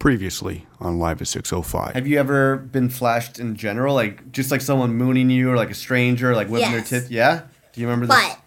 Previously 0.00 0.66
on 0.80 0.98
Live 0.98 1.20
at 1.20 1.28
605. 1.28 1.92
Have 1.92 2.06
you 2.06 2.18
ever 2.18 2.56
been 2.56 2.88
flashed 2.88 3.38
in 3.38 3.54
general, 3.54 3.94
like 3.94 4.32
just 4.32 4.50
like 4.50 4.62
someone 4.62 4.94
mooning 4.96 5.28
you, 5.28 5.50
or 5.50 5.56
like 5.56 5.70
a 5.70 5.74
stranger, 5.74 6.34
like 6.34 6.48
whipping 6.48 6.70
Yes. 6.72 6.88
their 6.90 7.00
tits? 7.00 7.10
Yeah. 7.12 7.42
Do 7.74 7.80
you 7.82 7.86
remember 7.86 8.06
this? 8.06 8.16
Butt. 8.16 8.38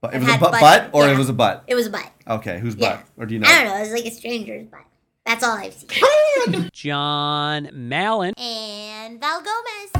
But 0.00 0.14
it 0.14 0.18
was 0.18 0.28
a 0.28 0.38
butt, 0.38 0.50
butt- 0.52 0.60
butt, 0.60 0.90
or 0.92 1.06
yeah. 1.06 1.14
it 1.14 1.16
was 1.18 1.28
a 1.28 1.32
butt. 1.32 1.62
It 1.68 1.76
was 1.76 1.86
a 1.86 1.90
butt. 1.90 2.10
Okay, 2.28 2.58
whose 2.58 2.74
Yeah. 2.74 2.96
butt, 2.96 3.04
or 3.16 3.26
do 3.26 3.34
you 3.34 3.38
know? 3.40 3.48
I 3.48 3.62
don't 3.62 3.68
know. 3.68 3.76
It 3.76 3.80
was 3.82 3.90
like 3.92 4.06
a 4.06 4.10
stranger's 4.10 4.66
butt. 4.66 4.80
That's 5.24 5.44
all 5.44 5.56
I've 5.56 5.72
seen. 5.72 6.68
John 6.72 7.70
Mallon. 7.72 8.34
and 8.36 9.20
Val 9.20 9.38
Gomez. 9.40 9.97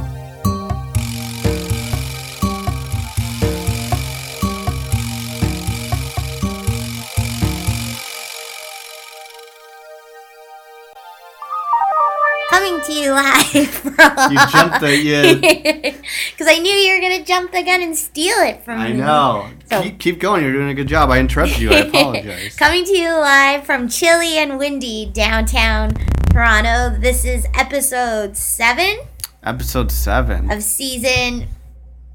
Coming 12.89 13.03
to 13.03 13.07
you 13.07 13.13
live 13.13 13.69
from. 13.71 14.33
You 14.33 14.39
jumped 14.51 14.81
the 14.81 14.97
yeah. 14.97 15.33
Because 16.31 16.47
I 16.49 16.59
knew 16.59 16.73
you 16.73 16.95
were 16.95 17.01
going 17.01 17.19
to 17.19 17.25
jump 17.25 17.53
the 17.53 17.63
gun 17.63 17.83
and 17.83 17.95
steal 17.97 18.37
it 18.39 18.63
from 18.65 18.79
I 18.81 18.89
me. 18.93 19.03
I 19.03 19.07
know. 19.07 19.51
So- 19.71 19.83
keep, 19.83 19.99
keep 19.99 20.19
going. 20.21 20.43
You're 20.43 20.53
doing 20.53 20.69
a 20.71 20.75
good 20.75 20.89
job. 20.89 21.11
I 21.11 21.19
interrupted 21.19 21.59
you. 21.59 21.71
I 21.71 21.79
apologize. 21.89 22.57
Coming 22.57 22.85
to 22.85 22.97
you 22.97 23.11
live 23.11 23.65
from 23.67 23.89
chilly 23.89 24.39
and 24.39 24.59
windy 24.59 25.11
downtown 25.13 25.93
Toronto. 26.31 26.99
This 26.99 27.25
is 27.25 27.47
episode 27.55 28.37
seven 28.37 28.99
Episode 29.43 29.91
seven. 29.93 30.51
of 30.51 30.63
season 30.63 31.49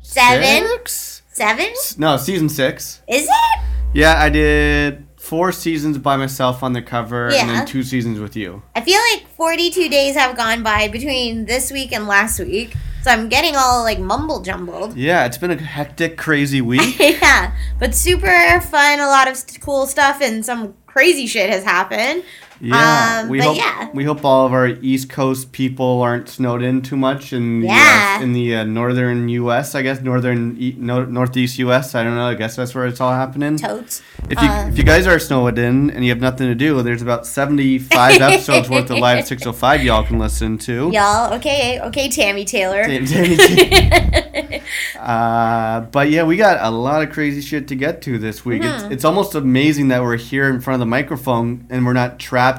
seven. 0.02 0.68
Six? 0.68 1.22
Seven? 1.32 1.68
No, 1.98 2.18
season 2.18 2.50
six. 2.50 3.02
Is 3.08 3.24
it? 3.24 3.62
Yeah, 3.94 4.16
I 4.22 4.30
did 4.30 5.06
four 5.24 5.54
seasons 5.54 5.98
by 5.98 6.18
myself 6.18 6.62
on 6.64 6.74
the 6.74 6.82
cover, 6.82 7.32
and 7.32 7.50
then 7.50 7.66
two 7.66 7.82
seasons 7.82 8.20
with 8.20 8.36
you. 8.36 8.62
I 8.76 8.82
feel 8.82 9.00
like 9.14 9.26
42 9.30 9.88
days 9.88 10.16
have 10.16 10.36
gone 10.36 10.64
by 10.64 10.90
between 10.90 11.46
this 11.46 11.72
week 11.72 11.94
and 11.94 12.08
last 12.08 12.42
week. 12.42 12.76
So 13.04 13.12
I'm 13.12 13.30
getting 13.30 13.56
all 13.56 13.84
like 13.84 14.00
mumble 14.00 14.42
jumbled. 14.42 14.98
Yeah, 14.98 15.26
it's 15.26 15.38
been 15.38 15.52
a 15.52 15.56
hectic, 15.56 16.18
crazy 16.18 16.60
week. 16.60 17.00
yeah, 17.22 17.56
but 17.80 17.96
super 17.96 18.60
fun. 18.62 19.00
A 19.00 19.08
lot 19.08 19.30
of 19.30 19.38
st- 19.38 19.62
cool 19.62 19.88
stuff 19.88 20.22
and 20.22 20.46
some 20.46 20.74
crazy 20.88 21.26
shit 21.26 21.50
has 21.50 21.64
happened. 21.64 22.24
Yeah, 22.62 23.20
Um, 23.24 23.30
we 23.30 23.40
hope 23.40 23.58
yeah. 23.58 23.90
we 23.94 24.04
hope 24.04 24.24
all 24.24 24.46
of 24.46 24.54
our 24.54 24.68
East 24.68 25.10
Coast 25.10 25.52
people 25.52 26.02
aren't 26.02 26.30
snowed 26.30 26.62
in 26.62 26.82
too 26.82 26.96
much 26.96 27.34
in 27.34 27.62
the 27.62 27.68
Yeah. 27.68 28.16
US, 28.18 28.24
in 28.24 28.34
the 28.34 28.56
uh, 28.58 28.64
northern 28.64 29.28
U.S. 29.30 29.76
I 29.76 29.82
guess 29.82 30.02
northern 30.02 30.56
e- 30.60 30.76
no, 30.78 31.04
northeast 31.06 31.58
U.S. 31.60 31.96
I 31.96 32.04
don't 32.04 32.16
know. 32.16 32.28
I 32.28 32.36
guess 32.36 32.56
that's 32.56 32.74
where 32.76 32.86
it's 32.86 33.02
all 33.02 33.12
happening. 33.14 33.58
Totes. 33.58 34.02
If 34.30 34.42
you 34.42 34.48
Um, 34.48 34.70
if 34.70 34.78
you 34.78 34.84
guys 34.84 35.08
are 35.08 35.20
snowed 35.20 35.58
in 35.58 35.90
and 35.92 36.04
you 36.06 36.12
have 36.12 36.22
nothing 36.22 36.48
to 36.48 36.56
do, 36.56 36.82
there's 36.84 37.02
about 37.02 37.26
seventy 37.26 37.80
five 37.80 38.22
episodes 38.28 38.70
worth 38.70 38.90
of 38.90 38.98
Live 39.00 39.26
Six 39.28 39.44
Hundred 39.44 39.58
Five 39.58 39.84
y'all 39.84 40.04
can 40.04 40.20
listen 40.20 40.58
to. 40.60 40.90
Y'all, 40.94 41.34
okay, 41.34 41.80
okay, 41.82 42.08
Tami 42.10 42.46
Taylor. 42.46 42.84
Damn, 42.84 43.06
damn. 43.06 44.62
Uh, 45.00 45.82
but 45.92 46.10
yeah, 46.10 46.24
we 46.24 46.38
got 46.38 46.58
a 46.62 46.70
lot 46.72 47.02
of 47.04 47.12
crazy 47.12 47.42
shit 47.42 47.68
to 47.68 47.76
get 47.76 48.02
to 48.02 48.18
this 48.18 48.46
week. 48.46 48.62
Mm-hmm. 48.62 48.86
It's, 48.86 48.94
it's 48.96 49.06
almost 49.06 49.36
amazing 49.36 49.90
that 49.90 50.02
we're 50.02 50.16
here 50.18 50.48
in 50.50 50.62
front 50.62 50.76
of 50.76 50.80
the 50.80 50.86
microphone 50.90 51.68
and 51.70 51.86
we're 51.86 51.92
not 51.94 52.20
trapped 52.20 52.53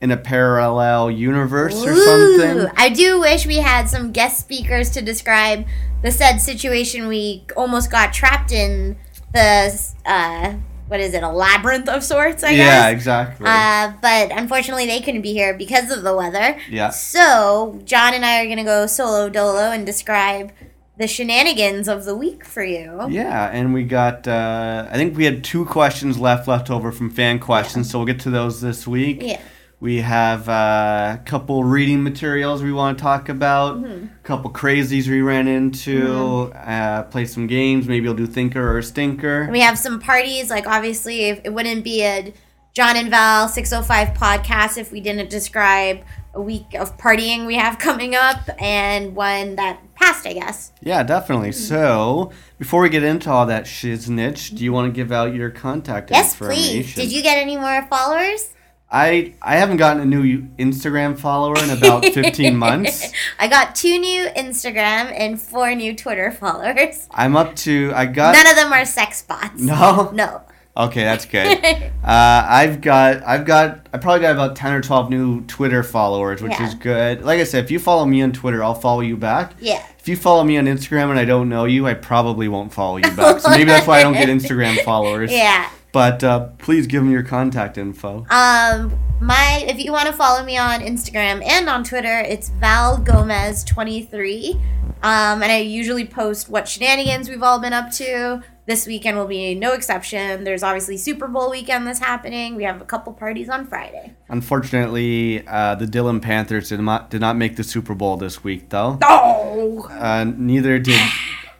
in 0.00 0.10
a 0.10 0.16
parallel 0.16 1.10
universe 1.10 1.74
or 1.84 1.94
something. 1.94 2.70
I 2.76 2.90
do 2.90 3.20
wish 3.20 3.46
we 3.46 3.56
had 3.58 3.88
some 3.88 4.12
guest 4.12 4.38
speakers 4.38 4.90
to 4.90 5.02
describe 5.02 5.66
the 6.02 6.10
said 6.10 6.38
situation 6.38 7.08
we 7.08 7.44
almost 7.56 7.90
got 7.90 8.12
trapped 8.12 8.52
in 8.52 8.96
the 9.32 9.92
uh 10.04 10.54
what 10.88 11.00
is 11.00 11.14
it, 11.14 11.22
a 11.22 11.28
labyrinth 11.28 11.88
of 11.88 12.04
sorts, 12.04 12.44
I 12.44 12.50
yeah, 12.50 12.90
guess. 12.90 12.92
exactly. 12.92 13.46
Uh, 13.48 13.92
but 14.02 14.30
unfortunately, 14.30 14.84
they 14.86 15.00
couldn't 15.00 15.22
be 15.22 15.32
here 15.32 15.54
because 15.54 15.90
of 15.90 16.02
the 16.02 16.14
weather. 16.14 16.58
yeah. 16.68 16.90
So, 16.90 17.80
John 17.84 18.12
and 18.12 18.24
I 18.24 18.42
are 18.42 18.44
going 18.44 18.58
to 18.58 18.64
go 18.64 18.86
solo 18.86 19.30
dolo 19.30 19.70
and 19.70 19.86
describe 19.86 20.52
the 20.96 21.06
shenanigans 21.08 21.88
of 21.88 22.04
the 22.04 22.14
week 22.14 22.44
for 22.44 22.62
you. 22.62 23.06
Yeah, 23.10 23.50
and 23.50 23.74
we 23.74 23.82
got, 23.84 24.28
uh, 24.28 24.86
I 24.90 24.94
think 24.94 25.16
we 25.16 25.24
had 25.24 25.42
two 25.42 25.64
questions 25.64 26.18
left 26.18 26.46
left 26.46 26.70
over 26.70 26.92
from 26.92 27.10
fan 27.10 27.38
questions, 27.40 27.90
so 27.90 27.98
we'll 27.98 28.06
get 28.06 28.20
to 28.20 28.30
those 28.30 28.60
this 28.60 28.86
week. 28.86 29.18
Yeah. 29.22 29.40
We 29.80 29.98
have 30.00 30.48
uh, 30.48 31.16
a 31.20 31.22
couple 31.26 31.62
reading 31.64 32.02
materials 32.02 32.62
we 32.62 32.72
want 32.72 32.96
to 32.96 33.02
talk 33.02 33.28
about, 33.28 33.76
Mm-hmm. 33.82 34.04
a 34.06 34.22
couple 34.22 34.50
crazies 34.50 35.08
we 35.08 35.20
ran 35.20 35.46
into, 35.46 36.52
uh, 36.54 37.02
play 37.04 37.26
some 37.26 37.46
games. 37.46 37.86
Maybe 37.86 38.06
we'll 38.06 38.16
do 38.16 38.26
Thinker 38.26 38.74
or 38.76 38.80
Stinker. 38.80 39.42
And 39.42 39.52
we 39.52 39.60
have 39.60 39.76
some 39.78 40.00
parties. 40.00 40.48
Like, 40.48 40.66
obviously, 40.66 41.24
if, 41.24 41.40
it 41.44 41.52
wouldn't 41.52 41.84
be 41.84 42.02
a 42.02 42.32
John 42.72 42.96
and 42.96 43.10
Val 43.10 43.46
605 43.48 44.16
podcast 44.16 44.78
if 44.78 44.90
we 44.90 45.00
didn't 45.00 45.28
describe 45.28 46.02
week 46.40 46.74
of 46.74 46.96
partying 46.98 47.46
we 47.46 47.54
have 47.56 47.78
coming 47.88 48.14
up 48.14 48.48
and 48.60 49.14
one 49.14 49.56
that 49.56 49.80
passed, 49.94 50.26
I 50.26 50.32
guess. 50.32 50.72
Yeah, 50.80 51.02
definitely. 51.02 51.50
Mm-hmm. 51.50 51.60
So, 51.74 52.32
before 52.58 52.82
we 52.82 52.88
get 52.88 53.02
into 53.04 53.30
all 53.30 53.46
that 53.46 53.64
shiznitch, 53.64 54.56
do 54.56 54.64
you 54.64 54.72
want 54.72 54.92
to 54.92 54.92
give 54.96 55.12
out 55.12 55.34
your 55.34 55.50
contact 55.50 56.10
Yes, 56.10 56.34
information? 56.34 56.62
please. 56.82 56.94
Did 56.94 57.12
you 57.12 57.22
get 57.22 57.38
any 57.38 57.56
more 57.56 57.86
followers? 57.88 58.50
I 58.90 59.34
I 59.42 59.56
haven't 59.56 59.78
gotten 59.78 60.02
a 60.02 60.04
new 60.06 60.42
Instagram 60.58 61.18
follower 61.18 61.56
in 61.64 61.70
about 61.70 62.04
15 62.14 62.56
months. 62.56 63.10
I 63.40 63.48
got 63.48 63.74
two 63.74 63.98
new 63.98 64.26
Instagram 64.36 65.12
and 65.18 65.40
four 65.40 65.74
new 65.74 65.96
Twitter 65.96 66.30
followers. 66.40 67.08
I'm 67.10 67.34
up 67.36 67.56
to 67.66 67.92
I 67.94 68.06
got 68.06 68.34
None 68.36 68.46
of 68.46 68.54
them 68.56 68.72
are 68.72 68.84
sex 68.84 69.22
bots. 69.22 69.58
no. 69.60 70.10
No. 70.12 70.42
Okay, 70.76 71.04
that's 71.04 71.24
good. 71.24 71.62
uh, 71.64 72.46
I've 72.48 72.80
got 72.80 73.22
I've 73.22 73.44
got 73.44 73.86
I 73.92 73.98
probably 73.98 74.22
got 74.22 74.32
about 74.32 74.56
10 74.56 74.72
or 74.72 74.80
12 74.80 75.08
new 75.10 75.42
Twitter 75.46 75.82
followers, 75.84 76.42
which 76.42 76.50
Yeah. 76.52 76.66
is 76.66 76.74
good. 76.74 77.22
Like 77.24 77.38
I 77.40 77.44
said, 77.44 77.62
if 77.64 77.70
you 77.70 77.78
follow 77.78 78.04
me 78.04 78.22
on 78.22 78.32
Twitter, 78.32 78.62
I'll 78.62 78.74
follow 78.74 79.00
you 79.00 79.16
back. 79.16 79.52
Yeah. 79.60 79.84
If 80.00 80.08
you 80.08 80.16
follow 80.16 80.42
me 80.42 80.58
on 80.58 80.64
Instagram 80.66 81.10
and 81.10 81.18
I 81.18 81.24
don't 81.24 81.48
know 81.48 81.64
you, 81.64 81.86
I 81.86 81.94
probably 81.94 82.48
won't 82.48 82.72
follow 82.74 82.96
you 82.96 83.10
back. 83.12 83.40
So 83.40 83.50
maybe 83.50 83.64
that's 83.64 83.86
why 83.86 84.00
I 84.00 84.02
don't 84.02 84.14
get 84.14 84.28
Instagram 84.38 84.82
followers. 84.84 85.30
Yeah. 85.32 85.70
But 85.92 86.24
uh, 86.24 86.48
please 86.58 86.88
give 86.88 87.04
me 87.04 87.12
your 87.12 87.22
contact 87.22 87.78
info. 87.78 88.26
Um, 88.30 88.98
my 89.20 89.64
if 89.68 89.78
you 89.78 89.92
want 89.92 90.08
to 90.08 90.12
follow 90.12 90.44
me 90.44 90.58
on 90.58 90.80
Instagram 90.80 91.40
and 91.46 91.68
on 91.68 91.84
Twitter, 91.84 92.18
it's 92.18 92.48
Val 92.48 92.98
Gomez 92.98 93.62
twenty 93.62 94.02
three. 94.02 94.60
Um, 95.04 95.42
and 95.42 95.52
I 95.52 95.58
usually 95.58 96.04
post 96.06 96.48
what 96.48 96.66
shenanigans 96.66 97.28
we've 97.28 97.42
all 97.42 97.60
been 97.60 97.72
up 97.74 97.90
to. 97.92 98.42
This 98.66 98.86
weekend 98.86 99.18
will 99.18 99.26
be 99.26 99.54
no 99.54 99.72
exception. 99.74 100.44
There's 100.44 100.62
obviously 100.62 100.96
Super 100.96 101.28
Bowl 101.28 101.50
weekend 101.50 101.86
that's 101.86 101.98
happening. 101.98 102.54
We 102.54 102.64
have 102.64 102.80
a 102.80 102.86
couple 102.86 103.12
parties 103.12 103.50
on 103.50 103.66
Friday. 103.66 104.14
Unfortunately, 104.30 105.46
uh, 105.46 105.74
the 105.74 105.86
Dillon 105.86 106.18
Panthers 106.20 106.70
did 106.70 106.80
not 106.80 107.10
did 107.10 107.20
not 107.20 107.36
make 107.36 107.56
the 107.56 107.64
Super 107.64 107.94
Bowl 107.94 108.16
this 108.16 108.42
week, 108.42 108.70
though. 108.70 108.98
Oh, 109.02 109.86
Uh, 109.90 110.24
neither 110.36 110.78
did 110.78 110.98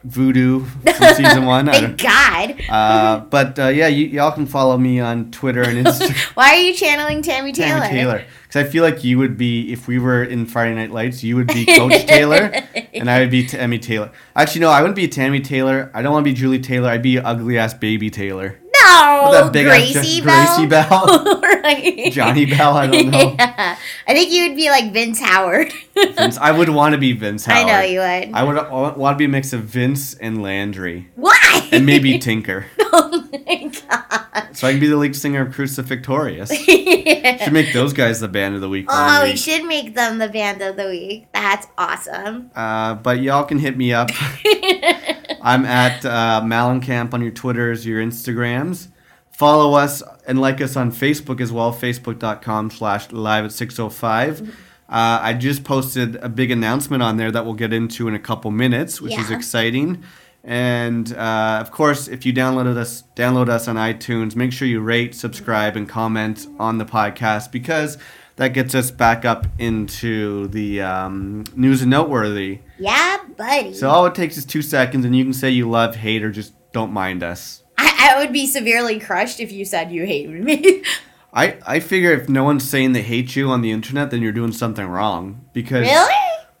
Voodoo 0.03 0.65
from 0.65 1.13
season 1.15 1.45
one. 1.55 1.67
Thank 1.67 2.01
God! 2.01 2.55
uh, 2.69 3.19
but 3.19 3.59
uh, 3.59 3.67
yeah, 3.67 3.87
you, 3.87 4.05
y'all 4.07 4.31
can 4.31 4.47
follow 4.47 4.77
me 4.77 4.99
on 4.99 5.29
Twitter 5.31 5.61
and 5.61 5.77
Instagram. 5.85 6.35
Why 6.35 6.55
are 6.55 6.59
you 6.59 6.73
channeling 6.73 7.21
Tami 7.21 7.53
Taylor? 7.53 7.81
Tami 7.81 7.89
Taylor, 7.89 8.23
because 8.55 8.67
I 8.67 8.71
feel 8.71 8.83
like 8.83 9.03
you 9.03 9.17
would 9.17 9.37
be 9.37 9.71
if 9.71 9.87
we 9.87 9.99
were 9.99 10.23
in 10.23 10.45
Friday 10.45 10.75
Night 10.75 10.91
Lights, 10.91 11.23
you 11.23 11.35
would 11.35 11.47
be 11.47 11.65
Coach 11.65 12.05
Taylor, 12.05 12.51
and 12.93 13.09
I 13.09 13.19
would 13.19 13.29
be 13.29 13.45
Tami 13.45 13.81
Taylor. 13.81 14.11
Actually, 14.35 14.61
no, 14.61 14.69
I 14.69 14.81
wouldn't 14.81 14.95
be 14.95 15.07
Tami 15.07 15.43
Taylor. 15.43 15.91
I 15.93 16.01
don't 16.01 16.13
want 16.13 16.25
to 16.25 16.31
be 16.31 16.33
Julie 16.35 16.59
Taylor. 16.59 16.89
I'd 16.89 17.01
be 17.01 17.19
ugly 17.19 17.57
ass 17.57 17.73
baby 17.73 18.09
Taylor. 18.09 18.57
No, 18.83 19.29
With 19.31 19.39
that 19.39 19.53
big 19.53 19.67
ass 19.67 19.93
Gracie 19.93 20.19
Jo- 20.19 20.25
Bell. 20.25 20.45
Gracie 20.45 20.67
Belle, 20.67 21.41
Right. 21.63 22.11
Johnny 22.11 22.45
Bell. 22.45 22.75
I 22.77 22.87
don't 22.87 23.09
know. 23.11 23.35
Yeah. 23.45 23.77
I 24.07 24.13
think 24.13 24.31
you 24.31 24.47
would 24.47 24.55
be 24.55 24.69
like 24.69 24.93
Vince 24.93 25.19
Howard. 25.19 25.73
Vince, 25.95 26.37
I 26.37 26.51
would 26.51 26.69
want 26.69 26.93
to 26.93 26.99
be 26.99 27.11
Vince 27.13 27.45
Howard. 27.45 27.67
I 27.67 27.71
know 27.71 27.81
you 27.85 27.99
would. 27.99 28.33
I 28.35 28.43
would 28.43 28.95
want 28.97 29.15
to 29.15 29.17
be 29.17 29.25
a 29.25 29.29
mix 29.29 29.51
of 29.53 29.61
Vince 29.63 30.13
and 30.15 30.41
Landry, 30.43 31.09
Why? 31.15 31.67
and 31.71 31.85
maybe 31.85 32.19
Tinker. 32.19 32.67
oh 32.79 33.27
my 33.31 33.64
god. 33.89 34.55
So 34.55 34.67
I 34.67 34.71
can 34.71 34.79
be 34.79 34.87
the 34.87 34.97
lead 34.97 35.15
singer 35.15 35.41
of 35.41 35.53
Crucifictorious. 35.53 36.49
Yeah. 37.15 37.43
Should 37.43 37.53
make 37.53 37.73
those 37.73 37.93
guys 37.93 38.19
the 38.19 38.27
band 38.27 38.55
of 38.55 38.61
the 38.61 38.69
week. 38.69 38.85
Oh, 38.89 39.21
we 39.23 39.29
week. 39.31 39.37
should 39.37 39.65
make 39.65 39.95
them 39.95 40.17
the 40.19 40.27
band 40.29 40.61
of 40.61 40.75
the 40.75 40.87
week. 40.89 41.27
That's 41.33 41.65
awesome. 41.77 42.51
Uh, 42.55 42.95
but 42.95 43.19
y'all 43.21 43.45
can 43.45 43.57
hit 43.59 43.77
me 43.77 43.93
up. 43.93 44.09
I'm 45.41 45.65
at 45.65 46.05
uh, 46.05 46.41
Malencamp 46.43 47.13
on 47.13 47.21
your 47.21 47.31
Twitters, 47.31 47.85
your 47.85 48.01
Instagrams. 48.01 48.89
Follow 49.31 49.73
us 49.75 50.01
and 50.27 50.39
like 50.39 50.61
us 50.61 50.75
on 50.75 50.91
Facebook 50.91 51.41
as 51.41 51.51
well, 51.51 51.73
facebook.com 51.73 52.71
slash 52.71 53.11
live 53.11 53.45
at 53.45 53.51
605. 53.51 54.41
Uh, 54.41 54.51
I 54.89 55.33
just 55.33 55.63
posted 55.63 56.15
a 56.17 56.29
big 56.29 56.51
announcement 56.51 57.01
on 57.03 57.17
there 57.17 57.31
that 57.31 57.43
we'll 57.45 57.53
get 57.55 57.73
into 57.73 58.07
in 58.07 58.13
a 58.15 58.19
couple 58.19 58.51
minutes, 58.51 59.01
which 59.01 59.17
is 59.17 59.29
Yeah. 59.29 59.37
exciting. 59.37 60.03
And 60.45 61.11
uh, 61.13 61.57
of 61.59 61.71
course, 61.71 62.07
if 62.07 62.23
you 62.23 62.31
downloaded 62.31 62.77
us, 62.77 63.03
download 63.15 63.49
us 63.49 63.67
on 63.67 63.77
iTunes, 63.77 64.35
make 64.35 64.53
sure 64.53 64.67
you 64.67 64.79
rate, 64.79 65.15
subscribe, 65.15 65.75
and 65.75 65.89
comment 65.89 66.47
on 66.59 66.77
the 66.77 66.85
podcast 66.85 67.51
because 67.51 67.97
that 68.35 68.49
gets 68.49 68.75
us 68.75 68.91
back 68.91 69.25
up 69.25 69.47
into 69.57 70.47
the 70.49 70.83
um, 70.83 71.45
news 71.55 71.81
and 71.81 71.89
noteworthy. 71.89 72.59
Yeah, 72.77 73.17
buddy. 73.35 73.73
So 73.73 73.89
all 73.89 74.05
it 74.05 74.13
takes 74.13 74.37
is 74.37 74.45
two 74.45 74.61
seconds, 74.61 75.03
and 75.03 75.15
you 75.15 75.23
can 75.23 75.33
say 75.33 75.49
you 75.49 75.67
love, 75.67 75.95
hate, 75.95 76.23
or 76.23 76.31
just 76.31 76.53
don't 76.71 76.91
mind 76.91 77.23
us. 77.23 77.63
I, 77.77 78.11
I 78.11 78.19
would 78.19 78.31
be 78.31 78.45
severely 78.45 78.99
crushed 78.99 79.39
if 79.39 79.51
you 79.51 79.65
said 79.65 79.91
you 79.91 80.05
hated 80.05 80.43
me. 80.43 80.83
I, 81.33 81.57
I 81.67 81.79
figure 81.81 82.13
if 82.13 82.29
no 82.29 82.45
one's 82.45 82.67
saying 82.67 82.93
they 82.93 83.01
hate 83.01 83.35
you 83.35 83.49
on 83.49 83.61
the 83.61 83.71
internet, 83.71 84.09
then 84.11 84.21
you're 84.21 84.31
doing 84.31 84.53
something 84.53 84.85
wrong. 84.85 85.45
Because 85.51 85.85
Really? 85.85 86.13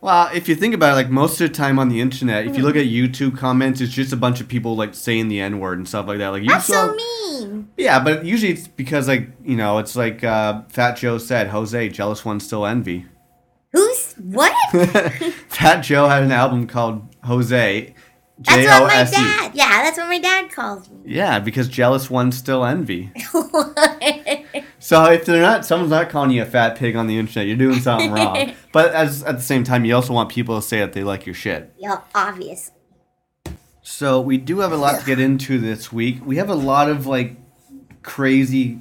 Well, 0.05 0.29
if 0.35 0.47
you 0.47 0.53
think 0.53 0.75
about 0.75 0.91
it, 0.91 0.97
like 0.97 1.09
most 1.09 1.41
of 1.41 1.49
the 1.49 1.53
time 1.55 1.79
on 1.79 1.89
the 1.89 1.99
internet, 1.99 2.45
if 2.45 2.55
you 2.55 2.61
look 2.61 2.75
at 2.75 2.85
YouTube 2.85 3.35
comments, 3.35 3.81
it's 3.81 3.91
just 3.91 4.13
a 4.13 4.15
bunch 4.15 4.39
of 4.39 4.47
people 4.47 4.75
like 4.75 4.93
saying 4.93 5.29
the 5.29 5.39
N 5.39 5.59
word 5.59 5.79
and 5.79 5.87
stuff 5.87 6.05
like 6.05 6.19
that. 6.19 6.27
Like 6.27 6.43
you 6.43 6.49
That's 6.49 6.67
saw, 6.67 6.95
so 6.95 7.41
mean. 7.41 7.69
yeah, 7.75 8.03
but 8.03 8.23
usually 8.23 8.51
it's 8.51 8.67
because 8.67 9.07
like 9.07 9.29
you 9.43 9.55
know, 9.55 9.79
it's 9.79 9.95
like 9.95 10.23
uh, 10.23 10.61
Fat 10.69 10.97
Joe 10.97 11.17
said, 11.17 11.47
Jose, 11.47 11.89
jealous 11.89 12.23
ones 12.23 12.45
still 12.45 12.67
envy. 12.67 13.07
Who's 13.71 14.13
what? 14.13 14.53
Fat 15.49 15.81
Joe 15.81 16.07
had 16.07 16.21
an 16.21 16.31
album 16.31 16.67
called 16.67 17.15
Jose. 17.23 17.95
That's 18.37 18.67
what 18.67 18.83
my 18.83 19.03
dad. 19.09 19.55
Yeah, 19.55 19.81
that's 19.81 19.97
what 19.97 20.07
my 20.07 20.19
dad 20.19 20.51
calls 20.51 20.87
me. 20.87 20.99
Yeah, 21.05 21.39
because 21.39 21.67
jealous 21.67 22.11
ones 22.11 22.37
still 22.37 22.63
envy. 22.63 23.11
So 24.79 25.05
if 25.05 25.25
they're 25.25 25.41
not, 25.41 25.65
someone's 25.65 25.89
not 25.91 26.09
calling 26.09 26.31
you 26.31 26.41
a 26.41 26.45
fat 26.45 26.77
pig 26.77 26.95
on 26.95 27.07
the 27.07 27.17
internet, 27.17 27.47
you're 27.47 27.57
doing 27.57 27.79
something 27.79 28.11
wrong. 28.11 28.53
But 28.71 28.93
as 28.93 29.23
at 29.23 29.37
the 29.37 29.41
same 29.43 29.63
time, 29.63 29.85
you 29.85 29.95
also 29.95 30.13
want 30.13 30.29
people 30.29 30.59
to 30.59 30.65
say 30.67 30.79
that 30.79 30.93
they 30.93 31.03
like 31.03 31.25
your 31.25 31.33
shit. 31.35 31.73
yeah, 31.77 32.01
obvious. 32.13 32.71
So 33.81 34.19
we 34.19 34.37
do 34.37 34.59
have 34.59 34.71
a 34.71 34.77
lot 34.77 34.99
to 34.99 35.05
get 35.05 35.19
into 35.19 35.59
this 35.59 35.91
week. 35.93 36.25
We 36.25 36.37
have 36.37 36.49
a 36.49 36.55
lot 36.55 36.89
of 36.89 37.05
like 37.07 37.35
crazy. 38.01 38.79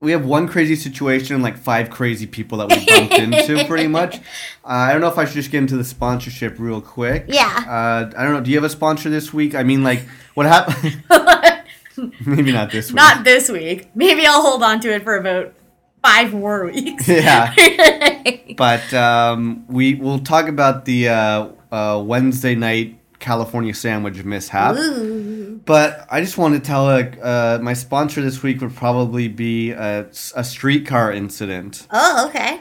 We 0.00 0.12
have 0.12 0.24
one 0.24 0.48
crazy 0.48 0.76
situation 0.76 1.34
and 1.34 1.42
like 1.42 1.56
five 1.56 1.90
crazy 1.90 2.26
people 2.26 2.58
that 2.58 2.68
we 2.68 2.84
bumped 2.86 3.14
into, 3.14 3.64
pretty 3.66 3.88
much. 3.88 4.20
Uh, 4.66 4.68
I 4.88 4.92
don't 4.92 5.02
know 5.02 5.08
if 5.08 5.18
I 5.18 5.26
should 5.26 5.34
just 5.34 5.50
get 5.50 5.58
into 5.58 5.76
the 5.76 5.84
sponsorship 5.84 6.58
real 6.58 6.80
quick. 6.80 7.26
Yeah. 7.28 7.44
Uh, 7.68 8.10
I 8.18 8.24
don't 8.24 8.32
know. 8.32 8.40
Do 8.40 8.50
you 8.50 8.56
have 8.56 8.64
a 8.64 8.70
sponsor 8.70 9.10
this 9.10 9.30
week? 9.30 9.54
I 9.54 9.62
mean, 9.62 9.82
like, 9.84 10.00
what 10.32 10.46
happened? 10.46 11.02
Maybe 12.26 12.52
not 12.52 12.70
this 12.70 12.88
week. 12.88 12.96
Not 12.96 13.24
this 13.24 13.48
week. 13.50 13.90
Maybe 13.94 14.26
I'll 14.26 14.42
hold 14.42 14.62
on 14.62 14.80
to 14.80 14.92
it 14.92 15.04
for 15.04 15.16
about 15.16 15.54
five 16.02 16.32
more 16.32 16.66
weeks. 16.66 17.08
yeah. 17.08 17.54
But 18.56 18.94
um, 18.94 19.64
we 19.66 19.94
will 19.96 20.20
talk 20.20 20.46
about 20.46 20.84
the 20.84 21.08
uh, 21.08 21.48
uh, 21.72 22.00
Wednesday 22.06 22.54
night 22.54 23.00
California 23.18 23.74
sandwich 23.74 24.22
mishap. 24.22 24.76
Ooh. 24.76 25.60
But 25.64 26.06
I 26.08 26.20
just 26.20 26.38
want 26.38 26.54
to 26.54 26.60
tell 26.60 26.84
like 26.84 27.18
uh, 27.20 27.58
my 27.60 27.72
sponsor 27.72 28.22
this 28.22 28.42
week 28.42 28.60
would 28.60 28.76
probably 28.76 29.26
be 29.26 29.72
a, 29.72 30.06
a 30.36 30.44
streetcar 30.44 31.12
incident. 31.12 31.88
Oh, 31.90 32.28
okay. 32.28 32.60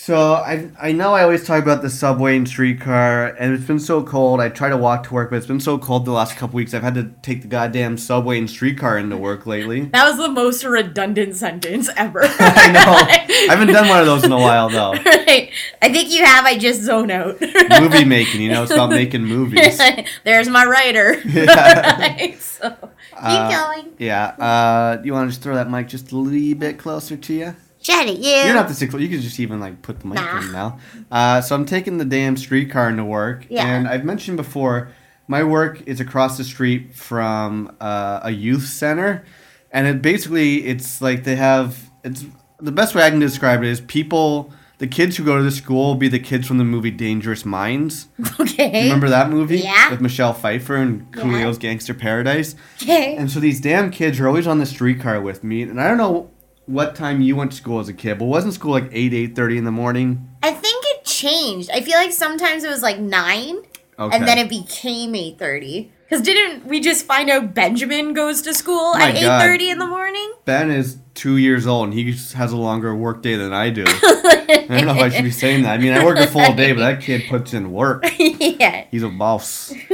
So 0.00 0.34
I 0.34 0.70
I 0.80 0.92
know 0.92 1.12
I 1.12 1.24
always 1.24 1.44
talk 1.44 1.60
about 1.60 1.82
the 1.82 1.90
subway 1.90 2.36
and 2.36 2.46
streetcar, 2.48 3.34
and 3.34 3.52
it's 3.52 3.64
been 3.64 3.80
so 3.80 4.00
cold. 4.04 4.40
I 4.40 4.48
try 4.48 4.68
to 4.68 4.76
walk 4.76 5.02
to 5.08 5.12
work, 5.14 5.28
but 5.30 5.36
it's 5.36 5.46
been 5.46 5.58
so 5.58 5.76
cold 5.76 6.04
the 6.04 6.12
last 6.12 6.36
couple 6.36 6.54
weeks. 6.54 6.72
I've 6.72 6.84
had 6.84 6.94
to 6.94 7.10
take 7.20 7.42
the 7.42 7.48
goddamn 7.48 7.98
subway 7.98 8.38
and 8.38 8.48
streetcar 8.48 8.96
into 8.96 9.16
work 9.16 9.44
lately. 9.44 9.86
That 9.86 10.08
was 10.08 10.16
the 10.16 10.28
most 10.28 10.62
redundant 10.62 11.34
sentence 11.34 11.90
ever. 11.96 12.20
I 12.24 12.70
know. 12.70 12.84
I 12.86 13.46
haven't 13.50 13.72
done 13.74 13.88
one 13.88 13.98
of 13.98 14.06
those 14.06 14.22
in 14.22 14.30
a 14.30 14.38
while 14.38 14.68
though. 14.68 14.94
Right. 15.28 15.50
I 15.82 15.92
think 15.92 16.10
you 16.10 16.24
have. 16.24 16.46
I 16.46 16.56
just 16.56 16.80
zone 16.82 17.10
out. 17.10 17.38
Movie 17.80 18.04
making, 18.04 18.40
you 18.40 18.50
know, 18.50 18.62
it's 18.62 18.72
about 18.72 18.88
making 18.90 19.24
movies. 19.24 19.78
There's 20.24 20.48
my 20.48 20.64
writer. 20.64 21.20
Yeah. 21.26 21.98
Right, 22.00 22.40
so- 22.40 22.70
Keep 22.70 22.90
Uh, 23.12 23.50
going. 23.74 23.92
Yeah. 23.98 24.26
Uh, 24.28 25.02
you 25.04 25.12
want 25.12 25.26
to 25.28 25.32
just 25.32 25.42
throw 25.42 25.56
that 25.56 25.68
mic 25.68 25.88
just 25.88 26.12
a 26.12 26.16
little 26.16 26.54
bit 26.58 26.78
closer 26.78 27.16
to 27.18 27.34
you? 27.34 27.56
It, 27.88 28.18
you. 28.18 28.30
You 28.30 28.44
don't 28.46 28.56
have 28.56 28.68
to 28.68 28.74
stick. 28.74 28.92
You 28.92 29.08
can 29.08 29.20
just 29.20 29.40
even 29.40 29.60
like 29.60 29.82
put 29.82 30.00
the 30.00 30.06
mic 30.06 30.16
Nah. 30.16 30.40
in 30.40 30.52
now. 30.52 30.78
Uh, 31.10 31.40
so 31.40 31.54
I'm 31.54 31.64
taking 31.66 31.98
the 31.98 32.04
damn 32.04 32.36
streetcar 32.36 32.88
into 32.90 33.04
work, 33.04 33.46
Yeah. 33.48 33.66
and 33.66 33.88
I've 33.88 34.04
mentioned 34.04 34.36
before, 34.36 34.90
my 35.26 35.42
work 35.42 35.82
is 35.86 36.00
across 36.00 36.36
the 36.38 36.44
street 36.44 36.94
from 36.94 37.74
uh, 37.80 38.20
a 38.22 38.30
youth 38.30 38.64
center, 38.66 39.24
and 39.72 39.86
it 39.86 40.00
basically 40.02 40.64
it's 40.66 41.00
like 41.02 41.24
they 41.24 41.36
have 41.36 41.90
it's 42.04 42.24
the 42.60 42.72
best 42.72 42.94
way 42.94 43.02
I 43.02 43.10
can 43.10 43.18
describe 43.20 43.62
it 43.62 43.68
is 43.68 43.80
people. 43.80 44.52
The 44.78 44.86
kids 44.86 45.16
who 45.16 45.24
go 45.24 45.36
to 45.36 45.42
the 45.42 45.50
school 45.50 45.86
will 45.88 45.94
be 45.96 46.06
the 46.06 46.20
kids 46.20 46.46
from 46.46 46.58
the 46.58 46.64
movie 46.64 46.92
Dangerous 46.92 47.44
Minds. 47.44 48.06
okay. 48.40 48.84
Remember 48.84 49.08
that 49.08 49.28
movie? 49.28 49.58
Yeah. 49.58 49.90
With 49.90 50.00
Michelle 50.00 50.32
Pfeiffer 50.32 50.76
and 50.76 51.04
Yeah. 51.16 51.52
Gangster 51.58 51.94
Paradise. 51.94 52.54
Okay. 52.80 53.16
And 53.16 53.28
so 53.28 53.40
these 53.40 53.60
damn 53.60 53.90
kids 53.90 54.20
are 54.20 54.28
always 54.28 54.46
on 54.46 54.60
the 54.60 54.66
streetcar 54.66 55.20
with 55.20 55.42
me, 55.42 55.62
and 55.62 55.80
I 55.80 55.88
don't 55.88 55.96
know 55.98 56.30
what 56.68 56.94
time 56.94 57.20
you 57.20 57.34
went 57.34 57.50
to 57.52 57.56
school 57.56 57.80
as 57.80 57.88
a 57.88 57.92
kid, 57.94 58.18
but 58.18 58.26
wasn't 58.26 58.54
school 58.54 58.72
like 58.72 58.88
eight, 58.92 59.12
eight 59.14 59.34
thirty 59.34 59.56
in 59.58 59.64
the 59.64 59.70
morning? 59.72 60.28
I 60.42 60.52
think 60.52 60.84
it 60.88 61.04
changed. 61.04 61.70
I 61.72 61.80
feel 61.80 61.96
like 61.96 62.12
sometimes 62.12 62.62
it 62.64 62.68
was 62.68 62.82
like 62.82 62.98
nine, 62.98 63.56
Okay. 63.98 64.16
and 64.16 64.28
then 64.28 64.38
it 64.38 64.48
became 64.48 65.14
eight 65.14 65.38
thirty. 65.38 65.92
Cause 66.10 66.22
didn't 66.22 66.64
we 66.64 66.80
just 66.80 67.04
find 67.04 67.28
out 67.28 67.52
Benjamin 67.52 68.14
goes 68.14 68.40
to 68.42 68.54
school 68.54 68.94
My 68.94 69.10
at 69.10 69.16
eight 69.16 69.26
thirty 69.46 69.68
in 69.70 69.78
the 69.78 69.86
morning? 69.86 70.32
Ben 70.46 70.70
is 70.70 70.98
two 71.14 71.36
years 71.36 71.66
old, 71.66 71.88
and 71.88 71.94
he 71.94 72.12
has 72.34 72.52
a 72.52 72.56
longer 72.56 72.94
work 72.94 73.22
day 73.22 73.34
than 73.36 73.52
I 73.52 73.68
do. 73.70 73.84
I 73.88 74.64
don't 74.68 74.86
know 74.86 74.94
if 74.94 75.02
I 75.02 75.08
should 75.10 75.24
be 75.24 75.30
saying 75.30 75.64
that. 75.64 75.74
I 75.74 75.78
mean, 75.82 75.92
I 75.92 76.02
work 76.04 76.18
a 76.18 76.26
full 76.26 76.54
day, 76.54 76.72
but 76.72 76.80
that 76.80 77.02
kid 77.02 77.24
puts 77.28 77.52
in 77.52 77.72
work. 77.72 78.04
yeah. 78.18 78.86
He's 78.90 79.02
a 79.02 79.08
boss. 79.10 79.74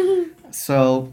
So 0.50 1.12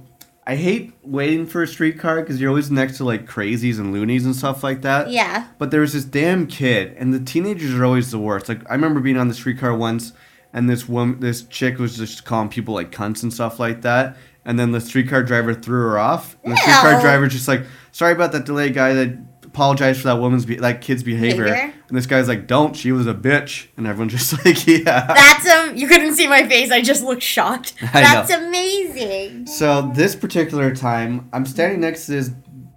I 0.51 0.55
hate 0.57 0.91
waiting 1.01 1.45
for 1.45 1.63
a 1.63 1.67
streetcar 1.67 2.19
because 2.19 2.41
you're 2.41 2.49
always 2.49 2.69
next 2.69 2.97
to 2.97 3.05
like 3.05 3.25
crazies 3.25 3.79
and 3.79 3.93
loonies 3.93 4.25
and 4.25 4.35
stuff 4.35 4.65
like 4.65 4.81
that. 4.81 5.09
Yeah. 5.09 5.47
But 5.57 5.71
there 5.71 5.79
was 5.79 5.93
this 5.93 6.03
damn 6.03 6.45
kid, 6.45 6.93
and 6.97 7.13
the 7.13 7.21
teenagers 7.21 7.73
are 7.73 7.85
always 7.85 8.11
the 8.11 8.19
worst. 8.19 8.49
Like 8.49 8.69
I 8.69 8.73
remember 8.73 8.99
being 8.99 9.15
on 9.15 9.29
the 9.29 9.33
streetcar 9.33 9.73
once, 9.73 10.11
and 10.51 10.69
this 10.69 10.89
woman, 10.89 11.21
this 11.21 11.43
chick 11.43 11.79
was 11.79 11.95
just 11.95 12.25
calling 12.25 12.49
people 12.49 12.73
like 12.73 12.91
cunts 12.91 13.23
and 13.23 13.33
stuff 13.33 13.61
like 13.61 13.81
that. 13.83 14.17
And 14.43 14.59
then 14.59 14.73
the 14.73 14.81
streetcar 14.81 15.23
driver 15.23 15.53
threw 15.53 15.83
her 15.83 15.97
off. 15.97 16.35
And 16.43 16.51
the 16.51 16.57
streetcar 16.57 16.99
driver 16.99 17.27
just 17.27 17.47
like, 17.47 17.63
sorry 17.93 18.11
about 18.11 18.33
that 18.33 18.43
delay, 18.43 18.71
guy. 18.71 18.91
That 18.91 19.30
apologize 19.53 19.97
for 19.97 20.05
that 20.07 20.19
woman's 20.19 20.45
be- 20.45 20.55
that 20.55 20.81
kid's 20.81 21.03
behavior. 21.03 21.45
Behavior? 21.45 21.73
And 21.89 21.97
this 21.97 22.05
guy's 22.05 22.27
like, 22.29 22.47
don't. 22.47 22.73
She 22.75 22.91
was 22.93 23.05
a 23.07 23.13
bitch. 23.13 23.67
And 23.77 23.85
everyone's 23.85 24.13
just 24.13 24.33
like, 24.45 24.65
yeah. 24.65 25.05
That's 25.07 25.47
um. 25.49 25.75
You 25.75 25.87
couldn't 25.87 26.13
see 26.15 26.27
my 26.27 26.47
face. 26.47 26.71
I 26.71 26.81
just 26.81 27.03
looked 27.03 27.23
shocked. 27.23 27.73
That's 27.93 28.31
amazing. 28.31 29.47
So 29.47 29.91
this 29.93 30.15
particular 30.15 30.73
time, 30.75 31.29
I'm 31.33 31.45
standing 31.45 31.81
next 31.81 32.05
to 32.05 32.13
this 32.13 32.31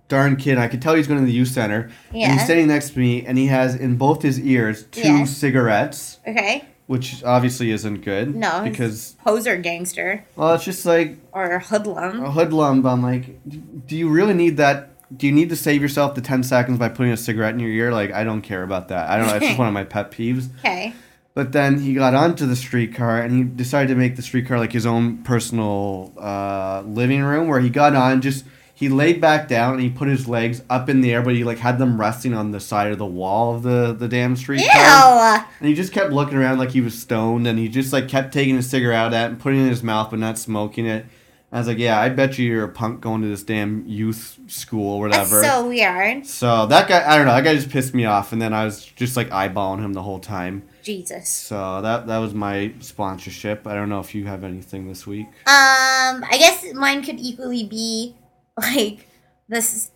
darn 0.08 0.36
kid. 0.36 0.58
I 0.58 0.68
could 0.68 0.82
tell 0.82 0.94
he's 0.94 1.06
going 1.06 1.20
to 1.20 1.26
the 1.26 1.32
youth 1.32 1.48
center. 1.48 1.90
And 2.10 2.18
Yeah. 2.20 2.32
he's 2.32 2.44
standing 2.44 2.66
next 2.66 2.90
to 2.90 2.98
me, 2.98 3.24
and 3.24 3.38
he 3.38 3.46
has 3.46 3.74
in 3.74 3.96
both 3.96 4.22
his 4.22 4.38
ears 4.40 4.84
two 4.90 5.00
Yeah. 5.00 5.24
cigarettes, 5.24 6.18
Okay. 6.28 6.64
which 6.86 7.22
obviously 7.24 7.70
isn't 7.70 8.04
good. 8.04 8.34
No, 8.34 8.62
Because 8.64 9.16
Poser 9.24 9.56
gangster 9.56 10.24
well, 10.36 10.54
it's 10.54 10.64
just 10.64 10.84
like 10.84 11.18
or 11.32 11.52
a 11.52 11.58
hoodlum. 11.60 12.22
a 12.24 12.30
hoodlum. 12.30 12.84
I'm 12.86 13.02
like, 13.02 13.38
do 13.86 13.96
you 13.96 14.08
really 14.08 14.34
need 14.34 14.56
that? 14.58 14.90
Do 15.14 15.26
you 15.26 15.32
need 15.32 15.48
to 15.50 15.56
save 15.56 15.82
yourself 15.82 16.14
the 16.14 16.20
ten 16.20 16.42
seconds 16.42 16.78
by 16.78 16.88
putting 16.88 17.12
a 17.12 17.16
cigarette 17.16 17.54
in 17.54 17.60
your 17.60 17.70
ear? 17.70 17.92
Like, 17.92 18.12
I 18.12 18.24
don't 18.24 18.42
care 18.42 18.62
about 18.62 18.88
that. 18.88 19.10
I 19.10 19.16
don't 19.18 19.26
know. 19.26 19.34
It's 19.36 19.46
just 19.46 19.58
one 19.58 19.68
of 19.68 19.74
my 19.74 19.84
pet 19.84 20.10
peeves. 20.10 20.48
Okay. 20.60 20.94
But 21.34 21.50
then 21.50 21.80
he 21.80 21.94
got 21.94 22.14
onto 22.14 22.46
the 22.46 22.54
streetcar 22.54 23.20
and 23.20 23.34
he 23.36 23.42
decided 23.42 23.88
to 23.88 23.96
make 23.96 24.14
the 24.14 24.22
streetcar 24.22 24.56
like 24.60 24.72
his 24.72 24.86
own 24.86 25.18
personal 25.24 26.12
uh, 26.16 26.82
living 26.86 27.24
room 27.24 27.48
where 27.48 27.58
he 27.58 27.70
got 27.70 27.96
on 27.96 28.20
just 28.22 28.44
he 28.72 28.88
laid 28.88 29.20
back 29.20 29.48
down 29.48 29.74
and 29.74 29.82
he 29.82 29.90
put 29.90 30.06
his 30.06 30.28
legs 30.28 30.62
up 30.70 30.88
in 30.88 31.00
the 31.00 31.12
air 31.12 31.22
but 31.22 31.34
he 31.34 31.42
like 31.42 31.58
had 31.58 31.78
them 31.80 32.00
resting 32.00 32.34
on 32.34 32.52
the 32.52 32.60
side 32.60 32.92
of 32.92 32.98
the 32.98 33.04
wall 33.06 33.56
of 33.56 33.64
the 33.64 33.92
the 33.92 34.06
damn 34.06 34.36
streetcar 34.36 35.36
Ew. 35.38 35.44
and 35.58 35.68
he 35.68 35.74
just 35.74 35.92
kept 35.92 36.12
looking 36.12 36.38
around 36.38 36.58
like 36.58 36.70
he 36.70 36.80
was 36.80 36.96
stoned 36.96 37.48
and 37.48 37.58
he 37.58 37.68
just 37.68 37.92
like 37.92 38.06
kept 38.08 38.32
taking 38.32 38.54
his 38.54 38.70
cigarette 38.70 39.12
out 39.12 39.30
and 39.30 39.40
putting 39.40 39.58
it 39.58 39.64
in 39.64 39.68
his 39.70 39.82
mouth 39.82 40.10
but 40.10 40.20
not 40.20 40.38
smoking 40.38 40.86
it 40.86 41.04
I 41.54 41.58
was 41.58 41.68
like 41.68 41.78
yeah 41.78 42.00
I 42.00 42.08
bet 42.08 42.36
you 42.36 42.46
you're 42.46 42.64
a 42.64 42.68
punk 42.68 43.00
going 43.00 43.22
to 43.22 43.28
this 43.28 43.44
damn 43.44 43.86
youth 43.86 44.38
school 44.48 44.96
or 44.96 45.08
That's 45.08 45.30
whatever 45.30 45.46
so 45.46 45.68
weird. 45.68 46.26
so 46.26 46.66
that 46.66 46.88
guy 46.88 47.08
I 47.08 47.16
don't 47.16 47.26
know 47.26 47.32
that 47.32 47.44
guy 47.44 47.54
just 47.54 47.70
pissed 47.70 47.94
me 47.94 48.04
off 48.04 48.32
and 48.32 48.42
then 48.42 48.52
I 48.52 48.64
was 48.64 48.84
just 48.84 49.16
like 49.16 49.30
eyeballing 49.30 49.78
him 49.78 49.92
the 49.92 50.02
whole 50.02 50.18
time 50.18 50.64
Jesus. 50.82 51.28
so 51.30 51.80
that 51.80 52.06
that 52.08 52.18
was 52.18 52.34
my 52.34 52.74
sponsorship. 52.80 53.66
I 53.66 53.74
don't 53.74 53.88
know 53.88 54.00
if 54.00 54.14
you 54.14 54.26
have 54.26 54.44
anything 54.44 54.86
this 54.86 55.06
week. 55.06 55.26
Um, 55.46 56.24
I 56.28 56.36
guess 56.38 56.74
mine 56.74 57.02
could 57.02 57.18
equally 57.18 57.64
be 57.64 58.16
like 58.58 59.08
this 59.48 59.90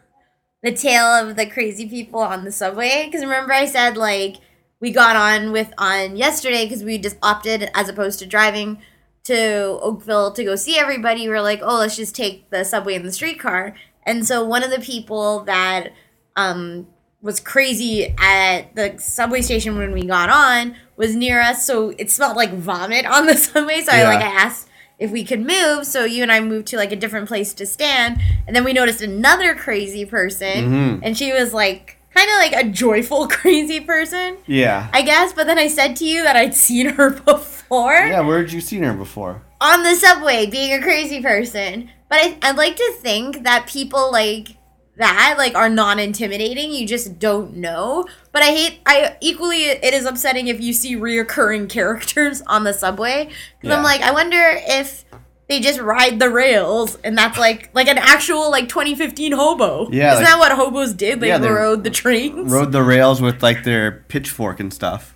the 0.62 0.72
tale 0.72 1.04
of 1.04 1.36
the 1.36 1.46
crazy 1.46 1.88
people 1.88 2.20
on 2.20 2.44
the 2.44 2.50
subway. 2.50 3.04
Because 3.06 3.22
remember, 3.22 3.52
I 3.52 3.66
said 3.66 3.96
like 3.96 4.36
we 4.80 4.90
got 4.90 5.14
on 5.16 5.52
with 5.52 5.72
on 5.78 6.16
yesterday 6.16 6.64
because 6.64 6.82
we 6.82 6.98
just 6.98 7.16
opted 7.22 7.70
as 7.74 7.88
opposed 7.88 8.18
to 8.18 8.26
driving 8.26 8.78
to 9.24 9.78
Oakville 9.80 10.32
to 10.32 10.44
go 10.44 10.54
see 10.54 10.78
everybody. 10.78 11.26
we 11.28 11.34
are 11.34 11.42
like, 11.42 11.60
oh, 11.62 11.78
let's 11.78 11.96
just 11.96 12.14
take 12.14 12.50
the 12.50 12.64
subway 12.64 12.94
and 12.94 13.04
the 13.04 13.12
streetcar. 13.12 13.74
And 14.04 14.26
so 14.26 14.44
one 14.44 14.62
of 14.62 14.70
the 14.70 14.80
people 14.80 15.40
that 15.44 15.88
um 16.36 16.86
was 17.22 17.40
crazy 17.40 18.14
at 18.18 18.74
the 18.76 18.94
subway 18.98 19.40
station 19.40 19.78
when 19.78 19.92
we 19.92 20.04
got 20.04 20.28
on 20.28 20.76
was 20.98 21.16
near 21.16 21.40
us 21.40 21.64
so 21.64 21.90
it 21.96 22.10
smelled 22.10 22.36
like 22.36 22.52
vomit 22.52 23.06
on 23.06 23.24
the 23.26 23.34
subway 23.36 23.80
so 23.80 23.92
i 23.92 24.02
like 24.02 24.18
i 24.20 24.26
asked 24.26 24.68
if 24.98 25.10
we 25.10 25.24
could 25.24 25.40
move 25.40 25.86
so 25.86 26.04
you 26.04 26.22
and 26.22 26.30
i 26.32 26.38
moved 26.40 26.66
to 26.66 26.76
like 26.76 26.92
a 26.92 26.96
different 26.96 27.26
place 27.28 27.54
to 27.54 27.64
stand 27.64 28.20
and 28.46 28.54
then 28.54 28.62
we 28.64 28.72
noticed 28.74 29.00
another 29.00 29.54
crazy 29.54 30.04
person 30.04 30.70
Mhm. 30.70 31.00
and 31.02 31.16
she 31.16 31.32
was 31.32 31.54
like 31.54 31.96
kind 32.14 32.30
of 32.30 32.36
like 32.36 32.64
a 32.64 32.68
joyful 32.70 33.26
crazy 33.38 33.80
person 33.80 34.36
Yeah. 34.46 34.88
i 34.92 35.02
guess 35.02 35.32
but 35.32 35.46
then 35.46 35.58
i 35.58 35.68
said 35.68 35.96
to 35.96 36.04
you 36.04 36.22
that 36.22 36.36
i'd 36.36 36.54
seen 36.54 36.86
her 36.90 37.10
before 37.32 37.94
Yeah, 37.94 38.20
where'd 38.20 38.52
you 38.52 38.60
seen 38.60 38.82
her 38.82 38.94
before? 38.94 39.42
on 39.60 39.82
the 39.82 39.94
subway 39.94 40.44
being 40.46 40.72
a 40.74 40.82
crazy 40.82 41.22
person. 41.22 41.90
But 42.10 42.18
I, 42.20 42.38
I'd 42.42 42.56
like 42.56 42.76
to 42.76 42.92
think 43.00 43.44
that 43.44 43.66
people 43.66 44.12
like 44.12 44.56
that 44.96 45.34
like 45.38 45.56
are 45.56 45.68
non-intimidating 45.70 46.70
you 46.70 46.86
just 46.86 47.18
don't 47.18 47.56
know 47.56 48.04
but 48.30 48.42
i 48.42 48.52
hate 48.52 48.78
i 48.86 49.16
equally 49.20 49.64
it 49.64 49.92
is 49.92 50.04
upsetting 50.04 50.46
if 50.46 50.60
you 50.60 50.72
see 50.72 50.94
reoccurring 50.94 51.68
characters 51.78 52.42
on 52.46 52.62
the 52.62 52.72
subway 52.72 53.24
because 53.24 53.70
Yeah. 53.70 53.76
i'm 53.76 53.82
like 53.82 54.02
i 54.02 54.12
wonder 54.12 54.38
if 54.40 55.04
they 55.48 55.60
just 55.60 55.78
ride 55.80 56.18
the 56.18 56.30
rails 56.30 56.96
and 57.04 57.16
that's 57.18 57.36
like 57.38 57.70
like 57.74 57.86
an 57.88 57.98
actual 57.98 58.50
like 58.50 58.68
2015 58.68 59.32
hobo 59.32 59.88
Yeah, 59.90 60.12
isn't 60.12 60.24
like- 60.24 60.32
that 60.32 60.38
what 60.38 60.52
hobos 60.52 60.92
did 60.94 61.20
they 61.20 61.28
Yeah, 61.28 61.38
they 61.38 61.50
rode 61.50 61.84
the 61.84 61.90
trains 61.90 62.50
Rode 62.50 62.72
the 62.72 62.82
rails 62.82 63.20
with 63.20 63.42
like 63.42 63.64
their 63.64 63.92
pitchfork 64.08 64.60
and 64.60 64.72
stuff. 64.72 65.10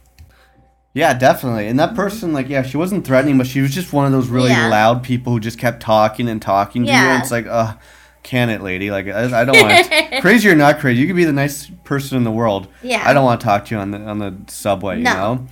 Yeah, 0.95 1.15
definitely. 1.15 1.69
And 1.69 1.79
that 1.79 1.95
person, 1.95 2.33
like, 2.33 2.49
yeah, 2.49 2.63
she 2.63 2.77
wasn't 2.77 3.07
threatening, 3.07 3.39
but 3.39 3.47
she 3.47 3.61
was 3.61 3.73
just 3.73 3.93
one 3.93 4.07
of 4.07 4.11
those 4.11 4.29
really 4.29 4.49
Yeah. 4.51 4.67
loud 4.69 5.05
people 5.05 5.33
who 5.33 5.39
just 5.39 5.57
kept 5.59 5.81
talking 5.81 6.29
and 6.29 6.43
talking 6.43 6.83
to 6.85 6.89
you. 6.91 6.97
Yeah. 6.97 7.13
And 7.15 7.23
it's 7.23 7.31
like, 7.31 7.47
uh, 7.47 7.75
can 8.25 8.51
it, 8.51 8.63
lady? 8.63 8.91
Like, 8.91 9.07
I, 9.07 9.43
I 9.43 9.45
don't 9.45 9.61
want 9.61 9.87
to. 9.87 10.21
crazy 10.21 10.49
or 10.49 10.57
not 10.57 10.81
crazy, 10.81 11.01
you 11.01 11.07
could 11.07 11.15
be 11.15 11.25
the 11.25 11.33
nicest 11.33 11.85
person 11.85 12.17
in 12.17 12.25
the 12.25 12.33
world. 12.33 12.67
Yeah. 12.83 13.03
I 13.07 13.13
don't 13.13 13.25
want 13.25 13.41
to 13.41 13.45
talk 13.47 13.67
to 13.67 13.75
you 13.77 13.81
on 13.81 13.93
the 13.93 13.99
on 14.01 14.19
the 14.19 14.35
subway. 14.49 14.99
No. 15.01 15.11
You 15.11 15.17
know. 15.17 15.47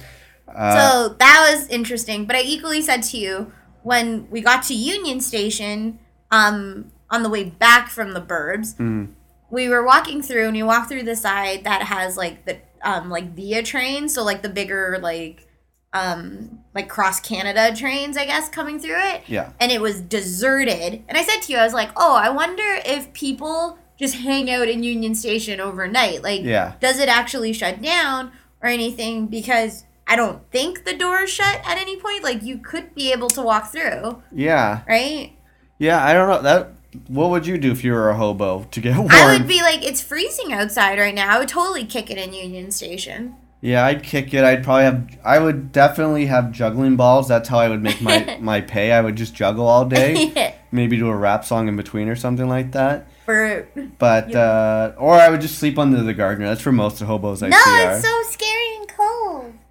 Uh, 0.53 0.91
so 1.09 1.15
that 1.19 1.49
was 1.53 1.69
interesting. 1.69 2.25
But 2.25 2.35
I 2.37 2.41
equally 2.41 2.83
said 2.83 3.03
to 3.05 3.19
you 3.19 3.53
when 3.87 4.29
we 4.31 4.41
got 4.41 4.65
to 4.65 4.75
Union 4.75 5.21
Station, 5.21 5.99
um, 6.33 6.91
on 7.09 7.23
the 7.23 7.29
way 7.29 7.45
back 7.45 7.89
from 7.89 8.13
the 8.15 8.21
Burbs, 8.21 8.75
Mm. 8.77 9.13
we 9.49 9.69
were 9.69 9.85
walking 9.85 10.23
through, 10.23 10.49
and 10.49 10.57
you 10.57 10.67
walk 10.67 10.89
through 10.89 11.05
the 11.05 11.15
side 11.15 11.63
that 11.65 11.83
has 11.83 12.17
like 12.17 12.45
the 12.47 12.57
um 12.83 13.11
like 13.11 13.35
via 13.37 13.63
trains, 13.63 14.13
so 14.15 14.25
like 14.25 14.43
the 14.43 14.49
bigger 14.49 14.99
like 15.01 15.47
um 15.93 16.59
like 16.75 16.89
cross 16.89 17.21
Canada 17.21 17.75
trains, 17.77 18.17
I 18.17 18.27
guess, 18.27 18.49
coming 18.49 18.79
through 18.81 18.99
it. 19.15 19.23
Yeah. 19.29 19.53
And 19.61 19.71
it 19.71 19.81
was 19.81 20.01
deserted. 20.01 21.03
And 21.09 21.17
I 21.17 21.23
said 21.23 21.41
to 21.43 21.53
you, 21.53 21.59
I 21.59 21.65
was 21.65 21.73
like, 21.73 21.91
oh, 21.97 22.17
I 22.17 22.29
wonder 22.29 22.65
if 22.85 23.13
people 23.13 23.79
just 23.99 24.17
hang 24.17 24.51
out 24.51 24.69
in 24.69 24.83
Union 24.83 25.15
Station 25.15 25.59
overnight. 25.61 26.23
Like, 26.25 26.43
Yeah. 26.43 26.73
does 26.81 26.99
it 26.99 27.09
actually 27.09 27.53
shut 27.55 27.81
down 27.81 28.31
or 28.61 28.69
anything? 28.69 29.27
Because 29.29 29.85
I 30.07 30.17
don't 30.17 30.49
think 30.51 30.85
the 30.85 30.97
door 30.97 31.23
is 31.23 31.31
shut 31.31 31.61
at 31.65 31.79
any 31.79 31.97
point. 31.97 32.23
Like, 32.23 32.43
you 32.43 32.59
could 32.59 32.95
be 32.95 33.13
able 33.13 33.29
to 33.31 33.43
walk 33.43 33.73
through, 33.73 34.23
yeah. 34.33 34.83
right? 34.87 35.33
Yeah. 35.79 36.05
I 36.05 36.13
don't 36.13 36.29
know 36.29 36.43
that. 36.43 36.73
What 37.09 37.31
would 37.31 37.47
you 37.47 37.59
do 37.59 37.73
if 37.73 37.85
you 37.85 37.93
were 37.93 38.09
a 38.09 38.17
hobo 38.17 38.65
to 38.71 38.81
get 38.81 38.97
warm? 38.97 39.11
I 39.13 39.37
would 39.37 39.47
be 39.47 39.61
like, 39.61 39.85
it's 39.85 40.01
freezing 40.03 40.53
outside 40.53 40.99
right 40.99 41.15
now. 41.15 41.35
I 41.35 41.39
would 41.39 41.49
totally 41.49 41.85
kick 41.85 42.11
it 42.11 42.17
in 42.17 42.33
Union 42.33 42.71
Station. 42.71 43.37
Yeah, 43.61 43.85
I'd 43.85 44.03
kick 44.03 44.33
it. 44.35 44.45
I'd 44.45 44.63
probably 44.63 44.85
have. 44.85 45.19
I 45.25 45.39
would 45.39 45.73
definitely 45.73 46.27
have 46.27 46.53
juggling 46.53 46.97
balls. 46.97 47.27
That's 47.27 47.49
how 47.49 47.59
I 47.59 47.69
would 47.69 47.83
make 47.83 48.01
my 48.01 48.39
my 48.41 48.61
pay. 48.61 48.93
I 48.93 49.01
would 49.01 49.17
just 49.17 49.35
juggle 49.35 49.67
all 49.67 49.87
day. 49.87 50.55
Maybe 50.71 50.97
do 50.99 51.09
a 51.09 51.17
rap 51.17 51.45
song 51.45 51.67
in 51.67 51.75
between 51.75 52.09
or 52.09 52.17
something 52.17 52.49
like 52.49 52.73
that. 52.73 53.09
For 53.25 53.67
But 53.99 54.35
uh, 54.35 54.93
or 54.99 55.15
I 55.15 55.31
would 55.31 55.41
just 55.41 55.59
sleep 55.59 55.79
under 55.79 56.03
the 56.03 56.15
Gardiner. 56.15 56.47
That's 56.47 56.61
for 56.61 56.71
most 56.71 57.01
hobos 57.01 57.43
I 57.43 57.49
no, 57.49 57.57
see 57.57 57.71
are. 57.71 57.93
it's 57.95 58.07
so 58.07 58.23
scary. 58.31 58.66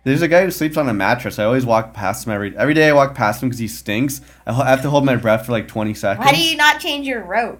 There's 0.06 0.22
a 0.22 0.28
guy 0.28 0.44
who 0.46 0.52
sleeps 0.52 0.78
on 0.78 0.88
a 0.88 0.94
mattress. 0.94 1.40
I 1.40 1.44
always 1.46 1.66
walk 1.66 1.94
past 1.94 2.26
him 2.26 2.32
every 2.34 2.56
every 2.56 2.74
day. 2.76 2.88
I 2.90 2.94
walk 2.94 3.16
past 3.16 3.42
him 3.44 3.50
because 3.50 3.60
he 3.60 3.68
stinks. 3.68 4.22
I 4.48 4.54
have 4.70 4.84
to 4.84 4.90
hold 4.90 5.04
my 5.04 5.16
breath 5.18 5.46
for 5.48 5.52
like 5.52 5.68
20 5.68 5.94
seconds. 5.96 6.26
Why 6.26 6.32
do 6.32 6.42
you 6.42 6.56
not 6.56 6.80
change 6.80 7.06
your 7.08 7.24
route? 7.24 7.60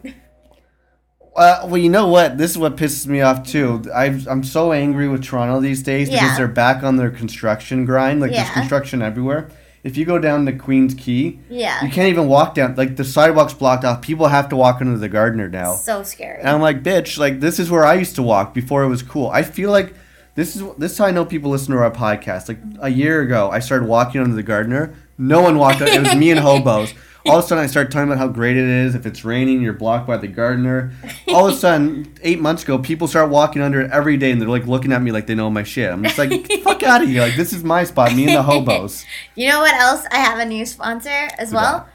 Uh, 1.36 1.64
well, 1.66 1.78
you 1.78 1.90
know 1.90 2.08
what? 2.08 2.38
This 2.38 2.52
is 2.52 2.58
what 2.58 2.78
pisses 2.78 3.08
me 3.08 3.20
off 3.22 3.46
too. 3.46 3.84
I've, 3.94 4.26
I'm 4.28 4.44
so 4.44 4.72
angry 4.72 5.10
with 5.10 5.24
Toronto 5.24 5.60
these 5.60 5.84
days 5.84 6.08
because 6.10 6.24
Yeah. 6.24 6.38
they're 6.38 6.48
back 6.48 6.82
on 6.84 6.96
their 6.96 7.10
construction 7.12 7.84
grind. 7.84 8.22
Like 8.22 8.32
there's 8.32 8.50
construction 8.52 9.02
everywhere. 9.02 9.50
If 9.84 9.98
you 9.98 10.06
go 10.06 10.18
down 10.18 10.46
to 10.46 10.54
Queens 10.54 10.94
Quay, 10.96 11.40
Yeah. 11.50 11.84
you 11.84 11.92
can't 11.92 12.08
even 12.10 12.28
walk 12.28 12.56
down. 12.56 12.76
Like 12.76 12.96
the 12.96 13.04
sidewalk's 13.04 13.54
blocked 13.54 13.84
off. 13.84 14.02
People 14.02 14.28
have 14.28 14.48
to 14.50 14.56
walk 14.56 14.78
under 14.82 14.98
the 14.98 15.10
Gardiner 15.10 15.50
now. 15.50 15.74
So 15.76 16.04
scary. 16.04 16.40
And 16.40 16.50
I'm 16.50 16.62
like, 16.62 16.82
bitch, 16.84 17.18
like 17.18 17.40
this 17.42 17.60
is 17.60 17.70
where 17.70 17.86
I 17.86 17.96
used 17.96 18.16
to 18.16 18.24
walk 18.24 18.54
before 18.54 18.84
it 18.84 18.88
was 18.88 19.04
cool. 19.04 19.30
I 19.30 19.42
feel 19.44 19.72
like 19.72 19.94
this 20.36 20.56
is 20.56 20.64
this 20.78 20.92
is 20.92 20.98
how 20.98 21.06
I 21.06 21.12
know 21.12 21.26
people 21.26 21.50
listen 21.50 21.74
to 21.74 21.80
our 21.80 21.92
podcast. 21.92 22.50
Like 22.50 22.60
a 22.82 22.90
year 22.90 23.22
ago, 23.22 23.50
I 23.50 23.60
started 23.60 23.88
walking 23.88 24.22
under 24.22 24.36
the 24.36 24.44
Gardiner. 24.44 24.94
No 25.18 25.42
one 25.42 25.58
walked. 25.58 25.82
Under, 25.82 25.94
it 25.94 26.02
was 26.02 26.16
me 26.16 26.30
and 26.30 26.40
hobos. 26.42 26.94
All 27.28 27.40
of 27.40 27.46
a 27.46 27.48
sudden, 27.48 27.64
I 27.64 27.68
started 27.68 27.92
talking 27.92 28.10
about 28.10 28.20
how 28.20 28.28
great 28.28 28.56
it 28.56 28.66
is. 28.66 28.94
If 28.94 29.08
it's 29.08 29.26
raining, 29.26 29.62
you're 29.62 29.74
blocked 29.74 30.06
by 30.06 30.18
the 30.18 30.28
Gardiner. 30.28 30.92
All 31.30 31.48
of 31.48 31.56
a 31.56 31.58
sudden, 31.58 32.14
eight 32.22 32.40
months 32.40 32.62
ago, 32.62 32.78
people 32.78 33.08
start 33.08 33.32
walking 33.32 33.64
under 33.64 33.82
it 33.82 33.90
every 33.90 34.16
day, 34.16 34.30
and 34.30 34.40
they're 34.40 34.48
like 34.48 34.68
looking 34.68 34.92
at 34.92 35.02
me 35.02 35.12
like 35.12 35.26
they 35.26 35.34
know 35.34 35.50
my 35.50 35.64
shit. 35.64 35.92
I'm 35.92 36.04
just 36.04 36.20
like, 36.20 36.52
fuck 36.64 36.84
out 36.84 37.02
of 37.02 37.10
here! 37.10 37.22
Like 37.22 37.36
this 37.36 37.52
is 37.52 37.64
my 37.64 37.84
spot. 37.84 38.14
Me 38.14 38.26
and 38.26 38.36
the 38.36 38.44
hobos. 38.44 39.06
You 39.36 39.50
know 39.50 39.60
what 39.60 39.74
else? 39.74 40.06
I 40.12 40.18
have 40.18 40.38
a 40.40 40.46
new 40.46 40.66
sponsor 40.66 41.30
as 41.40 41.52
well. 41.52 41.90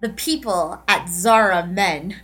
The 0.00 0.10
people 0.10 0.82
at 0.86 1.08
Zara 1.08 1.66
Men. 1.66 2.16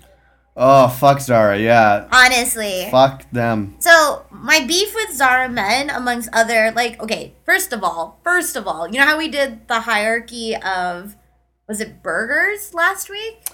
Oh 0.57 0.88
fuck 0.88 1.21
Zara, 1.21 1.59
yeah, 1.59 2.07
Honestly. 2.12 2.88
fuck 2.90 3.30
them. 3.30 3.76
So 3.78 4.25
my 4.30 4.64
beef 4.66 4.95
with 4.95 5.12
Zara 5.12 5.49
Men, 5.49 5.88
amongst 5.90 6.28
other, 6.33 6.73
like, 6.73 7.00
okay, 7.02 7.35
first 7.47 7.73
of 7.73 7.83
all, 7.85 8.19
first 8.25 8.57
of 8.57 8.66
all, 8.66 8.87
you 8.88 8.99
know 8.99 9.07
how 9.07 9.16
we 9.16 9.28
did 9.28 9.69
the 9.69 9.80
hierarchy 9.80 10.57
of, 10.57 11.16
was 11.69 11.80
it 11.80 12.02
burgers 12.02 12.75
last 12.75 13.09
week? 13.09 13.45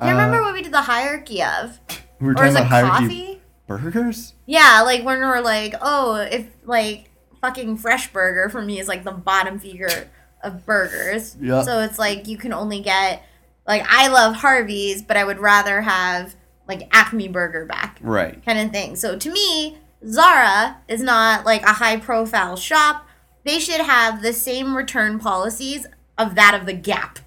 Do 0.00 0.06
you 0.06 0.12
Uh, 0.12 0.16
remember 0.16 0.42
what 0.42 0.52
we 0.54 0.62
did 0.62 0.72
the 0.72 0.82
hierarchy 0.82 1.42
of? 1.42 1.80
We 2.20 2.26
were 2.26 2.32
Or 2.32 2.34
talking 2.36 2.56
about 2.56 2.66
hierarchy 2.68 3.06
coffee? 3.08 3.42
burgers. 3.66 4.34
Yeah, 4.46 4.82
like 4.84 5.04
when 5.04 5.20
we're 5.20 5.40
like, 5.40 5.74
oh, 5.80 6.16
if 6.16 6.46
like 6.64 7.10
fucking 7.40 7.78
fresh 7.78 8.12
burger 8.12 8.48
for 8.48 8.60
me 8.62 8.78
is 8.78 8.86
like 8.86 9.02
the 9.02 9.12
bottom 9.12 9.58
figure 9.58 10.08
of 10.44 10.64
burgers. 10.66 11.36
Yeah. 11.40 11.62
So 11.62 11.80
it's 11.80 11.98
like 11.98 12.28
you 12.28 12.36
can 12.36 12.52
only 12.52 12.80
get 12.80 13.22
like 13.68 13.84
I 13.88 14.08
love 14.08 14.34
Harvey's, 14.36 15.02
but 15.02 15.16
I 15.16 15.22
would 15.24 15.38
rather 15.38 15.82
have 15.82 16.34
like 16.66 16.88
Acme 16.92 17.28
Burger 17.28 17.64
back 17.66 17.98
Right. 18.02 18.44
kind 18.44 18.58
of 18.58 18.72
thing. 18.72 18.96
So 18.96 19.16
to 19.16 19.30
me, 19.32 19.78
Zara 20.06 20.78
is 20.88 21.00
not 21.02 21.44
like 21.46 21.62
a 21.62 21.74
high 21.74 21.98
profile 21.98 22.56
shop. 22.56 23.06
They 23.44 23.58
should 23.60 23.80
have 23.82 24.22
the 24.22 24.32
same 24.32 24.76
return 24.76 25.18
policies 25.20 25.86
of 26.18 26.34
that 26.34 26.54
of 26.58 26.66
the 26.66 26.72
Gap. 26.72 27.20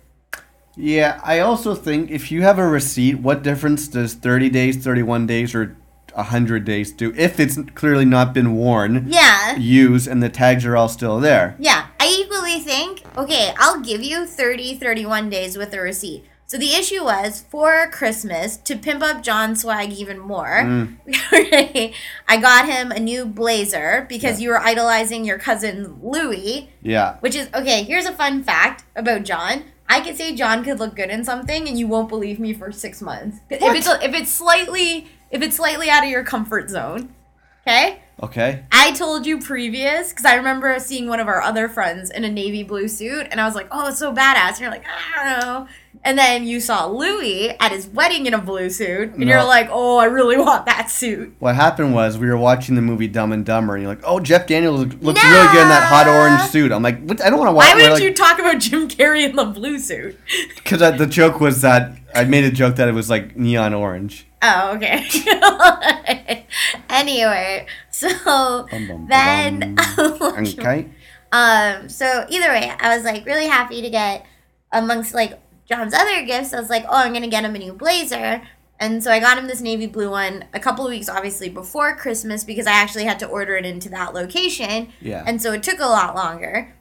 Yeah, 0.75 1.19
I 1.23 1.39
also 1.39 1.75
think 1.75 2.11
if 2.11 2.31
you 2.31 2.43
have 2.43 2.57
a 2.59 2.67
receipt, 2.67 3.15
what 3.19 3.43
difference 3.43 3.87
does 3.87 4.13
30 4.13 4.49
days, 4.49 4.77
31 4.77 5.27
days, 5.27 5.53
or 5.53 5.75
100 6.13 6.63
days 6.65 6.91
do 6.91 7.13
if 7.17 7.39
it's 7.39 7.57
clearly 7.75 8.05
not 8.05 8.33
been 8.33 8.55
worn, 8.55 9.05
Yeah. 9.07 9.55
used, 9.57 10.07
and 10.07 10.21
the 10.23 10.29
tags 10.29 10.65
are 10.65 10.77
all 10.77 10.87
still 10.89 11.19
there? 11.19 11.55
Yeah, 11.59 11.85
I 11.99 12.07
equally 12.07 12.59
think, 12.59 13.03
okay, 13.17 13.53
I'll 13.59 13.81
give 13.81 14.01
you 14.01 14.25
30, 14.25 14.75
31 14.75 15.29
days 15.29 15.57
with 15.57 15.73
a 15.73 15.81
receipt. 15.81 16.25
So 16.51 16.57
the 16.57 16.73
issue 16.73 17.05
was 17.05 17.45
for 17.49 17.87
Christmas 17.91 18.57
to 18.57 18.75
pimp 18.75 19.01
up 19.01 19.23
John 19.23 19.55
swag 19.55 19.93
even 19.93 20.19
more. 20.19 20.63
Mm. 20.63 20.97
I 22.27 22.37
got 22.41 22.67
him 22.67 22.91
a 22.91 22.99
new 22.99 23.23
blazer 23.23 24.05
because 24.09 24.41
you 24.41 24.49
were 24.49 24.59
idolizing 24.59 25.23
your 25.23 25.39
cousin 25.39 26.01
Louie, 26.03 26.69
Yeah. 26.81 27.15
which 27.21 27.35
is 27.35 27.47
okay. 27.53 27.83
Here's 27.83 28.05
a 28.05 28.11
fun 28.11 28.43
fact 28.43 28.83
about 28.97 29.23
John. 29.23 29.63
I 29.87 30.01
could 30.01 30.17
say 30.17 30.35
John 30.35 30.65
could 30.65 30.77
look 30.77 30.93
good 30.93 31.09
in 31.09 31.23
something, 31.23 31.69
and 31.69 31.79
you 31.79 31.87
won't 31.87 32.09
believe 32.09 32.37
me 32.37 32.51
for 32.53 32.69
six 32.73 33.01
months 33.01 33.37
if 33.49 33.61
it's 33.61 33.87
if 34.03 34.13
it's 34.13 34.29
slightly 34.29 35.07
if 35.29 35.41
it's 35.41 35.55
slightly 35.55 35.89
out 35.89 36.03
of 36.03 36.09
your 36.09 36.25
comfort 36.25 36.69
zone. 36.69 37.15
Okay. 37.65 38.01
Okay. 38.23 38.65
I 38.71 38.91
told 38.91 39.25
you 39.25 39.39
previous 39.39 40.09
because 40.09 40.25
I 40.25 40.35
remember 40.35 40.77
seeing 40.79 41.07
one 41.07 41.19
of 41.19 41.27
our 41.27 41.41
other 41.41 41.67
friends 41.67 42.11
in 42.11 42.23
a 42.23 42.29
navy 42.29 42.61
blue 42.61 42.87
suit, 42.87 43.27
and 43.31 43.41
I 43.41 43.45
was 43.45 43.55
like, 43.55 43.67
"Oh, 43.71 43.87
it's 43.87 43.97
so 43.99 44.13
badass." 44.13 44.49
And 44.49 44.59
you're 44.59 44.69
like, 44.69 44.83
"I 45.15 45.39
don't 45.39 45.41
know." 45.41 45.67
And 46.03 46.17
then 46.17 46.45
you 46.47 46.59
saw 46.59 46.87
Louis 46.87 47.49
at 47.59 47.71
his 47.71 47.87
wedding 47.87 48.25
in 48.25 48.33
a 48.33 48.39
blue 48.41 48.69
suit, 48.71 49.09
and 49.11 49.19
No. 49.19 49.27
you're 49.27 49.43
like, 49.43 49.69
"Oh, 49.71 49.97
I 49.97 50.05
really 50.05 50.37
want 50.37 50.65
that 50.65 50.89
suit." 50.89 51.35
What 51.39 51.55
happened 51.55 51.93
was 51.93 52.17
we 52.17 52.27
were 52.27 52.37
watching 52.37 52.75
the 52.75 52.81
movie 52.81 53.07
Dumb 53.07 53.31
and 53.31 53.45
Dumber, 53.45 53.75
and 53.75 53.83
you're 53.83 53.91
like, 53.91 54.03
"Oh, 54.03 54.19
Jeff 54.19 54.47
Daniels 54.47 54.79
look- 54.79 55.01
looks 55.01 55.23
really 55.23 55.47
good 55.51 55.61
in 55.61 55.67
that 55.69 55.83
hot 55.83 56.07
orange 56.07 56.41
suit." 56.49 56.71
I'm 56.71 56.81
like, 56.81 57.03
what? 57.03 57.21
"I 57.23 57.29
don't 57.29 57.37
want 57.37 57.49
to 57.49 57.53
watch." 57.53 57.67
Why 57.67 57.73
watch." 57.75 57.83
would 57.83 57.91
like, 57.93 58.03
you 58.03 58.13
talk 58.13 58.39
about 58.39 58.57
Jim 58.59 58.87
Carrey 58.87 59.29
in 59.29 59.35
the 59.35 59.45
blue 59.45 59.77
suit? 59.77 60.17
Because 60.55 60.79
the 60.97 61.05
joke 61.05 61.39
was 61.39 61.61
that 61.61 61.91
I 62.15 62.23
made 62.23 62.45
a 62.45 62.51
joke 62.51 62.77
that 62.77 62.87
it 62.87 62.93
was 62.93 63.09
like 63.09 63.35
neon 63.37 63.73
orange. 63.73 64.25
Oh, 64.41 64.75
okay. 64.77 65.05
anyway, 66.89 67.65
so 67.91 68.09
Bum, 68.71 68.87
bum, 68.87 69.07
then. 69.07 69.77
Okay. 69.99 70.87
um, 71.31 71.89
so 71.89 72.25
either 72.29 72.47
way, 72.49 72.71
I 72.79 72.95
was 72.95 73.05
like 73.05 73.25
really 73.25 73.47
happy 73.47 73.81
to 73.81 73.89
get 73.89 74.25
amongst 74.71 75.13
like 75.13 75.39
John's 75.71 75.93
other 75.93 76.23
gifts. 76.25 76.53
I 76.53 76.59
was 76.59 76.69
like, 76.69 76.83
oh, 76.87 76.95
I'm 76.95 77.13
gonna 77.13 77.27
get 77.27 77.43
him 77.45 77.55
a 77.55 77.59
new 77.59 77.73
blazer, 77.73 78.41
and 78.79 79.03
so 79.03 79.11
I 79.11 79.19
got 79.19 79.37
him 79.37 79.47
this 79.47 79.61
navy 79.61 79.87
blue 79.87 80.09
one 80.11 80.45
a 80.53 80.59
couple 80.59 80.85
of 80.85 80.89
weeks, 80.91 81.07
obviously 81.09 81.49
before 81.49 81.95
Christmas, 81.95 82.43
because 82.43 82.67
I 82.67 82.73
actually 82.73 83.05
had 83.05 83.19
to 83.19 83.27
order 83.27 83.55
it 83.55 83.65
into 83.65 83.89
that 83.89 84.13
location, 84.13 84.89
Yeah. 85.01 85.23
and 85.25 85.41
so 85.41 85.53
it 85.53 85.63
took 85.63 85.79
a 85.79 85.85
lot 85.85 86.15
longer. 86.15 86.75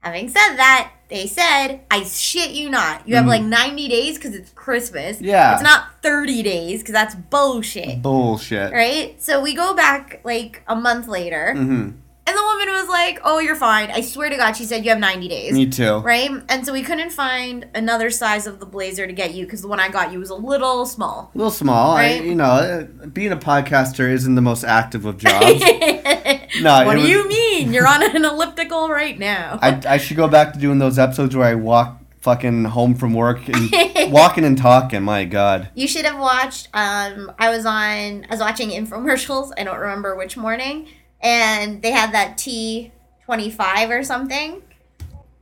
Having 0.00 0.28
said 0.28 0.54
that, 0.56 0.92
they 1.10 1.26
said, 1.26 1.80
I 1.90 2.04
shit 2.04 2.52
you 2.52 2.70
not. 2.70 3.06
You 3.08 3.16
have 3.16 3.26
like 3.26 3.42
90 3.42 3.88
days 3.88 4.16
because 4.16 4.32
it's 4.34 4.50
Christmas. 4.52 5.16
Mm-hmm. 5.16 5.24
Yeah. 5.24 5.54
It's 5.54 5.62
not 5.62 6.00
30 6.02 6.42
days 6.44 6.80
because 6.82 6.92
that's 6.92 7.16
bullshit. 7.16 8.00
Bullshit. 8.00 8.72
Right? 8.72 9.20
So 9.20 9.42
we 9.42 9.54
go 9.54 9.74
back 9.74 10.20
like 10.22 10.62
a 10.68 10.76
month 10.76 11.08
later, 11.08 11.52
Mm-hmm. 11.56 11.90
And 12.28 12.36
the 12.36 12.42
woman 12.42 12.68
was 12.68 12.88
like, 12.88 13.20
"Oh, 13.24 13.38
you're 13.38 13.56
fine." 13.56 13.90
I 13.90 14.02
swear 14.02 14.28
to 14.28 14.36
God, 14.36 14.52
she 14.52 14.64
said 14.64 14.84
you 14.84 14.90
have 14.90 14.98
90 14.98 15.28
days. 15.28 15.52
Me 15.54 15.66
too. 15.66 15.98
Right? 15.98 16.30
And 16.48 16.66
so 16.66 16.72
we 16.72 16.82
couldn't 16.82 17.10
find 17.10 17.66
another 17.74 18.10
size 18.10 18.46
of 18.46 18.60
the 18.60 18.66
blazer 18.66 19.06
to 19.06 19.12
get 19.12 19.34
you 19.34 19.44
because 19.46 19.62
the 19.62 19.68
one 19.68 19.80
I 19.80 19.88
got 19.88 20.12
you 20.12 20.18
was 20.18 20.30
a 20.30 20.34
little 20.34 20.84
small. 20.86 21.30
A 21.34 21.38
little 21.38 21.50
small. 21.50 21.94
Right. 21.96 22.20
I, 22.20 22.24
you 22.24 22.34
know, 22.34 22.44
uh, 22.44 23.06
being 23.06 23.32
a 23.32 23.36
podcaster 23.36 24.10
isn't 24.10 24.34
the 24.34 24.42
most 24.42 24.64
active 24.64 25.04
of 25.06 25.16
jobs. 25.18 25.60
no, 26.60 26.84
What 26.84 26.94
do 26.94 27.00
was- 27.00 27.08
you 27.08 27.28
mean? 27.28 27.72
You're 27.72 27.86
on 27.88 28.02
an 28.02 28.24
elliptical 28.24 28.88
right 28.88 29.18
now. 29.18 29.58
I, 29.62 29.80
I 29.88 29.96
should 29.98 30.16
go 30.16 30.28
back 30.28 30.52
to 30.52 30.58
doing 30.58 30.78
those 30.78 30.98
episodes 30.98 31.34
where 31.34 31.46
I 31.46 31.54
walk 31.54 31.96
fucking 32.20 32.64
home 32.64 32.94
from 32.94 33.14
work 33.14 33.48
and 33.48 33.70
walking 34.12 34.44
and 34.44 34.58
talking. 34.58 35.02
My 35.02 35.24
God. 35.24 35.68
You 35.74 35.86
should 35.88 36.04
have 36.04 36.18
watched. 36.18 36.68
Um, 36.74 37.32
I 37.38 37.50
was 37.50 37.64
on. 37.64 38.24
I 38.24 38.28
was 38.30 38.40
watching 38.40 38.70
infomercials. 38.70 39.52
I 39.58 39.64
don't 39.64 39.78
remember 39.78 40.16
which 40.16 40.36
morning, 40.36 40.88
and 41.20 41.82
they 41.82 41.90
had 41.90 42.12
that 42.12 42.38
T 42.38 42.92
twenty 43.24 43.50
five 43.50 43.90
or 43.90 44.02
something. 44.02 44.62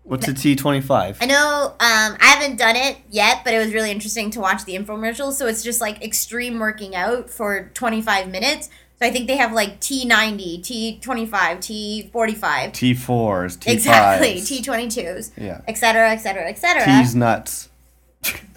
What's 0.02 0.28
a 0.28 0.34
T 0.34 0.54
twenty 0.54 0.80
five? 0.80 1.18
I 1.20 1.26
know. 1.26 1.70
Um, 1.70 2.16
I 2.20 2.36
haven't 2.38 2.56
done 2.58 2.76
it 2.76 2.98
yet, 3.10 3.42
but 3.44 3.54
it 3.54 3.58
was 3.58 3.74
really 3.74 3.90
interesting 3.90 4.30
to 4.32 4.40
watch 4.40 4.64
the 4.64 4.76
infomercials. 4.76 5.32
So 5.32 5.46
it's 5.48 5.62
just 5.64 5.80
like 5.80 6.02
extreme 6.02 6.58
working 6.58 6.94
out 6.94 7.28
for 7.28 7.70
twenty 7.74 8.00
five 8.00 8.30
minutes. 8.30 8.70
So 8.98 9.06
I 9.06 9.10
think 9.10 9.26
they 9.26 9.36
have 9.36 9.52
like 9.52 9.80
T 9.80 10.04
ninety, 10.04 10.58
T 10.58 10.98
twenty 11.00 11.26
five, 11.26 11.60
T 11.60 12.08
forty 12.12 12.34
five. 12.34 12.72
T 12.72 12.94
fours, 12.94 13.56
T 13.56 13.70
Exactly, 13.72 14.40
T 14.40 14.62
twenty 14.62 14.88
twos, 14.88 15.32
Yeah. 15.36 15.60
et 15.66 15.76
cetera, 15.76 16.10
et 16.12 16.18
cetera, 16.18 16.48
et 16.48 16.56
cetera. 16.58 16.84
T's 16.84 17.14
nuts. 17.16 17.68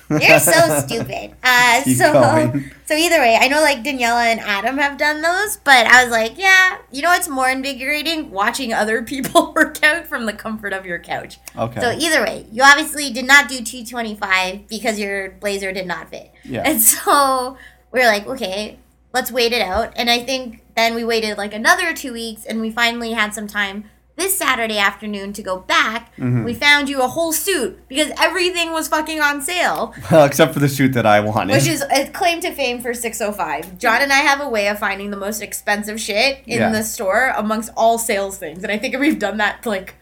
You're 0.09 0.39
so 0.39 0.79
stupid. 0.85 1.35
Uh, 1.43 1.81
Keep 1.83 1.97
so, 1.97 2.13
going. 2.13 2.71
so 2.85 2.95
either 2.95 3.19
way, 3.19 3.37
I 3.39 3.47
know 3.47 3.61
like 3.61 3.83
Daniela 3.83 4.25
and 4.25 4.39
Adam 4.39 4.77
have 4.77 4.97
done 4.97 5.21
those, 5.21 5.57
but 5.57 5.85
I 5.85 6.03
was 6.03 6.11
like, 6.11 6.37
yeah, 6.37 6.79
you 6.91 7.01
know 7.01 7.09
what's 7.09 7.27
more 7.27 7.49
invigorating? 7.49 8.31
Watching 8.31 8.73
other 8.73 9.03
people 9.03 9.53
work 9.55 9.83
out 9.83 10.07
from 10.07 10.25
the 10.25 10.33
comfort 10.33 10.73
of 10.73 10.85
your 10.85 10.99
couch. 10.99 11.37
Okay. 11.55 11.79
So 11.79 11.91
either 11.91 12.23
way, 12.23 12.47
you 12.51 12.63
obviously 12.63 13.11
did 13.11 13.25
not 13.25 13.47
do 13.47 13.59
T25 13.59 14.67
because 14.67 14.99
your 14.99 15.31
blazer 15.31 15.71
did 15.71 15.85
not 15.85 16.09
fit. 16.09 16.31
Yeah. 16.43 16.63
And 16.65 16.81
so 16.81 17.57
we're 17.91 18.07
like, 18.07 18.25
okay, 18.27 18.79
let's 19.13 19.31
wait 19.31 19.53
it 19.53 19.61
out. 19.61 19.93
And 19.95 20.09
I 20.09 20.19
think 20.23 20.63
then 20.75 20.95
we 20.95 21.03
waited 21.03 21.37
like 21.37 21.53
another 21.53 21.93
two 21.93 22.13
weeks 22.13 22.45
and 22.45 22.61
we 22.61 22.71
finally 22.71 23.11
had 23.11 23.33
some 23.33 23.47
time 23.47 23.85
this 24.19 24.37
Saturday 24.37 24.77
afternoon 24.77 25.33
to 25.33 25.41
go 25.41 25.57
back. 25.59 26.15
Mm-hmm. 26.17 26.43
We 26.43 26.53
found 26.53 26.87
you 26.89 27.01
a 27.01 27.07
whole 27.07 27.33
suit 27.33 27.79
because 27.87 28.11
everything 28.19 28.71
was 28.71 28.87
fucking 28.87 29.19
on 29.21 29.41
sale, 29.41 29.93
well, 30.11 30.25
except 30.25 30.53
for 30.53 30.59
the 30.59 30.69
suit 30.69 30.93
that 30.93 31.05
I 31.05 31.19
wanted. 31.21 31.53
which 31.55 31.67
is 31.67 31.83
a 31.91 32.07
claim 32.07 32.39
to 32.41 32.51
fame 32.51 32.79
for 32.81 32.93
605. 32.93 33.77
John 33.79 34.01
and 34.01 34.11
I 34.13 34.17
have 34.17 34.39
a 34.41 34.47
way 34.49 34.67
of 34.67 34.77
finding 34.79 35.09
the 35.09 35.17
most 35.17 35.41
expensive 35.41 35.99
shit 35.99 36.39
in 36.45 36.59
Yeah. 36.59 36.71
the 36.71 36.83
store 36.83 37.33
amongst 37.35 37.71
all 37.75 37.97
sales 37.97 38.37
things. 38.37 38.63
And 38.63 38.71
I 38.71 38.77
think 38.77 38.97
we've 38.97 39.19
done 39.19 39.37
that 39.37 39.65
like 39.65 39.95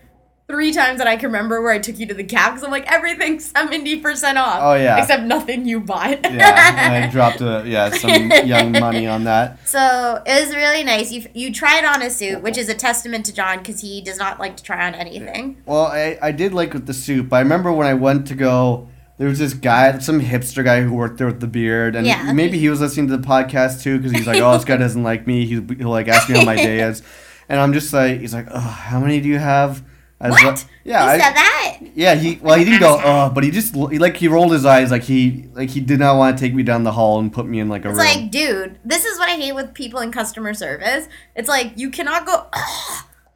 three 0.48 0.72
times 0.72 0.98
that 1.00 1.08
I 1.08 1.18
can 1.18 1.26
remember 1.28 1.62
where 1.62 1.74
I 1.74 1.80
took 1.80 2.00
you 2.00 2.06
to 2.06 2.14
the 2.14 2.24
Gap 2.24 2.52
because 2.52 2.64
I'm 2.64 2.72
like, 2.72 2.90
everything's 2.90 3.52
70% 3.52 4.38
off. 4.38 4.60
Oh, 4.62 4.74
yeah. 4.76 4.98
Except 4.98 5.24
nothing 5.24 5.66
you 5.68 5.82
bought. 5.82 6.24
yeah, 6.24 6.74
and 6.80 7.04
I 7.04 7.08
dropped 7.12 7.42
a, 7.42 7.64
yeah 7.66 7.90
some 7.90 8.32
young 8.48 8.72
money 8.72 9.08
on 9.08 9.26
that. 9.26 9.68
So 9.68 10.24
it 10.26 10.46
was 10.46 10.56
really 10.56 10.84
nice. 10.86 11.12
You 11.12 11.26
you 11.34 11.54
tried 11.54 11.84
on 11.84 12.02
a 12.02 12.10
suit, 12.10 12.42
which 12.42 12.58
is 12.58 12.70
a 12.70 12.74
testament 12.74 13.26
to 13.26 13.34
John 13.34 13.58
because 13.60 13.82
he 13.82 14.00
does 14.02 14.18
not 14.18 14.40
like 14.40 14.56
to 14.58 14.64
try 14.64 14.88
on 14.88 14.96
anything. 14.96 15.62
Well, 15.66 15.88
I, 15.88 16.18
I 16.22 16.32
did 16.32 16.54
like 16.54 16.74
with 16.74 16.86
the 16.86 16.94
suit, 16.94 17.28
but 17.30 17.36
I 17.38 17.40
remember 17.42 17.72
when 17.74 17.88
I 17.88 17.94
went 17.94 18.26
to 18.28 18.36
go, 18.36 18.88
there 19.18 19.28
was 19.28 19.40
this 19.40 19.54
guy, 19.54 19.98
some 20.00 20.22
hipster 20.22 20.64
guy 20.64 20.82
who 20.82 20.94
worked 20.94 21.18
there 21.18 21.28
with 21.28 21.42
the 21.42 21.48
beard, 21.48 21.96
and 21.96 22.08
Yeah. 22.08 22.32
maybe 22.32 22.58
he 22.58 22.70
was 22.70 22.80
listening 22.80 23.08
to 23.10 23.18
the 23.18 23.28
podcast 23.28 23.82
too, 23.84 23.98
because 23.98 24.14
he's 24.14 24.28
like, 24.28 24.42
oh, 24.42 24.54
this 24.54 24.64
guy 24.64 24.78
doesn't 24.86 25.04
like 25.04 25.28
me. 25.28 25.46
He'll, 25.46 25.64
he'll 25.76 25.90
like 25.90 26.08
ask 26.08 26.30
me 26.30 26.38
how 26.38 26.46
my 26.46 26.56
day 26.56 26.80
is, 26.80 27.04
and 27.50 27.60
I'm 27.60 27.74
just 27.74 27.92
like, 27.92 28.22
he's 28.22 28.34
like, 28.34 28.48
oh, 28.50 28.60
how 28.60 29.02
many 29.02 29.20
do 29.20 29.28
you 29.28 29.40
have? 29.40 29.84
I 30.20 30.30
was 30.32 30.44
What? 30.44 30.66
yeah, 30.84 31.04
he 31.04 31.10
I- 31.10 31.18
said 31.20 31.34
that. 31.36 31.78
yeah. 31.94 32.16
He 32.16 32.40
well, 32.42 32.58
he 32.58 32.66
didn't 32.66 32.80
go, 32.80 33.00
oh, 33.04 33.30
but 33.30 33.44
he 33.44 33.52
just 33.52 33.76
he, 33.76 34.00
like 34.00 34.18
he 34.18 34.28
rolled 34.28 34.52
his 34.52 34.66
eyes, 34.66 34.90
like 34.90 35.04
he 35.04 35.46
like 35.54 35.70
he 35.70 35.80
did 35.80 36.00
not 36.00 36.18
want 36.18 36.36
to 36.38 36.44
take 36.44 36.56
me 36.56 36.64
down 36.64 36.84
the 36.84 36.92
hall 36.94 37.20
and 37.20 37.32
put 37.32 37.46
me 37.46 37.60
in 37.60 37.70
like 37.70 37.86
a 37.86 37.90
It's 37.90 37.98
room. 38.00 38.08
like, 38.08 38.32
dude, 38.32 38.80
this 38.84 39.06
is 39.06 39.20
what 39.20 39.30
I 39.30 39.36
hate 39.36 39.54
with 39.54 39.74
people 39.76 40.00
in 40.00 40.12
customer 40.12 40.56
service. 40.56 41.08
It's 41.36 41.48
like 41.48 41.74
you 41.78 41.92
cannot 41.92 42.26
go, 42.26 42.48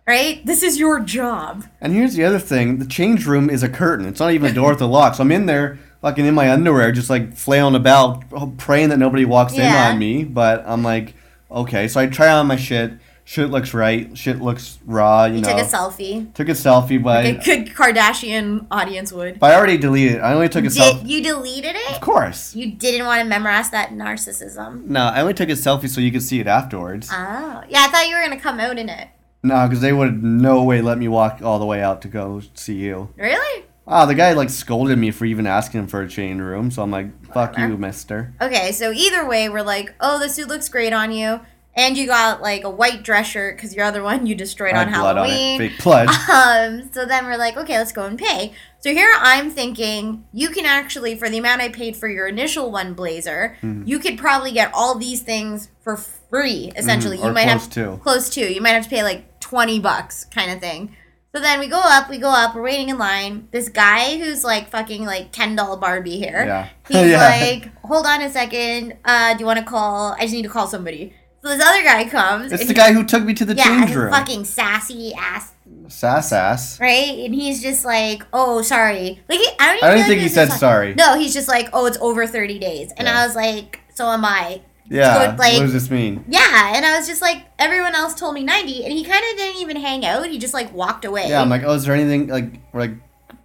right? 0.07 0.43
this 0.45 0.63
is 0.63 0.79
your 0.79 0.99
job. 0.99 1.65
And 1.79 1.93
here's 1.93 2.15
the 2.15 2.23
other 2.23 2.39
thing: 2.39 2.77
the 2.79 2.85
change 2.87 3.25
room 3.27 3.49
is 3.49 3.63
a 3.63 3.69
curtain. 3.69 4.07
It's 4.07 4.19
not 4.19 4.31
even 4.31 4.51
a 4.51 4.53
door 4.53 4.71
with 4.71 4.81
a 4.81 4.85
lock. 4.97 5.15
So 5.15 5.21
I'm 5.23 5.31
in 5.31 5.45
there, 5.45 5.77
fucking 6.01 6.25
in 6.25 6.33
my 6.33 6.51
underwear, 6.51 6.91
just 6.91 7.09
like 7.09 7.35
flailing 7.35 7.75
about, 7.75 8.23
praying 8.57 8.89
that 8.89 8.97
nobody 8.97 9.25
walks 9.25 9.53
Yeah. 9.55 9.87
in 9.89 9.93
on 9.93 9.99
me. 9.99 10.23
But 10.23 10.63
I'm 10.65 10.83
like, 10.83 11.13
okay. 11.51 11.87
So 11.87 11.99
I 11.99 12.07
try 12.07 12.29
on 12.31 12.47
my 12.47 12.55
shit. 12.55 12.93
Shit 13.31 13.49
looks 13.49 13.73
right. 13.73 14.17
Shit 14.17 14.41
looks 14.41 14.77
raw. 14.85 15.23
You, 15.23 15.35
You 15.35 15.41
know. 15.41 15.49
took 15.51 15.59
a 15.59 15.63
selfie. 15.63 16.33
Took 16.33 16.49
a 16.49 16.51
selfie, 16.51 17.01
but 17.01 17.23
A 17.23 17.29
I, 17.29 17.31
good 17.31 17.67
Kardashian 17.67 18.67
audience 18.69 19.13
would. 19.13 19.39
but 19.39 19.53
I 19.53 19.55
already 19.55 19.77
deleted. 19.77 20.17
it. 20.17 20.19
I 20.19 20.33
only 20.33 20.49
took 20.49 20.65
a 20.65 20.67
selfie. 20.67 21.07
you 21.07 21.23
deleted 21.23 21.75
it? 21.77 21.91
Of 21.95 22.01
course. 22.01 22.53
You 22.53 22.73
didn't 22.73 23.05
want 23.05 23.21
to 23.21 23.25
memorize 23.25 23.69
that 23.69 23.91
narcissism. 23.91 24.83
No, 24.87 25.03
I 25.05 25.21
only 25.21 25.33
took 25.33 25.47
a 25.47 25.53
selfie 25.53 25.87
so 25.87 26.01
you 26.01 26.11
could 26.11 26.23
see 26.23 26.41
it 26.41 26.47
afterwards. 26.47 27.07
Oh, 27.09 27.63
yeah. 27.69 27.83
I 27.83 27.87
thought 27.87 28.09
you 28.09 28.17
were 28.17 28.21
gonna 28.21 28.37
come 28.37 28.59
out 28.59 28.77
in 28.77 28.89
it. 28.89 29.07
no, 29.43 29.65
because 29.65 29.79
they 29.79 29.93
would 29.93 30.21
no 30.21 30.63
way 30.63 30.81
let 30.81 30.97
me 30.97 31.07
walk 31.07 31.39
all 31.41 31.57
the 31.57 31.65
way 31.65 31.81
out 31.81 32.01
to 32.01 32.09
go 32.09 32.41
see 32.53 32.75
you. 32.75 33.13
Really? 33.15 33.63
Ah, 33.87 34.05
the 34.05 34.13
guy 34.13 34.33
like 34.33 34.49
scolded 34.49 34.97
me 34.97 35.09
for 35.11 35.23
even 35.23 35.47
asking 35.47 35.79
him 35.81 35.87
for 35.87 36.01
a 36.01 36.07
change 36.09 36.41
room. 36.41 36.69
So 36.69 36.83
I'm 36.83 36.91
like, 36.91 37.07
fuck 37.27 37.51
Whatever. 37.53 37.69
you, 37.71 37.77
Mister. 37.77 38.33
Okay, 38.41 38.73
so 38.73 38.91
either 38.91 39.25
way, 39.25 39.47
we're 39.47 39.63
like, 39.63 39.95
oh, 40.01 40.19
the 40.19 40.27
suit 40.29 40.47
looks 40.49 40.67
great 40.69 40.91
on 40.93 41.11
you, 41.11 41.39
and 41.75 41.97
you 41.97 42.05
got 42.05 42.41
like 42.41 42.63
a 42.63 42.69
white 42.69 43.03
dress 43.03 43.27
shirt 43.27 43.55
because 43.55 43.73
your 43.75 43.85
other 43.85 44.03
one 44.03 44.25
you 44.25 44.35
destroyed 44.35 44.73
I 44.73 44.83
on 44.85 44.89
blood 44.91 45.17
on 45.17 45.25
it. 45.25 45.29
Halloween. 45.29 45.57
Fake 45.59 45.79
blood. 45.83 46.07
Um, 46.29 46.89
so 46.91 47.05
then 47.05 47.25
we're 47.25 47.37
like, 47.37 47.57
okay, 47.57 47.77
let's 47.77 47.91
go 47.91 48.05
and 48.05 48.17
pay. 48.19 48.53
So 48.79 48.91
here 48.91 49.11
I'm 49.17 49.51
thinking 49.51 50.25
you 50.33 50.49
can 50.49 50.65
actually, 50.65 51.15
for 51.15 51.29
the 51.29 51.37
amount 51.37 51.61
I 51.61 51.69
paid 51.69 51.95
for 51.95 52.07
your 52.07 52.27
initial 52.27 52.71
one 52.71 52.93
blazer, 52.93 53.57
Mm-hmm. 53.61 53.83
you 53.87 53.99
could 53.99 54.17
probably 54.17 54.51
get 54.51 54.71
all 54.73 54.97
these 54.97 55.21
things 55.21 55.69
for 55.81 55.95
free. 55.97 56.71
Essentially, 56.75 57.17
Mhm, 57.17 57.23
or 57.23 57.27
you 57.27 57.33
might 57.33 57.43
close 57.43 57.61
have 57.65 57.69
to. 57.73 57.99
close 58.01 58.29
to. 58.31 58.53
You 58.53 58.61
might 58.61 58.69
have 58.71 58.83
to 58.85 58.89
pay 58.89 59.03
like 59.03 59.39
twenty 59.39 59.79
bucks, 59.79 60.25
kind 60.25 60.51
of 60.51 60.59
thing. 60.59 60.95
So 61.33 61.39
then 61.39 61.59
we 61.61 61.67
go 61.67 61.79
up, 61.81 62.09
we 62.09 62.17
go 62.17 62.29
up, 62.29 62.55
we're 62.55 62.61
waiting 62.63 62.89
in 62.89 62.97
line. 62.97 63.47
This 63.51 63.69
guy 63.69 64.17
who's 64.17 64.43
like 64.43 64.69
fucking 64.69 65.05
like 65.05 65.31
Kendall 65.31 65.77
Barbie 65.77 66.17
here. 66.17 66.43
Yeah. 66.45 66.67
He's 66.89 67.11
Yeah. 67.11 67.29
like, 67.29 67.69
hold 67.85 68.05
on 68.05 68.21
a 68.21 68.29
second. 68.29 68.97
Uh, 69.05 69.33
do 69.35 69.39
you 69.39 69.45
want 69.45 69.59
to 69.59 69.63
call? 69.65 70.13
I 70.17 70.21
just 70.23 70.33
need 70.33 70.41
to 70.43 70.49
call 70.49 70.67
somebody. 70.67 71.13
So 71.43 71.49
this 71.49 71.65
other 71.65 71.83
guy 71.83 72.07
comes. 72.07 72.51
It's 72.51 72.67
the 72.67 72.73
guy 72.73 72.93
who 72.93 73.03
took 73.03 73.23
me 73.23 73.33
to 73.33 73.45
the 73.45 73.55
yeah, 73.55 73.63
change 73.63 73.95
room. 73.95 74.11
fucking 74.11 74.45
sassy 74.45 75.13
ass 75.13 75.53
Sass 75.87 76.31
ass. 76.31 76.79
right? 76.79 77.19
And 77.25 77.33
he's 77.33 77.61
just 77.61 77.83
like, 77.83 78.23
"Oh, 78.31 78.61
sorry." 78.61 79.19
Like 79.27 79.39
he, 79.39 79.47
I 79.59 79.65
don't. 79.67 79.77
Even 79.77 79.83
I 79.83 79.91
don't 79.91 79.97
like 79.99 80.07
think 80.07 80.19
he 80.19 80.25
was 80.25 80.33
said 80.33 80.49
sorry. 80.51 80.93
No, 80.95 81.17
he's 81.17 81.33
just 81.33 81.47
like, 81.47 81.69
"Oh, 81.73 81.85
it's 81.85 81.97
over 81.99 82.27
thirty 82.27 82.59
days," 82.59 82.91
and 82.97 83.07
Yeah. 83.07 83.19
I 83.19 83.25
was 83.25 83.35
like, 83.35 83.79
"So 83.93 84.07
am 84.07 84.23
I." 84.23 84.61
Yeah. 84.87 85.13
So, 85.31 85.35
like- 85.37 85.53
what 85.53 85.61
does 85.63 85.73
this 85.73 85.89
mean? 85.89 86.23
Yeah, 86.27 86.73
and 86.75 86.85
I 86.85 86.97
was 86.97 87.07
just 87.07 87.21
like, 87.21 87.45
everyone 87.57 87.95
else 87.95 88.13
told 88.13 88.33
me 88.35 88.43
ninety, 88.43 88.83
and 88.83 88.91
he 88.93 89.03
kind 89.03 89.23
of 89.31 89.37
didn't 89.37 89.61
even 89.61 89.77
hang 89.77 90.05
out. 90.05 90.27
He 90.27 90.37
just 90.37 90.53
like 90.53 90.73
walked 90.73 91.05
away. 91.05 91.27
Yeah, 91.29 91.41
I'm 91.41 91.49
like, 91.49 91.63
oh, 91.63 91.73
is 91.73 91.85
there 91.85 91.95
anything 91.95 92.27
like 92.27 92.53
like, 92.73 92.91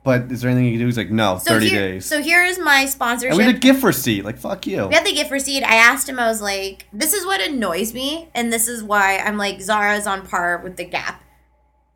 but 0.07 0.31
is 0.31 0.41
there 0.41 0.53
anything 0.53 0.67
you 0.67 0.75
can 0.75 0.79
do? 0.79 0.87
He's 0.87 0.97
like, 0.97 1.11
no, 1.11 1.39
so 1.39 1.51
thirty 1.51 1.69
here, 1.69 1.81
days. 1.81 2.07
So 2.07 2.23
here 2.23 2.45
is 2.45 2.61
my 2.61 2.89
and 3.01 3.37
we 3.37 3.43
had 3.43 3.57
a 3.57 3.59
gift 3.59 3.83
receipt. 3.83 4.25
Like, 4.25 4.39
fuck 4.39 4.65
you. 4.65 4.87
We 4.87 4.95
had 4.95 5.05
the 5.05 5.13
gift 5.13 5.33
receipt. 5.33 5.65
I 5.65 5.75
asked 5.75 6.09
him, 6.09 6.21
I 6.21 6.29
was 6.29 6.41
like, 6.41 6.87
this 6.93 7.13
is 7.13 7.27
what 7.27 7.41
annoys 7.41 7.93
me, 7.93 8.29
and 8.33 8.53
this 8.53 8.69
is 8.69 8.85
why 8.85 9.19
I'm 9.19 9.37
like, 9.37 9.61
Zara's 9.61 10.07
on 10.07 10.25
par 10.25 10.61
with 10.63 10.77
the 10.77 10.85
Gap. 10.85 11.25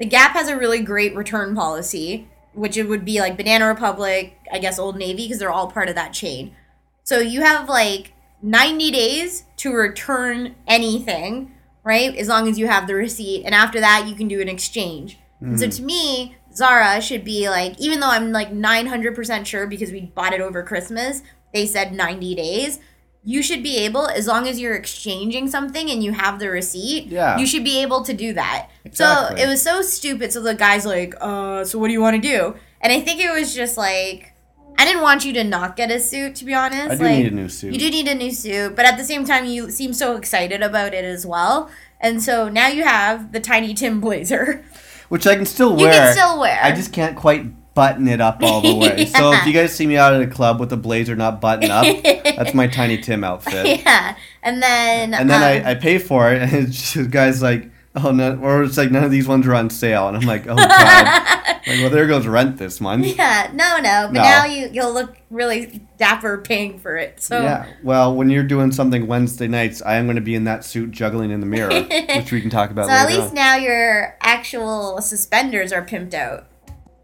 The 0.01 0.07
Gap 0.07 0.33
has 0.33 0.49
a 0.49 0.59
really 0.59 0.81
great 0.81 1.15
return 1.15 1.55
policy, 1.55 2.29
which 2.53 2.77
it 2.77 2.89
would 2.89 3.05
be 3.05 3.21
like 3.21 3.37
Banana 3.37 3.69
Republic, 3.69 4.37
I 4.53 4.59
guess 4.59 4.77
Old 4.77 4.97
Navy, 4.97 5.27
because 5.27 5.39
they're 5.39 5.53
all 5.53 5.71
part 5.71 5.89
of 5.89 5.95
that 5.95 6.13
chain. 6.13 6.57
So 7.05 7.21
you 7.21 7.43
have 7.43 7.69
like 7.69 8.13
90 8.43 8.91
days 8.91 9.45
to 9.59 9.73
return 9.73 10.57
anything, 10.67 11.55
right? 11.85 12.17
As 12.17 12.27
long 12.27 12.49
as 12.49 12.59
you 12.59 12.67
have 12.67 12.89
the 12.89 12.97
receipt. 12.97 13.45
And 13.45 13.55
after 13.55 13.79
that, 13.79 14.09
you 14.09 14.17
can 14.17 14.27
do 14.27 14.41
an 14.41 14.49
exchange. 14.49 15.21
And 15.41 15.59
so 15.59 15.67
mm-hmm. 15.67 15.77
to 15.77 15.83
me, 15.83 16.37
Zara 16.61 17.01
should 17.01 17.25
be 17.25 17.49
like, 17.49 17.81
even 17.81 18.01
though 18.01 18.11
I'm 18.11 18.33
like 18.33 18.53
900% 18.53 19.47
sure 19.47 19.67
because 19.67 19.91
we 19.91 20.03
bought 20.15 20.35
it 20.35 20.41
over 20.43 20.63
Christmas, 20.63 21.23
they 21.55 21.67
said 21.67 21.93
90 21.95 22.35
days. 22.35 22.79
You 23.25 23.43
should 23.43 23.63
be 23.63 23.79
able, 23.79 24.07
as 24.09 24.27
long 24.27 24.47
as 24.49 24.61
you're 24.61 24.75
exchanging 24.75 25.49
something 25.51 25.91
and 25.91 26.03
you 26.05 26.13
have 26.13 26.39
the 26.39 26.49
receipt, 26.51 27.07
Yeah. 27.07 27.39
you 27.39 27.47
should 27.47 27.65
be 27.65 27.81
able 27.83 28.03
to 28.05 28.13
do 28.15 28.33
that. 28.35 28.69
Exactly. 28.85 29.37
So 29.39 29.43
it 29.43 29.47
was 29.49 29.61
so 29.63 29.81
stupid. 29.83 30.33
So 30.33 30.41
the 30.43 30.55
guy's 30.55 30.85
like, 30.87 31.15
uh, 31.21 31.65
so 31.65 31.79
what 31.79 31.89
do 31.89 31.93
you 31.95 32.01
want 32.01 32.23
to 32.23 32.29
do? 32.37 32.55
And 32.83 32.93
I 32.93 33.01
think 33.01 33.21
it 33.21 33.31
was 33.33 33.55
just 33.55 33.77
like, 33.77 34.33
I 34.79 34.85
didn't 34.87 35.03
want 35.03 35.25
you 35.27 35.33
to 35.35 35.45
not 35.45 35.77
get 35.77 35.91
a 35.91 36.01
suit, 36.01 36.35
to 36.37 36.45
be 36.47 36.55
honest. 36.55 36.93
I 36.93 36.97
do 36.97 37.05
like, 37.05 37.17
need 37.19 37.33
a 37.33 37.35
new 37.35 37.49
suit. 37.51 37.73
You 37.75 37.79
do 37.79 37.91
need 37.91 38.09
a 38.09 38.15
new 38.15 38.31
suit, 38.33 38.77
but 38.77 38.85
at 38.87 38.97
the 38.97 39.05
same 39.05 39.25
time, 39.27 39.45
you 39.45 39.71
seem 39.71 39.93
so 39.93 40.17
excited 40.17 40.63
about 40.63 40.95
it 40.95 41.05
as 41.05 41.27
well. 41.27 41.71
And 42.01 42.23
so 42.23 42.49
now 42.49 42.69
you 42.69 42.85
have 42.85 43.33
the 43.33 43.41
Tiny 43.41 43.75
Tim 43.75 44.01
blazer. 44.01 44.65
Which 45.11 45.27
I 45.27 45.37
can 45.37 45.45
still 45.45 45.79
You 45.79 45.87
wear. 45.87 45.93
can 45.93 46.13
still 46.17 46.41
wear. 46.41 46.59
I 46.63 46.73
just 46.73 46.93
can't 46.93 47.17
quite 47.17 47.75
button 47.75 48.09
it 48.09 48.21
up 48.21 48.43
all 48.43 48.61
the 48.61 48.75
way. 48.75 49.05
So 49.17 49.33
if 49.33 49.45
you 49.45 49.53
guys 49.53 49.75
see 49.75 49.87
me 49.87 49.97
out 49.97 50.15
at 50.15 50.23
a 50.23 50.27
club 50.27 50.59
with 50.61 50.73
a 50.73 50.77
blazer 50.77 51.15
not 51.17 51.41
buttoned 51.41 51.71
up, 51.73 51.85
that's 52.25 52.55
my 52.55 52.67
Tiny 52.69 52.97
Tim 52.97 53.25
outfit. 53.25 53.81
yeah. 53.85 54.17
And 54.43 54.63
then. 54.63 55.13
And 55.13 55.29
then 55.29 55.63
um, 55.63 55.67
I, 55.67 55.73
I 55.73 55.75
pay 55.75 55.99
for 55.99 56.33
it, 56.33 56.41
and 56.43 56.53
it's 56.53 56.77
just, 56.77 56.95
the 56.95 57.05
guy's 57.05 57.43
like, 57.43 57.71
oh 57.97 58.13
no, 58.13 58.37
or 58.37 58.63
it's 58.63 58.77
like 58.77 58.91
none 58.91 59.03
of 59.05 59.11
these 59.11 59.27
ones 59.27 59.47
are 59.47 59.55
on 59.55 59.69
sale, 59.69 60.07
and 60.09 60.17
I'm 60.17 60.23
like, 60.27 60.47
oh 60.47 60.55
god, 60.55 61.50
like 61.67 61.79
well 61.81 61.91
there 61.91 62.07
goes 62.07 62.27
rent 62.27 62.57
this 62.59 62.81
month. 62.81 63.07
Yeah, 63.17 63.51
no, 63.53 63.79
no. 63.79 64.07
But 64.07 64.13
No. 64.13 64.23
now 64.23 64.45
you 64.45 64.69
you'll 64.73 64.93
look 64.93 65.17
really 65.31 65.81
dapper 65.99 66.39
paying 66.39 66.79
for 66.79 66.97
it. 66.97 67.21
So 67.21 67.43
Yeah, 67.43 67.67
well, 67.83 68.15
when 68.15 68.31
you're 68.31 68.43
doing 68.45 68.73
something 68.73 69.07
Wednesday 69.07 69.49
nights, 69.49 69.83
I 69.83 69.95
am 69.97 70.07
going 70.07 70.17
to 70.17 70.23
be 70.23 70.35
in 70.35 70.45
that 70.45 70.65
suit 70.65 70.91
juggling 70.91 71.31
in 71.31 71.41
the 71.41 71.47
mirror, 71.47 71.83
which 72.17 72.33
we 72.33 72.41
can 72.41 72.51
talk 72.51 72.71
about 72.71 72.87
So 72.87 72.93
at 72.93 73.07
least 73.09 73.29
on. 73.31 73.35
now 73.35 73.57
your 73.57 74.17
actual 74.23 75.01
suspenders 75.03 75.73
are 75.73 75.85
pimped 75.85 76.15
out. 76.15 76.47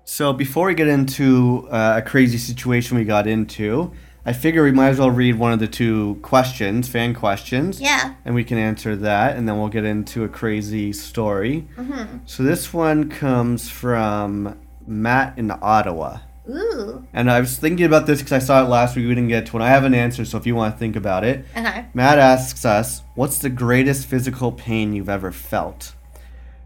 So 0.05 0.33
before 0.33 0.69
we 0.69 0.75
get 0.75 0.87
into 0.89 1.67
uh, 1.71 1.95
a 1.97 2.03
crazy 2.03 2.39
situation 2.39 2.97
we 2.97 3.05
got 3.05 3.27
into, 3.27 3.93
I 4.27 4.33
figure 4.33 4.65
we 4.65 4.73
might 4.73 4.89
as 4.89 4.99
well 4.99 5.11
read 5.11 5.37
one 5.37 5.53
of 5.53 5.61
the 5.61 5.69
two 5.69 6.19
questions, 6.21 6.89
fan 6.89 7.15
questions. 7.15 7.81
Yeah. 7.81 8.15
And 8.25 8.35
we 8.35 8.43
can 8.43 8.59
answer 8.59 8.97
that, 8.97 9.37
and 9.37 9.49
then 9.49 9.57
we'll 9.57 9.69
get 9.69 9.85
into 9.85 10.25
a 10.25 10.29
crazy 10.29 10.93
story. 10.93 11.69
Mm-hmm. 11.77 12.19
So 12.27 12.43
this 12.43 12.75
one 12.75 13.09
comes 13.09 13.71
from 13.71 14.59
Matt 14.85 15.39
in 15.39 15.53
Ottawa. 15.53 16.19
Ooh. 16.49 17.07
And 17.13 17.31
I 17.31 17.41
was 17.41 17.57
thinking 17.57 17.87
about 17.87 18.07
this 18.07 18.19
because 18.19 18.33
I 18.33 18.39
saw 18.41 18.65
it 18.65 18.69
last 18.69 18.97
week. 18.97 19.07
We 19.07 19.15
didn't 19.15 19.29
get 19.29 19.47
to 19.47 19.59
it. 19.59 19.63
I 19.63 19.69
have 19.69 19.85
an 19.85 19.95
answer, 19.95 20.25
so 20.25 20.39
if 20.39 20.47
you 20.47 20.57
want 20.57 20.75
to 20.75 20.79
think 20.79 20.97
about 20.97 21.25
it. 21.25 21.45
Okay. 21.57 21.87
Matt 21.95 22.19
asks 22.19 22.65
us, 22.65 23.03
"What's 23.15 23.39
the 23.39 23.49
greatest 23.49 24.07
physical 24.07 24.51
pain 24.51 24.93
you've 24.93 25.09
ever 25.09 25.31
felt?" 25.31 25.95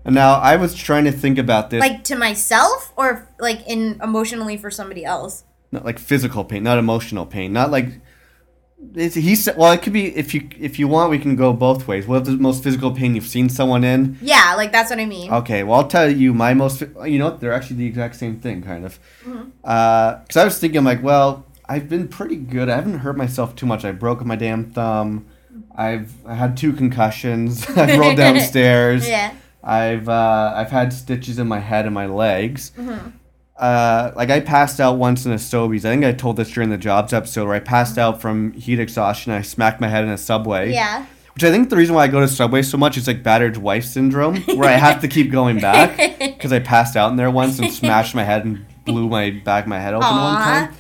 And 0.05 0.15
now 0.15 0.35
I 0.35 0.57
was 0.57 0.75
trying 0.75 1.05
to 1.05 1.13
think 1.13 1.37
about 1.37 1.69
this, 1.69 1.81
Like 1.81 2.05
to 2.05 2.17
myself 2.17 2.93
or 2.97 3.29
like 3.39 3.67
in 3.67 4.01
emotionally 4.03 4.57
for 4.57 4.71
somebody 4.71 5.05
else. 5.05 5.45
Not 5.73 5.85
like 5.85 5.99
physical 5.99 6.45
pain, 6.45 6.63
not 6.63 6.79
emotional 6.79 7.27
pain, 7.27 7.53
not 7.53 7.71
like. 7.71 8.01
It's, 8.95 9.15
he 9.15 9.37
said, 9.37 9.59
"Well, 9.59 9.73
it 9.73 9.83
could 9.83 9.93
be 9.93 10.17
if 10.17 10.33
you 10.33 10.49
if 10.59 10.79
you 10.79 10.89
want, 10.89 11.11
we 11.11 11.19
can 11.19 11.37
go 11.37 11.53
both 11.53 11.87
ways. 11.87 12.07
What's 12.07 12.29
the 12.29 12.37
most 12.39 12.63
physical 12.63 12.93
pain 12.93 13.15
you've 13.15 13.27
seen 13.27 13.51
someone 13.51 13.85
in?" 13.85 14.17
Yeah, 14.23 14.55
like 14.57 14.73
that's 14.73 14.89
what 14.89 14.99
I 14.99 15.05
mean. 15.05 15.31
Okay, 15.31 15.63
well, 15.65 15.81
I'll 15.81 15.87
tell 15.87 16.11
you 16.11 16.33
my 16.33 16.55
most. 16.55 16.81
You 17.05 17.19
know, 17.19 17.37
they're 17.37 17.53
actually 17.53 17.77
the 17.77 17.87
exact 17.87 18.17
same 18.17 18.41
thing, 18.41 18.63
kind 18.63 18.87
of. 18.87 18.99
Because 19.61 20.37
I 20.37 20.45
was 20.45 20.59
thinking, 20.59 20.83
like, 20.83 21.03
well, 21.03 21.45
I've 21.69 21.91
been 21.91 22.09
pretty 22.09 22.37
good. 22.37 22.71
I 22.71 22.77
haven't 22.77 23.01
hurt 23.01 23.19
myself 23.19 23.55
too 23.55 23.67
much. 23.67 23.85
I 23.85 23.93
broke 23.93 24.25
my 24.25 24.35
damn 24.37 24.71
thumb. 24.73 25.27
I've 25.77 26.15
I 26.27 26.35
had 26.35 26.57
two 26.57 26.73
concussions. 26.73 27.69
I've 27.77 27.99
rolled 27.99 28.17
downstairs. 28.27 29.07
Yeah. 29.07 29.35
I've 29.63 30.09
uh, 30.09 30.55
I've 30.57 30.71
had 30.71 30.93
stitches 30.93 31.39
in 31.39 31.47
my 31.47 31.59
head 31.59 31.85
and 31.85 31.95
my 31.95 32.07
legs. 32.07 32.73
Mm-hmm. 32.79 33.11
Uh, 33.61 34.13
like 34.17 34.31
I 34.31 34.41
passed 34.41 34.81
out 34.81 34.97
once 34.97 35.27
in 35.27 35.33
a 35.33 35.37
Sobeys. 35.37 35.81
I 35.85 35.91
think 35.91 36.03
I 36.03 36.13
told 36.13 36.39
this 36.39 36.51
during 36.51 36.71
the 36.71 36.79
jobs 36.79 37.13
episode 37.13 37.47
where 37.47 37.55
I 37.55 37.61
passed 37.61 37.99
out 37.99 38.21
from 38.21 38.53
heat 38.55 38.81
exhaustion. 38.81 39.33
I 39.33 39.43
smacked 39.43 39.83
my 39.83 39.89
head 39.89 40.03
in 40.03 40.09
a 40.09 40.17
subway. 40.17 40.73
Yeah. 40.73 41.05
Which 41.35 41.45
I 41.45 41.51
think 41.51 41.69
the 41.69 41.77
reason 41.77 41.95
why 41.95 42.05
I 42.05 42.09
go 42.09 42.21
to 42.21 42.29
Subway 42.29 42.63
so 42.63 42.77
much 42.77 42.97
is 42.97 43.07
like 43.07 43.23
battered 43.23 43.57
wife 43.57 43.85
syndrome, 43.85 44.43
where 44.43 44.69
I 44.69 44.73
have 44.73 45.01
to 45.03 45.09
keep 45.09 45.31
going 45.31 45.61
back 45.61 45.97
because 46.19 46.53
I 46.53 46.59
passed 46.59 46.97
out 46.97 47.11
in 47.11 47.17
there 47.17 47.31
once 47.31 47.59
and 47.59 47.73
smashed 47.73 48.15
my 48.15 48.25
head 48.25 48.45
and 48.45 48.67
blew 48.85 49.09
my 49.09 49.31
back 49.31 49.67
my 49.67 49.79
head 49.79 49.95
open 49.95 50.09
one 50.09 50.37
time. 50.37 50.75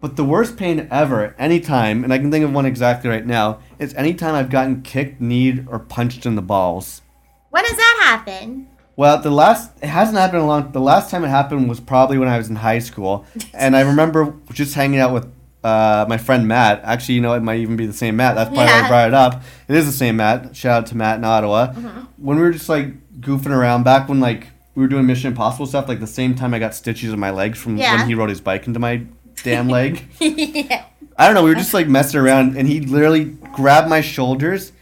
But 0.00 0.16
the 0.16 0.24
worst 0.24 0.56
pain 0.56 0.88
ever, 0.90 1.36
anytime, 1.38 2.02
and 2.02 2.12
I 2.12 2.18
can 2.18 2.30
think 2.30 2.44
of 2.44 2.52
one 2.52 2.66
exactly 2.66 3.10
right 3.10 3.24
now, 3.24 3.60
is 3.78 3.94
anytime 3.94 4.34
I've 4.34 4.50
gotten 4.50 4.82
kicked, 4.82 5.20
kneed, 5.20 5.68
or 5.70 5.78
punched 5.78 6.26
in 6.26 6.34
the 6.34 6.42
balls. 6.42 7.02
When 7.50 7.62
does 7.62 7.76
that 7.76 7.98
happen? 8.04 8.66
Well, 8.96 9.20
the 9.22 9.30
last 9.30 9.72
it 9.82 9.86
hasn't 9.88 10.18
happened 10.18 10.42
a 10.42 10.46
long. 10.46 10.72
The 10.72 10.80
last 10.80 11.10
time 11.10 11.24
it 11.24 11.28
happened 11.28 11.68
was 11.68 11.80
probably 11.80 12.18
when 12.18 12.28
I 12.28 12.36
was 12.38 12.48
in 12.50 12.56
high 12.56 12.78
school, 12.80 13.24
and 13.54 13.74
I 13.76 13.80
remember 13.92 14.34
just 14.52 14.74
hanging 14.74 15.00
out 15.00 15.12
with 15.14 15.30
uh, 15.64 16.04
my 16.08 16.18
friend 16.18 16.46
Matt. 16.46 16.82
Actually, 16.84 17.14
you 17.16 17.20
know, 17.22 17.32
it 17.34 17.40
might 17.40 17.60
even 17.60 17.76
be 17.76 17.86
the 17.86 17.92
same 17.92 18.16
Matt. 18.16 18.34
That's 18.34 18.48
probably 18.48 18.66
why 18.66 18.78
Yeah. 18.80 18.84
I 18.84 18.88
brought 18.88 19.08
it 19.08 19.14
up. 19.14 19.42
It 19.68 19.76
is 19.76 19.86
the 19.86 19.92
same 19.92 20.16
Matt. 20.16 20.54
Shout 20.54 20.82
out 20.82 20.86
to 20.88 20.96
Matt 20.96 21.18
in 21.18 21.24
Ottawa. 21.24 21.72
When 22.18 22.36
we 22.36 22.42
were 22.42 22.52
just 22.52 22.68
like 22.68 23.20
goofing 23.20 23.50
around 23.56 23.84
back 23.84 24.08
when 24.08 24.20
like 24.20 24.48
we 24.74 24.82
were 24.82 24.88
doing 24.88 25.06
Mission 25.06 25.28
Impossible 25.28 25.66
stuff, 25.66 25.88
like 25.88 26.00
the 26.00 26.06
same 26.06 26.34
time 26.34 26.52
I 26.52 26.58
got 26.58 26.74
stitches 26.74 27.12
in 27.12 27.18
my 27.20 27.30
legs 27.30 27.58
from 27.58 27.76
Yeah. 27.78 27.96
when 27.96 28.08
he 28.08 28.14
rode 28.14 28.28
his 28.30 28.40
bike 28.40 28.66
into 28.66 28.78
my 28.80 29.02
damn 29.42 29.68
leg. 29.68 30.06
yeah. 30.20 30.84
I 31.16 31.26
don't 31.26 31.34
know. 31.34 31.44
We 31.44 31.50
were 31.50 31.56
just 31.56 31.72
like 31.74 31.88
messing 31.88 32.20
around, 32.20 32.56
and 32.56 32.66
he 32.68 32.80
literally 32.80 33.24
grabbed 33.54 33.88
my 33.88 34.00
shoulders 34.00 34.72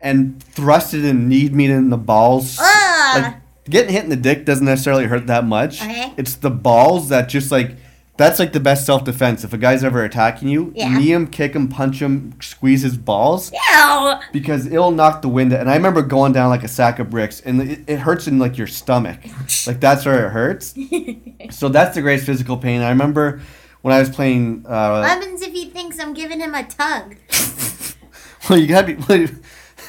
and 0.00 0.38
thrusted 0.54 1.08
and 1.08 1.28
kneed 1.28 1.54
me 1.54 1.66
in 1.70 1.88
the 1.90 1.96
balls. 1.96 2.58
Ugh. 2.60 3.22
Like 3.22 3.34
getting 3.68 3.92
hit 3.92 4.04
in 4.04 4.10
the 4.10 4.16
dick 4.16 4.44
doesn't 4.44 4.64
necessarily 4.66 5.04
hurt 5.06 5.26
that 5.26 5.44
much. 5.44 5.82
Okay. 5.82 6.12
It's 6.16 6.34
the 6.34 6.50
balls 6.50 7.08
that 7.08 7.28
just 7.28 7.50
like 7.50 7.76
that's 8.16 8.38
like 8.38 8.52
the 8.52 8.60
best 8.60 8.86
self 8.86 9.02
defense. 9.04 9.42
If 9.42 9.52
a 9.52 9.58
guy's 9.58 9.82
ever 9.82 10.04
attacking 10.04 10.48
you, 10.48 10.72
Yeah. 10.76 10.96
knee 10.96 11.10
him, 11.12 11.26
kick 11.26 11.52
him, 11.54 11.66
punch 11.68 12.00
him, 12.00 12.34
squeeze 12.40 12.82
his 12.82 12.96
balls 12.96 13.50
Ew. 13.52 14.14
because 14.32 14.66
it'll 14.66 14.92
knock 14.92 15.20
the 15.22 15.28
wind. 15.28 15.52
And 15.52 15.68
I 15.68 15.74
remember 15.74 16.00
going 16.02 16.32
down 16.32 16.48
like 16.48 16.62
a 16.62 16.68
sack 16.68 16.98
of 17.00 17.10
bricks, 17.10 17.40
and 17.40 17.60
it, 17.62 17.80
it 17.88 17.98
hurts 17.98 18.28
in 18.28 18.38
like 18.38 18.56
your 18.56 18.68
stomach, 18.68 19.18
like 19.66 19.80
that's 19.80 20.04
where 20.06 20.26
it 20.26 20.30
hurts. 20.30 20.74
so 21.50 21.68
that's 21.68 21.96
the 21.96 22.02
greatest 22.02 22.26
physical 22.26 22.56
pain. 22.56 22.82
I 22.82 22.90
remember 22.90 23.40
when 23.82 23.92
I 23.92 23.98
was 23.98 24.10
playing. 24.10 24.62
What 24.62 24.70
Uh, 24.72 25.02
happens 25.02 25.42
if 25.42 25.52
he 25.52 25.68
thinks 25.70 25.98
I'm 25.98 26.14
giving 26.14 26.38
him 26.38 26.54
a 26.54 26.62
tug? 26.62 27.16
well, 28.48 28.58
you 28.58 28.66
gotta 28.66 28.94
be. 28.94 29.28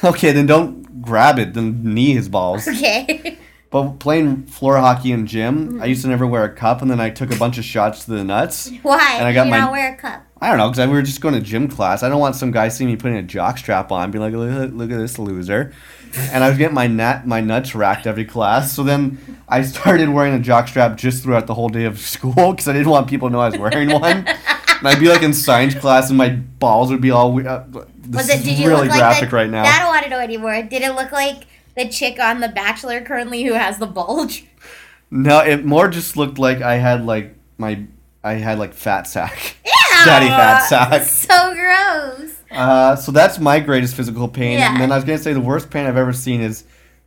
Okay, 0.04 0.30
then 0.32 0.44
don't 0.44 1.00
grab 1.00 1.38
it. 1.38 1.54
Then 1.54 1.94
knee 1.94 2.12
his 2.12 2.28
balls. 2.28 2.68
Okay. 2.68 3.38
But 3.76 3.98
playing 3.98 4.44
floor 4.46 4.78
hockey 4.78 5.12
in 5.12 5.26
gym, 5.26 5.82
I 5.82 5.84
used 5.84 6.00
to 6.00 6.08
never 6.08 6.26
wear 6.26 6.44
a 6.44 6.48
cup, 6.48 6.80
and 6.80 6.90
then 6.90 6.98
I 6.98 7.10
took 7.10 7.30
a 7.30 7.36
bunch 7.36 7.58
of 7.58 7.64
shots 7.66 8.06
to 8.06 8.12
the 8.12 8.24
nuts. 8.24 8.70
Why? 8.82 9.16
And 9.18 9.26
I 9.26 9.34
got 9.34 9.44
you 9.44 9.50
my- 9.50 9.58
not 9.58 9.70
wear 9.72 9.92
a 9.92 9.96
cup. 9.96 10.22
I 10.40 10.48
don't 10.48 10.56
know, 10.56 10.70
because 10.70 10.86
we 10.86 10.94
were 10.94 11.02
just 11.02 11.20
going 11.20 11.34
to 11.34 11.42
gym 11.42 11.68
class. 11.68 12.02
I 12.02 12.08
don't 12.08 12.18
want 12.18 12.36
some 12.36 12.50
guy 12.50 12.68
seeing 12.68 12.88
me 12.88 12.96
putting 12.96 13.18
a 13.18 13.22
jock 13.22 13.58
strap 13.58 13.92
on, 13.92 14.10
be 14.10 14.18
like, 14.18 14.32
look, 14.32 14.50
at- 14.50 14.74
look 14.74 14.90
at 14.90 14.96
this 14.96 15.18
loser. 15.18 15.74
And 16.32 16.42
I 16.42 16.48
was 16.48 16.56
getting 16.56 16.74
my 16.74 16.86
nut, 16.86 17.26
my 17.26 17.42
nuts 17.42 17.74
racked 17.74 18.06
every 18.06 18.24
class. 18.24 18.72
So 18.72 18.82
then 18.82 19.18
I 19.46 19.60
started 19.60 20.08
wearing 20.08 20.32
a 20.32 20.40
jock 20.40 20.68
strap 20.68 20.96
just 20.96 21.22
throughout 21.22 21.46
the 21.46 21.52
whole 21.52 21.68
day 21.68 21.84
of 21.84 21.98
school 22.14 22.52
because 22.52 22.68
I 22.68 22.72
didn't 22.72 22.88
want 22.88 23.08
people 23.08 23.28
to 23.28 23.32
know 23.34 23.40
I 23.40 23.50
was 23.50 23.58
wearing 23.58 23.90
one. 23.90 24.26
and 24.78 24.88
I'd 24.88 25.00
be 25.00 25.10
like 25.10 25.22
in 25.22 25.34
science 25.34 25.74
class, 25.74 26.08
and 26.08 26.16
my 26.16 26.30
balls 26.30 26.90
would 26.90 27.02
be 27.02 27.10
all. 27.10 27.46
Uh, 27.46 27.64
this 27.68 27.84
Was 28.08 28.30
it? 28.30 28.42
Did 28.42 28.58
you 28.58 28.68
really 28.68 28.82
look 28.82 28.90
like 28.90 29.00
graphic 29.00 29.30
the, 29.30 29.36
right 29.36 29.50
now. 29.50 29.64
I 29.64 29.78
don't 29.80 29.88
want 29.88 30.04
to 30.04 30.10
know 30.10 30.20
anymore. 30.20 30.62
Did 30.62 30.80
it 30.80 30.94
look 30.94 31.12
like 31.12 31.44
the 31.76 31.88
chick 31.88 32.18
on 32.18 32.40
The 32.40 32.48
Bachelor 32.48 33.00
currently 33.02 33.44
who 33.44 33.52
has 33.52 33.78
the 33.78 33.86
bulge? 33.86 34.44
No, 35.10 35.40
it 35.40 35.64
more 35.64 35.88
just 35.88 36.16
looked 36.16 36.38
like 36.38 36.62
I 36.62 36.76
had 36.76 37.04
like 37.06 37.34
my 37.58 37.84
I 38.24 38.34
had 38.34 38.58
like 38.58 38.74
fat 38.74 39.06
sack. 39.06 39.56
Ew. 39.64 39.72
Daddy 40.04 40.26
fat 40.26 40.66
sack. 40.66 41.02
So 41.02 41.54
gross. 41.54 42.32
Uh, 42.50 42.96
so 42.96 43.12
that's 43.12 43.38
my 43.38 43.60
greatest 43.60 43.94
physical 43.94 44.28
pain. 44.28 44.58
Yeah. 44.58 44.72
And 44.72 44.80
then 44.80 44.92
I 44.92 44.96
was 44.96 45.04
gonna 45.04 45.18
say 45.18 45.32
the 45.32 45.40
worst 45.40 45.70
pain 45.70 45.86
I've 45.86 45.96
ever 45.96 46.12
seen 46.12 46.40
is 46.40 46.64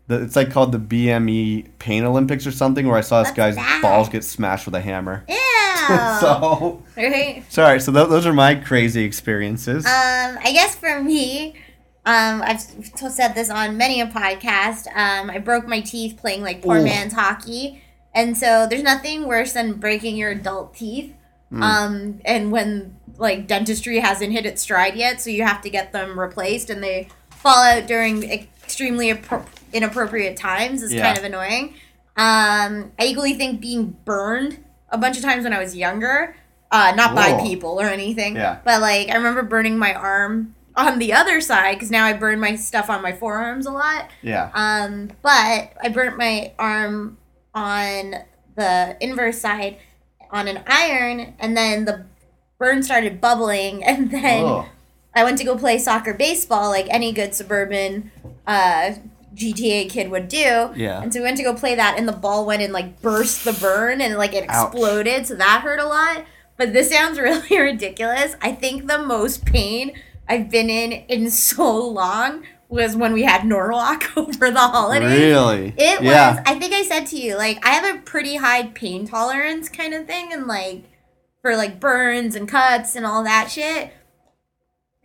the 0.08 0.22
it's 0.22 0.36
like 0.36 0.52
called 0.52 0.72
the 0.72 0.80
BME 0.80 1.68
Pain 1.80 2.04
Olympics 2.04 2.48
or 2.48 2.52
something 2.52 2.88
where 2.88 2.98
I 2.98 3.02
saw 3.02 3.20
this 3.20 3.30
What's 3.30 3.38
guy's 3.38 3.56
that? 3.56 3.80
balls 3.82 4.10
get 4.10 4.24
smashed 4.24 4.66
with 4.66 4.76
a 4.76 4.82
hammer. 4.82 5.26
Ew. 5.28 5.36
so 6.20 6.84
right. 6.96 7.44
sorry. 7.50 7.80
So 7.80 7.92
th- 7.92 8.10
those 8.10 8.26
are 8.26 8.34
my 8.34 8.56
crazy 8.56 9.04
experiences. 9.04 9.86
Um, 9.86 10.38
I 10.44 10.52
guess 10.54 10.76
for 10.76 11.02
me, 11.02 11.56
um, 12.06 12.42
I've 12.42 12.60
said 12.62 13.34
this 13.36 13.50
on 13.50 13.78
many 13.78 14.02
a 14.02 14.08
podcast. 14.08 14.88
Um, 14.96 15.30
I 15.30 15.38
broke 15.38 15.68
my 15.68 15.82
teeth 15.82 16.18
playing 16.18 16.42
like 16.42 16.62
poor 16.62 16.78
Ooh. 16.78 16.84
man's 16.84 17.14
hockey, 17.14 17.82
and 18.14 18.38
so 18.38 18.66
there's 18.68 18.84
nothing 18.84 19.28
worse 19.28 19.54
than 19.54 19.74
breaking 19.74 20.16
your 20.18 20.32
adult 20.32 20.74
teeth. 20.76 21.14
Hmm. 21.50 21.64
Um, 21.64 22.22
and 22.26 22.52
when 22.52 22.96
like 23.18 23.48
dentistry 23.48 24.00
hasn't 24.00 24.32
hit 24.32 24.46
its 24.46 24.62
stride 24.62 24.96
yet, 24.96 25.20
so 25.22 25.30
you 25.30 25.44
have 25.44 25.62
to 25.62 25.70
get 25.70 25.92
them 25.92 26.20
replaced, 26.20 26.70
and 26.70 26.82
they 26.84 27.10
fall 27.30 27.58
out 27.64 27.86
during 27.88 28.24
extremely 28.24 29.14
appro- 29.14 29.46
inappropriate 29.74 30.38
times 30.38 30.82
is 30.84 30.94
Yeah. 30.94 31.04
kind 31.06 31.18
of 31.18 31.24
annoying. 31.24 31.74
Um, 32.18 32.92
I 33.00 33.06
equally 33.06 33.34
think 33.34 33.62
being 33.62 33.96
burned 34.06 34.64
a 34.90 34.98
bunch 34.98 35.18
of 35.18 35.24
times 35.24 35.44
when 35.44 35.54
I 35.54 35.60
was 35.60 35.76
younger, 35.76 36.36
uh, 36.72 36.94
not 36.96 37.16
by 37.16 37.42
people 37.42 37.80
or 37.80 37.86
anything, 37.86 38.36
Yeah. 38.36 38.58
but 38.64 38.82
like 38.82 39.10
I 39.10 39.16
remember 39.16 39.42
burning 39.44 39.78
my 39.78 39.94
arm 39.94 40.56
on 40.76 41.00
the 41.00 41.14
other 41.14 41.42
side 41.42 41.74
because 41.76 41.92
now 41.92 42.06
I 42.06 42.14
burn 42.14 42.40
my 42.40 42.56
stuff 42.56 42.90
on 42.90 43.02
my 43.02 43.12
forearms 43.14 43.66
a 43.66 43.72
lot. 43.72 44.10
yeah. 44.22 44.50
Um, 44.54 45.12
but 45.22 45.74
I 45.84 45.90
burnt 45.94 46.18
my 46.18 46.54
arm 46.60 47.18
on 47.54 48.16
the 48.56 48.98
inverse 49.02 49.40
side 49.40 49.78
on 50.32 50.48
an 50.48 50.62
iron, 50.68 51.34
and 51.40 51.58
then 51.58 51.86
the 51.86 52.06
burn 52.58 52.84
started 52.84 53.20
bubbling, 53.20 53.84
and 53.90 54.12
then 54.12 54.44
Oh. 54.44 54.70
I 55.16 55.24
went 55.24 55.38
to 55.40 55.44
go 55.44 55.58
play 55.58 55.78
soccer 55.80 56.14
baseball 56.14 56.70
like 56.70 56.86
any 56.90 57.12
good 57.12 57.34
suburban 57.34 58.12
uh, 58.46 58.94
GTA 59.36 59.90
kid 59.90 60.12
would 60.12 60.28
do. 60.28 60.72
Yeah. 60.76 61.02
And 61.02 61.12
so 61.14 61.20
we 61.20 61.24
went 61.24 61.38
to 61.38 61.44
go 61.44 61.54
play 61.56 61.74
that, 61.76 61.98
and 61.98 62.08
the 62.08 62.12
ball 62.14 62.46
went 62.46 62.62
and 62.62 62.72
like 62.72 63.02
burst 63.02 63.44
the 63.44 63.54
burn, 63.54 64.02
and 64.02 64.16
like 64.16 64.34
it 64.34 64.46
Ouch. 64.50 64.68
exploded. 64.74 65.26
So 65.26 65.36
that 65.36 65.62
hurt 65.64 65.80
a 65.80 65.86
lot. 65.88 66.26
But 66.58 66.74
this 66.74 66.92
sounds 66.92 67.18
really 67.22 67.60
ridiculous. 67.60 68.36
I 68.42 68.52
think 68.52 68.88
the 68.88 69.00
most 69.00 69.46
pain 69.46 69.94
I've 70.30 70.50
been 70.50 70.70
in 70.70 70.92
in 70.92 71.30
so 71.32 71.76
long 71.88 72.44
was 72.70 72.96
when 72.96 73.14
we 73.14 73.24
had 73.24 73.46
Norwalk 73.46 74.04
over 74.18 74.52
the 74.52 74.60
holidays. 74.60 75.20
Really? 75.20 75.74
It 75.76 76.02
yeah. 76.02 76.36
was. 76.36 76.44
I 76.46 76.60
think 76.60 76.74
I 76.74 76.84
said 76.84 77.08
to 77.08 77.18
you, 77.18 77.36
like, 77.36 77.66
I 77.66 77.72
have 77.72 77.96
a 77.96 78.02
pretty 78.02 78.36
high 78.36 78.68
pain 78.68 79.08
tolerance 79.08 79.70
kind 79.70 79.94
of 79.94 80.06
thing, 80.06 80.32
and 80.32 80.46
like 80.46 80.84
for 81.42 81.56
like 81.56 81.80
burns 81.80 82.36
and 82.36 82.48
cuts 82.48 82.96
and 82.96 83.06
all 83.06 83.24
that 83.24 83.50
shit. 83.50 83.92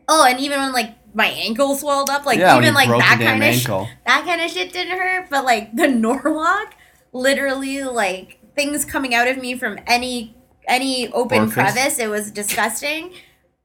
Oh, 0.07 0.27
and 0.27 0.39
even 0.39 0.61
when 0.61 0.73
like 0.73 0.95
my 1.15 1.27
ankle 1.27 1.75
swelled 1.77 2.11
up. 2.11 2.27
Like 2.27 2.39
yeah, 2.39 2.59
even 2.59 2.75
like 2.75 2.89
that 2.89 3.19
kind 3.21 3.43
of 3.43 3.55
sh- 3.55 3.67
that 4.07 4.25
kind 4.25 4.41
of 4.41 4.51
shit 4.51 4.73
didn't 4.73 4.99
hurt. 4.99 5.31
But 5.31 5.45
like 5.45 5.75
the 5.75 5.89
Norwalk, 5.89 6.75
literally 7.13 7.83
like 7.85 8.41
things 8.55 8.85
coming 8.85 9.15
out 9.15 9.29
of 9.29 9.39
me 9.39 9.57
from 9.57 9.79
any 9.87 10.37
any 10.67 11.11
open 11.13 11.51
crevice. 11.51 11.99
It 11.99 12.09
was 12.09 12.31
disgusting. 12.31 13.13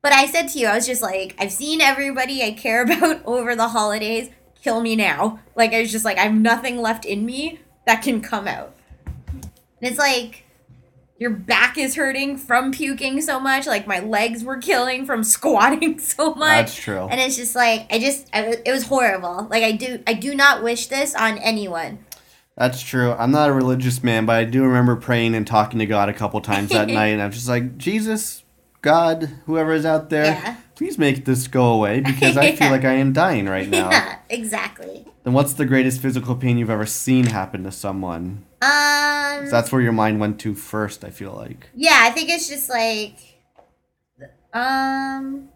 But 0.01 0.13
I 0.13 0.27
said 0.27 0.47
to 0.49 0.59
you, 0.59 0.67
I 0.67 0.75
was 0.75 0.85
just 0.85 1.01
like, 1.01 1.35
I've 1.39 1.51
seen 1.51 1.81
everybody 1.81 2.43
I 2.43 2.51
care 2.51 2.83
about 2.83 3.25
over 3.25 3.55
the 3.55 3.69
holidays. 3.69 4.29
Kill 4.61 4.81
me 4.81 4.95
now. 4.95 5.39
Like 5.55 5.73
I 5.73 5.81
was 5.81 5.91
just 5.91 6.05
like, 6.05 6.17
I 6.17 6.23
have 6.23 6.33
nothing 6.33 6.81
left 6.81 7.05
in 7.05 7.25
me 7.25 7.59
that 7.85 8.01
can 8.01 8.21
come 8.21 8.47
out. 8.47 8.75
And 9.81 9.89
it's 9.89 9.97
like 9.97 10.43
your 11.17 11.29
back 11.29 11.77
is 11.77 11.95
hurting 11.95 12.37
from 12.37 12.71
puking 12.71 13.21
so 13.21 13.39
much. 13.39 13.67
Like 13.67 13.87
my 13.87 13.99
legs 13.99 14.43
were 14.43 14.57
killing 14.57 15.05
from 15.05 15.23
squatting 15.23 15.99
so 15.99 16.33
much. 16.33 16.67
That's 16.67 16.75
true. 16.75 17.07
And 17.09 17.19
it's 17.19 17.35
just 17.35 17.55
like 17.55 17.87
I 17.91 17.99
just 17.99 18.27
I, 18.33 18.61
it 18.65 18.71
was 18.71 18.87
horrible. 18.87 19.47
Like 19.49 19.63
I 19.63 19.73
do 19.73 20.01
I 20.07 20.13
do 20.13 20.35
not 20.35 20.63
wish 20.63 20.87
this 20.87 21.15
on 21.15 21.37
anyone. 21.37 22.05
That's 22.57 22.81
true. 22.81 23.13
I'm 23.13 23.31
not 23.31 23.49
a 23.49 23.53
religious 23.53 24.03
man, 24.03 24.25
but 24.25 24.35
I 24.35 24.43
do 24.43 24.63
remember 24.63 24.97
praying 24.97 25.33
and 25.33 25.47
talking 25.47 25.79
to 25.79 25.85
God 25.85 26.09
a 26.09 26.13
couple 26.13 26.41
times 26.41 26.69
that 26.71 26.87
night, 26.89 27.07
and 27.07 27.21
I'm 27.21 27.31
just 27.31 27.47
like, 27.47 27.77
Jesus, 27.77 28.43
God, 28.81 29.29
whoever 29.45 29.73
is 29.73 29.85
out 29.85 30.09
there, 30.09 30.25
Yeah. 30.25 30.55
please 30.75 30.97
make 30.97 31.25
this 31.25 31.47
go 31.47 31.73
away 31.73 31.99
because 31.99 32.37
I 32.37 32.55
feel 32.55 32.69
like 32.75 32.85
I 32.85 32.93
am 32.93 33.11
dying 33.13 33.47
right 33.47 33.67
now. 33.67 33.89
Yeah, 33.91 34.17
exactly. 34.29 35.05
Then 35.23 35.33
what's 35.33 35.53
the 35.53 35.65
greatest 35.65 36.01
physical 36.01 36.35
pain 36.35 36.57
you've 36.57 36.69
ever 36.69 36.85
seen 36.85 37.25
happen 37.27 37.63
to 37.63 37.71
someone? 37.71 38.45
Um 38.61 39.49
That's 39.49 39.71
where 39.71 39.81
your 39.81 39.91
mind 39.91 40.19
went 40.19 40.39
to 40.41 40.53
first. 40.55 41.03
I 41.03 41.09
feel 41.09 41.33
like. 41.33 41.69
yeah, 41.75 41.99
I 42.01 42.11
think 42.11 42.29
it's 42.29 42.47
just 42.47 42.69
like 42.69 43.15
um 44.53 45.49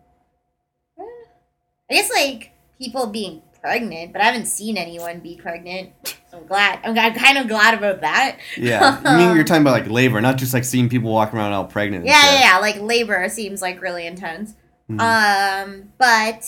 I 1.00 1.92
guess 1.96 2.10
like 2.12 2.52
people 2.78 3.08
being 3.08 3.42
pregnant, 3.64 4.12
but 4.12 4.22
I 4.22 4.26
haven't 4.26 4.46
seen 4.46 4.78
anyone 4.78 5.20
be 5.20 5.38
pregnant. 5.38 5.92
So 6.30 6.38
I'm 6.40 6.46
glad. 6.48 6.80
I'm, 6.84 6.98
I'm 6.98 7.14
kind 7.14 7.38
of 7.38 7.48
glad 7.48 7.74
about 7.74 8.02
that. 8.02 8.38
Yeah, 8.58 9.00
I 9.06 9.18
mean 9.18 9.36
you're 9.36 9.46
talking 9.46 9.62
about 9.62 9.72
like 9.72 9.90
labor, 9.90 10.20
not 10.22 10.38
just 10.38 10.54
like 10.54 10.66
seeing 10.66 10.90
people 10.90 11.12
walking 11.12 11.40
around 11.40 11.54
all 11.54 11.66
pregnant. 11.66 12.06
Yeah, 12.06 12.34
yeah, 12.34 12.40
yeah. 12.42 12.58
Like 12.60 12.80
labor 12.82 13.28
seems 13.30 13.62
like 13.62 13.82
really 13.82 14.06
intense. 14.06 14.56
Mhm. 14.90 15.00
Um, 15.00 15.94
but 15.98 16.46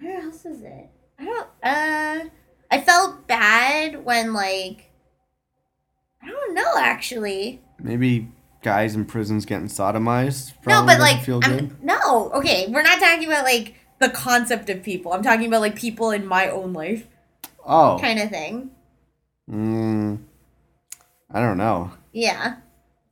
where 0.00 0.20
else 0.20 0.44
is 0.44 0.62
it? 0.62 0.90
I 1.18 1.24
don't. 1.24 1.48
Uh, 1.62 2.24
I 2.70 2.80
felt 2.80 3.26
bad 3.28 4.04
when 4.04 4.32
like 4.34 4.90
I 6.22 6.28
don't 6.28 6.54
know 6.54 6.74
actually. 6.76 7.60
Maybe 7.78 8.28
guys 8.62 8.96
in 8.96 9.04
prisons 9.04 9.46
getting 9.46 9.68
sodomized. 9.68 10.54
no, 10.66 10.84
but 10.84 10.98
like 10.98 11.22
feel 11.22 11.38
good. 11.38 11.82
No. 11.84 12.32
Okay, 12.32 12.66
we're 12.68 12.82
not 12.82 12.98
talking 12.98 13.28
about 13.28 13.44
like 13.44 13.74
the 13.98 14.08
concept 14.10 14.68
of 14.70 14.82
people. 14.82 15.12
I'm 15.12 15.22
talking 15.22 15.46
about 15.46 15.60
like 15.60 15.76
people 15.76 16.10
in 16.10 16.26
my 16.26 16.48
own 16.48 16.72
life. 16.72 17.06
Oh, 17.64 17.98
kind 18.00 18.20
of 18.20 18.30
thing. 18.30 18.70
mm, 19.50 20.18
I 21.30 21.40
don't 21.40 21.58
know. 21.58 21.90
Yeah. 22.12 22.56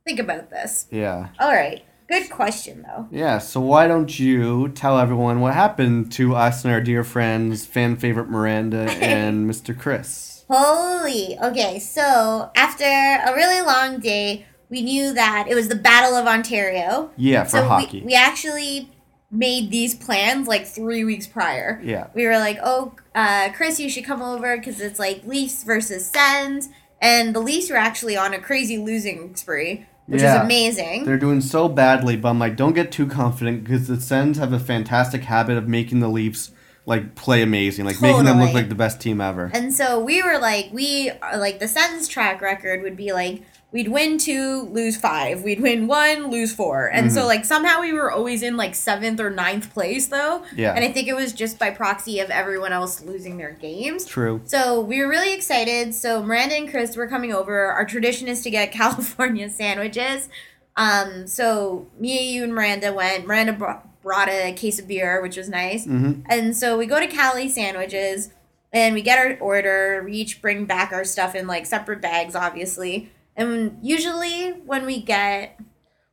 Think 0.05 0.19
about 0.19 0.49
this. 0.49 0.87
Yeah. 0.91 1.29
All 1.39 1.51
right. 1.51 1.83
Good 2.07 2.29
question 2.29 2.83
though. 2.83 3.07
Yeah, 3.11 3.39
so 3.39 3.59
why 3.59 3.87
don't 3.87 4.19
you 4.19 4.69
tell 4.69 4.99
everyone 4.99 5.41
what 5.41 5.55
happened 5.55 6.11
to 6.13 6.35
us 6.35 6.63
and 6.63 6.71
our 6.71 6.79
dear 6.79 7.03
friends, 7.03 7.65
fan 7.65 7.95
favorite 7.95 8.29
Miranda 8.29 8.81
and 9.01 9.49
Mr. 9.49 9.77
Chris? 9.77 10.45
Holy. 10.47 11.35
Okay, 11.39 11.79
so 11.79 12.51
after 12.55 12.83
a 12.85 13.33
really 13.33 13.61
long 13.65 13.99
day, 13.99 14.45
we 14.69 14.83
knew 14.83 15.13
that 15.15 15.47
it 15.49 15.55
was 15.55 15.67
the 15.67 15.75
Battle 15.75 16.15
of 16.15 16.27
Ontario. 16.27 17.09
Yeah, 17.17 17.43
for 17.43 17.57
so 17.57 17.67
hockey. 17.67 18.01
We, 18.01 18.07
we 18.07 18.13
actually 18.15 18.91
Made 19.31 19.71
these 19.71 19.95
plans 19.95 20.47
like 20.47 20.65
three 20.65 21.03
weeks 21.03 21.27
prior. 21.27 21.81
yeah. 21.83 22.07
we 22.13 22.25
were 22.25 22.37
like, 22.37 22.57
oh, 22.63 22.93
uh, 23.15 23.49
Chris, 23.53 23.79
you 23.79 23.89
should 23.89 24.05
come 24.05 24.21
over 24.21 24.55
because 24.57 24.79
it's 24.79 24.99
like 24.99 25.25
Leafs 25.25 25.63
versus 25.63 26.05
Sens. 26.07 26.69
And 27.01 27.35
the 27.35 27.39
Leafs 27.39 27.69
were 27.69 27.75
actually 27.75 28.15
on 28.15 28.33
a 28.33 28.39
crazy 28.39 28.77
losing 28.77 29.35
spree, 29.35 29.85
which 30.05 30.21
Yeah. 30.21 30.35
is 30.37 30.41
amazing. 30.41 31.03
They're 31.05 31.17
doing 31.17 31.41
so 31.41 31.67
badly, 31.67 32.15
but 32.15 32.29
I'm 32.29 32.39
like, 32.39 32.55
don't 32.55 32.73
get 32.73 32.91
too 32.91 33.07
confident 33.07 33.63
because 33.63 33.87
the 33.87 33.99
Sens 33.99 34.37
have 34.37 34.53
a 34.53 34.59
fantastic 34.59 35.23
habit 35.23 35.57
of 35.57 35.67
making 35.67 35.99
the 35.99 36.07
Leafs 36.07 36.51
like 36.85 37.15
play 37.15 37.41
amazing, 37.41 37.83
like 37.83 37.99
making 37.99 38.25
them 38.25 38.39
look 38.39 38.53
like 38.53 38.69
the 38.69 38.75
best 38.75 39.01
team 39.01 39.19
ever. 39.19 39.49
And 39.53 39.73
so 39.73 39.99
we 39.99 40.21
were 40.21 40.37
like, 40.37 40.69
we 40.71 41.09
are 41.21 41.37
like 41.37 41.59
the 41.59 41.67
Sens 41.67 42.07
track 42.07 42.41
record 42.41 42.83
would 42.83 42.95
be 42.95 43.11
like 43.11 43.41
We'd 43.75 43.89
win 43.89 44.17
two, 44.17 44.69
lose 44.71 44.95
five. 44.95 45.43
We'd 45.43 45.59
win 45.59 45.85
one, 45.87 46.31
lose 46.31 46.53
four. 46.55 46.87
And 46.87 47.07
Mm-hmm. 47.07 47.15
so 47.15 47.25
like 47.27 47.43
somehow 47.43 47.81
we 47.81 47.91
were 47.91 48.09
always 48.09 48.41
in 48.41 48.55
like 48.55 48.73
seventh 48.73 49.19
or 49.19 49.29
ninth 49.29 49.73
place 49.73 50.07
though. 50.07 50.43
Yeah. 50.55 50.73
And 50.73 50.81
I 50.85 50.91
think 50.93 51.09
it 51.09 51.13
was 51.13 51.33
just 51.33 51.59
by 51.59 51.71
proxy 51.71 52.21
of 52.21 52.29
everyone 52.29 52.71
else 52.71 53.01
losing 53.03 53.35
their 53.35 53.51
games. 53.51 54.05
True. 54.05 54.39
So 54.45 54.79
we 54.79 55.01
were 55.01 55.09
really 55.09 55.33
excited. 55.33 55.93
So 55.93 56.23
Miranda 56.23 56.55
and 56.55 56.69
Chris 56.69 56.95
were 56.95 57.07
coming 57.07 57.33
over. 57.33 57.65
Our 57.65 57.83
tradition 57.85 58.29
is 58.29 58.41
to 58.43 58.49
get 58.49 58.71
California 58.81 59.49
sandwiches. 59.49 60.29
Um, 60.77 61.27
so 61.27 61.87
me, 61.99 62.33
you, 62.33 62.43
and 62.45 62.53
Miranda 62.55 62.93
went. 62.93 63.25
Miranda 63.27 63.51
brought, 63.53 64.01
brought 64.01 64.29
a 64.29 64.53
case 64.53 64.79
of 64.79 64.87
beer, 64.87 65.21
which 65.21 65.35
was 65.35 65.49
nice. 65.49 65.83
hmm 65.85 66.21
And 66.29 66.55
so 66.55 66.77
we 66.77 66.85
go 66.85 66.99
to 67.01 67.07
Cali 67.07 67.49
Sandwiches 67.49 68.31
and 68.71 68.93
we 68.95 69.01
get 69.01 69.19
our 69.19 69.37
order. 69.39 70.01
We 70.05 70.13
each 70.13 70.41
bring 70.41 70.63
back 70.65 70.93
our 70.93 71.03
stuff 71.03 71.35
in 71.35 71.45
like 71.45 71.65
separate 71.65 72.01
bags, 72.01 72.35
obviously. 72.35 73.11
And 73.35 73.77
usually 73.81 74.51
when 74.51 74.85
we 74.85 75.01
get, 75.01 75.59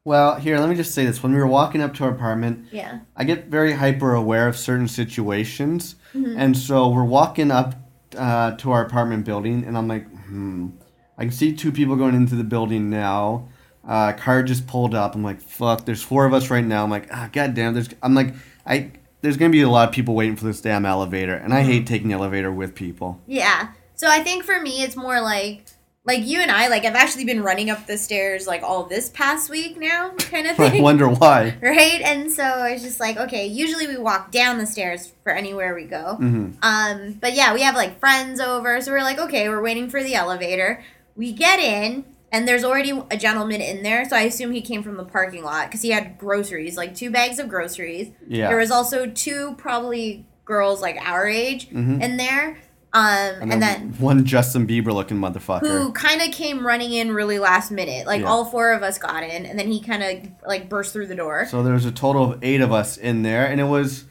Well, 0.04 0.36
here, 0.36 0.58
let 0.58 0.68
me 0.68 0.74
just 0.74 0.92
say 0.94 1.04
this. 1.06 1.22
When 1.22 1.32
we 1.32 1.38
were 1.38 1.46
walking 1.46 1.80
up 1.80 1.94
to 1.94 2.04
our 2.04 2.10
apartment, 2.10 2.66
yeah, 2.72 3.00
I 3.16 3.24
get 3.24 3.46
very 3.46 3.72
hyper 3.72 4.14
aware 4.14 4.48
of 4.48 4.56
certain 4.56 4.88
situations. 4.88 5.96
Mm-hmm. 6.14 6.38
And 6.38 6.56
so 6.56 6.88
we're 6.88 7.04
walking 7.04 7.50
up 7.50 7.74
uh, 8.16 8.52
to 8.56 8.72
our 8.72 8.84
apartment 8.84 9.24
building, 9.24 9.64
and 9.64 9.78
I'm 9.78 9.88
like, 9.88 10.06
hmm. 10.26 10.70
I 11.18 11.22
can 11.24 11.32
see 11.32 11.52
two 11.52 11.70
people 11.70 11.94
going 11.94 12.14
into 12.14 12.34
the 12.34 12.44
building 12.44 12.90
now. 12.90 13.48
Uh, 13.86 14.12
car 14.12 14.42
just 14.42 14.66
pulled 14.66 14.94
up. 14.94 15.14
I'm 15.14 15.22
like, 15.22 15.40
fuck. 15.40 15.84
There's 15.84 16.02
four 16.02 16.24
of 16.24 16.32
us 16.32 16.50
right 16.50 16.64
now. 16.64 16.84
I'm 16.84 16.90
like, 16.90 17.08
ah, 17.12 17.28
goddamn. 17.32 17.74
There's. 17.74 17.88
I'm 18.02 18.14
like, 18.14 18.34
I. 18.66 18.92
There's 19.20 19.36
gonna 19.36 19.50
be 19.50 19.62
a 19.62 19.68
lot 19.68 19.88
of 19.88 19.94
people 19.94 20.16
waiting 20.16 20.34
for 20.34 20.44
this 20.46 20.60
damn 20.60 20.84
elevator, 20.84 21.34
and 21.34 21.54
I 21.54 21.62
hate 21.62 21.86
taking 21.86 22.08
the 22.08 22.14
elevator 22.14 22.50
with 22.50 22.74
people. 22.74 23.20
yeah. 23.28 23.68
So 23.94 24.08
I 24.08 24.18
think 24.20 24.42
for 24.42 24.60
me, 24.60 24.82
it's 24.82 24.96
more 24.96 25.20
like, 25.20 25.64
Like 26.04 26.26
you 26.26 26.40
and 26.40 26.50
I, 26.50 26.66
like 26.66 26.84
I've 26.84 26.96
actually 26.96 27.24
been 27.24 27.44
running 27.44 27.70
up 27.70 27.86
the 27.86 27.96
stairs 27.96 28.46
like 28.48 28.62
all 28.64 28.82
this 28.84 29.08
past 29.10 29.48
week 29.48 29.78
now, 29.78 30.10
kind 30.18 30.48
of 30.48 30.56
thing. 30.56 30.80
I 30.80 30.82
wonder 30.82 31.08
why. 31.08 31.56
right? 31.60 32.00
And 32.00 32.30
so 32.30 32.64
it's 32.64 32.82
just 32.82 32.98
like, 32.98 33.16
okay, 33.16 33.46
usually 33.46 33.86
we 33.86 33.96
walk 33.96 34.32
down 34.32 34.58
the 34.58 34.66
stairs 34.66 35.12
for 35.22 35.30
anywhere 35.32 35.74
we 35.76 35.84
go. 35.84 36.16
hmm 36.16 36.50
Um, 36.60 37.12
but 37.20 37.34
yeah, 37.34 37.54
we 37.54 37.62
have 37.62 37.76
like 37.76 38.00
friends 38.00 38.40
over, 38.40 38.80
so 38.80 38.90
we're 38.90 39.02
like, 39.02 39.18
okay, 39.20 39.48
we're 39.48 39.62
waiting 39.62 39.88
for 39.88 40.02
the 40.02 40.16
elevator. 40.16 40.82
We 41.14 41.32
get 41.32 41.60
in, 41.60 42.04
and 42.32 42.48
there's 42.48 42.64
already 42.64 42.90
a 43.10 43.16
gentleman 43.16 43.60
in 43.60 43.84
there, 43.84 44.08
so 44.08 44.16
I 44.16 44.22
assume 44.22 44.50
he 44.50 44.60
came 44.62 44.82
from 44.82 44.96
the 44.96 45.04
parking 45.04 45.44
lot 45.44 45.68
because 45.68 45.82
he 45.82 45.90
had 45.90 46.18
groceries, 46.18 46.76
like 46.76 46.96
two 46.96 47.12
bags 47.12 47.38
of 47.38 47.48
groceries. 47.48 48.10
Yeah. 48.26 48.48
There 48.48 48.56
was 48.56 48.72
also 48.72 49.06
two 49.06 49.54
probably 49.56 50.26
girls 50.44 50.80
like 50.82 50.96
our 51.00 51.28
age 51.28 51.70
Mhm. 51.70 52.02
in 52.02 52.16
there. 52.16 52.58
Um, 52.94 53.04
and, 53.06 53.42
and, 53.44 53.50
then, 53.52 53.60
then 53.60 53.92
one 54.00 54.24
Justin 54.26 54.66
Bieber 54.66 54.92
looking 54.92 55.16
motherfucker. 55.16 55.60
who 55.66 55.92
kind 55.92 56.20
of 56.20 56.30
came 56.30 56.66
running 56.66 56.92
in 56.92 57.12
really 57.12 57.38
last 57.38 57.70
minute. 57.70 58.06
Like 58.06 58.20
Yeah. 58.20 58.28
all 58.28 58.44
four 58.44 58.72
of 58.72 58.82
us 58.82 58.98
got 58.98 59.22
in, 59.22 59.46
and 59.46 59.58
then 59.58 59.68
he 59.72 59.80
kind 59.80 60.02
of 60.02 60.30
like 60.46 60.68
burst 60.68 60.92
through 60.92 61.06
the 61.06 61.14
door. 61.16 61.46
So 61.46 61.62
there 61.62 61.72
was 61.72 61.86
a 61.86 61.92
total 61.92 62.32
of 62.32 62.44
eight 62.44 62.60
of 62.60 62.70
us 62.72 62.98
in 62.98 63.22
there, 63.22 63.46
and 63.46 63.60
it 63.60 63.64
was 63.64 64.04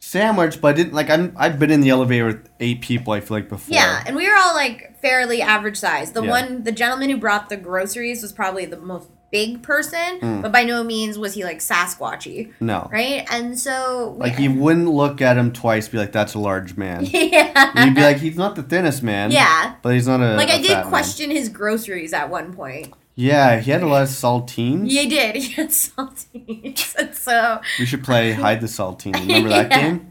sandwiched. 0.00 0.60
But 0.60 0.68
I 0.68 0.72
didn't 0.74 0.92
like. 0.92 1.08
I'm, 1.08 1.32
I've 1.36 1.58
been 1.58 1.70
in 1.70 1.80
the 1.80 1.88
elevator 1.88 2.26
with 2.26 2.48
eight 2.60 2.82
people. 2.82 3.14
I 3.14 3.20
feel 3.20 3.38
like 3.38 3.48
before. 3.48 3.74
Yeah, 3.74 4.02
and 4.06 4.14
we 4.14 4.28
were 4.28 4.36
all 4.36 4.54
like 4.54 5.00
fairly 5.00 5.40
average 5.40 5.78
size. 5.78 6.12
The 6.12 6.22
Yeah. 6.22 6.30
one, 6.30 6.62
the 6.64 6.72
gentleman 6.72 7.08
who 7.10 7.16
brought 7.16 7.48
the 7.48 7.56
groceries 7.56 8.20
was 8.22 8.32
probably 8.32 8.66
the 8.66 8.76
most 8.76 9.08
big 9.32 9.62
person, 9.62 10.20
Mm. 10.20 10.42
but 10.42 10.52
by 10.52 10.62
no 10.64 10.82
means 10.84 11.18
was 11.18 11.34
he 11.34 11.44
like 11.44 11.58
Sasquatchy, 11.58 12.52
No. 12.60 12.88
right? 12.92 13.26
And 13.30 13.58
so, 13.58 14.14
Like 14.18 14.38
you 14.38 14.52
wouldn't 14.52 14.88
look 14.88 15.20
at 15.20 15.36
him 15.36 15.52
twice. 15.52 15.88
Be 15.88 15.98
like, 15.98 16.12
that's 16.12 16.34
a 16.34 16.38
large 16.38 16.76
man. 16.76 17.04
yeah, 17.10 17.72
And 17.74 17.86
you'd 17.86 17.94
be 17.96 18.02
like, 18.02 18.18
he's 18.18 18.36
not 18.36 18.54
the 18.56 18.62
thinnest 18.62 19.02
man. 19.02 19.30
yeah. 19.30 19.74
But 19.82 19.94
he's 19.94 20.06
not 20.06 20.20
a. 20.20 20.36
like 20.36 20.48
I 20.50 20.54
I 20.54 20.62
did 20.62 20.84
question 20.86 21.30
his 21.30 21.48
groceries 21.48 22.12
at 22.12 22.30
one 22.30 22.52
point. 22.54 22.92
Yeah, 23.18 23.60
he 23.60 23.70
had 23.70 23.82
a 23.82 23.86
lot 23.86 24.02
of 24.02 24.08
saltines. 24.10 24.90
He 24.90 25.08
did. 25.08 25.36
He 25.42 25.52
had 25.54 25.68
saltines. 25.70 27.14
so 27.14 27.60
We 27.78 27.86
should 27.86 28.04
play 28.04 28.32
hide 28.32 28.60
the 28.60 28.66
saltine. 28.68 29.14
Remember 29.14 29.48
that 29.48 29.70
Yeah. 29.70 29.80
game? 29.82 30.06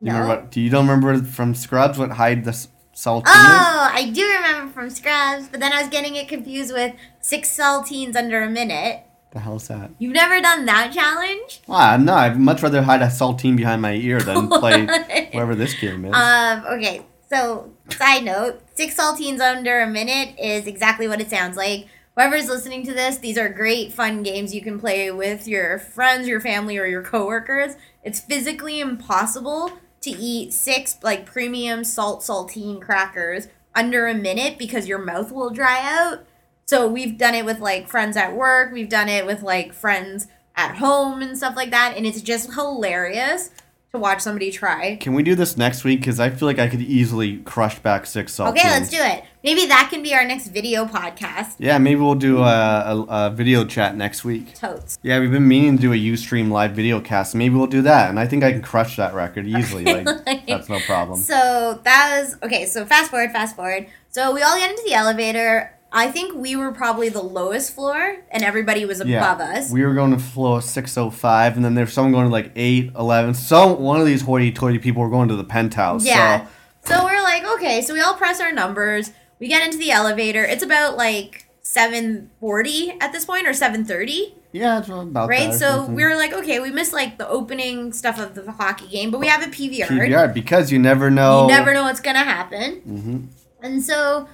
You 0.00 0.12
No. 0.12 0.12
remember 0.12 0.28
what? 0.42 0.50
Do 0.50 0.60
you 0.60 0.68
don't 0.70 0.86
remember 0.88 1.22
from 1.24 1.54
Scrubs 1.54 1.98
what 1.98 2.10
hide 2.10 2.44
the 2.44 2.66
saltine? 2.96 3.24
Oh, 3.26 3.90
I 3.92 4.10
do 4.12 4.26
remember 4.26 4.72
from 4.72 4.90
Scrubs, 4.90 5.48
but 5.48 5.60
then 5.60 5.72
I 5.72 5.80
was 5.80 5.90
getting 5.90 6.16
it 6.16 6.28
confused 6.28 6.72
with 6.72 6.94
six 7.20 7.56
saltines 7.56 8.16
under 8.16 8.42
a 8.42 8.50
minute. 8.50 9.02
The 9.32 9.40
hell's 9.40 9.68
that? 9.68 9.90
You've 9.98 10.14
never 10.14 10.40
done 10.40 10.64
that 10.64 10.92
challenge? 10.92 11.60
Well, 11.66 11.78
I'm. 11.78 12.08
I'd 12.08 12.38
much 12.38 12.62
rather 12.62 12.82
hide 12.82 13.02
a 13.02 13.06
saltine 13.06 13.56
behind 13.56 13.82
my 13.82 13.92
ear 13.92 14.20
than 14.20 14.48
play 14.48 14.86
whatever 14.86 15.54
this 15.54 15.74
game 15.74 16.06
is. 16.06 16.14
Um, 16.14 16.64
okay, 16.70 17.04
so 17.28 17.70
side 17.90 18.24
note, 18.24 18.62
six 18.74 18.96
saltines 18.96 19.40
under 19.40 19.80
a 19.80 19.86
minute 19.86 20.34
is 20.38 20.66
exactly 20.66 21.06
what 21.06 21.20
it 21.20 21.28
sounds 21.28 21.56
like. 21.56 21.86
whoever's 22.14 22.48
listening 22.48 22.86
to 22.86 22.94
this, 22.94 23.18
these 23.18 23.36
are 23.36 23.50
great 23.50 23.92
fun 23.92 24.22
games 24.22 24.54
you 24.54 24.62
can 24.62 24.80
play 24.80 25.10
with 25.10 25.46
your 25.46 25.78
friends, 25.78 26.26
your 26.26 26.40
family, 26.40 26.78
or 26.78 26.86
your 26.86 27.02
coworkers. 27.02 27.74
It's 28.02 28.20
physically 28.20 28.80
impossible 28.80 29.72
to 30.02 30.10
eat 30.10 30.52
six 30.52 30.98
like 31.02 31.26
premium 31.26 31.84
salt 31.84 32.20
saltine 32.20 32.80
crackers 32.80 33.48
under 33.74 34.06
a 34.06 34.14
minute 34.14 34.58
because 34.58 34.88
your 34.88 34.98
mouth 34.98 35.32
will 35.32 35.50
dry 35.50 35.80
out. 35.82 36.24
So 36.66 36.88
we've 36.88 37.18
done 37.18 37.34
it 37.34 37.44
with 37.44 37.60
like 37.60 37.88
friends 37.88 38.16
at 38.16 38.34
work, 38.34 38.72
we've 38.72 38.88
done 38.88 39.08
it 39.08 39.26
with 39.26 39.42
like 39.42 39.72
friends 39.72 40.26
at 40.56 40.76
home 40.76 41.22
and 41.22 41.36
stuff 41.36 41.54
like 41.54 41.70
that, 41.70 41.96
and 41.96 42.06
it's 42.06 42.22
just 42.22 42.54
hilarious 42.54 43.50
watch 43.98 44.20
somebody 44.20 44.50
try. 44.50 44.96
Can 44.96 45.14
we 45.14 45.22
do 45.22 45.34
this 45.34 45.56
next 45.56 45.84
week? 45.84 46.00
Because 46.00 46.20
I 46.20 46.30
feel 46.30 46.46
like 46.46 46.58
I 46.58 46.68
could 46.68 46.82
easily 46.82 47.38
crush 47.38 47.78
back 47.78 48.06
six 48.06 48.34
saltines. 48.36 48.50
Okay, 48.50 48.68
let's 48.68 48.90
do 48.90 48.98
it. 49.00 49.24
Maybe 49.42 49.66
that 49.66 49.88
can 49.90 50.02
be 50.02 50.12
our 50.12 50.24
next 50.24 50.48
video 50.48 50.86
podcast. 50.86 51.54
Yeah, 51.58 51.78
maybe 51.78 52.00
we'll 52.00 52.16
do 52.16 52.38
a, 52.38 52.44
a, 52.44 53.06
a 53.08 53.30
video 53.30 53.64
chat 53.64 53.96
next 53.96 54.24
week. 54.24 54.54
Totes. 54.54 54.98
Yeah, 55.02 55.20
we've 55.20 55.30
been 55.30 55.46
meaning 55.46 55.76
to 55.76 55.82
do 55.82 55.92
a 55.92 55.96
Ustream 55.96 56.50
live 56.50 56.72
video 56.72 57.00
cast. 57.00 57.34
Maybe 57.34 57.54
we'll 57.54 57.68
do 57.68 57.82
that, 57.82 58.10
and 58.10 58.18
I 58.18 58.26
think 58.26 58.42
I 58.42 58.52
can 58.52 58.62
crush 58.62 58.96
that 58.96 59.14
record 59.14 59.46
easily. 59.46 59.84
Like 59.84 60.46
that's 60.46 60.68
no 60.68 60.80
problem. 60.80 61.20
So 61.20 61.80
that 61.84 62.20
was 62.20 62.36
okay. 62.42 62.66
So 62.66 62.84
fast 62.84 63.10
forward, 63.10 63.30
fast 63.30 63.54
forward. 63.54 63.86
So 64.08 64.34
we 64.34 64.42
all 64.42 64.56
get 64.58 64.70
into 64.70 64.82
the 64.84 64.94
elevator. 64.94 65.75
I 65.96 66.10
think 66.10 66.34
we 66.34 66.56
were 66.56 66.72
probably 66.72 67.08
the 67.08 67.22
lowest 67.22 67.74
floor, 67.74 68.18
and 68.30 68.42
everybody 68.44 68.84
was 68.84 69.00
above 69.00 69.10
Yeah, 69.10 69.32
us. 69.32 69.70
we 69.72 69.82
were 69.84 69.94
going 69.94 70.10
to 70.10 70.18
floor 70.18 70.60
605, 70.60 71.56
and 71.56 71.64
then 71.64 71.74
there's 71.74 71.92
someone 71.92 72.12
going 72.12 72.26
to 72.26 72.30
like 72.30 72.52
8, 72.54 72.92
11. 72.96 73.32
Some 73.34 73.80
one 73.80 73.98
of 73.98 74.06
these 74.06 74.20
hoity-toity 74.22 74.78
people 74.78 75.02
were 75.02 75.08
going 75.10 75.28
to 75.28 75.36
the 75.36 75.44
penthouse. 75.44 76.04
Yeah. 76.04 76.46
So 76.84 76.96
So 76.96 77.04
we're 77.04 77.22
like, 77.22 77.44
okay, 77.56 77.80
so 77.80 77.94
we 77.94 78.00
all 78.00 78.14
press 78.14 78.40
our 78.40 78.52
numbers. 78.52 79.10
We 79.40 79.48
get 79.48 79.64
into 79.64 79.78
the 79.78 79.90
elevator. 79.90 80.44
It's 80.44 80.62
about 80.62 80.96
like 80.98 81.46
7:40 81.62 82.96
at 83.00 83.12
this 83.12 83.24
point 83.24 83.46
or 83.46 83.50
7:30, 83.50 84.34
yeah, 84.52 84.78
it's 84.78 84.88
about 84.88 85.28
right? 85.28 85.52
So 85.52 85.66
something. 85.66 85.94
we 85.94 86.04
were 86.04 86.14
like, 86.14 86.32
okay, 86.32 86.60
we 86.60 86.70
missed 86.70 86.92
like 86.92 87.18
the 87.18 87.28
opening 87.28 87.92
stuff 87.92 88.18
of 88.18 88.34
the 88.34 88.52
hockey 88.52 88.86
game, 88.86 89.10
but 89.10 89.20
we 89.20 89.26
have 89.26 89.42
a 89.42 89.48
PVR. 89.50 89.86
PVR 89.86 90.32
because 90.32 90.72
you 90.72 90.78
never 90.78 91.10
know. 91.10 91.42
You 91.42 91.48
never 91.48 91.74
know 91.74 91.82
what's 91.82 92.00
going 92.00 92.16
to 92.16 92.22
happen. 92.22 92.80
Mm-hmm. 92.80 93.16
And 93.62 93.82
so 93.82 94.28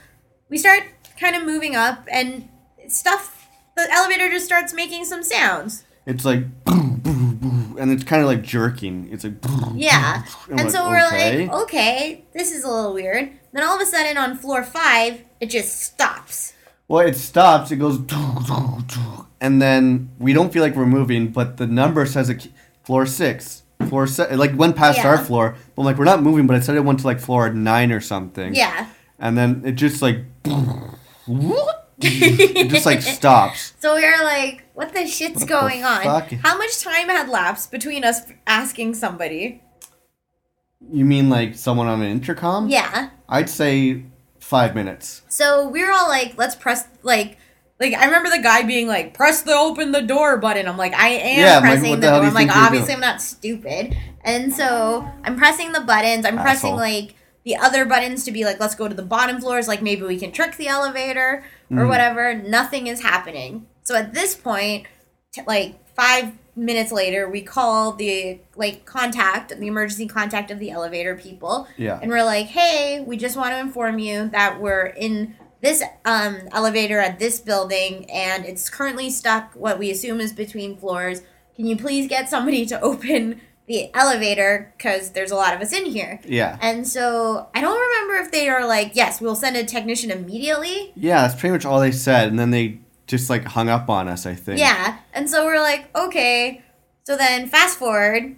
we 0.48 0.58
start 0.58 0.84
kind 1.22 1.36
of 1.36 1.44
moving 1.44 1.76
up 1.76 2.06
and 2.10 2.48
stuff 2.88 3.48
the 3.76 3.88
elevator 3.90 4.28
just 4.28 4.44
starts 4.44 4.74
making 4.74 5.04
some 5.06 5.22
sounds. 5.22 5.84
It's 6.04 6.24
like 6.24 6.44
boom, 6.64 6.96
boom, 6.98 7.36
boom, 7.36 7.76
and 7.80 7.90
it's 7.92 8.04
kind 8.04 8.20
of 8.22 8.28
like 8.28 8.42
jerking. 8.42 9.08
It's 9.12 9.24
like 9.24 9.40
boom, 9.40 9.74
Yeah. 9.76 10.24
I'm 10.50 10.58
And 10.58 10.70
so 10.70 10.88
we're 10.88 11.06
okay. 11.06 11.46
like, 11.46 11.62
okay, 11.62 12.24
this 12.34 12.52
is 12.52 12.64
a 12.64 12.68
little 12.68 12.92
weird. 12.92 13.30
Then 13.52 13.62
all 13.64 13.76
of 13.76 13.80
a 13.80 13.86
sudden 13.86 14.16
on 14.18 14.36
floor 14.36 14.62
5, 14.64 15.22
it 15.40 15.48
just 15.48 15.80
stops. 15.80 16.54
Well, 16.88 17.06
it 17.06 17.16
stops. 17.16 17.70
It 17.70 17.76
goes, 17.76 17.98
and 19.40 19.62
then 19.62 20.10
we 20.18 20.32
don't 20.32 20.52
feel 20.52 20.62
like 20.62 20.74
we're 20.74 20.86
moving, 20.86 21.28
but 21.28 21.56
the 21.56 21.66
number 21.66 22.04
says 22.06 22.28
it, 22.28 22.48
floor 22.84 23.06
six, 23.06 23.62
floor 23.88 24.06
se- 24.06 24.28
it, 24.32 24.36
like 24.38 24.56
went 24.56 24.76
past 24.76 24.98
Yeah. 24.98 25.08
our 25.08 25.18
floor. 25.18 25.56
But 25.74 25.82
I'm 25.82 25.86
like, 25.86 25.96
we're 25.98 26.04
not 26.04 26.22
moving, 26.22 26.46
but 26.46 26.56
it 26.56 26.64
said 26.64 26.76
it 26.76 26.84
went 26.84 27.00
to 27.00 27.06
like 27.06 27.20
floor 27.20 27.50
nine 27.50 27.92
or 27.92 28.00
something. 28.00 28.54
Yeah. 28.54 28.88
And 29.18 29.38
then 29.38 29.62
it 29.64 29.72
just 29.72 30.02
like, 30.02 30.18
it 31.26 32.68
just 32.70 32.86
like 32.86 33.02
stops. 33.02 33.74
So 33.80 33.94
we 33.96 34.04
are 34.04 34.24
like, 34.24 34.64
what 34.74 34.92
the 34.92 35.06
shit's 35.06 35.34
What 35.34 35.40
the 35.40 35.46
going 35.46 35.84
on? 35.84 36.02
fuck? 36.02 36.30
How 36.32 36.56
much 36.58 36.80
time 36.80 37.08
had 37.08 37.28
lapsed 37.28 37.70
between 37.70 38.04
us 38.04 38.22
asking 38.46 38.94
somebody? 38.94 39.62
You 40.90 41.04
mean 41.04 41.28
like 41.30 41.54
someone 41.54 41.86
on 41.86 42.02
an 42.02 42.10
intercom? 42.10 42.68
Yeah. 42.68 43.10
I'd 43.28 43.48
say 43.48 44.04
five 44.40 44.74
minutes. 44.74 45.22
So 45.28 45.68
we 45.68 45.84
were 45.84 45.92
all 45.92 46.08
like, 46.08 46.36
let's 46.36 46.54
press 46.54 46.86
like 47.02 47.38
like 47.80 47.94
I 47.94 48.04
remember 48.04 48.30
the 48.30 48.42
guy 48.42 48.62
being 48.62 48.86
like, 48.86 49.14
press 49.14 49.42
the 49.42 49.52
open 49.54 49.92
the 49.92 50.02
door 50.02 50.36
button. 50.38 50.68
I'm 50.68 50.76
like, 50.76 50.94
I 50.94 51.08
am 51.08 51.38
Yeah, 51.40 51.54
like, 51.54 51.62
pressing 51.62 51.90
what 51.90 52.00
the, 52.00 52.06
the 52.08 52.12
door. 52.18 52.26
I'm 52.26 52.34
like, 52.34 52.54
obviously? 52.56 52.94
I'm 52.94 53.00
not 53.00 53.20
stupid. 53.20 53.96
And 54.24 54.52
so 54.52 55.08
I'm 55.24 55.36
pressing 55.36 55.72
the 55.72 55.80
buttons. 55.80 56.24
I'm 56.24 56.36
pressing 56.38 56.74
like 56.76 57.14
the 57.44 57.56
other 57.56 57.84
buttons 57.84 58.24
to 58.24 58.32
be 58.32 58.44
like, 58.44 58.60
let's 58.60 58.74
go 58.74 58.88
to 58.88 58.94
the 58.94 59.02
bottom 59.02 59.40
floors, 59.40 59.66
like 59.68 59.82
maybe 59.82 60.02
we 60.02 60.18
can 60.18 60.32
trick 60.32 60.56
the 60.56 60.68
elevator 60.68 61.44
Mm. 61.70 61.80
or 61.80 61.86
whatever. 61.86 62.34
Nothing 62.34 62.86
is 62.86 63.00
happening. 63.00 63.66
So 63.82 63.94
at 63.96 64.12
this 64.12 64.34
point, 64.34 64.86
t- 65.32 65.40
like 65.46 65.76
five 65.96 66.32
minutes 66.54 66.92
later, 66.92 67.28
we 67.30 67.40
call 67.40 67.92
the 67.92 68.38
like 68.56 68.84
contact, 68.84 69.58
the 69.58 69.66
emergency 69.66 70.06
contact 70.06 70.50
of 70.50 70.58
the 70.58 70.70
elevator 70.70 71.16
people. 71.16 71.66
Yeah. 71.78 71.98
And 72.00 72.10
we're 72.10 72.24
like, 72.24 72.46
hey, 72.46 73.02
we 73.06 73.16
just 73.16 73.36
want 73.38 73.52
to 73.52 73.58
inform 73.58 73.98
you 73.98 74.28
that 74.28 74.60
we're 74.60 74.86
in 74.86 75.34
this 75.62 75.82
um, 76.04 76.36
elevator 76.52 76.98
at 76.98 77.18
this 77.18 77.40
building 77.40 78.10
and 78.10 78.44
it's 78.44 78.68
currently 78.68 79.08
stuck, 79.08 79.52
what 79.54 79.78
we 79.78 79.90
assume 79.90 80.20
is 80.20 80.32
between 80.32 80.76
floors. 80.76 81.22
Can 81.56 81.66
you 81.66 81.76
please 81.76 82.06
get 82.08 82.28
somebody 82.28 82.66
to 82.66 82.80
open 82.82 83.40
the 83.66 83.94
elevator? 83.94 84.72
Because 84.76 85.10
there's 85.10 85.30
a 85.30 85.36
lot 85.36 85.54
of 85.54 85.60
us 85.60 85.72
in 85.72 85.86
here. 85.86 86.20
Yeah. 86.24 86.58
And 86.60 86.86
so 86.86 87.48
I 87.54 87.60
don't 87.60 87.80
remember 87.80 88.24
if 88.24 88.30
they 88.32 88.48
are 88.48 88.66
like, 88.66 88.92
yes, 88.94 89.20
we'll 89.20 89.36
send 89.36 89.56
a 89.56 89.64
technician 89.64 90.10
immediately. 90.10 90.92
Yeah, 90.96 91.22
that's 91.22 91.38
pretty 91.38 91.52
much 91.52 91.64
all 91.64 91.80
they 91.80 91.92
said, 91.92 92.28
and 92.28 92.38
then 92.38 92.50
they 92.50 92.80
just 93.06 93.28
like 93.30 93.44
hung 93.44 93.68
up 93.68 93.88
on 93.88 94.08
us. 94.08 94.26
I 94.26 94.34
think. 94.34 94.58
Yeah. 94.58 94.98
And 95.12 95.28
so 95.30 95.44
we're 95.44 95.60
like, 95.60 95.94
okay. 95.96 96.62
So 97.04 97.16
then 97.16 97.48
fast 97.48 97.78
forward 97.78 98.36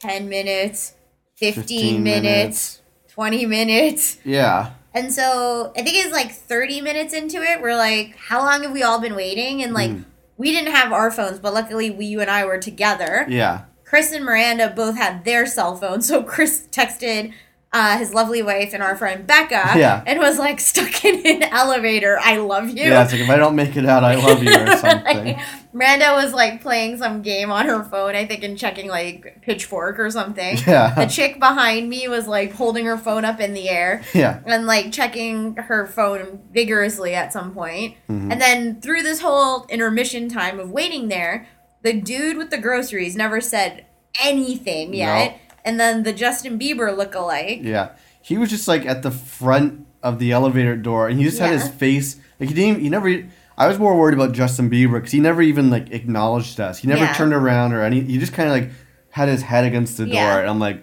10 0.00 0.28
minutes, 0.28 0.94
15, 1.36 2.02
minutes, 2.02 2.80
20 3.10 3.46
minutes. 3.46 4.18
Yeah. 4.24 4.72
And 4.94 5.12
so 5.12 5.72
I 5.76 5.82
think 5.82 6.04
it's 6.04 6.12
like 6.12 6.32
30 6.32 6.80
minutes 6.82 7.14
into 7.14 7.40
it. 7.42 7.62
We're 7.62 7.76
like, 7.76 8.16
how 8.16 8.40
long 8.40 8.62
have 8.64 8.72
we 8.72 8.82
all 8.82 9.00
been 9.00 9.14
waiting? 9.14 9.62
And 9.62 9.72
like, 9.72 9.90
Mm. 9.90 10.04
we 10.36 10.50
didn't 10.52 10.72
have 10.74 10.92
our 10.92 11.10
phones, 11.10 11.38
but 11.38 11.54
luckily 11.54 11.88
we, 11.90 12.04
you 12.06 12.20
and 12.20 12.28
I 12.30 12.44
were 12.44 12.58
together. 12.58 13.24
Yeah. 13.28 13.62
Chris 13.92 14.10
and 14.10 14.24
Miranda 14.24 14.72
both 14.74 14.96
had 14.96 15.22
their 15.26 15.44
cell 15.44 15.76
phones. 15.76 16.06
So 16.08 16.22
Chris 16.22 16.66
texted 16.70 17.34
uh, 17.74 17.98
his 17.98 18.14
lovely 18.14 18.42
wife 18.42 18.72
and 18.72 18.82
our 18.82 18.96
friend 18.96 19.26
Becca 19.26 19.72
Yeah. 19.78 20.02
and 20.06 20.18
was 20.18 20.38
like, 20.38 20.60
stuck 20.60 21.04
in 21.04 21.26
an 21.26 21.42
elevator. 21.42 22.18
I 22.18 22.38
love 22.38 22.70
you. 22.70 22.84
Yeah. 22.84 23.02
It's 23.02 23.12
like 23.12 23.20
if 23.20 23.28
I 23.28 23.36
don't 23.36 23.54
make 23.54 23.76
it 23.76 23.84
out, 23.84 24.02
I 24.02 24.14
love 24.14 24.42
you 24.42 24.50
or 24.50 24.76
something. 24.78 25.38
Miranda 25.74 26.12
was 26.14 26.32
like 26.32 26.62
playing 26.62 26.96
some 26.96 27.20
game 27.20 27.50
on 27.52 27.66
her 27.66 27.84
phone, 27.84 28.14
I 28.14 28.24
think, 28.24 28.42
and 28.44 28.56
checking 28.56 28.88
like 28.88 29.42
Pitchfork 29.42 29.98
or 29.98 30.10
something. 30.10 30.56
Yeah. 30.66 30.94
The 30.94 31.04
chick 31.04 31.38
behind 31.38 31.90
me 31.90 32.08
was 32.08 32.26
like 32.26 32.52
holding 32.54 32.86
her 32.86 32.96
phone 32.96 33.26
up 33.26 33.40
in 33.40 33.52
the 33.52 33.68
air 33.68 34.02
Yeah. 34.14 34.40
and 34.46 34.66
like 34.66 34.90
checking 34.90 35.56
her 35.56 35.86
phone 35.86 36.40
vigorously 36.50 37.14
at 37.14 37.30
some 37.34 37.52
point. 37.52 37.96
Mm-hmm. 38.08 38.32
And 38.32 38.40
then 38.40 38.80
through 38.80 39.02
this 39.02 39.20
whole 39.20 39.66
intermission 39.66 40.30
time 40.30 40.58
of 40.58 40.70
waiting 40.70 41.08
there, 41.08 41.46
the 41.82 41.92
dude 41.92 42.36
with 42.36 42.50
the 42.50 42.58
groceries 42.58 43.16
never 43.16 43.40
said 43.40 43.86
anything 44.22 44.94
yet. 44.94 45.32
No. 45.32 45.38
And 45.64 45.78
then 45.80 46.02
the 46.02 46.12
Justin 46.12 46.58
Bieber 46.58 46.96
look-alike. 46.96 47.60
Yeah. 47.62 47.90
He 48.20 48.36
was 48.38 48.50
just 48.50 48.66
like 48.68 48.84
at 48.86 49.02
the 49.02 49.10
front 49.10 49.86
of 50.02 50.18
the 50.18 50.32
elevator 50.32 50.76
door, 50.76 51.08
and 51.08 51.18
he 51.18 51.24
just 51.24 51.38
had 51.38 51.52
his 51.52 51.68
face 51.68 52.16
like 52.40 52.48
he 52.48 52.54
didn't. 52.54 52.80
He 52.80 52.88
never. 52.88 53.24
I 53.56 53.68
was 53.68 53.78
more 53.78 53.96
worried 53.96 54.14
about 54.14 54.32
Justin 54.32 54.70
Bieber 54.70 54.94
because 54.94 55.12
he 55.12 55.20
never 55.20 55.42
even 55.42 55.70
like 55.70 55.90
acknowledged 55.92 56.58
us. 56.60 56.78
He 56.78 56.88
never 56.88 57.04
Yeah. 57.04 57.12
turned 57.14 57.32
around 57.32 57.72
or 57.72 57.82
any. 57.82 58.00
He 58.00 58.18
just 58.18 58.32
kind 58.32 58.48
of 58.48 58.54
like 58.54 58.70
had 59.10 59.28
his 59.28 59.42
head 59.42 59.64
against 59.64 59.96
the 59.98 60.04
door, 60.06 60.14
Yeah. 60.14 60.38
and 60.40 60.48
I'm 60.50 60.58
like, 60.58 60.82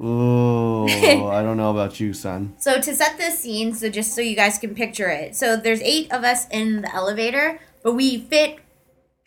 oh, 0.00 0.86
I 1.28 1.42
don't 1.42 1.56
know 1.56 1.70
about 1.70 2.00
you, 2.00 2.12
son. 2.12 2.54
So 2.58 2.80
to 2.80 2.94
set 2.94 3.16
this 3.18 3.38
scene, 3.38 3.74
so 3.74 3.88
just 3.88 4.14
so 4.14 4.20
you 4.20 4.36
guys 4.36 4.58
can 4.58 4.74
picture 4.74 5.08
it. 5.08 5.36
So 5.36 5.56
there's 5.56 5.80
eight 5.82 6.10
of 6.12 6.24
us 6.24 6.46
in 6.48 6.82
the 6.82 6.94
elevator, 6.94 7.60
but 7.82 7.92
we 7.94 8.18
fit 8.18 8.58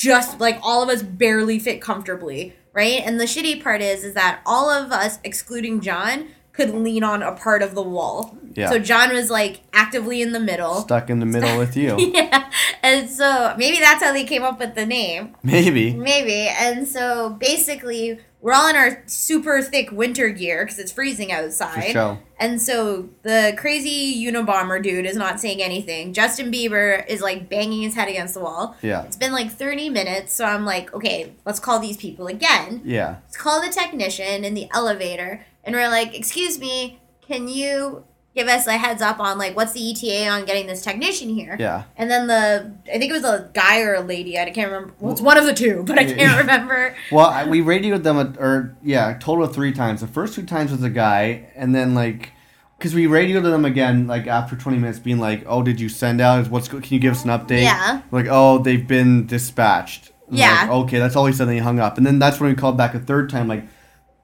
just 0.01 0.39
like 0.39 0.59
all 0.63 0.81
of 0.81 0.89
us 0.89 1.03
barely 1.03 1.59
fit 1.59 1.79
comfortably, 1.79 2.55
right? 2.73 3.01
And 3.05 3.19
the 3.19 3.25
shitty 3.25 3.61
part 3.63 3.81
is 3.81 4.03
is 4.03 4.15
that 4.15 4.41
all 4.45 4.69
of 4.69 4.91
us 4.91 5.19
excluding 5.23 5.79
John 5.79 6.29
could 6.53 6.71
lean 6.71 7.03
on 7.03 7.21
a 7.21 7.31
part 7.33 7.61
of 7.61 7.75
the 7.75 7.83
wall. 7.83 8.35
Yeah. 8.53 8.69
So 8.69 8.79
John 8.79 9.13
was 9.13 9.29
like 9.29 9.61
actively 9.73 10.21
in 10.21 10.31
the 10.31 10.39
middle. 10.39 10.81
Stuck 10.81 11.09
in 11.09 11.19
the 11.19 11.25
middle 11.25 11.57
with 11.57 11.77
you, 11.77 11.95
yeah. 12.13 12.51
And 12.81 13.09
so 13.09 13.53
maybe 13.57 13.79
that's 13.79 14.03
how 14.03 14.11
they 14.11 14.23
came 14.23 14.43
up 14.43 14.59
with 14.59 14.73
the 14.75 14.85
name. 14.85 15.35
maybe. 15.43 15.93
Maybe. 15.93 16.47
And 16.47 16.87
so 16.87 17.29
basically, 17.39 18.19
we're 18.41 18.53
all 18.53 18.67
in 18.67 18.75
our 18.75 19.03
super 19.05 19.61
thick 19.61 19.91
winter 19.91 20.29
gear 20.29 20.65
because 20.65 20.79
it's 20.79 20.91
freezing 20.91 21.31
outside. 21.31 21.91
sure. 21.91 22.19
And 22.39 22.59
so 22.59 23.07
the 23.21 23.53
crazy 23.55 24.15
Unabomber 24.25 24.81
dude 24.81 25.05
is 25.05 25.15
not 25.15 25.39
saying 25.39 25.61
anything. 25.61 26.11
Justin 26.11 26.51
Bieber 26.51 27.05
is 27.07 27.21
like 27.21 27.49
banging 27.49 27.83
his 27.83 27.93
head 27.93 28.09
against 28.09 28.33
the 28.33 28.39
wall. 28.39 28.75
Yeah. 28.81 29.03
It's 29.03 29.15
been 29.15 29.31
like 29.31 29.51
30 29.51 29.89
minutes, 29.89 30.33
so 30.33 30.45
I'm 30.45 30.65
like, 30.65 30.91
okay, 30.95 31.33
let's 31.45 31.59
call 31.59 31.77
these 31.77 31.97
people 31.97 32.25
again. 32.25 32.81
Yeah. 32.83 33.17
Let's 33.23 33.37
call 33.37 33.61
the 33.61 33.69
technician 33.69 34.43
in 34.43 34.55
the 34.55 34.67
elevator. 34.73 35.45
And 35.63 35.75
we're 35.75 35.89
like, 35.89 36.15
excuse 36.15 36.57
me, 36.59 36.99
can 37.21 37.47
you 37.47 38.03
give 38.35 38.47
us 38.47 38.65
a 38.67 38.77
heads 38.77 39.01
up 39.01 39.19
on 39.19 39.37
like 39.37 39.55
what's 39.55 39.73
the 39.73 39.91
ETA 39.91 40.27
on 40.29 40.45
getting 40.45 40.67
this 40.67 40.81
technician 40.81 41.29
here? 41.29 41.55
Yeah. 41.59 41.83
And 41.97 42.09
then 42.09 42.27
the, 42.27 42.73
I 42.93 42.97
think 42.97 43.09
it 43.09 43.13
was 43.13 43.23
a 43.25 43.49
guy 43.53 43.81
or 43.81 43.95
a 43.95 44.01
lady, 44.01 44.39
I 44.39 44.49
can't 44.51 44.71
remember. 44.71 44.93
Well, 44.99 45.11
it's 45.11 45.21
one 45.21 45.37
of 45.37 45.45
the 45.45 45.53
two, 45.53 45.83
but 45.85 45.99
I 45.99 46.05
can't 46.05 46.39
remember. 46.39 46.95
Well, 47.11 47.27
I, 47.27 47.45
we 47.45 47.61
radioed 47.61 48.03
them, 48.03 48.17
a, 48.17 48.33
or 48.39 48.75
yeah, 48.83 49.17
total 49.19 49.45
of 49.45 49.53
three 49.53 49.73
times. 49.73 50.01
The 50.01 50.07
first 50.07 50.33
two 50.33 50.45
times 50.45 50.71
was 50.71 50.83
a 50.83 50.89
guy, 50.89 51.49
and 51.55 51.75
then 51.75 51.93
like 51.93 52.31
because 52.77 52.95
we 52.95 53.05
radioed 53.05 53.43
them 53.43 53.63
again 53.63 54.07
like 54.07 54.25
after 54.25 54.55
20 54.55 54.79
minutes 54.79 54.97
being 54.97 55.19
like 55.19 55.43
oh 55.45 55.61
did 55.61 55.79
you 55.79 55.87
send 55.87 56.19
out 56.19 56.49
what's 56.49 56.67
can 56.67 56.81
you 56.85 56.97
give 56.97 57.11
us 57.13 57.23
an 57.23 57.29
update 57.29 57.61
Yeah. 57.61 58.01
like 58.09 58.25
oh 58.27 58.57
they've 58.57 58.87
been 58.87 59.27
dispatched 59.27 60.11
I'm 60.31 60.37
Yeah. 60.37 60.61
like, 60.61 60.69
okay 60.71 60.97
that's 60.97 61.15
all 61.15 61.27
he 61.27 61.33
said 61.33 61.47
then 61.47 61.53
he 61.53 61.59
hung 61.61 61.79
up 61.79 61.97
and 61.99 62.07
then 62.07 62.17
that's 62.17 62.39
when 62.39 62.49
we 62.49 62.55
called 62.55 62.77
back 62.77 62.95
a 62.95 62.99
third 62.99 63.29
time 63.29 63.47
like 63.47 63.65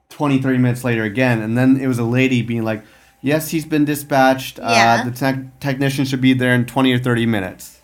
20 0.08 0.42
30 0.42 0.58
minutes 0.58 0.82
later 0.82 1.04
again 1.04 1.40
and 1.40 1.56
then 1.56 1.76
it 1.80 1.86
was 1.86 2.00
a 2.00 2.04
lady 2.04 2.42
being 2.42 2.64
like 2.64 2.82
yes 3.20 3.50
he's 3.50 3.64
been 3.66 3.84
dispatched 3.84 4.58
Yeah. 4.58 5.00
uh, 5.00 5.04
the 5.10 5.16
tech 5.16 5.60
technician 5.60 6.04
should 6.04 6.20
be 6.20 6.32
there 6.34 6.54
in 6.54 6.66
20 6.66 6.92
or 6.92 6.98
30 6.98 7.26
minutes 7.26 7.80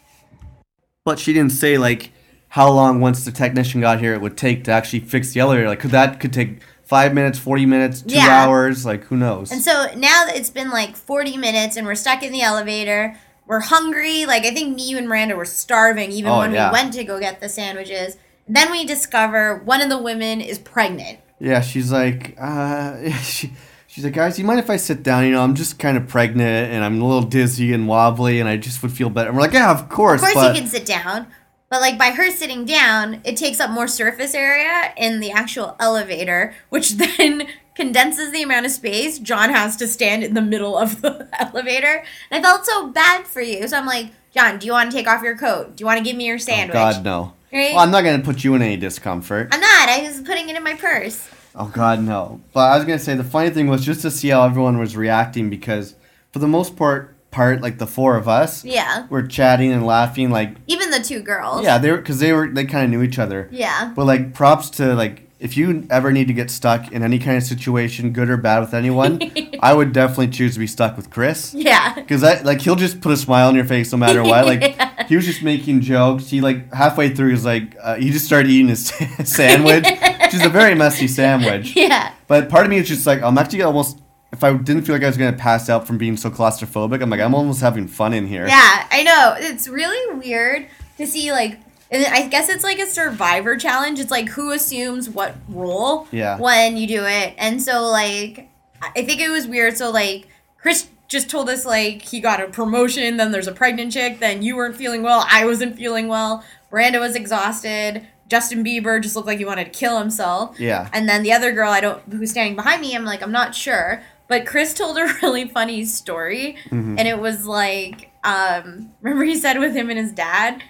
but 1.05 1.19
she 1.19 1.33
didn't 1.33 1.53
say 1.53 1.79
like 1.79 2.11
how 2.49 2.71
long 2.71 3.01
once 3.01 3.25
the 3.25 3.33
technician 3.33 3.81
got 3.81 3.99
here 4.01 4.15
it 4.15 4.21
would 4.21 4.37
take 4.37 4.65
to 4.65 4.71
actually 4.73 5.01
fix 5.01 5.33
the 5.33 5.41
elevator 5.41 5.69
like 5.69 5.81
could 5.81 5.91
that 5.91 6.21
could 6.21 6.33
take 6.33 6.61
five 6.85 7.15
minutes 7.15 7.39
40 7.39 7.67
minutes 7.67 8.03
two 8.03 8.15
Yeah. 8.17 8.29
hours 8.45 8.85
like 8.87 9.05
who 9.05 9.17
knows 9.17 9.51
And 9.51 9.63
so 9.63 9.87
now 9.97 10.25
that 10.27 10.35
it's 10.37 10.51
been 10.51 10.71
like 10.71 10.97
40 10.97 11.37
minutes 11.37 11.77
and 11.77 11.87
we're 11.87 11.95
stuck 11.95 12.23
in 12.23 12.31
the 12.31 12.43
elevator, 12.43 13.17
we're 13.47 13.61
hungry. 13.61 14.25
Like, 14.27 14.45
I 14.47 14.51
think 14.53 14.75
me, 14.77 14.89
you, 14.91 14.97
and 14.99 15.07
Miranda 15.09 15.35
were 15.37 15.45
starving 15.45 16.11
even 16.13 16.31
Oh, 16.31 16.39
when 16.39 16.53
yeah. 16.53 16.71
we 16.71 16.73
went 16.75 16.93
to 16.95 17.05
go 17.05 17.19
get 17.19 17.41
the 17.41 17.49
sandwiches. 17.49 18.17
And 18.47 18.55
then 18.57 18.71
we 18.71 18.85
discover 18.87 19.57
one 19.65 19.81
of 19.83 19.89
the 19.91 19.99
women 19.99 20.41
is 20.41 20.59
pregnant. 20.59 21.19
Yeah, 21.41 21.61
she's 21.63 21.91
like, 21.93 22.37
uh, 22.39 23.11
she, 23.23 23.53
she's 23.95 24.03
like, 24.03 24.15
guys, 24.15 24.41
you 24.41 24.45
mind 24.45 24.59
if 24.59 24.69
I 24.69 24.77
sit 24.77 25.05
down? 25.05 25.25
You 25.25 25.31
know, 25.31 25.43
I'm 25.43 25.55
just 25.55 25.79
kind 25.79 25.97
of 25.97 26.09
pregnant 26.09 26.73
and 26.73 26.85
I'm 26.85 27.01
a 27.01 27.07
little 27.07 27.23
dizzy 27.23 27.73
and 27.73 27.87
wobbly, 27.87 28.41
and 28.41 28.49
I 28.49 28.57
just 28.57 28.83
would 28.83 28.91
feel 28.91 29.09
better. 29.09 29.29
And 29.29 29.37
we're 29.37 29.43
like, 29.43 29.53
yeah, 29.53 29.71
of 29.71 29.89
course. 29.89 30.21
Of 30.21 30.27
course, 30.27 30.35
but 30.35 30.55
you 30.55 30.61
can 30.61 30.69
sit 30.69 30.85
down. 30.85 31.29
But, 31.71 31.81
like, 31.81 31.97
by 31.97 32.11
her 32.11 32.31
sitting 32.31 32.65
down, 32.65 33.21
it 33.25 33.37
takes 33.37 33.61
up 33.61 33.71
more 33.71 33.87
surface 33.87 34.35
area 34.35 34.93
in 34.97 35.21
the 35.21 35.31
actual 35.31 35.77
elevator, 35.79 36.55
which 36.71 36.93
then 36.97 37.47
condenses 37.77 38.33
the 38.33 38.43
amount 38.43 38.67
of 38.67 38.73
space 38.73 39.19
John 39.19 39.51
has 39.51 39.77
to 39.77 39.87
stand 39.87 40.25
in 40.25 40.35
the 40.35 40.43
middle 40.43 40.77
of 40.77 41.01
the 41.01 41.29
elevator. 41.39 42.05
And 42.31 42.45
I 42.45 42.49
felt 42.49 42.67
so 42.67 42.89
bad 42.89 43.27
for 43.27 43.41
you. 43.41 43.67
So 43.69 43.79
I'm 43.79 43.87
like, 43.87 44.11
John, 44.33 44.59
do 44.59 44.67
you 44.67 44.73
want 44.73 44.91
to 44.91 44.97
take 44.97 45.07
off 45.07 45.23
your 45.23 45.37
coat? 45.37 45.77
Do 45.77 45.83
you 45.83 45.87
want 45.87 45.99
to 45.99 46.05
give 46.05 46.17
me 46.17 46.27
your 46.27 46.37
oh, 46.37 46.39
sandwich? 46.39 46.75
God, 46.75 47.05
no. 47.05 47.33
Right? 47.53 47.73
Well, 47.73 47.85
I'm 47.85 47.93
not 47.93 48.03
gonna 48.03 48.23
put 48.23 48.43
you 48.43 48.57
in 48.57 48.63
any 48.63 48.77
discomfort. 48.77 49.49
I'm 49.53 49.61
not. 49.61 49.89
I 49.89 50.03
was 50.03 50.21
putting 50.23 50.49
it 50.49 50.57
in 50.57 50.65
my 50.65 50.75
purse. 50.75 51.29
Oh 51.55 51.67
God, 51.73 52.01
no. 52.03 52.41
But 52.53 52.73
I 52.73 52.77
was 52.77 52.85
gonna 52.85 52.99
say 52.99 53.15
the 53.15 53.25
funny 53.25 53.51
thing 53.51 53.69
was 53.69 53.85
just 53.85 54.03
to 54.03 54.11
see 54.11 54.29
how 54.29 54.45
everyone 54.45 54.79
was 54.79 54.97
reacting 54.97 55.51
because, 55.51 55.95
for 56.33 56.39
the 56.41 56.49
most 56.49 56.77
part, 56.77 57.15
part 57.31 57.61
like 57.63 57.79
the 57.79 57.87
four 57.87 58.17
of 58.17 58.29
us 58.29 58.65
Yeah. 58.65 59.07
were 59.09 59.23
chatting 59.23 59.73
and 59.73 59.85
laughing, 59.87 60.31
like 60.31 60.57
Even 60.67 60.91
the 60.91 61.01
two 61.01 61.21
girls. 61.21 61.63
yeah, 61.65 61.79
they 61.79 61.91
were 61.91 61.99
because 61.99 62.19
they 62.21 62.33
were 62.33 62.49
they 62.49 62.65
kind 62.65 62.85
of 62.85 62.91
knew 62.91 63.03
each 63.03 63.19
other. 63.19 63.49
Yeah. 63.53 63.93
But 63.95 64.05
like 64.07 64.35
props 64.35 64.71
to 64.71 64.95
like 64.95 65.21
if 65.41 65.57
you 65.59 65.87
ever 65.91 66.11
need 66.11 66.27
to 66.29 66.33
get 66.33 66.51
stuck 66.51 66.91
in 66.91 67.03
any 67.03 67.19
kind 67.19 67.37
of 67.37 67.43
situation, 67.43 68.13
good 68.13 68.31
or 68.31 68.37
bad 68.39 68.61
with 68.61 68.73
anyone, 68.73 69.21
I 69.61 69.75
would 69.75 69.93
definitely 69.93 70.29
choose 70.29 70.55
to 70.55 70.59
be 70.61 70.67
stuck 70.67 70.97
with 70.97 71.11
Chris. 71.11 71.53
Yeah. 71.55 71.95
Cause 72.09 72.25
I 72.25 72.41
like 72.43 72.63
he'll 72.63 72.77
just 72.77 73.01
put 73.01 73.13
a 73.13 73.17
smile 73.17 73.49
on 73.49 73.55
your 73.55 73.65
face 73.67 73.93
no 73.93 73.99
matter 73.99 74.23
what. 74.23 74.47
Like 74.47 74.77
he 75.09 75.17
was 75.17 75.25
just 75.25 75.43
making 75.43 75.81
jokes. 75.81 76.29
He 76.31 76.41
like 76.41 76.73
halfway 76.73 77.09
through 77.15 77.31
he's 77.31 77.45
like 77.45 77.77
uh, 77.81 77.97
he 77.97 78.11
just 78.11 78.25
started 78.27 78.51
eating 78.51 78.69
his 78.69 78.87
sandwich, 79.25 79.85
which 79.85 80.35
is 80.35 80.45
a 80.45 80.49
very 80.49 80.75
messy 80.75 81.09
sandwich. 81.09 81.75
Yeah. 81.77 82.13
But 82.27 82.49
part 82.49 82.65
of 82.67 82.71
me 82.71 82.79
is 82.79 82.89
just 82.89 83.07
like 83.07 83.23
I'm 83.23 83.37
actually 83.39 83.63
almost 83.63 84.01
if 84.33 84.43
I 84.43 84.53
didn't 84.57 84.83
feel 84.83 84.95
like 84.95 85.05
I 85.05 85.07
was 85.07 85.17
gonna 85.17 85.33
pass 85.37 85.69
out 85.69 85.87
from 85.87 85.99
being 85.99 86.17
so 86.17 86.31
claustrophobic, 86.31 87.03
I'm 87.03 87.11
like 87.11 87.21
I'm 87.21 87.35
almost 87.35 87.61
having 87.61 87.87
fun 87.89 88.13
in 88.15 88.27
here. 88.27 88.47
Yeah, 88.47 88.87
I 88.91 89.03
know. 89.03 89.35
It's 89.39 89.69
really 89.69 90.17
weird 90.19 90.67
to 90.99 91.07
see 91.07 91.31
like 91.33 91.59
and 91.91 92.05
I 92.07 92.27
guess 92.29 92.49
it's 92.49 92.65
like 92.65 92.79
a 92.79 92.87
survivor 92.87 93.57
challenge. 93.57 94.01
It's 94.01 94.11
like 94.11 94.29
who 94.31 94.51
assumes 94.53 95.09
what 95.09 95.37
role 95.49 96.09
Yeah. 96.11 96.39
when 96.39 96.77
you 96.77 96.87
do 96.89 97.05
it. 97.05 97.35
And 97.39 97.63
so 97.63 97.83
like 97.85 98.49
I 98.83 99.03
think 99.05 99.21
it 99.21 99.29
was 99.31 99.47
weird. 99.47 99.77
So 99.77 99.91
like 99.91 100.29
Chris 100.59 100.89
just 101.15 101.31
told 101.31 101.49
us 101.49 101.65
like 101.65 102.03
he 102.03 102.21
got 102.21 102.43
a 102.43 102.49
promotion, 102.49 103.17
then 103.17 103.33
there's 103.33 103.47
a 103.47 103.53
pregnant 103.53 103.93
chick, 103.93 104.19
then 104.19 104.43
you 104.43 104.57
weren't 104.57 104.77
feeling 104.77 105.03
well, 105.03 105.25
I 105.31 105.47
wasn't 105.47 105.77
feeling 105.77 106.09
well, 106.09 106.45
Miranda 106.71 106.99
was 106.99 107.15
exhausted, 107.15 108.07
Justin 108.29 108.65
Bieber 108.65 109.01
just 109.01 109.15
looked 109.15 109.29
like 109.29 109.39
he 109.39 109.45
wanted 109.45 109.65
to 109.65 109.71
kill 109.71 109.99
himself. 109.99 110.59
Yeah. 110.59 110.89
And 110.93 111.09
then 111.09 111.23
the 111.23 111.33
other 111.33 111.53
girl 111.53 111.71
I 111.71 111.81
don't 111.81 112.03
who's 112.11 112.31
standing 112.31 112.57
behind 112.57 112.81
me, 112.81 112.95
I'm 112.95 113.05
like, 113.05 113.23
I'm 113.23 113.33
not 113.33 113.55
sure. 113.55 114.03
But 114.27 114.47
Chris 114.47 114.75
told 114.75 114.99
a 114.99 115.05
really 115.23 115.47
funny 115.47 115.85
story. 115.85 116.57
Mm-hmm. 116.67 116.99
And 116.99 117.07
it 117.07 117.19
was 117.19 117.47
like, 117.47 118.11
um, 118.25 118.93
remember 119.03 119.25
he 119.25 119.37
said 119.37 119.59
with 119.59 119.75
him 119.75 119.91
and 119.91 119.99
his 119.99 120.13
dad, 120.13 120.63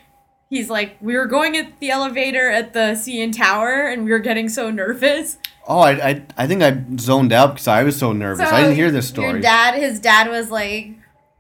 he's 0.55 0.71
like, 0.71 0.97
we 1.01 1.17
were 1.17 1.27
going 1.27 1.57
at 1.57 1.79
the 1.81 1.91
elevator 1.91 2.49
at 2.49 2.73
the 2.73 2.95
CN 2.95 3.37
Tower 3.37 3.89
and 3.89 4.05
we 4.05 4.13
were 4.13 4.21
getting 4.21 4.49
so 4.49 4.71
nervous. 4.71 5.39
Oh, 5.67 5.81
I, 5.81 6.11
I 6.11 6.23
I 6.37 6.47
think 6.47 6.63
I 6.63 6.83
zoned 6.99 7.33
out 7.33 7.55
because 7.55 7.69
I 7.69 7.83
was 7.83 7.99
so 7.99 8.13
nervous. 8.13 8.47
I 8.47 8.63
didn't 8.63 8.77
hear 8.77 8.91
this 8.91 9.09
story. 9.09 9.31
Your 9.33 9.41
dad, 9.41 9.75
his 9.75 9.99
dad 9.99 10.29
was 10.29 10.51
like, 10.51 10.93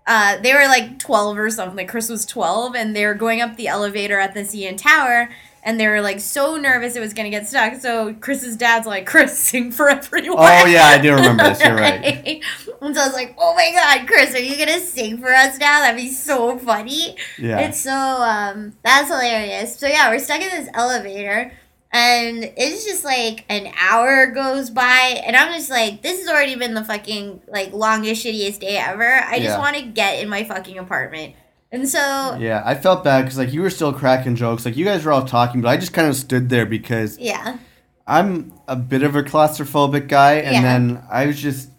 uh, 0.06 0.38
they 0.38 0.52
were 0.52 0.66
like 0.66 0.98
12 0.98 1.38
or 1.38 1.50
something. 1.50 1.76
Like 1.76 1.88
Chris 1.88 2.08
was 2.08 2.26
12 2.26 2.74
and 2.74 2.96
they 2.96 3.06
were 3.06 3.14
going 3.14 3.40
up 3.40 3.56
the 3.56 3.68
elevator 3.68 4.18
at 4.18 4.34
the 4.34 4.40
CN 4.40 4.76
Tower 4.76 5.30
and 5.64 5.80
they 5.80 5.88
were 5.88 6.00
like 6.02 6.20
so 6.20 6.56
nervous 6.56 6.94
it 6.94 7.00
was 7.00 7.14
going 7.14 7.24
to 7.24 7.30
get 7.36 7.48
stuck. 7.48 7.74
So 7.80 8.14
Chris's 8.14 8.56
dad's 8.56 8.86
like, 8.86 9.06
Chris, 9.06 9.38
sing 9.38 9.72
for 9.72 9.88
everyone. 9.88 10.36
Oh 10.38 10.66
yeah, 10.66 10.84
I 10.86 10.98
do 10.98 11.14
remember 11.14 11.44
this. 11.44 11.62
You're 11.64 11.74
right. 11.74 12.42
And 12.80 12.94
so 12.94 13.00
I 13.00 13.06
was 13.06 13.14
like, 13.14 13.34
oh 13.38 13.54
my 13.54 13.70
God, 13.72 14.06
Chris, 14.06 14.34
are 14.34 14.38
you 14.40 14.56
going 14.56 14.78
to 14.78 14.84
sing 14.84 15.16
for 15.16 15.32
us 15.32 15.58
now? 15.58 15.80
That'd 15.80 15.96
be 15.98 16.10
so 16.10 16.58
funny. 16.58 17.16
Yeah. 17.38 17.60
It's 17.60 17.80
so, 17.80 17.90
um, 17.92 18.76
that's 18.84 19.08
hilarious. 19.08 19.78
So 19.78 19.86
yeah, 19.86 20.10
we're 20.10 20.18
stuck 20.18 20.42
in 20.42 20.50
this 20.50 20.68
elevator 20.74 21.52
and 21.92 22.44
it's 22.56 22.84
just 22.84 23.02
like 23.04 23.44
an 23.48 23.72
hour 23.80 24.26
goes 24.32 24.68
by 24.68 25.22
and 25.24 25.36
i'm 25.36 25.52
just 25.52 25.70
like 25.70 26.02
this 26.02 26.18
has 26.18 26.28
already 26.28 26.56
been 26.56 26.74
the 26.74 26.82
fucking 26.84 27.40
like 27.46 27.72
longest 27.72 28.24
shittiest 28.26 28.58
day 28.58 28.76
ever 28.78 29.04
i 29.28 29.38
just 29.38 29.50
Yeah. 29.50 29.58
want 29.60 29.76
to 29.76 29.82
get 29.82 30.18
in 30.20 30.28
my 30.28 30.42
fucking 30.42 30.76
apartment 30.76 31.34
and 31.74 31.88
so 31.88 32.36
Yeah, 32.40 32.62
I 32.64 32.74
felt 32.74 33.04
bad 33.04 33.22
because 33.22 33.36
like 33.38 33.52
you 33.52 33.60
were 33.62 33.70
still 33.70 33.92
cracking 33.92 34.36
jokes, 34.36 34.64
like 34.64 34.76
you 34.76 34.84
guys 34.84 35.04
were 35.04 35.12
all 35.12 35.24
talking, 35.26 35.60
but 35.60 35.68
I 35.68 35.76
just 35.76 35.92
kind 35.92 36.08
of 36.08 36.16
stood 36.16 36.48
there 36.48 36.66
because 36.66 37.18
yeah 37.18 37.58
I'm 38.06 38.52
a 38.68 38.76
bit 38.76 39.02
of 39.02 39.16
a 39.16 39.22
claustrophobic 39.22 40.08
guy, 40.08 40.34
and 40.34 40.54
Yeah. 40.54 40.62
then 40.62 41.02
I 41.10 41.24
was 41.26 41.40
just, 41.40 41.70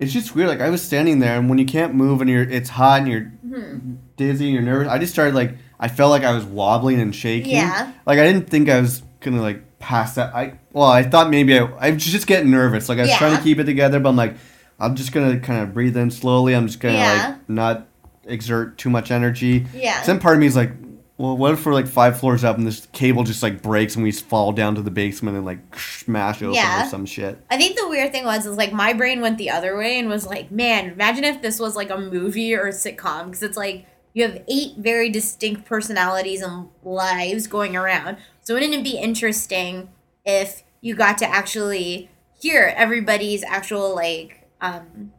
it's 0.00 0.12
just 0.12 0.34
weird. 0.34 0.48
Like 0.48 0.60
I 0.60 0.70
was 0.70 0.82
standing 0.82 1.20
there, 1.20 1.38
and 1.38 1.48
when 1.48 1.58
you 1.58 1.66
can't 1.66 1.94
move 1.94 2.20
and 2.20 2.28
you're, 2.28 2.42
it's 2.42 2.68
hot 2.68 3.00
and 3.02 3.08
you're 3.08 3.32
Mm-hmm. 3.48 3.94
dizzy 4.16 4.44
and 4.46 4.54
you're 4.54 4.62
nervous, 4.62 4.88
I 4.88 4.98
just 4.98 5.12
started 5.12 5.34
like, 5.34 5.56
I 5.80 5.88
felt 5.88 6.10
like 6.10 6.24
I 6.24 6.32
was 6.34 6.44
wobbling 6.44 7.00
and 7.00 7.14
shaking. 7.14 7.52
Yeah. 7.54 7.92
Like 8.06 8.18
I 8.18 8.24
didn't 8.24 8.50
think 8.50 8.68
I 8.68 8.80
was 8.80 9.02
gonna 9.20 9.40
like 9.40 9.78
pass 9.78 10.18
out. 10.18 10.34
I 10.34 10.58
well, 10.72 10.86
I 10.88 11.02
thought 11.04 11.30
maybe 11.30 11.56
I, 11.58 11.64
I 11.78 11.90
was 11.92 12.04
just 12.04 12.26
getting 12.26 12.50
nervous. 12.50 12.88
Like 12.88 12.98
I 12.98 13.02
was 13.02 13.14
trying 13.16 13.36
to 13.36 13.42
keep 13.42 13.58
it 13.58 13.64
together, 13.64 14.00
but 14.00 14.08
I'm 14.10 14.16
like, 14.16 14.34
I'm 14.80 14.96
just 14.96 15.12
gonna 15.12 15.38
kind 15.40 15.62
of 15.62 15.72
breathe 15.72 15.96
in 15.96 16.10
slowly. 16.10 16.54
I'm 16.54 16.66
just 16.66 16.80
gonna 16.80 16.94
Yeah. 16.98 17.26
like 17.38 17.48
not 17.48 17.86
exert 18.28 18.78
too 18.78 18.90
much 18.90 19.10
energy. 19.10 19.66
Yeah. 19.74 20.02
Some 20.02 20.18
part 20.20 20.34
of 20.36 20.40
me 20.40 20.46
is 20.46 20.56
like, 20.56 20.70
well, 21.16 21.36
what 21.36 21.52
if 21.52 21.66
we're 21.66 21.74
like 21.74 21.88
five 21.88 22.20
floors 22.20 22.44
up 22.44 22.56
and 22.58 22.66
this 22.66 22.86
cable 22.92 23.24
just 23.24 23.42
like 23.42 23.60
breaks 23.60 23.96
and 23.96 24.04
we 24.04 24.12
fall 24.12 24.52
down 24.52 24.76
to 24.76 24.82
the 24.82 24.90
basement 24.90 25.36
and 25.36 25.44
like 25.44 25.58
smash 25.76 26.42
open 26.42 26.54
Yeah. 26.54 26.86
or 26.86 26.88
some 26.88 27.06
shit? 27.06 27.44
i 27.50 27.56
think 27.56 27.76
the 27.76 27.88
weird 27.88 28.12
thing 28.12 28.24
was 28.24 28.46
is 28.46 28.56
like 28.56 28.72
my 28.72 28.92
brain 28.92 29.20
went 29.20 29.36
the 29.36 29.50
other 29.50 29.76
way 29.76 29.98
and 29.98 30.08
was 30.08 30.26
like 30.28 30.52
man 30.52 30.90
imagine 30.92 31.24
if 31.24 31.42
this 31.42 31.58
was 31.58 31.74
like 31.74 31.90
a 31.90 31.98
movie 31.98 32.54
or 32.54 32.68
a 32.68 32.72
sitcom 32.72 33.24
because 33.26 33.42
it's 33.42 33.56
like 33.56 33.84
you 34.14 34.22
have 34.22 34.40
eight 34.48 34.74
very 34.78 35.10
distinct 35.10 35.64
personalities 35.64 36.40
and 36.40 36.68
lives 36.84 37.48
going 37.48 37.74
around 37.74 38.16
so 38.42 38.54
wouldn't 38.54 38.72
it 38.74 38.84
be 38.84 38.96
interesting 38.96 39.88
if 40.24 40.62
you 40.80 40.94
got 40.94 41.18
to 41.18 41.26
actually 41.28 42.08
hear 42.40 42.72
everybody's 42.76 43.42
actual 43.42 43.92
like 43.92 44.46
um 44.60 45.12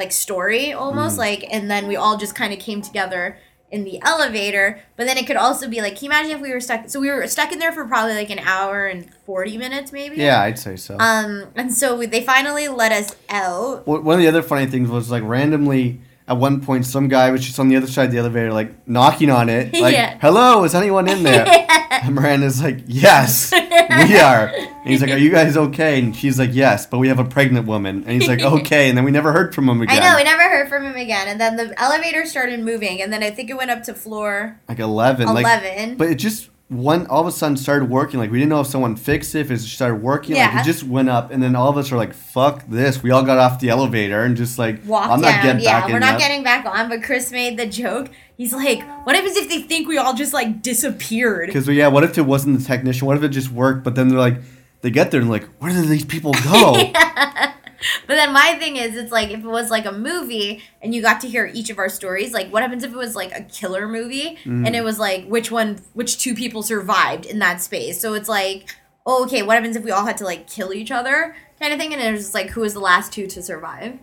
like 0.00 0.10
story 0.12 0.72
almost 0.72 1.16
like 1.18 1.44
and 1.52 1.70
then 1.70 1.86
we 1.86 1.94
all 1.94 2.16
just 2.16 2.34
kind 2.34 2.52
of 2.52 2.58
came 2.58 2.82
together 2.82 3.38
in 3.70 3.84
the 3.84 4.02
elevator 4.02 4.80
but 4.96 5.06
then 5.06 5.16
it 5.16 5.26
could 5.28 5.36
also 5.36 5.68
be 5.68 5.80
like 5.80 5.94
can 5.94 6.06
you 6.06 6.10
imagine 6.10 6.32
if 6.32 6.40
we 6.40 6.50
were 6.52 6.58
stuck 6.60 6.88
so 6.88 6.98
we 6.98 7.08
were 7.08 7.24
stuck 7.28 7.52
in 7.52 7.58
there 7.60 7.70
for 7.70 7.86
probably 7.86 8.14
like 8.14 8.28
an 8.30 8.40
hour 8.40 8.86
and 8.86 9.08
40 9.26 9.56
minutes 9.58 9.92
maybe? 9.92 10.16
Yeah, 10.16 10.40
I'd 10.42 10.58
say 10.58 10.74
so. 10.74 10.96
um 10.98 11.46
and 11.54 11.72
so 11.72 11.96
we, 11.96 12.06
they 12.06 12.24
finally 12.24 12.66
let 12.66 12.90
us 12.90 13.14
out. 13.28 13.86
One 13.86 14.02
one 14.04 14.14
of 14.16 14.20
the 14.22 14.26
other 14.28 14.42
funny 14.42 14.66
things 14.66 14.88
was 14.90 15.08
like 15.10 15.22
randomly 15.22 16.00
at 16.26 16.36
one 16.36 16.60
point 16.60 16.84
some 16.86 17.06
guy 17.08 17.30
was 17.30 17.44
just 17.44 17.58
on 17.60 17.68
the 17.68 17.76
other 17.76 17.86
side 17.86 18.06
of 18.06 18.12
the 18.12 18.18
elevator 18.18 18.52
like 18.52 18.70
knocking 18.88 19.30
on 19.30 19.48
it 19.48 19.72
like 19.86 19.94
Yeah. 19.94 20.18
hello 20.20 20.64
is 20.64 20.74
anyone 20.74 21.06
in 21.08 21.22
there? 21.22 21.46
And 22.02 22.14
Miranda's 22.14 22.62
like 22.62 22.78
yes 22.86 23.52
we 23.90 24.18
are. 24.20 24.46
And 24.48 24.88
he's 24.88 25.00
like 25.02 25.10
are 25.10 25.18
you 25.18 25.30
guys 25.30 25.56
okay? 25.56 25.98
And 25.98 26.14
she's 26.14 26.38
like 26.38 26.50
yes 26.52 26.86
but 26.86 26.98
we 26.98 27.08
have 27.08 27.18
a 27.18 27.24
pregnant 27.24 27.66
woman. 27.66 28.04
And 28.04 28.10
he's 28.10 28.28
like 28.28 28.40
okay. 28.40 28.88
And 28.88 28.96
then 28.96 29.04
we 29.04 29.10
never 29.10 29.32
heard 29.32 29.54
from 29.54 29.68
him 29.68 29.80
again. 29.82 30.02
I 30.02 30.10
know 30.10 30.16
we 30.16 30.24
never 30.24 30.42
heard 30.42 30.68
from 30.68 30.84
him 30.84 30.96
again. 30.96 31.28
And 31.28 31.40
then 31.40 31.56
the 31.56 31.80
elevator 31.80 32.26
started 32.26 32.60
moving 32.60 33.02
and 33.02 33.12
then 33.12 33.22
I 33.22 33.30
think 33.30 33.50
it 33.50 33.56
went 33.56 33.70
up 33.70 33.82
to 33.84 33.94
floor 33.94 34.60
like 34.68 34.78
11 34.78 35.26
like 35.26 35.44
11 35.44 35.96
but 35.96 36.08
it 36.08 36.16
just 36.16 36.50
one 36.70 37.04
all 37.08 37.20
of 37.20 37.26
a 37.26 37.32
sudden 37.32 37.56
started 37.56 37.90
working 37.90 38.20
like 38.20 38.30
we 38.30 38.38
didn't 38.38 38.48
know 38.50 38.60
if 38.60 38.66
someone 38.68 38.94
fixed 38.94 39.34
it 39.34 39.40
if 39.40 39.50
it 39.50 39.58
started 39.58 39.96
working 39.96 40.36
like 40.36 40.54
it 40.54 40.64
just 40.64 40.84
went 40.84 41.08
up 41.08 41.32
and 41.32 41.42
then 41.42 41.56
all 41.56 41.68
of 41.68 41.76
us 41.76 41.90
were 41.90 41.96
like 41.96 42.14
fuck 42.14 42.64
this 42.68 43.02
we 43.02 43.10
all 43.10 43.24
got 43.24 43.38
off 43.38 43.58
the 43.58 43.68
elevator 43.68 44.22
and 44.22 44.36
just 44.36 44.56
like 44.56 44.80
walk 44.86 45.10
i'm 45.10 45.20
down. 45.20 45.32
not 45.32 45.42
getting 45.42 45.62
yeah, 45.62 45.80
back 45.80 45.88
we're 45.88 45.96
in 45.96 46.00
not 46.00 46.12
that. 46.12 46.18
getting 46.20 46.44
back 46.44 46.64
on. 46.66 46.88
But 46.88 47.02
Chris 47.02 47.30
made 47.32 47.58
the 47.58 47.66
joke. 47.66 48.10
He's 48.36 48.52
like, 48.52 48.82
"What 49.04 49.14
happens 49.16 49.36
if 49.36 49.48
they 49.48 49.62
think 49.62 49.88
we 49.88 49.98
all 49.98 50.14
just 50.14 50.32
like 50.32 50.62
disappeared?" 50.62 51.46
Because 51.46 51.68
yeah, 51.68 51.88
what 51.88 52.04
if 52.04 52.16
it 52.16 52.22
wasn't 52.22 52.58
the 52.58 52.64
technician? 52.64 53.06
What 53.06 53.16
if 53.16 53.22
it 53.22 53.28
just 53.28 53.50
worked? 53.50 53.84
But 53.84 53.94
then 53.94 54.08
they're 54.08 54.18
like, 54.18 54.40
they 54.80 54.90
get 54.90 55.10
there 55.10 55.20
and 55.20 55.30
like, 55.30 55.44
where 55.58 55.72
did 55.72 55.88
these 55.88 56.04
people 56.04 56.32
go? 56.44 56.74
But 58.06 58.14
then 58.16 58.32
my 58.32 58.56
thing 58.58 58.76
is, 58.76 58.96
it's 58.96 59.12
like 59.12 59.30
if 59.30 59.40
it 59.40 59.46
was 59.46 59.70
like 59.70 59.86
a 59.86 59.92
movie 59.92 60.62
and 60.82 60.94
you 60.94 61.00
got 61.02 61.20
to 61.22 61.28
hear 61.28 61.50
each 61.52 61.70
of 61.70 61.78
our 61.78 61.88
stories, 61.88 62.32
like 62.32 62.52
what 62.52 62.62
happens 62.62 62.84
if 62.84 62.92
it 62.92 62.96
was 62.96 63.16
like 63.16 63.32
a 63.32 63.42
killer 63.42 63.88
movie 63.88 64.38
Mm. 64.44 64.66
and 64.66 64.76
it 64.76 64.82
was 64.84 64.98
like 64.98 65.26
which 65.26 65.50
one, 65.50 65.80
which 65.94 66.18
two 66.18 66.34
people 66.34 66.62
survived 66.62 67.24
in 67.26 67.38
that 67.38 67.60
space? 67.60 68.00
So 68.00 68.14
it's 68.14 68.28
like, 68.28 68.68
oh, 69.06 69.24
okay, 69.24 69.42
what 69.42 69.54
happens 69.54 69.76
if 69.76 69.84
we 69.84 69.90
all 69.90 70.04
had 70.06 70.16
to 70.18 70.24
like 70.24 70.46
kill 70.46 70.72
each 70.74 70.90
other 70.90 71.34
kind 71.58 71.72
of 71.72 71.78
thing? 71.78 71.92
And 71.94 72.02
it 72.02 72.12
was 72.12 72.20
just 72.22 72.34
like, 72.34 72.50
who 72.50 72.60
was 72.60 72.74
the 72.74 72.80
last 72.80 73.12
two 73.12 73.26
to 73.28 73.42
survive? 73.42 73.98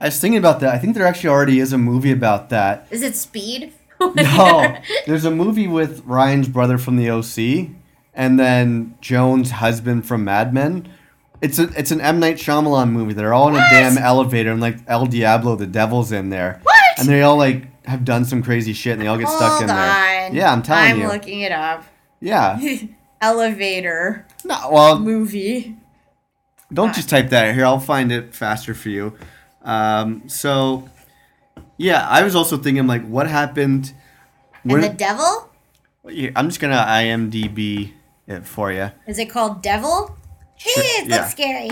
I 0.00 0.06
was 0.06 0.20
thinking 0.20 0.38
about 0.38 0.60
that. 0.60 0.74
I 0.74 0.78
think 0.78 0.94
there 0.94 1.06
actually 1.06 1.30
already 1.30 1.58
is 1.58 1.72
a 1.72 1.78
movie 1.78 2.12
about 2.12 2.50
that. 2.50 2.86
Is 2.90 3.02
it 3.02 3.16
Speed? 3.16 3.72
No, 4.14 4.76
there's 5.06 5.24
a 5.24 5.30
movie 5.30 5.66
with 5.66 6.02
Ryan's 6.04 6.48
brother 6.48 6.76
from 6.76 6.96
the 6.98 7.08
OC, 7.08 7.70
and 8.12 8.38
then 8.38 8.94
Joan's 9.00 9.52
husband 9.52 10.06
from 10.06 10.22
Mad 10.22 10.52
Men. 10.52 10.86
It's 11.42 11.58
a 11.58 11.64
it's 11.78 11.90
an 11.90 12.00
M 12.00 12.18
Night 12.20 12.36
Shyamalan 12.36 12.90
movie. 12.90 13.12
They're 13.12 13.34
all 13.34 13.48
in 13.48 13.54
a 13.56 13.66
damn 13.70 13.98
elevator, 13.98 14.50
and 14.52 14.60
like 14.60 14.78
El 14.86 15.06
Diablo, 15.06 15.56
the 15.56 15.66
devil's 15.66 16.12
in 16.12 16.30
there. 16.30 16.60
What? 16.62 16.74
And 16.98 17.08
they 17.08 17.22
all 17.22 17.36
like 17.36 17.84
have 17.86 18.04
done 18.04 18.24
some 18.24 18.42
crazy 18.42 18.72
shit, 18.72 18.94
and 18.94 19.02
they 19.02 19.06
all 19.06 19.18
get 19.18 19.28
stuck 19.28 19.50
Hold 19.52 19.62
in 19.62 19.66
there. 19.68 20.26
on. 20.28 20.34
Yeah, 20.34 20.52
I'm 20.52 20.62
telling 20.62 20.92
I'm 20.92 21.00
you. 21.00 21.08
looking 21.08 21.40
it 21.42 21.52
up. 21.52 21.84
yeah. 22.20 22.58
Elevator 23.20 24.26
No, 24.44 24.68
well, 24.70 24.98
movie. 24.98 25.76
Don't 26.72 26.94
just 26.94 27.08
type 27.08 27.30
that 27.30 27.54
here. 27.54 27.64
I'll 27.64 27.78
find 27.80 28.12
it 28.12 28.34
faster 28.34 28.74
for 28.74 28.88
you. 28.90 29.16
Um, 29.62 30.28
so, 30.28 30.88
yeah, 31.76 32.06
I 32.08 32.22
was 32.22 32.34
also 32.34 32.56
thinking 32.56 32.86
like, 32.86 33.06
what 33.06 33.26
happened? 33.28 33.92
And 34.64 34.72
When, 34.72 34.80
the 34.82 34.88
devil? 34.90 35.50
Yeah, 36.08 36.30
I'm 36.36 36.48
just 36.48 36.60
gonna 36.60 36.76
IMDb 36.76 37.92
it 38.26 38.44
for 38.46 38.70
you. 38.72 38.90
Is 39.06 39.18
it 39.18 39.30
called 39.30 39.62
Devil? 39.62 40.16
Hey, 40.56 41.04
yeah. 41.06 41.16
looks 41.18 41.32
scary. 41.32 41.70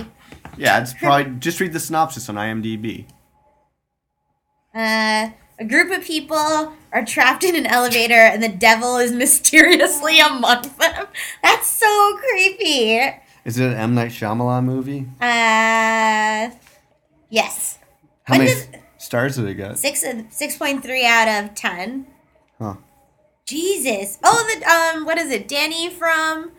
Yeah, 0.57 0.81
it's 0.81 0.95
probably 0.95 1.35
just 1.39 1.59
read 1.61 1.73
the 1.73 1.81
synopsis 1.81 2.29
on 2.29 2.37
IMDb. 2.37 3.07
Uh, 4.75 5.31
a 5.59 5.65
group 5.65 5.91
of 5.97 6.05
people 6.05 6.73
are 6.93 7.05
trapped 7.05 7.45
in 7.45 7.55
an 7.57 7.67
elevator 7.67 8.15
and 8.15 8.43
the 8.43 8.49
devil 8.49 8.97
is 8.99 9.13
mysteriously 9.25 10.19
among 10.21 10.63
them. 10.79 11.07
That's 11.43 11.67
so 11.69 12.19
creepy. 12.19 12.99
Is 13.45 13.59
it 13.59 13.67
an 13.67 13.75
M 13.75 13.95
Night 13.95 14.11
Shyamalan 14.11 14.65
movie? 14.65 15.07
Uh, 15.21 16.51
yes. 17.31 17.79
How 18.25 18.35
When 18.39 18.47
many 18.47 18.51
does- 18.55 18.69
stars 18.99 19.37
did 19.37 19.47
it 19.47 19.55
get? 19.55 19.79
Six 19.79 20.05
six 20.31 20.57
point 20.57 20.83
three 20.83 21.05
out 21.07 21.29
of 21.45 21.55
ten. 21.55 22.07
Huh. 22.59 22.77
Jesus. 23.47 24.19
Oh, 24.25 24.47
the 24.59 24.67
um, 24.99 25.05
what 25.05 25.19
is 25.19 25.31
it? 25.31 25.47
Danny 25.47 25.91
from 25.91 26.53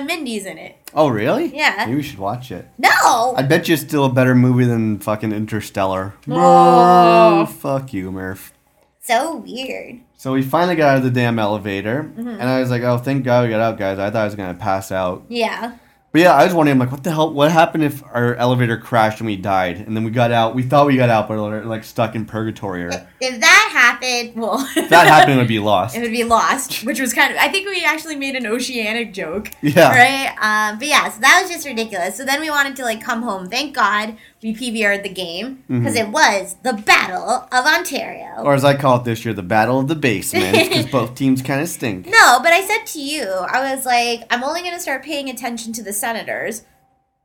uh, 0.00 0.04
Mindy's 0.04 0.46
in 0.46 0.58
it. 0.58 0.76
Oh, 0.94 1.08
really? 1.08 1.54
Yeah. 1.56 1.74
Maybe 1.86 1.96
we 1.96 2.02
should 2.02 2.18
watch 2.18 2.50
it. 2.52 2.68
No. 2.78 3.34
I 3.36 3.42
bet 3.42 3.66
you 3.68 3.74
it's 3.74 3.82
still 3.82 4.04
a 4.04 4.12
better 4.12 4.34
movie 4.34 4.64
than 4.66 4.98
fucking 4.98 5.32
Interstellar. 5.32 6.14
Oh. 6.28 7.46
Fuck 7.46 7.92
you, 7.92 8.12
Murph. 8.12 8.52
So 9.00 9.36
weird. 9.36 10.00
So 10.16 10.32
we 10.32 10.42
finally 10.42 10.76
got 10.76 10.90
out 10.90 10.96
of 10.98 11.02
the 11.04 11.10
damn 11.10 11.38
elevator, 11.38 12.04
Mm-hmm. 12.04 12.28
and 12.28 12.42
I 12.42 12.60
was 12.60 12.70
like, 12.70 12.82
"Oh, 12.82 12.98
thank 12.98 13.24
God 13.24 13.44
we 13.44 13.50
got 13.50 13.60
out, 13.60 13.76
guys! 13.76 13.98
I 13.98 14.10
thought 14.10 14.22
I 14.22 14.24
was 14.26 14.36
gonna 14.36 14.54
pass 14.54 14.92
out." 14.92 15.24
Yeah. 15.28 15.72
But 16.12 16.20
yeah, 16.20 16.34
I 16.34 16.44
was 16.44 16.52
wondering, 16.52 16.78
like, 16.78 16.92
what 16.92 17.02
the 17.04 17.10
hell? 17.10 17.32
What 17.32 17.50
happened 17.50 17.84
if 17.84 18.04
our 18.04 18.34
elevator 18.34 18.76
crashed 18.76 19.20
and 19.20 19.26
we 19.26 19.36
died, 19.36 19.78
and 19.78 19.96
then 19.96 20.04
we 20.04 20.10
got 20.10 20.30
out? 20.30 20.54
We 20.54 20.62
thought 20.62 20.86
we 20.86 20.96
got 20.96 21.08
out, 21.08 21.26
but 21.26 21.38
we're 21.38 21.64
like 21.64 21.84
stuck 21.84 22.14
in 22.14 22.26
purgatory. 22.26 22.84
Or 22.84 22.88
if 22.88 23.02
If 23.18 23.40
that 23.40 23.70
happened, 23.72 24.34
well, 24.40 24.58
that 24.90 25.06
happened, 25.06 25.38
we'd 25.38 25.48
be 25.48 25.58
lost. 25.72 25.96
it 25.96 26.02
would 26.02 26.10
be 26.12 26.24
lost, 26.24 26.84
which 26.84 27.00
was 27.00 27.14
kind 27.14 27.32
of. 27.32 27.38
I 27.38 27.48
think 27.48 27.66
we 27.66 27.82
actually 27.82 28.16
made 28.16 28.36
an 28.36 28.46
oceanic 28.46 29.14
joke. 29.14 29.50
Yeah. 29.62 29.88
Right. 29.90 30.28
Um. 30.70 30.78
But 30.78 30.88
yeah, 30.88 31.08
so 31.10 31.18
that 31.20 31.40
was 31.42 31.50
just 31.50 31.66
ridiculous. 31.66 32.14
So 32.18 32.26
then 32.26 32.42
we 32.42 32.50
wanted 32.50 32.76
to 32.76 32.82
like 32.82 33.02
come 33.02 33.22
home. 33.22 33.48
Thank 33.48 33.74
God 33.74 34.16
we 34.42 34.54
PVR'd 34.54 35.04
the 35.04 35.08
game 35.08 35.62
because 35.68 35.94
it 35.94 36.08
was 36.08 36.56
the 36.64 36.72
Battle 36.72 37.46
of 37.52 37.64
Ontario. 37.66 38.42
Or 38.42 38.54
as 38.54 38.64
I 38.64 38.76
call 38.76 38.96
it 38.96 39.04
this 39.04 39.24
year, 39.24 39.32
the 39.34 39.42
battle 39.42 39.78
of 39.78 39.88
the 39.88 39.94
basement, 39.94 40.52
because 40.68 40.86
both 40.86 41.14
teams 41.16 41.42
kind 41.42 41.60
of 41.60 41.68
stink. 41.68 42.06
no, 42.06 42.40
but 42.42 42.52
I 42.52 42.60
said 42.62 42.84
to 42.92 43.00
you, 43.00 43.22
I 43.24 43.74
was 43.74 43.86
like, 43.86 44.24
I'm 44.30 44.42
only 44.42 44.62
gonna 44.62 44.80
start 44.80 45.04
paying 45.04 45.28
attention 45.30 45.72
to 45.74 45.82
the 45.82 45.92
Senators 45.92 46.64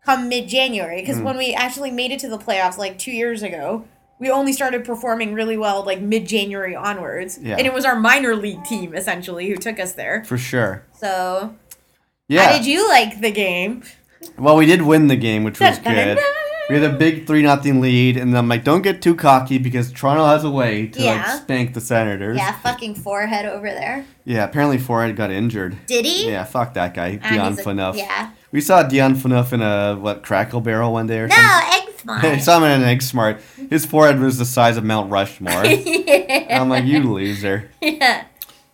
come 0.06 0.30
mid 0.30 0.48
January 0.48 0.98
Mm. 1.00 1.06
because 1.06 1.20
when 1.22 1.38
we 1.38 1.54
actually 1.54 1.92
made 1.92 2.12
it 2.12 2.20
to 2.20 2.30
the 2.30 2.38
playoffs 2.38 2.78
like 2.78 2.98
two 2.98 3.12
years 3.12 3.42
ago. 3.44 3.86
We 4.20 4.32
only 4.32 4.52
started 4.52 4.84
performing 4.84 5.36
really 5.36 5.58
well 5.58 5.84
like 5.86 6.02
mid 6.02 6.28
January 6.28 6.76
onwards. 6.76 7.38
Yeah. 7.40 7.56
And 7.58 7.68
it 7.68 7.74
was 7.74 7.86
our 7.86 7.96
minor 7.96 8.36
league 8.36 8.64
team 8.64 8.96
essentially 8.96 9.48
who 9.48 9.58
took 9.58 9.80
us 9.80 9.94
there. 9.94 10.24
For 10.26 10.40
sure. 10.40 10.84
So 10.94 11.54
Yeah. 12.28 12.48
How 12.48 12.58
did 12.58 12.66
you 12.66 12.90
like 12.90 13.22
the 13.22 13.30
game? 13.30 13.84
Well, 14.40 14.56
we 14.56 14.66
did 14.66 14.82
win 14.82 15.06
the 15.06 15.16
game, 15.16 15.44
which 15.44 15.60
was 15.60 15.78
good. 15.84 16.18
We 16.70 16.76
had 16.76 16.84
a 16.84 16.98
big 16.98 17.26
three 17.28 17.42
nothing 17.44 17.80
lead, 17.80 18.18
and 18.18 18.38
I'm 18.38 18.50
like, 18.50 18.64
don't 18.66 18.82
get 18.82 19.02
too 19.02 19.16
cocky 19.16 19.58
because 19.58 19.92
Toronto 19.92 20.26
has 20.26 20.44
a 20.44 20.50
way 20.50 20.88
to 20.88 21.02
Yeah. 21.02 21.24
like 21.26 21.42
spank 21.44 21.74
the 21.74 21.80
Senators. 21.82 22.38
Yeah, 22.38 22.52
fucking 22.60 22.96
forehead 22.96 23.46
over 23.46 23.68
there. 23.70 24.06
Yeah, 24.26 24.44
apparently 24.44 24.78
Forehead 24.78 25.16
got 25.16 25.32
injured. 25.32 25.78
Did 25.88 26.04
he? 26.06 26.30
Yeah, 26.30 26.44
fuck 26.44 26.74
that 26.74 26.94
guy, 26.94 27.20
And 27.24 27.36
Dion 27.36 27.56
Phaneuf. 27.56 27.96
Yeah. 27.96 28.32
We 28.52 28.60
saw 28.60 28.84
Dion 28.84 29.16
Phaneuf 29.16 29.54
in 29.54 29.62
a 29.62 29.96
what 29.96 30.24
Cracker 30.24 30.60
Barrel 30.60 30.92
one 30.92 31.08
day 31.08 31.20
or 31.20 31.28
No, 31.28 31.36
something. 31.36 31.74
egg 31.74 31.84
I 32.10 32.22
smart. 32.22 32.42
saw 32.42 32.58
him 32.58 32.64
in 32.64 32.72
an 32.82 32.84
egg 32.84 33.02
smart. 33.02 33.42
His 33.70 33.86
forehead 33.86 34.20
was 34.20 34.38
the 34.38 34.46
size 34.46 34.76
of 34.76 34.84
Mount 34.84 35.10
Rushmore. 35.10 35.66
yeah. 35.66 36.60
I'm 36.62 36.68
like, 36.70 36.84
you 36.86 37.02
loser. 37.04 37.70
yeah. 37.82 38.26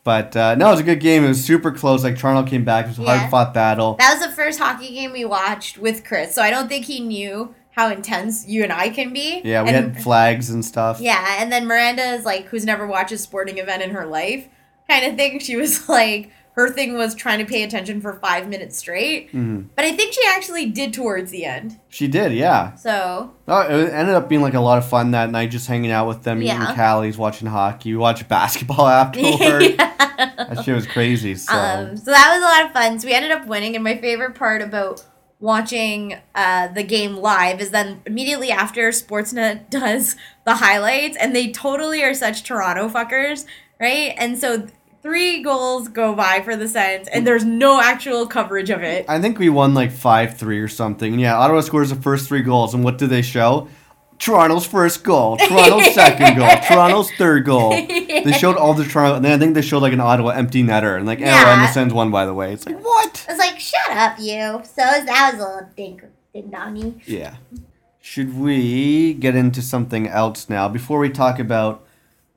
But 0.04 0.36
uh, 0.36 0.56
no, 0.56 0.68
it 0.68 0.72
was 0.72 0.80
a 0.82 0.84
good 0.84 1.00
game. 1.00 1.24
It 1.24 1.30
was 1.30 1.44
super 1.46 1.72
close. 1.72 2.04
Like 2.04 2.18
Toronto 2.18 2.50
came 2.50 2.66
back. 2.66 2.86
It 2.86 2.89
was 2.89 3.00
a 3.00 3.04
Yeah. 3.04 3.18
hard 3.20 3.32
fought 3.32 3.54
battle. 3.54 3.96
That 4.00 4.18
was 4.18 4.28
the 4.28 4.34
first 4.36 4.60
hockey 4.60 4.94
game 4.94 5.12
we 5.14 5.24
watched 5.26 5.78
with 5.78 6.04
Chris, 6.04 6.34
so 6.36 6.41
I 6.41 6.50
don't 6.50 6.68
think 6.68 6.86
he 6.86 7.00
knew 7.00 7.54
how 7.76 7.89
intense 7.89 8.47
you 8.47 8.63
and 8.63 8.71
I 8.71 8.89
can 8.89 9.13
be. 9.13 9.41
Yeah, 9.43 9.63
we 9.63 9.69
and, 9.69 9.93
had 9.95 10.03
flags 10.03 10.49
and 10.49 10.63
stuff. 10.63 10.99
Yeah, 10.99 11.38
and 11.41 11.51
then 11.51 11.65
Miranda 11.65 12.03
is 12.13 12.24
like, 12.26 12.45
who's 12.45 12.65
never 12.65 12.86
watched 12.88 13.11
a 13.11 13.17
sporting 13.17 13.57
event 13.57 13.82
in 13.82 13.89
her 13.91 14.05
life, 14.05 14.47
kind 14.88 15.05
of 15.05 15.15
thing. 15.15 15.39
She 15.39 15.55
was 15.55 15.89
like, 15.89 16.32
her 16.55 16.69
thing 16.69 16.93
was 16.95 17.15
trying 17.15 17.39
to 17.39 17.45
pay 17.45 17.63
attention 17.63 17.99
for 17.99 18.13
five 18.13 18.47
minutes 18.47 18.78
straight. 18.78 19.32
Mhm. 19.34 19.69
But 19.76 19.86
I 19.86 19.93
think 19.93 20.13
she 20.13 20.21
actually 20.28 20.67
did 20.67 20.93
towards 20.93 21.32
the 21.32 21.45
end. 21.45 21.80
She 21.89 22.07
did, 22.07 22.32
yeah. 22.34 22.76
So 22.76 23.34
Oh, 23.47 23.61
it 23.61 23.89
ended 23.91 24.13
up 24.13 24.30
being 24.30 24.43
like 24.43 24.53
a 24.53 24.59
lot 24.59 24.78
of 24.78 24.88
fun 24.88 25.09
that 25.11 25.32
night, 25.32 25.49
just 25.49 25.65
hanging 25.67 25.89
out 25.89 26.07
with 26.07 26.21
them, 26.21 26.43
eating 26.43 26.49
Yeah. 26.55 26.76
Callie's, 26.76 27.17
watching 27.17 27.47
hockey. 27.47 27.91
We 27.93 27.97
watched 27.97 28.28
basketball 28.30 28.88
afterward. 28.88 29.76
That 30.15 30.61
shit 30.63 30.76
was 30.76 30.86
crazy. 30.86 31.34
So 31.36 31.53
Um, 31.53 31.97
so 31.97 32.11
that 32.11 32.32
was 32.34 32.41
a 32.43 32.45
lot 32.45 32.65
of 32.65 32.71
fun. 32.71 32.99
So 32.99 33.07
we 33.07 33.13
ended 33.15 33.32
up 33.32 33.47
winning, 33.47 33.74
and 33.76 33.84
my 33.84 33.97
favorite 33.97 34.36
part 34.36 34.61
about 34.61 35.03
watching 35.44 36.16
uh, 36.36 36.70
the 36.70 36.84
game 36.84 37.18
live 37.18 37.60
is 37.60 37.72
then 37.72 38.02
immediately 38.06 38.50
after 38.50 38.88
Sportsnet 38.89 39.70
does 39.70 40.16
the 40.46 40.56
highlights, 40.56 41.18
and 41.18 41.36
they 41.36 41.52
totally 41.52 42.02
are 42.02 42.14
such 42.14 42.44
Toronto 42.44 42.88
fuckers, 42.88 43.46
right? 43.78 44.16
And 44.18 44.39
so 44.39 44.68
three 45.02 45.44
goals 45.44 45.89
go 45.89 46.16
by 46.16 46.41
for 46.41 46.56
the 46.56 46.70
Sens, 46.70 47.10
and 47.10 47.28
there's 47.28 47.44
no 47.44 47.82
actual 47.82 48.26
coverage 48.26 48.70
of 48.70 48.84
it. 48.84 49.06
I 49.10 49.20
think 49.20 49.38
we 49.38 49.50
won 49.50 49.74
like 49.74 49.91
five 49.91 50.38
three 50.38 50.60
or 50.60 50.70
something. 50.70 51.20
Yeah, 51.20 51.38
Ottawa 51.38 51.60
scores 51.60 51.89
the 51.89 51.98
first 51.98 52.30
three 52.30 52.41
goals, 52.41 52.74
and 52.74 52.82
what 52.82 52.98
do 52.98 53.06
they 53.06 53.22
show? 53.22 53.68
Toronto's 54.24 54.65
first 54.65 55.03
goal, 55.03 55.38
Toronto's 55.38 55.93
second 55.93 56.38
goal, 56.38 56.49
Toronto's 56.67 57.11
third 57.13 57.45
goal. 57.45 57.71
They 57.71 58.32
showed 58.38 58.55
all 58.55 58.74
the 58.74 58.86
Toronto, 58.86 59.15
and 59.17 59.26
then 59.26 59.32
I 59.34 59.38
think 59.38 59.53
they 59.53 59.61
showed 59.61 59.82
like 59.82 59.93
an 59.93 59.99
Ottawa 59.99 60.30
empty 60.30 60.63
netter, 60.63 60.97
and 60.97 61.05
like, 61.05 61.19
yeah, 61.19 61.41
Yeah. 61.41 61.53
and 61.53 61.61
the 61.63 61.71
Sens 61.74 61.93
won 61.93 62.09
by 62.11 62.26
the 62.26 62.34
way. 62.34 62.53
It's 62.53 62.65
like 62.65 62.84
what? 62.84 63.26
I 63.28 63.32
was 63.34 63.39
like, 63.39 63.59
shut 63.59 63.91
up, 63.91 64.17
you. 64.19 64.61
So 64.63 64.76
that 64.78 65.32
was 65.34 65.41
a 65.43 65.47
little 65.47 65.69
ding, 65.76 66.01
ding 66.34 66.49
dongy. 66.51 67.01
Yeah. 67.05 67.36
Should 68.01 68.38
we 68.38 69.13
get 69.13 69.36
into 69.36 69.61
something 69.61 70.07
else 70.07 70.49
now 70.49 70.67
before 70.67 70.99
we 70.99 71.09
talk 71.09 71.39
about 71.39 71.86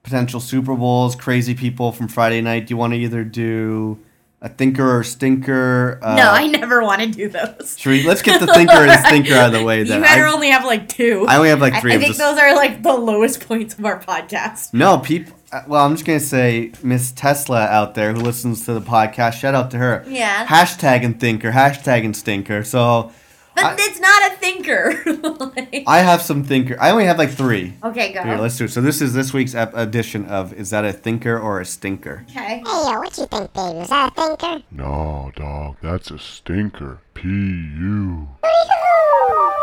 potential 0.03 0.39
Super 0.41 0.74
Bowls, 0.76 1.16
crazy 1.16 1.55
people 1.55 1.93
from 1.93 2.09
Friday 2.09 2.41
night? 2.41 2.66
Do 2.66 2.72
you 2.72 2.76
want 2.78 2.93
to 2.93 2.99
either 2.99 3.24
do 3.24 3.99
a 4.43 4.49
thinker 4.49 4.99
or 4.99 5.03
stinker? 5.03 5.99
Uh, 6.03 6.16
no, 6.16 6.30
I 6.30 6.47
never 6.47 6.82
want 6.82 7.01
to 7.03 7.09
do 7.09 7.28
those. 7.28 7.76
Should 7.78 7.91
we, 7.91 8.03
let's 8.07 8.22
get 8.22 8.41
the 8.41 8.47
thinker 8.47 8.72
and 8.72 9.07
stinker 9.07 9.34
out 9.34 9.55
of 9.55 9.61
the 9.61 9.64
way 9.64 9.82
Then. 9.84 9.99
You 9.99 10.05
better 10.05 10.26
I, 10.26 10.32
only 10.32 10.51
have 10.51 10.64
like 10.64 10.89
two. 10.89 11.26
I 11.28 11.37
only 11.37 11.49
have 11.49 11.61
like 11.61 11.80
three 11.80 11.93
I 11.93 11.97
of 11.97 12.03
think 12.03 12.16
those 12.16 12.39
are 12.39 12.55
like 12.55 12.82
the 12.82 12.93
lowest 12.95 13.47
points 13.47 13.78
of 13.78 13.84
our 13.84 14.01
podcast. 14.01 14.74
No, 14.74 14.99
people. 14.99 15.37
Well, 15.66 15.84
I'm 15.84 15.95
just 15.95 16.05
gonna 16.05 16.20
say 16.20 16.72
Miss 16.82 17.12
Tesla 17.12 17.66
out 17.66 17.95
there 17.95 18.12
who 18.12 18.20
listens 18.20 18.66
to 18.66 18.74
the 18.74 18.80
podcast. 18.80 19.34
Shout 19.34 19.55
out 19.55 19.70
to 19.70 19.78
her. 19.78 20.05
Yeah. 20.09 20.47
Hashtag 20.47 21.05
and 21.05 21.18
thinker. 21.18 21.53
Hashtag 21.53 22.05
and 22.05 22.16
stinker. 22.16 22.64
So 22.64 23.12
But 23.57 23.65
I- 23.65 23.77
it's 23.79 23.99
not 24.01 24.33
a 24.33 24.37
thinker. 24.37 25.03
Like- 25.57 25.85
I 25.87 25.99
have 26.01 26.21
some 26.23 26.45
thinker. 26.45 26.77
I 26.81 26.91
only 26.91 27.07
have 27.07 27.19
like 27.19 27.31
three. 27.31 27.75
okay, 27.83 28.13
go. 28.13 28.23
Here, 28.23 28.37
let's 28.37 28.57
do 28.59 28.65
it. 28.65 28.71
So 28.71 28.81
this 28.81 29.01
is 29.01 29.13
this 29.15 29.33
week's 29.33 29.55
ep- 29.55 29.75
edition 29.75 30.27
of 30.27 30.53
Is 30.53 30.71
that 30.71 30.85
a 30.85 30.93
thinker 30.93 31.39
or 31.39 31.61
a 31.61 31.65
stinker? 31.65 32.25
okay. 32.31 32.39
Hey, 32.39 32.63
yo, 32.65 32.99
what 32.99 33.17
you 33.19 33.27
think, 33.27 33.53
baby? 33.55 33.79
Is 33.81 33.89
that 33.89 34.13
a 34.17 34.37
thinker? 34.37 34.63
No, 34.71 35.33
dog, 35.35 35.77
that's 35.83 36.11
a 36.11 36.19
stinker. 36.19 37.01
P.U. 37.15 38.29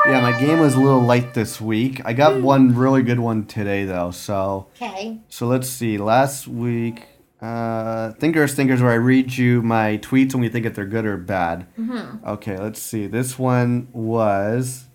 Yeah, 0.06 0.20
my 0.22 0.38
game 0.39 0.60
was 0.60 0.74
a 0.76 0.80
little 0.80 1.02
light 1.02 1.34
this 1.34 1.62
week. 1.62 2.02
I 2.04 2.12
got 2.14 2.34
Hmm. 2.36 2.44
one 2.44 2.76
really 2.76 3.04
good 3.04 3.20
one 3.20 3.46
today 3.46 3.86
though. 3.86 4.12
So 4.12 4.68
Okay. 4.82 5.20
so 5.30 5.48
let's 5.48 5.70
see. 5.70 5.98
Last 5.98 6.48
week, 6.48 7.08
uh, 7.44 8.12
thinkers, 8.14 8.52
or 8.52 8.54
stinkers, 8.54 8.82
where 8.82 8.91
I 8.91 8.96
read 8.96 9.36
you 9.38 9.62
my 9.62 9.98
tweets 9.98 10.32
and 10.34 10.41
we 10.41 10.50
think 10.50 10.66
if 10.66 10.74
they're 10.76 10.86
good 10.86 11.06
or 11.06 11.18
bad. 11.18 11.68
Mm-hmm. 11.78 12.26
Okay, 12.28 12.58
let's 12.58 12.82
see. 12.82 13.08
This 13.08 13.38
one 13.38 13.89
was 13.91 14.86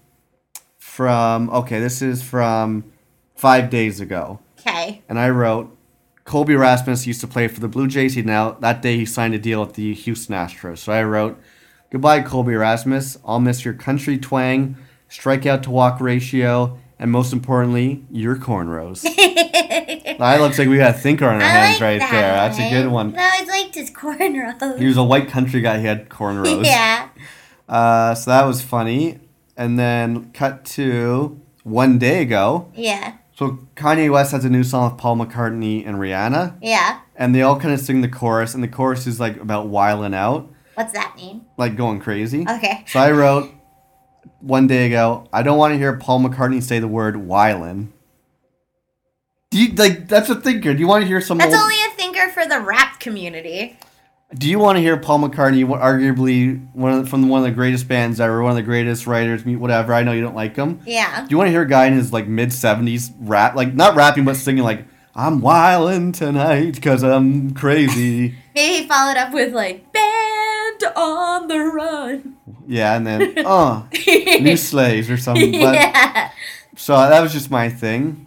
from 0.79 1.51
okay, 1.51 1.79
this 1.81 2.01
is 2.03 2.23
from 2.23 2.85
five 3.35 3.71
days 3.71 4.01
ago, 4.01 4.41
Okay. 4.61 5.03
and 5.09 5.19
I 5.19 5.31
wrote. 5.31 5.75
Colby 6.25 6.55
Rasmus 6.57 7.07
used 7.07 7.23
to 7.23 7.27
play 7.27 7.49
for 7.49 7.59
the 7.59 7.69
Blue 7.69 7.87
Jays. 7.87 8.13
He 8.13 8.21
now 8.21 8.51
that 8.61 8.83
day 8.83 8.97
he 8.99 9.07
signed 9.07 9.33
a 9.35 9.39
deal 9.39 9.61
with 9.65 9.75
the 9.75 9.95
Houston 9.95 10.35
Astros. 10.35 10.77
So 10.77 10.93
I 10.93 11.03
wrote, 11.03 11.41
"Goodbye, 11.91 12.21
Colby 12.21 12.55
Rasmus. 12.55 13.17
I'll 13.25 13.41
miss 13.41 13.65
your 13.65 13.73
country 13.73 14.19
twang, 14.19 14.77
strikeout 15.09 15.63
to 15.63 15.71
walk 15.71 16.03
ratio, 16.03 16.79
and 16.99 17.11
most 17.11 17.33
importantly, 17.33 18.05
your 18.11 18.37
cornrows." 18.37 19.03
that 20.19 20.39
looks 20.41 20.59
like 20.59 20.69
we 20.69 20.77
got 20.79 20.95
a 20.95 20.99
thinker 20.99 21.27
on 21.27 21.37
our 21.37 21.43
I 21.43 21.45
hands 21.45 21.75
like 21.75 21.81
right 21.83 22.01
that. 22.01 22.11
there. 22.11 22.33
That's 22.33 22.59
a 22.59 22.71
good 22.71 22.91
one. 22.91 23.13
No, 23.13 23.19
I 23.23 23.45
liked 23.45 23.75
his 23.75 23.91
cornrows. 23.91 24.79
He 24.79 24.87
was 24.87 24.97
a 24.97 25.05
white 25.05 25.29
country 25.29 25.61
guy. 25.61 25.79
He 25.81 25.87
had 25.87 26.09
cornrows. 26.09 26.65
yeah. 26.65 27.09
Uh, 27.69 28.15
so 28.15 28.31
that 28.31 28.45
was 28.45 28.63
funny. 28.63 29.21
And 29.57 29.79
then 29.79 30.31
cut 30.33 30.65
to 30.67 31.41
one 31.65 31.99
day 31.99 32.23
ago. 32.23 32.71
Yeah. 32.75 33.15
So 33.35 33.59
Kanye 33.77 34.11
West 34.11 34.33
has 34.33 34.45
a 34.45 34.49
new 34.51 34.65
song 34.65 34.91
with 34.91 34.99
Paul 35.01 35.17
McCartney 35.17 35.87
and 35.87 35.99
Rihanna, 35.99 36.59
Yeah. 36.61 37.01
and 37.17 37.35
they 37.35 37.43
all 37.43 37.59
kind 37.59 37.73
of 37.73 37.79
sing 37.81 38.01
the 38.01 38.09
chorus, 38.09 38.53
and 38.55 38.63
the 38.65 38.69
chorus 38.69 39.07
is 39.07 39.21
like 39.21 39.37
about 39.41 39.69
wiling 39.69 40.13
out, 40.15 40.51
What's 40.75 40.93
that 40.93 41.15
mean? 41.17 41.45
like 41.57 41.77
going 41.77 42.01
crazy. 42.01 42.45
Okay. 42.49 42.85
So 42.89 42.99
I 42.99 43.13
wrote 43.13 43.49
one 44.41 44.67
day 44.67 44.87
ago, 44.87 45.29
I 45.33 45.43
don't 45.43 45.59
want 45.59 45.73
to 45.75 45.79
hear 45.79 45.97
Paul 45.97 46.21
McCartney 46.21 46.63
say 46.63 46.79
the 46.79 46.89
word 46.89 47.17
whilin. 47.17 47.93
Do 49.51 49.63
you 49.63 49.75
like 49.75 50.09
that's 50.09 50.29
a 50.29 50.35
thinker? 50.35 50.75
Do 50.75 50.81
you 50.81 50.87
want 50.87 51.03
to 51.03 51.09
hear 51.09 51.21
some? 51.21 51.39
That's 51.39 51.55
old- 51.55 51.63
only 51.63 51.77
a 51.77 51.91
thinker 51.97 52.29
for 52.31 52.47
the 52.47 52.61
rap 52.61 53.01
community. 53.01 53.79
Do 54.35 54.47
you 54.47 54.59
want 54.59 54.77
to 54.77 54.83
hear 54.83 54.99
Paul 54.99 55.21
McCartney, 55.21 55.65
arguably 55.65 56.63
one 56.75 56.93
of 56.93 57.05
the, 57.05 57.09
from 57.11 57.31
one 57.31 57.41
of 57.41 57.47
the 57.47 57.51
greatest 57.51 57.89
bands 57.89 58.21
ever, 58.21 58.43
one 58.43 58.51
of 58.51 58.57
the 58.57 58.63
greatest 58.63 59.07
writers, 59.07 59.43
whatever? 59.47 59.95
I 59.95 60.03
know 60.03 60.13
you 60.13 60.21
don't 60.21 60.35
like 60.35 60.55
him. 60.55 60.81
Yeah. 60.85 61.23
Do 61.23 61.29
you 61.31 61.39
want 61.39 61.49
to 61.49 61.51
hear 61.51 61.63
a 61.63 61.69
guy 61.69 61.87
in 61.87 61.95
his 61.95 62.13
like 62.13 62.29
mid 62.29 62.53
seventies 62.53 63.11
rap, 63.21 63.55
like 63.55 63.73
not 63.73 63.97
rapping 63.97 64.27
but 64.27 64.37
singing 64.37 64.65
like 64.65 64.85
"I'm 65.19 65.41
wildin' 65.43 66.15
tonight 66.15 66.75
because 66.77 67.03
I'm 67.03 67.53
crazy"? 67.55 68.35
Maybe 68.55 68.83
he 68.83 68.89
followed 68.89 69.17
up 69.17 69.33
with 69.35 69.53
like 69.53 69.93
"Band 69.93 70.85
on 70.97 71.49
the 71.49 71.59
Run." 71.59 72.37
yeah, 72.67 72.97
and 72.97 73.07
then 73.07 73.35
uh, 73.47 73.83
new 74.41 74.57
slaves 74.57 75.11
or 75.11 75.17
something. 75.17 75.53
But, 75.53 75.75
yeah. 75.75 76.31
So 76.77 76.95
that 76.97 77.21
was 77.21 77.33
just 77.33 77.51
my 77.51 77.69
thing. 77.69 78.27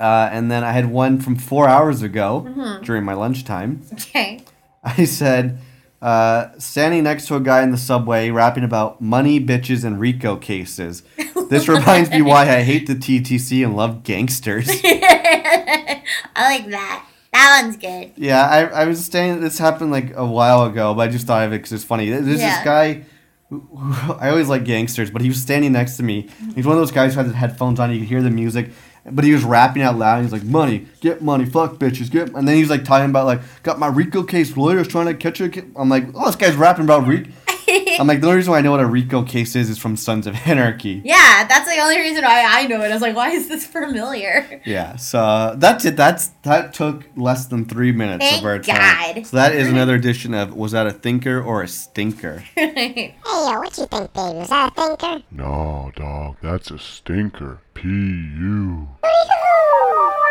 Uh, 0.00 0.28
and 0.32 0.50
then 0.50 0.62
I 0.64 0.72
had 0.72 0.90
one 0.90 1.20
from 1.20 1.36
four 1.36 1.68
hours 1.68 2.02
ago 2.02 2.46
Mm-hmm. 2.48 2.84
during 2.84 3.04
my 3.04 3.14
lunchtime. 3.14 3.82
Okay. 3.92 4.40
I 4.84 5.04
said, 5.04 5.58
uh, 6.00 6.48
standing 6.58 7.04
next 7.04 7.26
to 7.28 7.36
a 7.36 7.40
guy 7.40 7.62
in 7.62 7.70
the 7.70 7.76
subway 7.78 8.30
rapping 8.30 8.64
about 8.64 9.00
money, 9.00 9.40
bitches, 9.40 9.84
and 9.84 9.98
RICO 10.00 10.36
cases. 10.36 11.02
This 11.50 11.68
reminds 11.68 12.10
me 12.10 12.22
why 12.22 12.42
I 12.42 12.62
hate 12.62 12.86
the 12.86 12.94
TTC 12.94 13.64
and 13.64 13.76
love 13.76 14.02
gangsters. 14.04 14.68
I 14.84 16.02
like 16.36 16.66
that. 16.70 17.04
That 17.32 17.62
one's 17.62 17.76
good. 17.76 18.12
yeah, 18.16 18.42
I, 18.46 18.82
I 18.82 18.84
was 18.86 19.04
standing, 19.04 19.42
this 19.42 19.58
happened 19.58 19.90
like 19.90 20.14
a 20.16 20.24
while 20.26 20.64
ago, 20.64 20.94
but 20.94 21.08
I 21.08 21.12
just 21.12 21.26
thought 21.26 21.46
of 21.46 21.52
it 21.52 21.58
because 21.58 21.72
it's 21.72 21.84
funny. 21.84 22.08
There's 22.10 22.26
Yeah. 22.40 22.56
this 22.56 22.64
guy, 22.64 23.04
who, 23.50 23.60
who- 23.60 24.14
I 24.14 24.30
always 24.30 24.48
like 24.48 24.64
gangsters, 24.64 25.10
but 25.10 25.20
he 25.22 25.28
was 25.28 25.40
standing 25.40 25.72
next 25.72 25.96
to 25.98 26.02
me. 26.02 26.28
He's 26.54 26.64
one 26.66 26.76
of 26.76 26.80
those 26.80 26.90
guys 26.92 27.12
who 27.14 27.18
had 27.18 27.26
his 27.26 27.34
headphones 27.34 27.78
on, 27.80 27.92
you 27.92 27.98
could 28.00 28.08
hear 28.08 28.22
the 28.22 28.30
music. 28.30 28.70
But 29.14 29.24
he 29.24 29.32
was 29.32 29.44
rapping 29.44 29.82
out 29.82 29.96
loud. 29.96 30.22
He's 30.22 30.32
like, 30.32 30.44
"Money, 30.44 30.86
get 31.00 31.22
money, 31.22 31.44
fuck 31.44 31.74
bitches, 31.76 32.10
get." 32.10 32.34
And 32.34 32.46
then 32.46 32.56
he's 32.56 32.70
like 32.70 32.84
talking 32.84 33.10
about 33.10 33.26
like, 33.26 33.40
"Got 33.62 33.78
my 33.78 33.88
RICO 33.88 34.22
case 34.22 34.56
lawyers 34.56 34.88
trying 34.88 35.06
to 35.06 35.14
catch 35.14 35.40
a." 35.40 35.48
ki-" 35.48 35.62
I'm 35.76 35.88
like, 35.88 36.06
"Oh, 36.14 36.26
this 36.26 36.36
guy's 36.36 36.56
rapping 36.56 36.84
about 36.84 37.06
RICO." 37.06 37.30
I'm 37.98 38.06
like, 38.06 38.20
the 38.20 38.26
only 38.26 38.36
reason 38.36 38.52
why 38.52 38.58
I 38.58 38.60
know 38.62 38.70
what 38.70 38.80
a 38.80 38.86
RICO 38.86 39.22
case 39.24 39.54
is 39.56 39.68
is 39.68 39.78
from 39.78 39.96
Sons 39.96 40.26
of 40.26 40.34
Anarchy. 40.46 41.02
Yeah, 41.04 41.46
that's 41.46 41.68
the 41.68 41.80
only 41.80 41.98
reason 41.98 42.24
why 42.24 42.44
I 42.46 42.66
know 42.66 42.80
it. 42.82 42.90
I 42.90 42.94
was 42.94 43.02
like, 43.02 43.16
why 43.16 43.30
is 43.30 43.48
this 43.48 43.66
familiar? 43.66 44.62
Yeah, 44.64 44.96
so 44.96 45.54
that's 45.56 45.84
it. 45.84 45.96
That's 45.96 46.28
that 46.42 46.72
took 46.72 47.04
less 47.16 47.46
than 47.46 47.64
three 47.64 47.92
minutes 47.92 48.24
Thank 48.24 48.40
of 48.42 48.46
our 48.46 48.58
time. 48.58 49.14
God. 49.16 49.26
So 49.26 49.36
that 49.36 49.54
is 49.54 49.68
another 49.68 49.94
edition 49.94 50.34
of 50.34 50.54
was 50.54 50.72
that 50.72 50.86
a 50.86 50.92
thinker 50.92 51.40
or 51.42 51.62
a 51.62 51.68
stinker? 51.68 52.44
Hey, 52.78 53.16
yo, 53.24 53.58
what 53.58 53.76
you 53.76 53.86
think, 53.86 54.12
baby? 54.12 54.38
Was 54.38 54.48
that 54.50 54.72
a 54.76 54.96
thinker? 54.96 55.24
No, 55.30 55.90
dog, 55.96 56.36
that's 56.42 56.70
a 56.70 56.78
stinker. 56.78 57.60
P.U. 57.74 58.88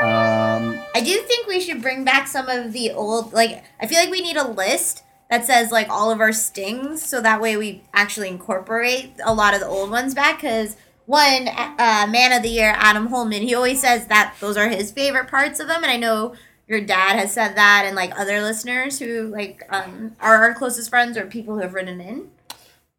Um, 0.01 0.79
I 0.95 1.01
do 1.03 1.17
think 1.23 1.47
we 1.47 1.59
should 1.59 1.81
bring 1.81 2.03
back 2.03 2.27
some 2.27 2.47
of 2.47 2.71
the 2.73 2.91
old, 2.91 3.33
like, 3.33 3.63
I 3.81 3.87
feel 3.87 3.99
like 3.99 4.11
we 4.11 4.21
need 4.21 4.37
a 4.37 4.47
list 4.47 5.03
that 5.29 5.45
says, 5.45 5.71
like, 5.71 5.89
all 5.89 6.09
of 6.09 6.21
our 6.21 6.31
stings 6.31 7.03
so 7.03 7.19
that 7.21 7.41
way 7.41 7.57
we 7.57 7.83
actually 7.93 8.29
incorporate 8.29 9.13
a 9.23 9.33
lot 9.33 9.53
of 9.53 9.59
the 9.59 9.67
old 9.67 9.91
ones 9.91 10.13
back. 10.13 10.37
Because, 10.37 10.77
one, 11.05 11.47
uh, 11.47 12.07
Man 12.09 12.31
of 12.31 12.43
the 12.43 12.49
Year, 12.49 12.73
Adam 12.77 13.07
Holman, 13.07 13.41
he 13.41 13.53
always 13.53 13.81
says 13.81 14.07
that 14.07 14.35
those 14.39 14.55
are 14.57 14.69
his 14.69 14.91
favorite 14.91 15.27
parts 15.27 15.59
of 15.59 15.67
them. 15.67 15.83
And 15.83 15.91
I 15.91 15.97
know 15.97 16.35
your 16.67 16.81
dad 16.81 17.17
has 17.17 17.33
said 17.33 17.55
that, 17.55 17.83
and, 17.85 17.95
like, 17.95 18.17
other 18.19 18.41
listeners 18.41 18.99
who, 18.99 19.27
like, 19.27 19.63
um, 19.69 20.15
are 20.19 20.35
our 20.43 20.53
closest 20.53 20.89
friends 20.89 21.17
or 21.17 21.25
people 21.25 21.55
who 21.55 21.61
have 21.61 21.73
written 21.73 22.01
in. 22.01 22.29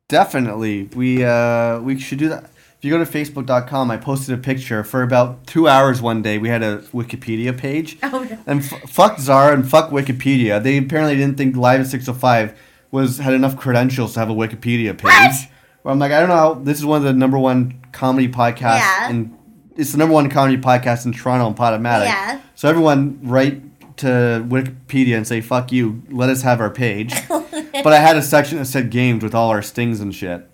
definitely, 0.09 0.85
we 0.95 1.25
uh, 1.25 1.81
we 1.81 1.99
should 1.99 2.19
do 2.19 2.29
that. 2.29 2.51
If 2.79 2.85
you 2.85 2.91
go 2.97 3.03
to 3.03 3.11
facebook.com, 3.11 3.91
I 3.91 3.97
posted 3.97 4.39
a 4.39 4.41
picture 4.41 4.85
for 4.85 5.03
about 5.03 5.47
two 5.49 5.67
hours 5.67 6.01
one 6.01 6.23
day. 6.23 6.39
We 6.39 6.49
had 6.49 6.63
a 6.63 6.79
Wikipedia 6.95 7.57
page. 7.57 7.99
Oh, 8.05 8.23
no. 8.23 8.39
And 8.47 8.61
f- 8.63 8.89
fuck 8.91 9.19
Zara 9.19 9.53
and 9.53 9.69
fuck 9.69 9.91
Wikipedia. 9.91 10.63
They 10.63 10.79
apparently 10.79 11.17
didn't 11.17 11.37
think 11.37 11.57
Live 11.57 11.81
at 11.81 11.87
605 11.89 12.57
was 12.93 13.19
had 13.19 13.35
enough 13.35 13.57
credentials 13.57 14.15
to 14.15 14.21
have 14.21 14.31
a 14.31 14.35
Wikipedia 14.35 14.97
page. 14.97 15.03
What? 15.03 15.35
Where 15.83 15.93
I'm 15.93 15.99
like, 15.99 16.13
I 16.13 16.21
don't 16.21 16.29
know. 16.29 16.37
How, 16.37 16.55
this 16.55 16.79
is 16.79 16.87
one 16.87 16.99
of 16.99 17.03
the 17.05 17.13
number 17.13 17.37
one 17.39 17.81
comedy 17.93 18.29
podcasts, 18.29 18.79
Yeah. 18.79 19.11
and 19.11 19.37
it's 19.77 19.91
the 19.93 19.99
number 19.99 20.15
one 20.15 20.31
comedy 20.31 20.57
podcast 20.57 21.05
in 21.05 21.13
Toronto 21.13 21.49
and 21.49 21.57
Potomatic. 21.57 22.09
Yeah. 22.09 22.41
So 22.55 22.69
everyone 22.69 23.19
write 23.23 23.61
to 23.99 24.07
Wikipedia 24.49 25.17
and 25.17 25.27
say 25.27 25.41
fuck 25.41 25.73
you. 25.73 26.03
Let 26.11 26.31
us 26.31 26.43
have 26.43 26.61
our 26.61 26.71
page. 26.71 27.13
but 27.29 27.87
I 27.93 27.99
had 27.99 28.17
a 28.17 28.23
section 28.23 28.59
that 28.59 28.67
said 28.67 28.91
games 28.91 29.23
with 29.25 29.35
all 29.35 29.51
our 29.51 29.63
stings 29.63 30.01
and 30.01 30.15
shit. 30.15 30.49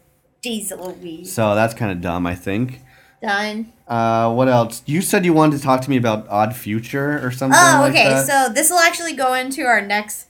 So 1.24 1.54
that's 1.54 1.74
kind 1.74 1.90
of 1.90 2.00
dumb, 2.00 2.26
I 2.26 2.34
think. 2.34 2.80
Done. 3.22 3.72
Uh, 3.88 4.32
what 4.34 4.48
else? 4.48 4.82
You 4.86 5.00
said 5.00 5.24
you 5.24 5.32
wanted 5.32 5.56
to 5.58 5.62
talk 5.62 5.80
to 5.82 5.90
me 5.90 5.96
about 5.96 6.28
Odd 6.28 6.54
Future 6.54 7.24
or 7.26 7.30
something. 7.30 7.58
Oh, 7.58 7.78
like 7.80 7.92
okay. 7.92 8.08
that. 8.10 8.26
So 8.26 8.52
this 8.52 8.70
will 8.70 8.78
actually 8.78 9.14
go 9.14 9.32
into 9.34 9.62
our 9.62 9.80
next, 9.80 10.26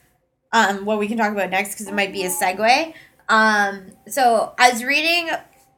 um, 0.52 0.84
what 0.84 0.98
we 0.98 1.08
can 1.08 1.18
talk 1.18 1.32
about 1.32 1.50
next 1.50 1.72
because 1.74 1.88
it 1.88 1.94
might 1.94 2.12
be 2.12 2.24
a 2.24 2.30
segue. 2.30 2.94
Um, 3.28 3.86
so 4.06 4.52
I 4.58 4.70
was 4.70 4.84
reading 4.84 5.30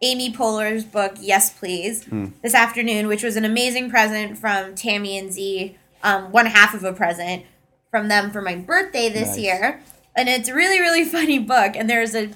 Amy 0.03 0.32
Poehler's 0.32 0.84
book, 0.84 1.14
Yes 1.20 1.51
Please, 1.53 2.05
Hmm. 2.05 2.26
this 2.43 2.55
afternoon, 2.55 3.07
which 3.07 3.22
was 3.22 3.37
an 3.37 3.45
amazing 3.47 3.89
present 3.89 4.37
from 4.37 4.74
Tammy 4.74 5.16
and 5.16 5.32
Z. 5.32 5.76
Um, 6.03 6.30
one 6.32 6.47
half 6.47 6.74
of 6.74 6.84
a 6.84 6.93
present 6.93 7.45
from 7.91 8.09
them 8.09 8.30
for 8.30 8.43
my 8.43 8.57
birthday 8.57 9.09
this 9.09 9.28
Nice. 9.30 9.39
year, 9.39 9.80
and 10.14 10.28
it's 10.28 10.49
a 10.51 10.55
really 10.55 10.80
really 10.80 11.05
funny 11.16 11.39
book. 11.39 11.74
And 11.76 11.89
there's 11.89 12.14
a 12.14 12.30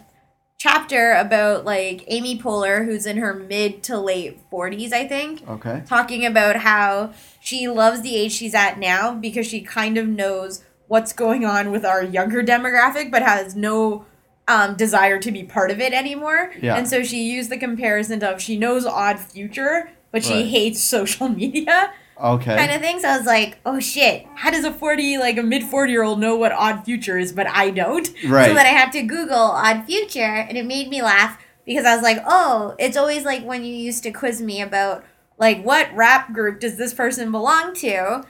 chapter 0.71 1.13
about 1.13 1.65
like 1.65 2.05
Amy 2.09 2.39
Poehler, 2.39 2.85
who's 2.85 3.07
in 3.07 3.17
her 3.17 3.33
mid 3.33 3.83
to 3.85 3.99
late 3.99 4.39
forties, 4.51 4.93
I 4.93 5.09
think 5.09 5.43
Okay. 5.49 5.83
talking 5.87 6.27
about 6.27 6.57
how 6.57 7.15
she 7.41 7.67
loves 7.67 8.03
the 8.03 8.15
age 8.15 8.33
she's 8.33 8.55
at 8.55 8.79
now 8.79 9.15
because 9.15 9.47
she 9.47 9.63
kind 9.63 9.97
of 9.97 10.07
knows 10.07 10.63
what's 10.87 11.15
going 11.15 11.47
on 11.47 11.71
with 11.71 11.83
our 11.87 12.03
younger 12.05 12.43
demographic 12.45 13.11
but 13.11 13.23
has 13.23 13.57
no 13.57 14.05
um, 14.49 14.75
desire 14.77 15.19
to 15.19 15.33
be 15.33 15.45
part 15.45 15.71
of 15.71 15.81
it 15.81 15.95
anymore. 15.95 16.53
Yeah. 16.61 16.77
And 16.77 16.87
so 16.87 17.03
she 17.03 17.23
used 17.23 17.49
the 17.51 17.57
comparison 17.57 18.23
of 18.23 18.43
she 18.43 18.59
knows 18.59 18.85
Odd 18.85 19.19
Future, 19.19 19.89
but 20.13 20.23
she 20.25 20.35
Right. 20.35 20.47
hates 20.47 20.83
social 20.97 21.29
media 21.31 21.93
Okay. 22.21 22.57
kind 22.57 22.71
of 22.71 22.81
thing. 22.81 23.01
So 23.01 23.09
I 23.09 23.17
was 23.17 23.27
like, 23.27 23.59
oh 23.65 23.81
shit, 23.81 24.27
how 24.35 24.51
does 24.51 24.65
a 24.65 24.73
40, 24.73 25.19
like 25.19 25.39
a 25.39 25.43
mid 25.43 25.65
40 25.65 25.93
year 25.93 26.03
old 26.03 26.21
know 26.21 26.37
what 26.37 26.53
Odd 26.53 26.85
Future 26.85 27.19
is, 27.19 27.33
but 27.33 27.47
I 27.47 27.71
don't? 27.71 28.09
Right. 28.27 28.49
So 28.49 28.55
then 28.55 28.67
I 28.67 28.71
had 28.71 28.93
to 28.93 29.03
Google 29.03 29.37
Odd 29.37 29.85
Future, 29.87 30.21
and 30.21 30.57
it 30.57 30.67
made 30.67 30.89
me 30.89 31.03
laugh 31.03 31.39
because 31.65 31.85
I 31.85 31.95
was 31.95 32.03
like, 32.03 32.19
oh, 32.27 32.75
it's 32.79 32.97
always 32.97 33.25
like 33.25 33.45
when 33.45 33.65
you 33.65 33.75
used 33.75 34.03
to 34.05 34.11
quiz 34.11 34.41
me 34.41 34.61
about, 34.61 35.05
like, 35.39 35.63
what 35.63 35.95
rap 35.95 36.33
group 36.33 36.61
does 36.61 36.77
this 36.77 36.93
person 36.93 37.33
belong 37.33 37.75
to? 37.77 38.25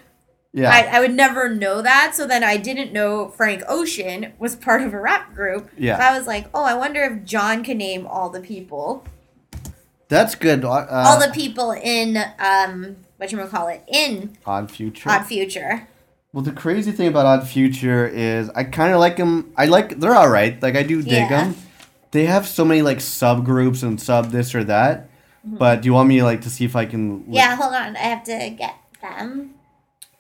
yeah. 0.53 0.71
I, 0.71 0.97
I 0.97 1.01
would 1.01 1.15
never 1.15 1.49
know 1.49 1.83
that. 1.83 2.15
So 2.15 2.27
then 2.27 2.43
I 2.43 2.57
didn't 2.57 2.93
know 2.93 3.29
Frank 3.29 3.63
Ocean 3.69 4.33
was 4.39 4.57
part 4.57 4.83
of 4.83 4.93
a 4.93 5.01
rap 5.01 5.35
group. 5.35 5.71
Yeah. 5.77 5.97
So 5.99 6.03
I 6.03 6.19
was 6.19 6.27
like, 6.27 6.47
oh, 6.53 6.65
I 6.65 6.75
wonder 6.75 7.03
if 7.03 7.25
John 7.25 7.63
can 7.63 7.79
name 7.79 8.07
all 8.07 8.31
the 8.31 8.41
people. 8.41 9.05
That's 10.09 10.35
good. 10.35 10.65
Uh, 10.65 10.87
all 10.91 11.21
the 11.21 11.33
people 11.33 11.71
in, 11.71 12.19
um, 12.41 12.97
what 13.21 13.31
you 13.31 13.39
gonna 13.39 13.51
call 13.51 13.69
it, 13.69 13.83
in 13.87 14.37
Odd 14.47 14.71
Future. 14.71 15.11
Odd 15.11 15.27
Future. 15.27 15.87
well, 16.33 16.43
the 16.43 16.53
crazy 16.53 16.91
thing 16.91 17.09
about 17.09 17.27
Odd 17.27 17.47
Future 17.47 18.07
is 18.07 18.49
I 18.51 18.65
kind 18.65 18.93
of 18.95 19.01
like 19.01 19.17
them. 19.17 19.53
I 19.57 19.67
like 19.67 20.01
they're 20.01 20.15
all 20.15 20.29
right. 20.31 20.61
Like 20.63 20.75
I 20.77 20.83
do 20.83 21.03
dig 21.03 21.13
Yeah. 21.13 21.29
them. 21.29 21.55
They 22.13 22.27
have 22.27 22.47
so 22.49 22.65
many 22.65 22.83
like 22.83 22.99
subgroups 22.99 23.83
and 23.83 24.01
sub 24.01 24.31
this 24.31 24.55
or 24.55 24.65
that. 24.65 25.09
Mm-hmm. 25.47 25.57
But 25.59 25.83
do 25.83 25.87
you 25.87 25.93
want 25.93 26.09
me 26.09 26.23
like 26.23 26.41
to 26.43 26.51
see 26.51 26.65
if 26.65 26.75
I 26.75 26.87
can? 26.87 27.25
Yeah, 27.29 27.57
hold 27.57 27.75
on. 27.75 27.95
I 27.97 28.01
have 28.01 28.25
to 28.25 28.51
get 28.51 28.75
them. 29.03 29.55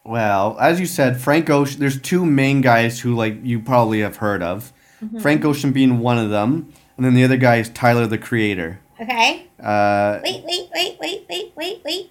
Well, 0.04 0.56
as 0.60 0.78
you 0.80 0.86
said, 0.86 1.20
Frank 1.20 1.50
Ocean. 1.50 1.80
There's 1.80 2.00
two 2.00 2.24
main 2.26 2.60
guys 2.60 3.00
who 3.00 3.14
like 3.14 3.38
you 3.42 3.60
probably 3.60 4.00
have 4.00 4.16
heard 4.16 4.42
of. 4.42 4.72
Mm-hmm. 5.02 5.20
Frank 5.20 5.44
Ocean 5.44 5.72
being 5.72 5.98
one 6.00 6.18
of 6.18 6.28
them, 6.30 6.72
and 6.96 7.04
then 7.06 7.14
the 7.14 7.24
other 7.24 7.36
guy 7.38 7.56
is 7.56 7.68
Tyler 7.70 8.06
the 8.06 8.18
Creator. 8.18 8.80
Okay. 9.00 9.46
Uh, 9.58 10.20
Wait, 10.22 10.42
wait, 10.44 10.68
wait, 10.74 10.98
wait, 11.00 11.26
wait, 11.28 11.52
wait, 11.56 11.80
wait. 11.84 12.10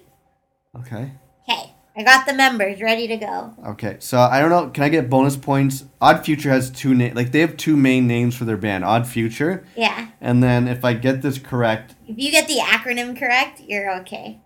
Okay. 0.78 1.12
Okay. 1.48 1.74
I 1.96 2.02
got 2.04 2.24
the 2.24 2.32
members 2.32 2.80
ready 2.80 3.08
to 3.08 3.16
go. 3.16 3.52
Okay. 3.66 3.96
So 3.98 4.18
I 4.20 4.40
don't 4.40 4.50
know. 4.50 4.68
Can 4.70 4.84
I 4.84 4.88
get 4.88 5.10
bonus 5.10 5.36
points? 5.36 5.84
Odd 6.00 6.24
Future 6.24 6.48
has 6.50 6.70
two 6.70 6.94
names. 6.94 7.16
Like 7.16 7.32
they 7.32 7.40
have 7.40 7.56
two 7.56 7.76
main 7.76 8.06
names 8.06 8.36
for 8.36 8.44
their 8.44 8.56
band. 8.56 8.84
Odd 8.84 9.06
Future, 9.06 9.64
Yeah. 9.76 10.08
and 10.20 10.42
then 10.42 10.68
if 10.68 10.84
I 10.84 10.94
get 10.94 11.20
this 11.22 11.38
correct, 11.38 11.94
If 12.06 12.16
you 12.18 12.30
get 12.30 12.46
the 12.48 12.58
acronym 12.58 13.18
correct, 13.18 13.60
you're 13.66 13.90
okay. 14.00 14.40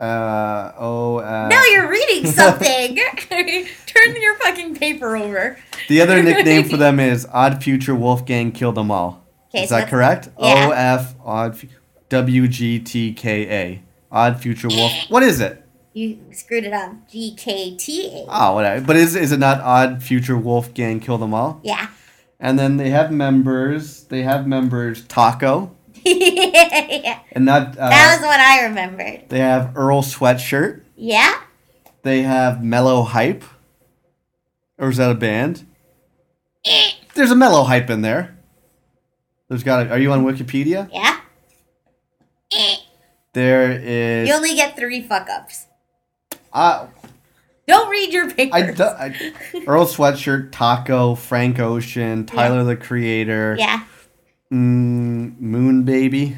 uh, 0.00 0.72
oh. 0.78 1.18
Uh, 1.18 1.48
no, 1.50 1.62
you're 1.64 1.88
reading 1.90 2.26
something. 2.32 2.96
Turn 3.86 4.16
your 4.20 4.34
fucking 4.38 4.76
paper 4.76 5.16
over. 5.16 5.58
The 5.88 6.00
other 6.00 6.22
nickname 6.28 6.68
for 6.68 6.78
them 6.78 6.98
is 6.98 7.26
Odd 7.32 7.62
Future 7.62 7.94
Wolfgang 7.94 8.50
Kill 8.52 8.72
Them 8.72 8.90
All. 8.90 9.26
Okay, 9.54 9.64
is 9.64 9.68
so 9.68 9.76
that 9.76 9.88
correct? 9.88 10.30
yeah. 10.38 10.68
O 10.68 10.70
F 10.70 11.14
Odd 11.22 11.58
W 12.08 12.48
G 12.48 12.78
T 12.78 13.12
K 13.12 13.46
A. 13.50 13.82
Odd 14.10 14.40
Future 14.40 14.68
Wolf. 14.68 14.92
What 15.08 15.22
is 15.22 15.40
it? 15.40 15.64
You 15.92 16.18
screwed 16.32 16.64
it 16.64 16.72
up. 16.72 17.08
G 17.10 17.34
K 17.36 17.76
T 17.76 18.06
A. 18.08 18.26
Oh, 18.28 18.54
whatever. 18.54 18.84
But 18.84 18.96
is 18.96 19.14
is 19.16 19.32
it 19.32 19.38
not 19.38 19.60
Odd 19.60 20.02
Future 20.02 20.36
Wolf 20.36 20.72
Gang 20.74 21.00
Kill 21.00 21.18
Them 21.18 21.34
All? 21.34 21.60
Yeah. 21.62 21.88
And 22.38 22.58
then 22.58 22.76
they 22.76 22.90
have 22.90 23.10
members. 23.12 24.04
They 24.04 24.22
have 24.22 24.46
members 24.46 25.04
Taco 25.06 25.76
yeah. 26.04 27.20
and 27.32 27.44
not. 27.44 27.76
Uh, 27.76 27.90
That 27.90 28.16
was 28.18 28.26
what 28.26 28.40
I 28.40 28.64
remembered. 28.66 29.28
they 29.28 29.40
have 29.40 29.76
Earl 29.76 30.02
Sweatshirt. 30.02 30.82
Yeah. 30.96 31.34
They 32.02 32.22
have 32.22 32.62
Mellow 32.64 33.02
Hype. 33.02 33.44
Or 34.78 34.88
is 34.88 34.96
that 34.96 35.10
a 35.10 35.14
band? 35.14 35.66
There's 37.14 37.30
a 37.30 37.36
Mellow 37.36 37.64
Hype 37.64 37.90
in 37.90 38.00
there. 38.00 38.38
There's 39.48 39.62
got. 39.62 39.86
A, 39.86 39.90
are 39.90 39.98
you 39.98 40.12
on 40.12 40.24
Wikipedia? 40.24 40.88
Yeah. 40.92 41.19
There 43.32 43.70
is. 43.72 44.28
You 44.28 44.34
only 44.34 44.54
get 44.54 44.76
three 44.76 45.02
fuck 45.02 45.28
ups. 45.28 45.66
Uh, 46.52 46.86
Don't 47.68 47.88
read 47.88 48.12
your 48.12 48.24
I, 48.26 48.32
papers. 48.32 48.76
do- 48.76 48.82
I, 48.84 49.32
Earl 49.66 49.86
Sweatshirt, 49.86 50.50
Taco, 50.50 51.14
Frank 51.14 51.58
Ocean, 51.60 52.26
Tyler 52.26 52.64
the 52.64 52.76
Creator, 52.76 53.56
yeah. 53.58 53.84
mm, 54.52 55.38
Moon 55.40 55.84
Baby. 55.84 56.36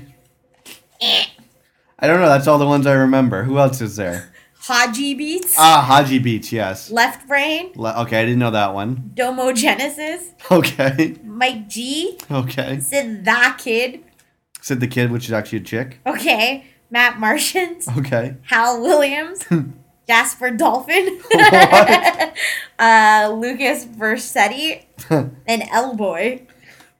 I 1.00 2.06
don't 2.06 2.20
know. 2.20 2.28
That's 2.28 2.46
all 2.46 2.58
the 2.58 2.66
ones 2.66 2.86
I 2.86 2.92
remember. 2.92 3.44
Who 3.44 3.58
else 3.58 3.80
is 3.80 3.96
there? 3.96 4.32
Hodgy 4.62 5.16
Beats. 5.16 5.56
Ah, 5.58 5.84
Hodgy 5.88 6.22
Beach. 6.22 6.52
Yes. 6.52 6.90
Left 6.90 7.26
Brain. 7.26 7.72
Le- 7.74 8.02
okay, 8.02 8.20
I 8.20 8.24
didn't 8.24 8.38
know 8.38 8.50
that 8.52 8.74
one. 8.74 9.10
Domo 9.14 9.52
Genesis. 9.52 10.30
Okay. 10.50 11.16
Mike 11.24 11.68
G. 11.68 12.18
Okay. 12.30 12.78
Sid 12.80 13.24
the 13.24 13.54
Kid. 13.58 14.04
Said 14.60 14.78
the 14.78 14.86
kid, 14.86 15.10
which 15.10 15.24
is 15.26 15.32
actually 15.32 15.58
a 15.58 15.62
chick. 15.62 15.98
Okay. 16.06 16.66
Matt 16.92 17.18
Martians. 17.18 17.88
Okay. 17.88 18.36
Hal 18.42 18.80
Williams. 18.82 19.44
Jasper 20.06 20.50
Dolphin. 20.52 21.20
Uh, 22.78 23.32
Lucas 23.38 23.84
Vercetti. 23.84 24.82
and 25.46 25.62
L 25.70 25.94
Boy. 25.94 26.44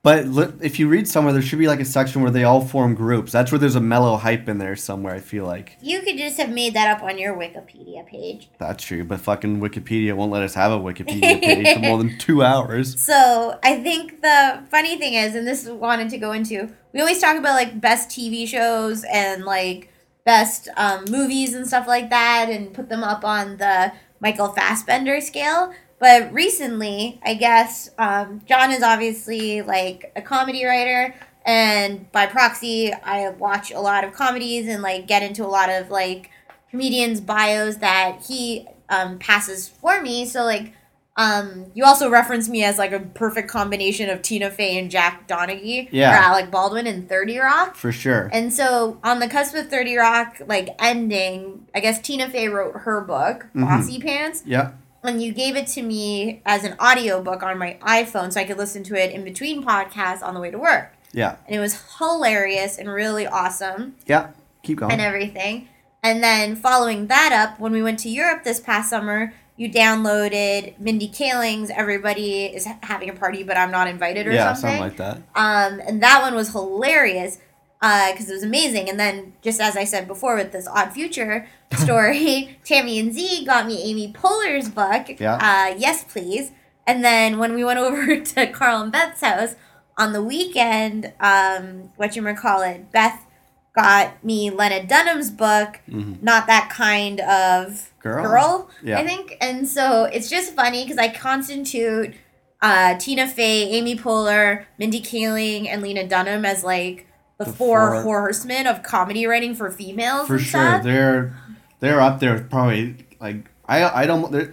But 0.05 0.27
li- 0.27 0.53
if 0.61 0.81
you 0.81 0.89
read 0.89 1.07
somewhere, 1.07 1.33
there 1.33 1.41
should 1.43 1.61
be 1.61 1.69
like 1.69 1.79
a 1.79 1.85
section 1.85 2.23
where 2.23 2.31
they 2.33 2.43
all 2.43 2.61
form 2.61 2.97
groups. 2.97 3.31
That's 3.31 3.53
where 3.53 3.59
there's 3.61 3.77
a 3.77 3.81
mellow 3.81 4.17
hype 4.17 4.49
in 4.49 4.59
there 4.59 4.75
somewhere. 4.75 5.15
I 5.15 5.21
feel 5.21 5.45
like 5.45 5.77
You 5.81 6.01
could 6.03 6.19
just 6.19 6.39
have 6.39 6.51
made 6.51 6.75
that 6.75 6.89
up 6.97 7.05
on 7.05 7.19
your 7.19 7.37
Wikipedia 7.37 8.05
page. 8.05 8.49
that's 8.59 8.83
true. 8.83 9.05
But 9.05 9.21
fucking 9.21 9.61
Wikipedia 9.61 10.15
won't 10.15 10.33
let 10.33 10.43
us 10.43 10.55
have 10.55 10.73
a 10.73 10.79
Wikipedia 10.79 11.41
page 11.41 11.75
for 11.75 11.81
more 11.81 11.99
than 11.99 12.19
two 12.19 12.43
hours. 12.43 13.01
So 13.01 13.61
I 13.63 13.77
think 13.81 14.23
the 14.23 14.65
funny 14.73 14.97
thing 14.99 15.15
is, 15.15 15.37
and 15.37 15.47
this 15.47 15.69
wanted 15.69 16.11
to 16.11 16.19
go 16.19 16.33
into, 16.33 16.69
we 16.93 16.99
always 17.01 17.21
talk 17.21 17.37
about 17.37 17.55
like 17.55 17.81
best 17.81 18.09
TV 18.09 18.49
shows 18.49 19.05
and 19.05 19.45
like 19.45 19.89
best 20.25 20.69
um, 20.77 21.05
movies 21.11 21.55
and 21.55 21.65
stuff 21.65 21.87
like 21.87 22.11
that, 22.11 22.49
and 22.51 22.75
put 22.75 22.89
them 22.89 23.05
up 23.05 23.25
on 23.25 23.59
the 23.59 23.93
Michael 24.19 24.49
Fassbender 24.49 25.21
scale. 25.21 25.73
But 26.03 26.33
recently, 26.33 27.21
I 27.25 27.35
guess 27.35 27.89
um, 27.97 28.43
John 28.45 28.73
is 28.73 28.83
obviously 28.83 29.63
like 29.63 30.11
a 30.17 30.21
comedy 30.21 30.65
writer, 30.65 31.15
and 31.47 32.11
by 32.11 32.27
proxy, 32.27 32.93
I 32.93 33.29
watch 33.29 33.71
a 33.71 33.79
lot 33.79 34.03
of 34.03 34.13
comedies 34.13 34.67
and 34.67 34.83
like 34.83 35.07
get 35.07 35.23
into 35.23 35.45
a 35.45 35.47
lot 35.47 35.71
of 35.71 35.91
like 35.91 36.29
comedians' 36.71 37.21
bios 37.21 37.77
that 37.77 38.25
he 38.27 38.67
um, 38.89 39.21
passes 39.21 39.69
for 39.69 40.03
me. 40.03 40.25
So 40.27 40.43
like 40.43 40.73
um, 41.17 41.67
you 41.73 41.85
also 41.85 42.11
reference 42.11 42.49
me 42.49 42.65
as 42.65 42.79
like 42.79 42.91
a 42.91 42.99
perfect 42.99 43.49
combination 43.49 44.11
of 44.11 44.23
Tina 44.23 44.51
Fey 44.51 44.77
and 44.81 44.91
Jack 44.91 45.29
Donaghy 45.29 45.87
Yeah. 45.93 46.11
or 46.11 46.15
Alec 46.17 46.51
Baldwin 46.51 46.89
in 46.89 47.07
30 47.07 47.39
Rock. 47.39 47.77
For 47.77 47.93
sure. 47.93 48.29
And 48.33 48.53
so 48.53 48.99
on 49.05 49.21
the 49.21 49.29
cusp 49.29 49.55
of 49.55 49.69
30 49.69 49.95
Rock, 49.99 50.39
like 50.49 50.71
ending, 50.81 51.65
I 51.73 51.79
guess 51.79 52.01
Tina 52.01 52.29
Fey 52.29 52.49
wrote 52.49 52.75
her 52.75 53.01
book, 53.03 53.47
Mhm. 53.55 53.69
Bossypants, 53.69 54.43
Yeah. 54.45 54.73
And 55.03 55.23
you 55.23 55.33
gave 55.33 55.57
it 55.57 55.67
to 55.69 55.83
me 55.83 56.43
as 56.47 56.65
an 56.65 56.75
audiobook 56.81 57.43
on 57.43 57.59
my 57.59 57.77
iPhone 57.83 58.33
so 58.33 58.41
I 58.41 58.45
could 58.45 58.59
listen 58.59 58.83
to 58.85 58.95
it 58.95 59.13
in 59.13 59.25
between 59.25 59.63
podcasts 59.65 60.23
on 60.23 60.35
the 60.35 60.41
way 60.41 60.51
to 60.51 60.59
work. 60.59 60.93
Yeah. 61.13 61.37
And 61.47 61.57
it 61.57 61.61
was 61.61 61.81
hilarious 61.99 62.79
and 62.79 62.89
really 62.89 63.27
awesome 63.27 63.97
Yeah. 64.07 64.29
Keep 64.63 64.79
going. 64.79 64.93
and 64.93 65.01
everything. 65.01 65.69
And 66.03 66.23
then 66.23 66.57
following 66.57 67.07
that 67.09 67.33
up, 67.33 67.61
when 67.61 67.73
we 67.73 67.83
went 67.83 67.99
to 68.01 68.09
Europe 68.09 68.45
this 68.45 68.59
past 68.61 68.91
summer, 68.91 69.35
you 69.57 69.71
downloaded 69.71 70.79
Mindy 70.81 71.07
Kaling's 71.09 71.71
"Everybody 71.71 72.47
is 72.47 72.67
having 72.83 73.09
a 73.11 73.13
party, 73.13 73.43
but 73.45 73.57
I'm 73.57 73.71
not 73.71 73.87
invited" 73.87 74.27
or 74.27 74.31
something. 74.31 74.35
yeah, 74.37 74.53
something. 74.55 74.97
something 74.97 75.15
like 75.15 75.25
that. 75.35 75.73
um, 75.73 75.81
and 75.87 76.03
that 76.03 76.23
one 76.23 76.35
was 76.35 76.51
hilarious 76.51 77.39
because 77.83 78.31
it 78.31 78.35
was 78.35 78.43
amazing. 78.45 78.89
And 78.89 78.99
then, 78.99 79.33
just 79.43 79.61
as 79.61 79.77
I 79.77 79.85
said 79.85 80.07
before, 80.07 80.37
with 80.37 80.53
this 80.53 80.69
Odd 80.69 80.93
Future 80.93 81.49
story, 81.75 82.59
Tammy 82.65 82.99
and 83.01 83.13
Z 83.13 83.45
got 83.45 83.67
me 83.67 83.83
Amy 83.83 84.13
Poehler's 84.13 84.69
book. 84.71 85.19
Yeah. 85.21 85.35
Uh, 85.37 85.75
yes, 85.77 86.05
please. 86.05 86.53
And 86.87 87.05
then 87.05 87.39
when 87.39 87.55
we 87.55 87.65
went 87.65 87.79
over 87.87 88.19
to 88.21 88.47
Carl 88.53 88.83
and 88.83 88.93
Beth's 88.93 89.21
house 89.21 89.57
on 89.99 90.13
the 90.13 90.23
weekend, 90.23 91.13
um, 91.21 91.91
what 91.97 92.15
you 92.17 92.35
call 92.35 92.63
it, 92.63 92.91
Beth 92.93 93.27
got 93.75 94.23
me 94.25 94.51
Lena 94.51 94.87
Dunham's 94.87 95.31
book, 95.31 95.81
not 95.89 96.47
that 96.47 96.69
kind 96.71 97.21
of 97.21 97.91
Girl. 98.01 98.25
girl, 98.25 98.71
Yeah. 98.83 98.99
I 98.99 99.07
think. 99.07 99.37
And 99.41 99.67
so 99.67 100.05
it's 100.05 100.29
just 100.29 100.55
funny 100.55 100.83
because 100.85 100.99
I 100.99 101.09
constitute 101.09 102.15
uh, 102.61 102.97
Tina 102.99 103.27
Fey, 103.27 103.71
Amy 103.71 103.97
Poehler, 103.97 104.67
Mindy 104.79 105.01
Kaling, 105.01 105.67
and 105.69 105.81
Lena 105.83 106.07
Dunham 106.07 106.45
as 106.45 106.63
like 106.63 107.07
the, 107.45 107.51
The 107.51 107.57
four, 107.57 108.03
four- 108.03 108.21
horsemen 108.23 108.67
of 108.67 108.83
comedy 108.83 109.27
writing 109.27 109.55
for 109.55 109.71
females. 109.71 110.27
For 110.27 110.39
sure. 110.39 110.61
stuff. 110.61 110.83
They're 110.83 111.35
they're 111.81 112.01
up 112.01 112.21
there 112.21 112.41
probably 112.45 112.97
like 113.21 113.51
I 113.69 114.03
I 114.03 114.07
don't 114.07 114.31
they're 114.33 114.53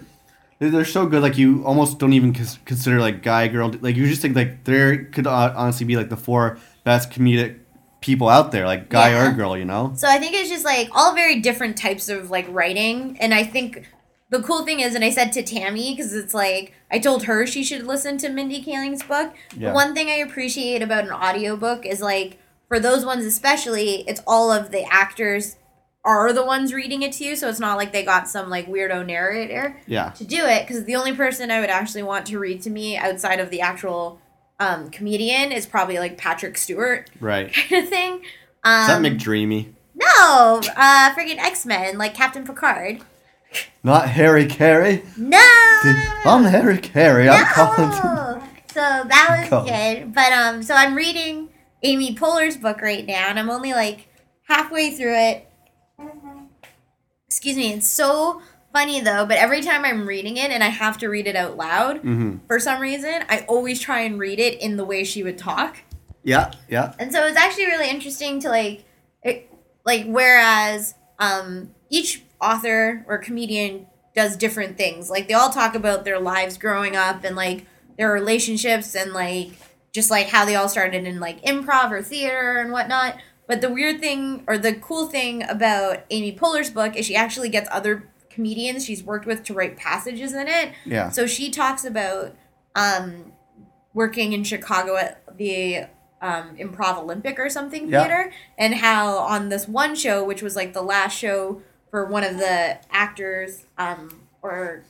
they're, 0.59 0.83
so 0.85 1.05
good 1.05 1.21
like 1.21 1.37
you 1.37 1.63
almost 1.65 1.99
don't 1.99 2.13
even 2.13 2.33
consider 2.33 2.99
like 2.99 3.21
guy 3.23 3.47
girl 3.47 3.71
like 3.81 3.95
you 3.95 4.07
just 4.07 4.21
think 4.21 4.35
like 4.35 4.63
there 4.65 5.05
could 5.05 5.25
uh, 5.27 5.53
honestly 5.55 5.85
be 5.85 5.95
like 5.95 6.09
the 6.09 6.17
four 6.17 6.57
best 6.83 7.11
comedic 7.11 7.59
people 8.01 8.27
out 8.29 8.51
there 8.51 8.65
like 8.65 8.89
guy 8.89 9.09
Yeah. 9.11 9.29
or 9.29 9.33
girl 9.33 9.57
you 9.57 9.65
know 9.65 9.93
So 9.95 10.07
I 10.07 10.17
think 10.19 10.33
it's 10.33 10.49
just 10.49 10.65
like 10.65 10.89
all 10.93 11.13
very 11.15 11.39
different 11.39 11.77
types 11.77 12.09
of 12.09 12.29
like 12.31 12.45
writing. 12.49 13.17
And 13.19 13.33
I 13.33 13.43
think 13.43 13.87
the 14.31 14.41
cool 14.43 14.63
thing 14.63 14.79
is, 14.79 14.93
and 14.95 15.03
I 15.03 15.09
said 15.09 15.31
to 15.33 15.41
Tammy, 15.43 15.95
because 15.95 16.13
it's 16.13 16.33
like 16.35 16.73
I 16.91 16.99
told 16.99 17.23
her 17.23 17.47
she 17.47 17.63
should 17.63 17.85
listen 17.87 18.17
to 18.19 18.29
Mindy 18.29 18.61
Kaling's 18.61 19.01
book. 19.03 19.33
Yeah. 19.55 19.69
The 19.69 19.73
one 19.75 19.93
thing 19.95 20.07
I 20.09 20.15
appreciate 20.27 20.81
about 20.81 21.05
an 21.05 21.11
audiobook 21.11 21.85
is 21.85 21.99
like 22.01 22.37
for 22.69 22.79
those 22.79 23.03
ones 23.03 23.25
especially, 23.25 24.07
it's 24.07 24.21
all 24.25 24.51
of 24.51 24.71
the 24.71 24.85
actors 24.85 25.57
are 26.05 26.31
the 26.31 26.45
ones 26.45 26.73
reading 26.73 27.01
it 27.01 27.11
to 27.13 27.25
you. 27.25 27.35
So 27.35 27.49
it's 27.49 27.59
not 27.59 27.75
like 27.75 27.91
they 27.91 28.03
got 28.05 28.29
some 28.29 28.49
like 28.49 28.67
weirdo 28.67 29.05
narrator 29.05 29.75
yeah 29.85 30.11
to 30.11 30.23
do 30.23 30.45
it 30.45 30.65
because 30.65 30.85
the 30.85 30.95
only 30.95 31.13
person 31.13 31.51
I 31.51 31.59
would 31.59 31.69
actually 31.69 32.03
want 32.03 32.25
to 32.27 32.39
read 32.39 32.61
to 32.61 32.69
me 32.69 32.95
outside 32.95 33.41
of 33.41 33.49
the 33.49 33.59
actual 33.59 34.21
um, 34.61 34.89
comedian 34.89 35.51
is 35.51 35.65
probably 35.65 35.99
like 35.99 36.17
Patrick 36.17 36.57
Stewart 36.57 37.09
right 37.19 37.51
kind 37.69 37.83
of 37.83 37.89
thing. 37.89 38.13
Um, 38.63 38.81
is 38.81 38.87
that 38.87 39.01
McDreamy 39.01 39.73
no, 39.95 40.61
uh, 40.77 41.13
friggin' 41.13 41.37
X 41.39 41.65
Men, 41.65 41.97
like 41.97 42.13
Captain 42.13 42.45
Picard. 42.45 43.01
not 43.83 44.07
Harry 44.07 44.45
Carey 44.45 45.03
No. 45.17 45.37
I'm 46.25 46.43
Harry 46.45 46.77
Carey 46.77 47.27
I'm 47.27 47.45
calling 47.47 47.89
no. 47.89 48.43
So 48.67 48.79
that 48.79 49.49
was 49.51 49.67
good, 49.67 50.13
but 50.13 50.31
um, 50.31 50.63
so 50.63 50.75
I'm 50.75 50.95
reading 50.95 51.48
Amy 51.83 52.15
Poehler's 52.15 52.57
book 52.57 52.81
right 52.81 53.05
now, 53.05 53.27
and 53.29 53.39
I'm 53.39 53.49
only 53.49 53.73
like 53.73 54.07
halfway 54.47 54.91
through 54.91 55.15
it. 55.15 55.47
Excuse 57.27 57.55
me. 57.55 57.73
It's 57.73 57.87
so 57.87 58.41
funny 58.73 59.01
though, 59.01 59.25
but 59.25 59.37
every 59.37 59.61
time 59.61 59.85
I'm 59.85 60.07
reading 60.07 60.37
it 60.37 60.51
and 60.51 60.63
I 60.63 60.67
have 60.67 60.97
to 60.99 61.07
read 61.07 61.27
it 61.27 61.35
out 61.35 61.57
loud, 61.57 61.97
mm-hmm. 61.97 62.37
for 62.47 62.59
some 62.59 62.81
reason, 62.81 63.23
I 63.29 63.45
always 63.47 63.79
try 63.79 64.01
and 64.01 64.19
read 64.19 64.39
it 64.39 64.59
in 64.59 64.77
the 64.77 64.85
way 64.85 65.03
she 65.03 65.23
would 65.23 65.37
talk. 65.37 65.77
yeah 66.23 66.51
yeah 66.67 66.93
And 66.99 67.11
so 67.11 67.25
it's 67.25 67.37
actually 67.37 67.67
really 67.67 67.89
interesting 67.89 68.39
to 68.41 68.49
like, 68.49 68.83
it, 69.23 69.51
like 69.85 70.05
whereas 70.05 70.95
um, 71.19 71.71
each 71.89 72.23
author 72.41 73.05
or 73.07 73.17
comedian 73.17 73.87
does 74.15 74.35
different 74.35 74.77
things. 74.77 75.09
Like 75.09 75.27
they 75.27 75.33
all 75.33 75.49
talk 75.49 75.75
about 75.75 76.03
their 76.03 76.19
lives 76.19 76.57
growing 76.57 76.95
up 76.95 77.23
and 77.23 77.35
like 77.35 77.65
their 77.97 78.11
relationships 78.11 78.95
and 78.95 79.13
like 79.13 79.51
just 79.91 80.11
like 80.11 80.27
how 80.27 80.45
they 80.45 80.55
all 80.55 80.69
started 80.69 81.05
in 81.05 81.19
like 81.19 81.43
improv 81.43 81.91
or 81.91 82.01
theater 82.01 82.57
and 82.57 82.71
whatnot. 82.71 83.15
But 83.47 83.61
the 83.61 83.69
weird 83.71 83.99
thing, 83.99 84.43
or 84.47 84.57
the 84.57 84.73
cool 84.75 85.07
thing 85.07 85.43
about 85.49 86.03
Amy 86.11 86.31
Poehler's 86.35 86.69
book 86.69 86.95
is 86.95 87.05
she 87.05 87.15
actually 87.15 87.49
gets 87.49 87.67
other 87.71 88.07
comedians 88.29 88.85
she's 88.85 89.03
worked 89.03 89.25
with 89.25 89.43
to 89.45 89.53
write 89.53 89.75
passages 89.75 90.33
in 90.33 90.47
it. 90.47 90.71
Yeah. 90.85 91.09
So 91.09 91.25
she 91.25 91.49
talks 91.49 91.83
about 91.83 92.35
um, 92.75 93.31
working 93.93 94.33
in 94.33 94.43
Chicago 94.43 94.95
at 94.97 95.23
the 95.37 95.85
um, 96.21 96.55
Improv 96.57 96.99
Olympic 96.99 97.39
or 97.39 97.49
something 97.49 97.89
Yeah. 97.89 98.01
theater, 98.03 98.31
and 98.57 98.75
how 98.75 99.17
on 99.17 99.49
this 99.49 99.67
one 99.67 99.95
show, 99.95 100.23
which 100.23 100.41
was 100.43 100.55
like 100.55 100.73
the 100.73 100.81
last 100.83 101.17
show 101.17 101.61
for 101.89 102.05
one 102.05 102.23
of 102.23 102.37
the 102.37 102.77
actors 102.91 103.65
um, 103.79 104.21
or 104.43 104.83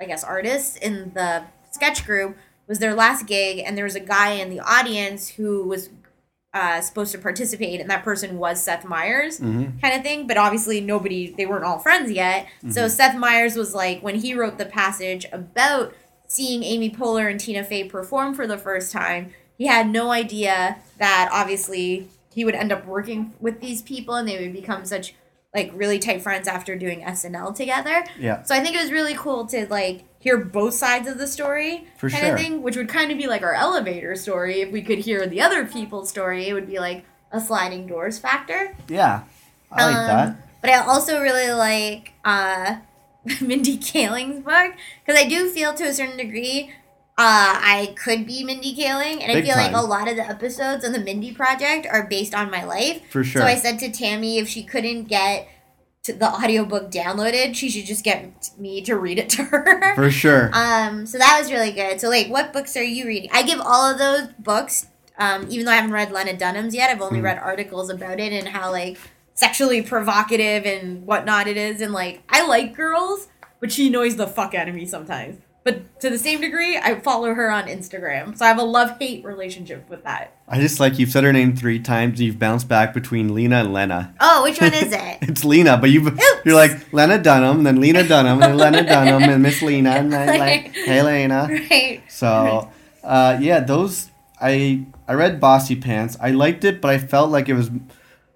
I 0.00 0.06
guess 0.06 0.24
artists 0.24 0.76
in 0.76 1.12
the 1.14 1.44
sketch 1.70 2.06
group, 2.06 2.36
was 2.68 2.78
their 2.78 2.94
last 2.94 3.26
gig, 3.26 3.62
and 3.64 3.76
there 3.76 3.84
was 3.84 3.94
a 3.94 4.00
guy 4.00 4.32
in 4.32 4.50
the 4.50 4.60
audience 4.60 5.28
who 5.28 5.64
was 5.64 5.90
uh, 6.52 6.80
supposed 6.80 7.12
to 7.12 7.18
participate, 7.18 7.80
and 7.80 7.90
that 7.90 8.02
person 8.02 8.38
was 8.38 8.62
Seth 8.62 8.84
Meyers, 8.84 9.38
kind 9.38 9.94
of 9.94 10.02
thing. 10.02 10.26
But 10.26 10.36
obviously, 10.36 10.80
nobody, 10.80 11.30
they 11.30 11.46
weren't 11.46 11.64
all 11.64 11.78
friends 11.78 12.10
yet. 12.10 12.46
So 12.70 12.88
Seth 12.88 13.16
Meyers 13.16 13.56
was 13.56 13.74
like, 13.74 14.02
when 14.02 14.16
he 14.16 14.34
wrote 14.34 14.58
the 14.58 14.64
passage 14.66 15.26
about 15.32 15.94
seeing 16.26 16.62
Amy 16.62 16.90
Poehler 16.90 17.30
and 17.30 17.38
Tina 17.38 17.62
Fey 17.62 17.84
perform 17.84 18.34
for 18.34 18.46
the 18.46 18.58
first 18.58 18.90
time, 18.92 19.32
he 19.56 19.66
had 19.66 19.88
no 19.88 20.10
idea 20.10 20.78
that 20.98 21.28
obviously 21.32 22.08
he 22.34 22.44
would 22.44 22.54
end 22.54 22.72
up 22.72 22.84
working 22.86 23.32
with 23.40 23.60
these 23.60 23.80
people 23.82 24.14
and 24.14 24.28
they 24.28 24.38
would 24.40 24.52
become 24.52 24.84
such 24.84 25.14
like 25.54 25.70
really 25.74 25.98
tight 25.98 26.20
friends 26.20 26.46
after 26.46 26.76
doing 26.76 27.00
SNL 27.00 27.54
together. 27.54 28.04
Yeah. 28.18 28.42
So 28.42 28.54
I 28.54 28.60
think 28.60 28.76
it 28.76 28.82
was 28.82 28.92
really 28.92 29.14
cool 29.14 29.46
to 29.46 29.66
like 29.70 30.04
hear 30.26 30.36
both 30.38 30.74
sides 30.74 31.06
of 31.08 31.18
the 31.18 31.26
story 31.26 31.86
For 31.98 32.10
kind 32.10 32.24
sure. 32.24 32.34
of 32.34 32.40
thing, 32.40 32.62
which 32.62 32.76
would 32.76 32.88
kind 32.88 33.12
of 33.12 33.16
be 33.18 33.28
like 33.28 33.42
our 33.42 33.54
elevator 33.54 34.16
story. 34.16 34.60
If 34.60 34.72
we 34.72 34.82
could 34.82 34.98
hear 34.98 35.24
the 35.26 35.40
other 35.40 35.64
people's 35.64 36.08
story, 36.08 36.48
it 36.48 36.52
would 36.52 36.66
be 36.66 36.80
like 36.80 37.04
a 37.30 37.40
sliding 37.40 37.86
doors 37.86 38.18
factor. 38.18 38.76
Yeah. 38.88 39.22
I 39.70 39.86
like 39.86 39.96
Um, 39.96 40.06
that. 40.06 40.36
But 40.62 40.70
I 40.70 40.78
also 40.84 41.20
really 41.20 41.52
like 41.52 42.12
uh, 42.24 42.78
Mindy 43.40 43.78
Kaling's 43.78 44.40
book 44.40 44.74
because 45.04 45.20
I 45.20 45.28
do 45.28 45.48
feel 45.48 45.72
to 45.74 45.84
a 45.84 45.92
certain 45.92 46.16
degree 46.16 46.72
uh, 47.18 47.56
I 47.78 47.94
could 47.96 48.26
be 48.26 48.44
Mindy 48.44 48.76
Kaling, 48.76 49.22
and 49.22 49.30
I 49.32 49.36
Big 49.36 49.46
feel 49.46 49.56
like 49.56 49.72
a 49.72 49.80
lot 49.80 50.06
of 50.06 50.16
the 50.16 50.28
episodes 50.28 50.84
on 50.84 50.92
the 50.92 50.98
Mindy 50.98 51.32
Project 51.32 51.86
are 51.90 52.06
based 52.06 52.34
on 52.34 52.50
my 52.50 52.62
life. 52.62 53.00
For 53.08 53.24
sure. 53.24 53.40
So 53.40 53.46
I 53.48 53.54
said 53.54 53.78
to 53.78 53.90
Tammy 53.90 54.36
if 54.36 54.48
she 54.50 54.62
couldn't 54.62 55.04
get 55.04 55.48
the 56.06 56.26
audiobook 56.30 56.90
downloaded, 56.90 57.54
she 57.54 57.68
should 57.70 57.86
just 57.86 58.04
get 58.04 58.50
me 58.58 58.80
to 58.82 58.96
read 58.96 59.18
it 59.18 59.28
to 59.30 59.42
her. 59.44 59.94
For 59.94 60.10
sure. 60.10 60.50
Um, 60.52 61.06
so 61.06 61.18
that 61.18 61.38
was 61.40 61.50
really 61.52 61.72
good. 61.72 62.00
So 62.00 62.08
like, 62.08 62.28
what 62.28 62.52
books 62.52 62.76
are 62.76 62.82
you 62.82 63.06
reading? 63.06 63.30
I 63.32 63.42
give 63.42 63.60
all 63.60 63.90
of 63.90 63.98
those 63.98 64.28
books, 64.38 64.86
um, 65.18 65.46
even 65.50 65.64
though 65.66 65.72
I 65.72 65.76
haven't 65.76 65.92
read 65.92 66.12
Lena 66.12 66.36
Dunham's 66.36 66.74
yet. 66.74 66.90
I've 66.90 66.98
Mm. 66.98 67.06
only 67.06 67.20
read 67.20 67.38
articles 67.38 67.90
about 67.90 68.20
it 68.20 68.32
and 68.32 68.48
how 68.48 68.70
like 68.70 68.98
sexually 69.34 69.82
provocative 69.82 70.64
and 70.64 71.06
whatnot 71.06 71.46
it 71.46 71.56
is. 71.56 71.80
And 71.80 71.92
like, 71.92 72.22
I 72.28 72.46
like 72.46 72.74
girls, 72.74 73.28
but 73.60 73.70
she 73.72 73.88
annoys 73.88 74.16
the 74.16 74.26
fuck 74.26 74.54
out 74.54 74.68
of 74.68 74.74
me 74.74 74.86
sometimes. 74.86 75.38
But 75.66 75.98
to 76.00 76.10
the 76.10 76.16
same 76.18 76.40
degree, 76.40 76.78
I 76.78 77.00
follow 77.00 77.34
her 77.34 77.50
on 77.50 77.64
Instagram, 77.66 78.38
so 78.38 78.44
I 78.44 78.48
have 78.48 78.58
a 78.58 78.62
love 78.62 78.96
hate 79.00 79.24
relationship 79.24 79.90
with 79.90 80.04
that. 80.04 80.32
I 80.46 80.60
just 80.60 80.78
like 80.78 80.96
you've 81.00 81.10
said 81.10 81.24
her 81.24 81.32
name 81.32 81.56
three 81.56 81.80
times. 81.80 82.20
You've 82.20 82.38
bounced 82.38 82.68
back 82.68 82.94
between 82.94 83.34
Lena 83.34 83.56
and 83.56 83.72
Lena. 83.72 84.14
Oh, 84.20 84.44
which 84.44 84.60
one 84.60 84.72
is 84.72 84.92
it? 84.92 85.18
It's 85.22 85.44
Lena, 85.44 85.76
but 85.76 85.90
you 85.90 86.16
you're 86.44 86.54
like 86.54 86.92
Lena 86.92 87.18
Dunham, 87.20 87.64
then 87.64 87.80
Lena 87.80 88.06
Dunham, 88.06 88.40
and 88.42 88.56
Lena 88.56 88.84
Dunham, 88.84 89.24
and 89.24 89.42
Miss 89.42 89.60
Lena, 89.60 89.90
and 89.90 90.12
then 90.12 90.38
like, 90.38 90.72
hey 90.86 91.02
Lena. 91.02 91.48
right. 91.50 92.00
So, 92.08 92.70
uh, 93.02 93.36
yeah, 93.40 93.58
those 93.58 94.10
I 94.40 94.86
I 95.08 95.14
read 95.14 95.40
Bossypants. 95.40 96.16
I 96.20 96.30
liked 96.30 96.62
it, 96.64 96.80
but 96.80 96.92
I 96.92 96.98
felt 96.98 97.30
like 97.32 97.48
it 97.48 97.54
was 97.54 97.70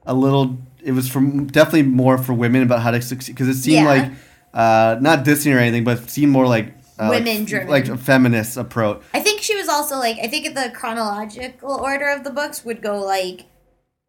a 0.04 0.14
little. 0.14 0.58
It 0.82 0.92
was 0.92 1.08
from 1.08 1.46
definitely 1.46 1.84
more 1.84 2.18
for 2.18 2.32
women 2.32 2.62
about 2.62 2.80
how 2.80 2.90
to 2.90 3.00
succeed 3.00 3.36
because 3.36 3.46
it 3.48 3.54
seemed 3.62 3.84
Yeah. 3.84 3.92
like 3.92 4.12
uh, 4.52 4.96
not 5.00 5.24
dissing 5.24 5.54
or 5.54 5.58
anything, 5.58 5.84
but 5.84 5.98
it 6.02 6.10
seemed 6.10 6.32
more 6.32 6.48
like 6.48 6.72
uh, 7.00 7.08
Women-driven. 7.10 7.68
like 7.68 7.88
a 7.88 7.96
feminist 7.96 8.56
approach. 8.56 9.02
I 9.14 9.20
think 9.20 9.40
she 9.40 9.56
was 9.56 9.68
also 9.68 9.96
like 9.96 10.18
I 10.22 10.26
think 10.28 10.54
the 10.54 10.70
chronological 10.74 11.72
order 11.72 12.10
of 12.10 12.24
the 12.24 12.30
books 12.30 12.64
would 12.64 12.82
go 12.82 13.00
like 13.00 13.46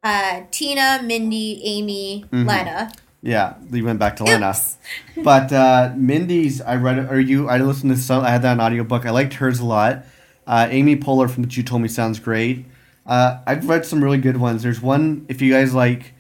uh, 0.04 0.42
Tina, 0.52 1.02
Mindy, 1.04 1.62
Amy, 1.64 2.26
Lena. 2.32 2.92
Yeah, 3.22 3.54
we 3.70 3.82
went 3.84 4.00
back 4.00 4.16
to 4.18 4.24
Lena. 4.24 4.56
But 5.24 5.54
uh, 5.54 5.94
Mindy's, 5.96 6.60
I 6.62 6.76
read 6.76 6.98
or 7.12 7.20
you, 7.20 7.48
I 7.48 7.58
listened 7.60 7.92
to 7.92 7.98
some, 7.98 8.24
I 8.24 8.32
had 8.32 8.42
that 8.42 8.54
on 8.54 8.62
audiobook. 8.62 9.06
I 9.06 9.12
liked 9.12 9.36
hers 9.36 9.60
a 9.60 9.66
lot. 9.66 10.06
Uh, 10.48 10.68
Amy 10.72 10.96
Poehler 10.98 11.30
from 11.30 11.44
What 11.44 11.56
You 11.56 11.62
Told 11.64 11.84
Me 11.84 11.88
sounds 11.88 12.20
great. 12.20 12.66
Uh, 13.06 13.40
I've 13.46 13.70
read 13.70 13.86
some 13.86 14.04
really 14.04 14.18
good 14.18 14.38
ones. 14.38 14.64
There's 14.64 14.82
one, 14.82 15.26
if 15.30 15.40
you 15.42 15.52
guys 15.54 15.74
like 15.76 16.14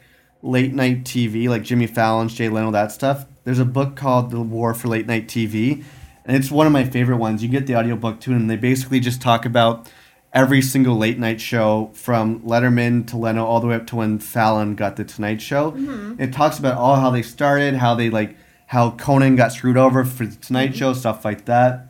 late 0.43 0.73
night 0.73 1.03
TV, 1.03 1.49
like 1.49 1.63
Jimmy 1.63 1.87
Fallon, 1.87 2.27
Jay 2.27 2.49
Leno, 2.49 2.69
that 2.71 2.91
stuff, 2.91 3.25
there's 3.45 3.59
a 3.59 3.65
book 3.65 3.95
called 3.95 4.29
The 4.29 4.41
War 4.41 4.75
for 4.75 4.87
Late 4.87 5.07
Night 5.07 5.27
TV. 5.27 5.83
And 6.25 6.37
it's 6.37 6.51
one 6.51 6.67
of 6.67 6.73
my 6.73 6.83
favorite 6.83 7.17
ones. 7.17 7.41
You 7.41 7.49
get 7.49 7.67
the 7.67 7.75
audiobook 7.75 8.19
too, 8.19 8.33
and 8.33 8.49
they 8.49 8.55
basically 8.55 8.99
just 8.99 9.21
talk 9.21 9.45
about 9.45 9.89
every 10.33 10.61
single 10.61 10.95
late 10.95 11.19
night 11.19 11.41
show 11.41 11.91
from 11.93 12.39
Letterman 12.41 13.07
to 13.07 13.17
Leno 13.17 13.45
all 13.45 13.59
the 13.59 13.67
way 13.67 13.75
up 13.75 13.87
to 13.87 13.97
when 13.97 14.19
Fallon 14.19 14.75
got 14.75 14.95
the 14.95 15.03
Tonight 15.03 15.41
Show. 15.41 15.71
Mm-hmm. 15.71 16.21
It 16.21 16.31
talks 16.31 16.57
about 16.59 16.77
all 16.77 16.95
how 16.95 17.09
they 17.09 17.21
started, 17.21 17.75
how 17.75 17.95
they 17.95 18.09
like 18.09 18.37
how 18.67 18.91
Conan 18.91 19.35
got 19.35 19.51
screwed 19.51 19.77
over 19.77 20.05
for 20.05 20.25
the 20.25 20.35
Tonight 20.35 20.67
mm-hmm. 20.67 20.75
Show, 20.75 20.93
stuff 20.93 21.25
like 21.25 21.45
that. 21.45 21.87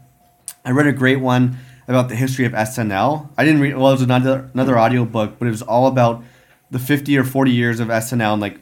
I 0.66 0.72
read 0.72 0.88
a 0.88 0.94
great 0.94 1.20
one 1.20 1.58
about 1.88 2.10
the 2.10 2.16
history 2.16 2.46
of 2.46 2.54
SNL. 2.54 3.30
I 3.38 3.46
didn't 3.46 3.62
read 3.62 3.78
well, 3.78 3.90
it 3.90 3.94
was 3.94 4.02
another 4.02 4.50
another 4.54 4.80
audiobook, 4.80 5.38
but 5.38 5.48
it 5.48 5.52
was 5.52 5.62
all 5.62 5.88
about 5.88 6.24
the 6.72 6.80
50 6.80 7.18
or 7.18 7.24
40 7.24 7.52
years 7.52 7.80
of 7.80 7.90
SNL 7.90 8.34
and 8.34 8.42
like 8.42 8.60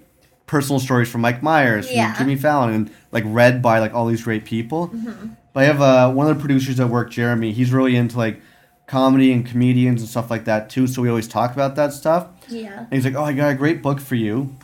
personal 0.47 0.79
stories 0.79 1.09
from 1.09 1.21
Mike 1.21 1.43
Myers, 1.43 1.87
from 1.87 1.95
Yeah. 1.95 2.17
Jimmy 2.17 2.35
Fallon, 2.35 2.73
and 2.73 2.91
like 3.11 3.23
read 3.27 3.61
by 3.61 3.79
like 3.79 3.93
all 3.93 4.07
these 4.07 4.23
great 4.23 4.45
people. 4.45 4.89
Mm-hmm. 4.89 5.27
But 5.53 5.63
I 5.63 5.65
have 5.65 5.81
uh, 5.81 6.11
one 6.11 6.29
of 6.29 6.35
the 6.37 6.41
producers 6.41 6.79
at 6.79 6.89
work, 6.89 7.09
Jeremy. 7.11 7.51
He's 7.51 7.71
really 7.71 7.95
into 7.95 8.17
like 8.17 8.41
comedy 8.87 9.31
and 9.31 9.45
comedians 9.45 10.01
and 10.01 10.09
stuff 10.09 10.29
like 10.31 10.45
that 10.45 10.69
too. 10.69 10.87
So 10.87 11.01
we 11.01 11.09
always 11.09 11.27
talk 11.27 11.53
about 11.53 11.75
that 11.75 11.93
stuff. 11.93 12.27
Yeah. 12.47 12.79
And 12.79 12.93
he's 12.93 13.05
like, 13.05 13.15
"Oh, 13.15 13.23
I 13.23 13.33
got 13.33 13.51
a 13.51 13.55
great 13.55 13.81
book 13.81 13.99
for 13.99 14.15
you." 14.15 14.55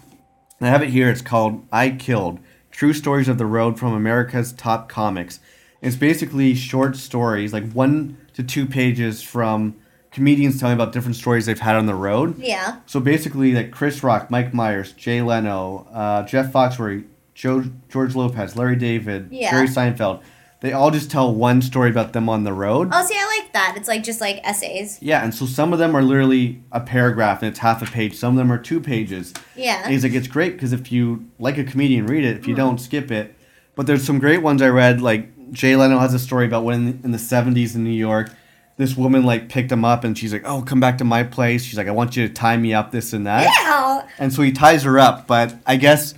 And 0.59 0.67
I 0.67 0.69
have 0.69 0.81
it 0.83 0.89
here. 0.89 1.09
It's 1.09 1.21
called 1.21 1.65
"I 1.71 1.89
Killed: 1.91 2.39
True 2.71 2.93
Stories 2.93 3.27
of 3.27 3.37
the 3.37 3.45
Road 3.45 3.77
from 3.79 3.93
America's 3.93 4.53
Top 4.53 4.89
Comics." 4.89 5.39
It's 5.81 5.95
basically 5.95 6.55
short 6.55 6.95
stories, 6.95 7.53
like 7.53 7.71
one 7.71 8.17
to 8.33 8.41
two 8.43 8.65
pages 8.65 9.21
from 9.21 9.75
comedians 10.11 10.59
telling 10.59 10.73
about 10.73 10.93
different 10.93 11.15
stories 11.15 11.45
they've 11.45 11.59
had 11.59 11.75
on 11.75 11.85
the 11.85 11.93
road. 11.95 12.39
Yeah. 12.39 12.77
So 12.85 12.99
basically, 12.99 13.53
like 13.53 13.71
Chris 13.71 14.01
Rock, 14.01 14.31
Mike 14.31 14.53
Myers, 14.53 14.93
Jay 14.93 15.21
Leno, 15.21 15.87
uh, 15.93 16.23
Jeff 16.23 16.51
Foxworthy, 16.51 17.05
Joe, 17.35 17.65
George 17.89 18.15
Lopez, 18.15 18.55
Larry 18.55 18.77
David, 18.77 19.27
Yeah. 19.31 19.51
Jerry 19.51 19.67
Seinfeld. 19.67 20.21
They 20.61 20.73
all 20.73 20.89
just 20.89 21.11
tell 21.11 21.33
one 21.33 21.61
story 21.61 21.89
about 21.89 22.13
them 22.13 22.29
on 22.29 22.43
the 22.43 22.53
road. 22.53 22.89
Oh, 22.91 23.05
see, 23.05 23.15
I 23.15 23.39
like 23.39 23.53
that. 23.53 23.75
It's 23.77 23.87
like 23.87 24.03
just 24.03 24.21
like 24.21 24.39
essays. 24.43 24.97
Yeah, 25.01 25.23
and 25.23 25.33
so 25.33 25.45
some 25.45 25.73
of 25.73 25.79
them 25.79 25.95
are 25.95 26.01
literally 26.01 26.63
a 26.71 26.79
paragraph 26.79 27.41
and 27.41 27.49
it's 27.49 27.59
half 27.59 27.81
a 27.81 27.85
page. 27.85 28.15
Some 28.15 28.33
of 28.33 28.37
them 28.37 28.51
are 28.51 28.57
two 28.57 28.79
pages. 28.79 29.33
Yeah. 29.55 29.81
And 29.83 29.91
he's 29.91 30.03
like, 30.03 30.13
it's 30.13 30.27
great 30.27 30.53
because 30.53 30.73
if 30.73 30.91
you 30.91 31.29
like 31.39 31.57
a 31.57 31.63
comedian, 31.63 32.07
read 32.07 32.23
it. 32.23 32.37
If 32.37 32.47
you 32.47 32.55
don't, 32.55 32.79
skip 32.79 33.11
it. 33.11 33.35
But 33.75 33.85
there's 33.85 34.05
some 34.05 34.19
great 34.19 34.41
ones 34.41 34.61
I 34.61 34.69
read. 34.69 35.01
Like 35.01 35.51
Jay 35.51 35.75
Leno 35.75 35.99
has 35.99 36.13
a 36.13 36.19
story 36.19 36.45
about 36.45 36.63
when 36.63 36.99
in 37.03 37.11
the 37.11 37.17
70s 37.17 37.75
in 37.75 37.83
New 37.83 37.89
York, 37.89 38.31
this 38.77 38.97
woman 38.97 39.23
like 39.23 39.49
picked 39.49 39.71
him 39.71 39.85
up 39.85 40.03
and 40.03 40.17
she's 40.17 40.33
like, 40.33 40.43
oh, 40.45 40.61
come 40.61 40.79
back 40.79 40.97
to 40.97 41.03
my 41.03 41.23
place. 41.23 41.63
She's 41.63 41.77
like, 41.77 41.87
I 41.87 41.91
want 41.91 42.15
you 42.15 42.27
to 42.27 42.33
tie 42.33 42.57
me 42.57 42.73
up, 42.73 42.91
this 42.91 43.13
and 43.13 43.25
that. 43.27 43.47
Ow. 43.47 44.07
And 44.17 44.33
so 44.33 44.41
he 44.41 44.51
ties 44.51 44.83
her 44.83 44.99
up, 44.99 45.27
but 45.27 45.55
I 45.65 45.77
guess 45.77 46.13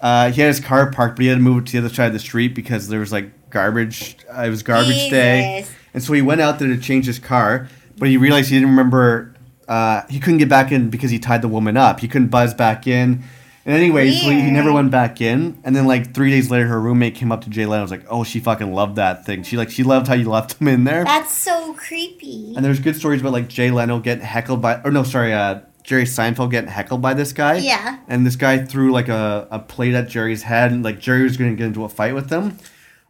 uh, 0.00 0.30
he 0.30 0.40
had 0.40 0.48
his 0.48 0.60
car 0.60 0.90
parked, 0.90 1.16
but 1.16 1.22
he 1.22 1.28
had 1.28 1.36
to 1.36 1.40
move 1.40 1.62
it 1.62 1.66
to 1.66 1.72
the 1.72 1.86
other 1.86 1.94
side 1.94 2.08
of 2.08 2.12
the 2.12 2.18
street 2.18 2.54
because 2.54 2.88
there 2.88 3.00
was 3.00 3.12
like 3.12 3.30
garbage. 3.50 4.16
Uh, 4.34 4.42
it 4.42 4.50
was 4.50 4.62
garbage 4.62 5.10
day, 5.10 5.66
and 5.94 6.02
so 6.02 6.12
he 6.12 6.22
went 6.22 6.40
out 6.40 6.58
there 6.58 6.68
to 6.68 6.78
change 6.78 7.06
his 7.06 7.18
car, 7.18 7.68
but 7.96 8.08
he 8.08 8.16
realized 8.16 8.50
he 8.50 8.56
didn't 8.56 8.70
remember. 8.70 9.34
Uh, 9.68 10.02
he 10.08 10.20
couldn't 10.20 10.38
get 10.38 10.48
back 10.48 10.70
in 10.70 10.90
because 10.90 11.10
he 11.10 11.18
tied 11.18 11.42
the 11.42 11.48
woman 11.48 11.76
up. 11.76 12.00
He 12.00 12.08
couldn't 12.08 12.28
buzz 12.28 12.54
back 12.54 12.86
in. 12.86 13.24
And 13.64 13.74
anyway, 13.74 14.12
so 14.12 14.30
he, 14.30 14.42
he 14.42 14.50
never 14.52 14.72
went 14.72 14.92
back 14.92 15.20
in. 15.20 15.60
And 15.64 15.74
then 15.74 15.86
like 15.86 16.14
three 16.14 16.30
days 16.30 16.52
later, 16.52 16.68
her 16.68 16.80
roommate 16.80 17.16
came 17.16 17.32
up 17.32 17.42
to 17.42 17.50
Jay 17.50 17.66
Leno. 17.66 17.82
and 17.82 17.82
was 17.82 17.90
like, 17.90 18.06
"Oh, 18.08 18.22
she 18.22 18.38
fucking 18.38 18.72
loved 18.72 18.94
that 18.94 19.26
thing. 19.26 19.42
She 19.42 19.56
like 19.56 19.70
she 19.70 19.82
loved 19.82 20.06
how 20.06 20.14
you 20.14 20.30
left 20.30 20.60
him 20.60 20.68
in 20.68 20.84
there." 20.84 21.04
That's 21.04 21.32
so 21.32 21.74
creepy. 21.74 22.54
And 22.54 22.64
there's 22.64 22.78
good 22.78 22.94
stories 22.94 23.20
about 23.20 23.32
like 23.32 23.48
Jay 23.48 23.72
Leno 23.72 23.98
getting 23.98 24.24
heckled 24.24 24.62
by, 24.62 24.80
or 24.84 24.92
no, 24.92 25.02
sorry, 25.02 25.32
uh, 25.32 25.62
Jerry 25.82 26.04
Seinfeld 26.04 26.52
getting 26.52 26.70
heckled 26.70 27.02
by 27.02 27.14
this 27.14 27.32
guy. 27.32 27.56
Yeah. 27.56 27.98
And 28.06 28.24
this 28.24 28.36
guy 28.36 28.58
threw 28.58 28.92
like 28.92 29.08
a, 29.08 29.48
a 29.50 29.58
plate 29.58 29.94
at 29.94 30.08
Jerry's 30.08 30.44
head, 30.44 30.70
and 30.70 30.84
like 30.84 31.00
Jerry 31.00 31.24
was 31.24 31.36
going 31.36 31.50
to 31.50 31.56
get 31.56 31.66
into 31.66 31.82
a 31.82 31.88
fight 31.88 32.14
with 32.14 32.30
him. 32.30 32.58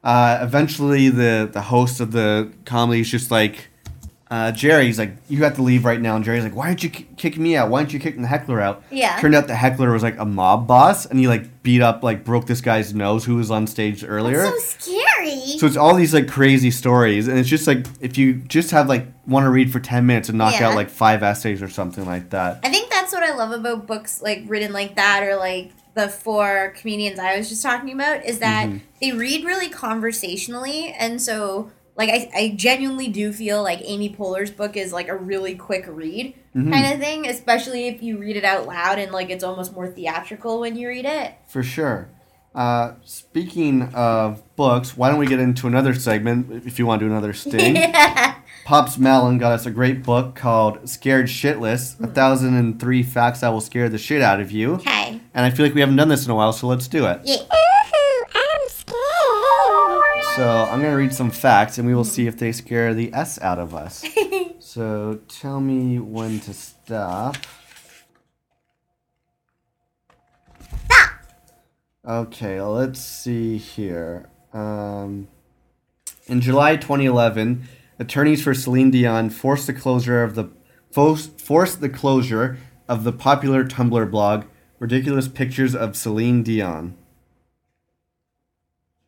Uh, 0.07 0.39
eventually, 0.41 1.09
the 1.09 1.49
the 1.53 1.63
host 1.63 1.99
of 2.01 2.13
the 2.13 2.53
comedy 2.65 3.01
is 3.01 3.11
just 3.11 3.31
like, 3.33 3.69
uh, 4.31 4.53
Jerry's 4.53 4.99
like, 5.01 5.17
you 5.29 5.41
got 5.41 5.57
to 5.57 5.63
leave 5.63 5.85
right 5.85 6.01
now. 6.01 6.15
And 6.15 6.25
Jerry's 6.25 6.45
like, 6.45 6.55
why 6.55 6.69
didn't 6.69 6.85
you 6.85 6.91
ki- 6.91 7.09
kick 7.17 7.37
me 7.39 7.57
out? 7.57 7.71
Why 7.71 7.81
didn't 7.81 7.93
you 7.93 7.99
kick 8.01 8.17
the 8.17 8.27
heckler 8.27 8.61
out? 8.61 8.85
Yeah. 8.91 9.19
Turned 9.21 9.35
out 9.35 9.49
the 9.49 9.57
heckler 9.57 9.91
was 9.93 10.03
like 10.05 10.17
a 10.19 10.25
mob 10.25 10.69
boss, 10.69 11.07
and 11.07 11.19
he 11.19 11.27
like 11.27 11.63
beat 11.65 11.83
up, 11.83 12.05
like 12.05 12.25
broke 12.25 12.47
this 12.47 12.61
guy's 12.61 12.95
nose 12.95 13.25
who 13.25 13.35
was 13.35 13.51
on 13.51 13.67
stage 13.67 14.05
earlier. 14.05 14.45
so 14.47 14.57
scary. 14.59 15.59
So 15.59 15.67
it's 15.67 15.77
all 15.77 15.95
these 15.97 16.15
like 16.15 16.29
crazy 16.29 16.71
stories, 16.71 17.27
and 17.27 17.37
it's 17.39 17.49
just 17.49 17.67
like 17.67 17.85
if 18.01 18.17
you 18.17 18.35
just 18.35 18.71
have 18.71 18.89
like 18.89 19.09
want 19.27 19.45
to 19.45 19.51
read 19.51 19.73
for 19.73 19.81
ten 19.81 20.07
minutes 20.07 20.29
and 20.29 20.39
knock 20.39 20.55
Yeah. 20.61 20.69
out 20.69 20.77
like 20.77 20.89
five 20.91 21.25
essays 21.25 21.63
or 21.63 21.69
something 21.69 22.07
like 22.07 22.31
that. 22.31 22.61
I 22.63 22.71
think 22.71 22.91
that's 22.91 22.97
that's 23.07 23.13
what 23.13 23.23
I 23.23 23.37
love 23.37 23.53
about 23.53 23.87
books 23.87 24.21
like 24.21 24.43
written 24.49 24.73
like 24.73 24.97
that 24.97 25.23
or 25.23 25.37
like 25.37 25.71
the 25.97 26.09
four 26.09 26.75
comedians 26.77 27.19
I 27.19 27.37
was 27.37 27.49
just 27.49 27.63
talking 27.63 27.93
about 27.93 28.25
is 28.25 28.39
that 28.39 28.69
mm-hmm. 28.69 28.79
they 29.01 29.13
read 29.13 29.45
really 29.45 29.71
conversationally 29.71 30.95
and 30.97 31.21
so 31.21 31.71
like 31.97 32.11
I, 32.11 32.31
I 32.35 32.53
genuinely 32.55 33.09
do 33.09 33.33
feel 33.33 33.63
like 33.63 33.81
Amy 33.83 34.11
Poehler's 34.11 34.51
book 34.51 34.77
is 34.77 34.93
like 34.93 35.09
a 35.09 35.17
really 35.17 35.55
quick 35.55 35.87
read 35.89 36.35
mm-hmm. 36.55 36.71
kind 36.71 36.93
of 36.93 37.01
thing, 37.01 37.27
especially 37.27 37.89
if 37.89 38.03
you 38.03 38.19
read 38.19 38.37
it 38.37 38.45
out 38.45 38.67
loud 38.67 38.99
and 38.99 39.11
like 39.13 39.31
it's 39.31 39.43
almost 39.43 39.73
more 39.73 39.89
theatrical 39.89 40.61
when 40.61 40.77
you 40.77 40.89
read 40.89 41.07
it. 41.07 41.35
For 41.47 41.63
sure. 41.63 42.11
Uh, 42.55 42.95
speaking 43.05 43.83
of 43.95 44.43
books, 44.57 44.97
why 44.97 45.11
don't 45.11 45.19
we 45.19 45.27
get 45.27 45.41
into 45.41 45.67
another 45.67 45.95
segment 45.95 46.67
if 46.67 46.79
you 46.79 46.87
want 46.87 47.01
to 47.01 47.07
do 47.07 47.11
another 47.11 47.33
sting? 47.33 47.77
Pops 48.65 48.99
Malin 48.99 49.39
got 49.39 49.53
us 49.53 49.65
a 49.65 49.71
great 49.71 50.03
book 50.03 50.35
called 50.35 50.89
Scared 50.89 51.27
Shitless 51.27 51.99
A 51.99 52.03
mm-hmm. 52.03 52.13
Thousand 52.13 52.55
and 52.55 52.81
Three 52.81 53.03
Facts 53.03 53.41
That 53.41 53.51
Will 53.51 53.61
Scare 53.61 53.89
the 53.89 53.99
Shit 53.99 54.23
Out 54.23 54.41
of 54.41 54.51
You. 54.51 54.75
Okay. 54.75 55.16
And 55.37 55.45
I 55.45 55.51
feel 55.51 55.67
like 55.67 55.75
we 55.75 55.81
haven't 55.81 55.97
done 55.97 56.09
this 56.09 56.25
in 56.25 56.31
a 56.31 56.35
while, 56.35 56.55
so 56.55 56.67
let's 56.67 56.89
do 56.89 57.05
it. 57.05 57.21
Yeah. 57.25 57.37
Ooh, 57.37 58.25
I'm 58.35 58.69
scared. 58.69 60.35
So 60.35 60.67
I'm 60.71 60.81
going 60.81 60.93
to 60.93 60.97
read 60.97 61.13
some 61.13 61.31
facts 61.31 61.77
and 61.77 61.87
we 61.87 61.95
will 61.95 62.05
see 62.05 62.27
if 62.27 62.39
they 62.39 62.53
scare 62.53 62.95
the 62.95 63.13
S 63.13 63.39
out 63.43 63.59
of 63.59 63.75
us. 63.75 64.03
so 64.59 65.21
tell 65.29 65.61
me 65.61 65.99
when 65.99 66.41
to 66.41 66.55
stop. 66.55 67.37
Stop. 67.37 67.47
Okay, 72.07 72.63
let's 72.63 73.01
see 73.01 73.59
here. 73.59 74.31
Um, 74.55 75.29
in 76.29 76.41
July 76.41 76.77
2011, 76.77 77.69
attorneys 77.99 78.43
for 78.43 78.55
Celine 78.55 78.91
Dion 78.91 79.29
forced 79.29 79.67
the 79.67 79.75
closure 79.75 80.23
of 80.23 80.35
the 80.35 80.49
forced 80.91 81.81
the 81.83 81.91
closure 81.91 82.57
of 82.89 83.05
the 83.05 83.13
popular 83.13 83.67
Tumblr 83.67 84.11
blog 84.11 84.45
"Ridiculous 84.79 85.29
Pictures 85.29 85.75
of 85.75 85.97
Celine 85.97 86.43
Dion." 86.43 86.97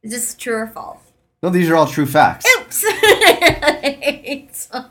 Is 0.03 0.13
this 0.13 0.35
true 0.35 0.55
or 0.55 0.67
false? 0.67 1.01
No, 1.43 1.51
these 1.51 1.71
are 1.71 1.77
all 1.77 1.87
true 1.87 2.07
facts. 2.07 2.47
Oops. 2.59 2.81
so, 4.53 4.85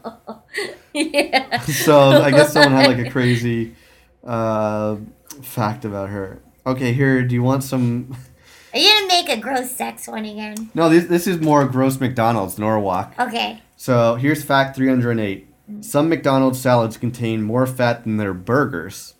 yeah. 0.93 1.59
so 1.61 2.21
I 2.21 2.31
guess 2.31 2.53
someone 2.53 2.71
had 2.71 2.87
like 2.87 3.05
a 3.05 3.09
crazy 3.09 3.75
uh, 4.23 4.97
fact 5.41 5.83
about 5.85 6.09
her. 6.09 6.41
Okay, 6.65 6.93
here. 6.93 7.23
Do 7.23 7.35
you 7.35 7.43
want 7.43 7.63
some? 7.63 8.15
Are 8.73 8.79
you 8.79 8.89
gonna 8.93 9.07
make 9.07 9.29
a 9.29 9.37
gross 9.39 9.71
sex 9.71 10.07
one 10.07 10.25
again? 10.25 10.69
No, 10.73 10.89
this 10.89 11.05
this 11.05 11.27
is 11.27 11.39
more 11.39 11.65
gross 11.65 11.99
McDonald's 11.99 12.57
Norwalk. 12.59 13.13
Okay. 13.19 13.61
So 13.75 14.15
here's 14.15 14.43
fact 14.43 14.75
308. 14.75 15.47
Some 15.81 16.09
McDonald's 16.09 16.59
salads 16.61 16.97
contain 16.97 17.43
more 17.43 17.67
fat 17.67 18.03
than 18.03 18.17
their 18.17 18.33
burgers. 18.33 19.15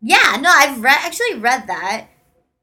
Yeah, 0.00 0.36
no, 0.40 0.50
I've 0.50 0.80
read 0.82 0.98
actually 1.00 1.34
read 1.36 1.66
that 1.66 2.06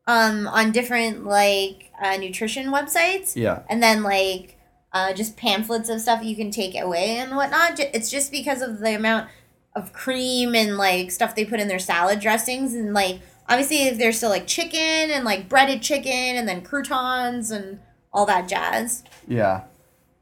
um 0.08 0.48
on 0.48 0.72
different 0.72 1.26
like 1.26 1.92
uh, 2.02 2.18
nutrition 2.18 2.68
websites. 2.68 3.36
Yeah. 3.36 3.64
and 3.70 3.82
then 3.82 4.04
like 4.04 4.58
uh, 4.94 5.12
just 5.14 5.36
pamphlets 5.36 5.90
of 5.90 6.00
stuff 6.00 6.24
you 6.24 6.38
can 6.38 6.52
take 6.52 6.74
away 6.80 7.18
and 7.18 7.36
whatnot. 7.36 7.78
It's 7.80 8.10
just 8.10 8.32
because 8.32 8.62
of 8.62 8.80
the 8.80 8.96
amount 8.96 9.28
of 9.76 9.92
cream 9.92 10.56
and 10.56 10.78
like 10.78 11.12
stuff 11.12 11.36
they 11.36 11.44
put 11.44 11.60
in 11.60 11.68
their 11.68 11.80
salad 11.80 12.22
dressings 12.22 12.74
and 12.74 12.94
like 12.94 13.20
obviously 13.50 13.84
if 13.88 13.98
there's 13.98 14.16
still 14.16 14.30
like 14.30 14.48
chicken 14.48 14.80
and 15.12 15.26
like 15.26 15.50
breaded 15.50 15.82
chicken 15.82 16.38
and 16.38 16.48
then 16.48 16.62
croutons 16.62 17.52
and 17.52 17.80
all 18.14 18.26
that 18.26 18.48
jazz. 18.48 19.04
Yeah. 19.28 19.64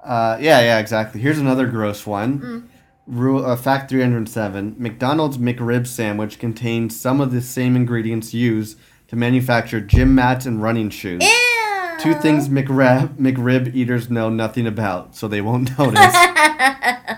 Uh, 0.04 0.38
yeah, 0.42 0.60
yeah, 0.62 0.80
exactly. 0.80 1.22
Here's 1.22 1.38
another 1.38 1.68
gross 1.68 2.08
one. 2.08 2.68
Rule, 3.06 3.46
uh, 3.46 3.56
fact 3.58 3.90
307 3.90 4.76
McDonald's 4.78 5.38
McRib 5.38 5.86
sandwich 5.88 6.40
contains 6.40 7.00
some 7.00 7.20
of 7.20 7.32
the 7.32 7.42
same 7.42 7.76
ingredients 7.76 8.34
used 8.34 8.78
to 9.10 9.16
manufacture 9.16 9.82
gym 9.82 10.16
mats 10.16 10.46
and 10.46 10.62
running 10.62 10.90
shoes. 10.90 11.22
Ew. 11.22 11.98
Two 12.00 12.14
things 12.16 12.48
McRib, 12.50 13.16
McRib 13.18 13.74
eaters 13.76 14.10
know 14.10 14.30
nothing 14.30 14.66
about, 14.68 15.16
so 15.16 15.28
they 15.28 15.42
won't 15.42 15.78
notice. 15.80 16.16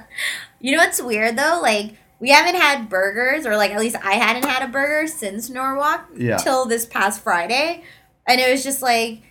You 0.62 0.72
know 0.72 0.78
what's 0.84 1.00
weird 1.02 1.38
though? 1.38 1.60
Like 1.62 1.96
we 2.20 2.30
haven't 2.32 2.56
had 2.56 2.90
burgers, 2.90 3.46
or 3.46 3.56
like 3.56 3.70
at 3.72 3.80
least 3.80 3.98
I 4.04 4.14
hadn't 4.14 4.46
had 4.46 4.68
a 4.68 4.72
burger 4.72 5.06
since 5.08 5.48
Norwalk 5.50 6.10
Yeah. 6.18 6.38
till 6.38 6.66
this 6.66 6.88
past 6.88 7.22
Friday, 7.22 7.84
and 8.28 8.42
it 8.42 8.50
was 8.52 8.64
just 8.64 8.82
like, 8.82 9.22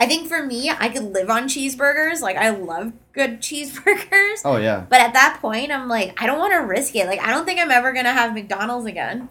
I 0.00 0.06
think 0.06 0.28
for 0.28 0.42
me, 0.44 0.70
I 0.70 0.88
could 0.88 1.12
live 1.12 1.28
on 1.28 1.44
cheeseburgers. 1.44 2.20
Like 2.22 2.36
I 2.36 2.48
love 2.50 2.92
good 3.12 3.40
cheeseburgers, 3.42 4.40
oh, 4.44 4.56
yeah. 4.56 4.86
but 4.88 5.00
at 5.00 5.12
that 5.12 5.38
point, 5.40 5.70
I'm 5.70 5.88
like, 5.88 6.20
I 6.20 6.26
don't 6.26 6.38
want 6.38 6.52
to 6.54 6.58
risk 6.60 6.96
it. 6.96 7.06
Like 7.06 7.20
I 7.20 7.30
don't 7.30 7.44
think 7.44 7.60
I'm 7.60 7.70
ever 7.70 7.92
gonna 7.92 8.12
have 8.12 8.32
McDonald's 8.34 8.86
again. 8.86 9.28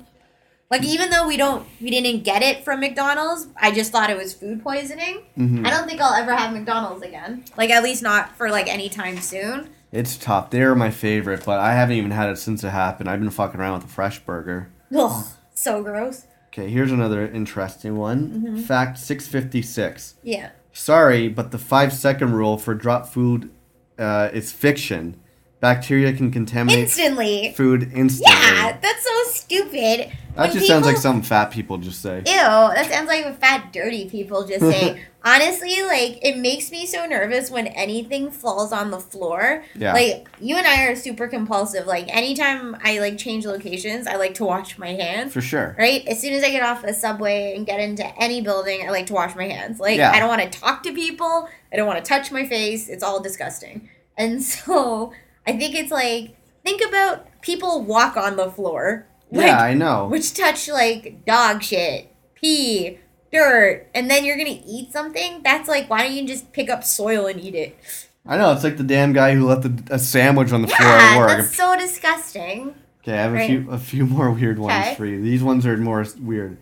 Like 0.69 0.83
even 0.83 1.09
though 1.09 1.27
we 1.27 1.35
don't, 1.35 1.65
we 1.81 1.89
didn't 1.89 2.23
get 2.23 2.43
it 2.43 2.63
from 2.63 2.81
McDonald's, 2.81 3.47
I 3.59 3.71
just 3.71 3.91
thought 3.91 4.11
it 4.11 4.17
was 4.17 4.35
food 4.35 4.61
poisoning. 4.61 5.23
Mhm. 5.35 5.65
I 5.65 5.71
don't 5.71 5.87
think 5.87 5.99
I'll 5.99 6.13
ever 6.13 6.35
have 6.35 6.53
McDonald's 6.53 7.01
again. 7.03 7.43
Like 7.57 7.71
at 7.71 7.81
least 7.83 8.03
not 8.03 8.37
for 8.37 8.51
like 8.51 8.67
any 8.71 8.87
time 8.87 9.17
soon. 9.17 9.69
It's 9.91 10.15
tough. 10.17 10.51
They're 10.51 10.75
my 10.75 10.91
favorite, 10.91 11.43
but 11.43 11.59
I 11.59 11.73
haven't 11.73 11.95
even 11.97 12.11
had 12.11 12.29
it 12.29 12.37
since 12.37 12.63
it 12.63 12.69
happened. 12.69 13.09
I've 13.09 13.19
been 13.19 13.31
fucking 13.31 13.59
around 13.59 13.79
with 13.81 13.85
a 13.85 13.93
fresh 13.93 14.19
burger. 14.19 14.69
Ugh, 14.95 15.25
so 15.55 15.81
gross. 15.81 16.27
Okay, 16.49 16.69
here's 16.69 16.91
another 16.91 17.27
interesting 17.27 17.97
one. 17.97 18.61
Fact 18.61 18.99
656. 18.99 20.15
Yeah. 20.21 20.51
Sorry, 20.73 21.27
but 21.27 21.51
the 21.51 21.57
five 21.57 21.93
second 21.93 22.33
rule 22.33 22.57
for 22.57 22.73
drop 22.73 23.07
food 23.07 23.49
uh, 23.97 24.29
is 24.33 24.51
fiction. 24.51 25.19
Bacteria 25.59 26.13
can 26.13 26.31
contaminate 26.31 26.79
Instantly. 26.79 27.53
food 27.55 27.91
instantly. 27.93 28.33
Yeah, 28.33 28.77
that's 28.81 29.03
so 29.03 29.31
stupid. 29.31 30.09
that 30.35 30.37
When 30.37 30.51
just 30.53 30.67
sounds 30.67 30.85
like 30.85 30.93
people- 30.95 31.01
something 31.01 31.23
fat 31.23 31.51
people 31.51 31.77
just 31.79 32.01
say. 32.01 32.19
Ew, 32.19 32.23
that 32.25 32.89
sounds 32.89 33.07
like 33.09 33.37
fat, 33.41 33.73
dirty 33.73 34.09
people 34.09 34.45
just 34.47 34.61
say. 34.61 35.01
Honestly, 35.23 35.83
like, 35.83 36.17
it 36.23 36.37
makes 36.37 36.71
me 36.71 36.85
so 36.85 37.05
nervous 37.05 37.51
when 37.51 37.67
anything 37.67 38.31
falls 38.31 38.71
on 38.71 38.89
the 38.89 38.99
floor. 38.99 39.63
Yeah. 39.75 39.91
Like, 39.93 40.29
you 40.39 40.55
and 40.55 40.65
I 40.65 40.85
are 40.85 40.95
super 40.95 41.27
compulsive. 41.27 41.85
Like, 41.85 42.07
anytime 42.07 42.77
I, 42.83 42.99
like, 42.99 43.17
change 43.17 43.45
locations, 43.45 44.07
I 44.07 44.15
like 44.15 44.35
to 44.35 44.45
wash 44.45 44.77
my 44.77 44.93
hands. 44.93 45.33
For 45.33 45.41
sure. 45.41 45.75
Right? 45.77 46.07
As 46.07 46.21
soon 46.21 46.33
as 46.33 46.43
I 46.43 46.51
get 46.51 46.63
off 46.63 46.83
a 46.85 46.93
subway 46.93 47.53
and 47.55 47.65
get 47.65 47.81
into 47.81 48.05
any 48.21 48.39
building, 48.41 48.87
I 48.87 48.91
like 48.91 49.07
to 49.07 49.13
wash 49.13 49.35
my 49.35 49.45
hands. 49.47 49.79
Like, 49.79 49.97
Yeah. 49.97 50.11
I 50.11 50.19
don't 50.19 50.29
want 50.29 50.41
to 50.49 50.59
talk 50.59 50.83
to 50.83 50.93
people. 50.93 51.49
I 51.71 51.75
don't 51.75 51.85
want 51.87 52.03
to 52.03 52.07
touch 52.07 52.31
my 52.31 52.45
face. 52.47 52.87
It's 52.87 53.03
all 53.03 53.19
disgusting. 53.21 53.89
And 54.17 54.41
so, 54.55 55.11
I 55.45 55.57
think 55.57 55.75
it's 55.75 55.91
like, 55.91 56.37
think 56.63 56.81
about 56.87 57.41
people 57.41 57.81
walk 57.83 58.15
on 58.15 58.37
the 58.37 58.49
floor. 58.49 59.05
Like, 59.31 59.47
yeah, 59.47 59.59
I 59.61 59.73
know. 59.75 60.07
which 60.07 60.33
touch 60.33 60.67
like 60.67 61.23
dog 61.25 61.61
shit, 61.61 62.11
pee, 62.33 62.97
dirt, 63.31 63.87
and 63.93 64.09
then 64.09 64.25
you're 64.25 64.37
gonna 64.37 64.59
eat 64.65 64.91
something. 64.91 65.41
That's 65.43 65.67
like, 65.69 65.89
why 65.89 66.03
don't 66.07 66.15
you 66.15 66.27
just 66.27 66.51
pick 66.53 66.69
up 66.69 66.83
soil 66.83 67.25
and 67.27 67.39
eat 67.39 67.55
it? 67.55 67.77
I 68.25 68.37
know. 68.37 68.51
It's 68.51 68.63
like 68.63 68.77
the 68.77 68.83
damn 68.83 69.13
guy 69.13 69.33
who 69.33 69.47
left 69.47 69.65
a, 69.65 69.95
a 69.95 69.99
sandwich 69.99 70.51
on 70.51 70.61
the 70.61 70.67
floor 70.67 70.89
at 70.89 71.17
work. 71.17 71.29
that's 71.29 71.55
so 71.55 71.75
disgusting. 71.77 72.75
Okay, 73.01 73.13
I 73.17 73.21
have 73.23 73.33
a 73.33 73.47
few 73.47 73.71
a 73.71 73.77
few 73.77 74.05
more 74.17 74.29
weird 74.31 74.59
ones 74.59 74.73
Okay. 74.87 74.95
for 74.95 75.05
you. 75.05 75.21
These 75.21 75.41
ones 75.43 75.65
are 75.65 75.77
more 75.77 76.05
weird. 76.19 76.57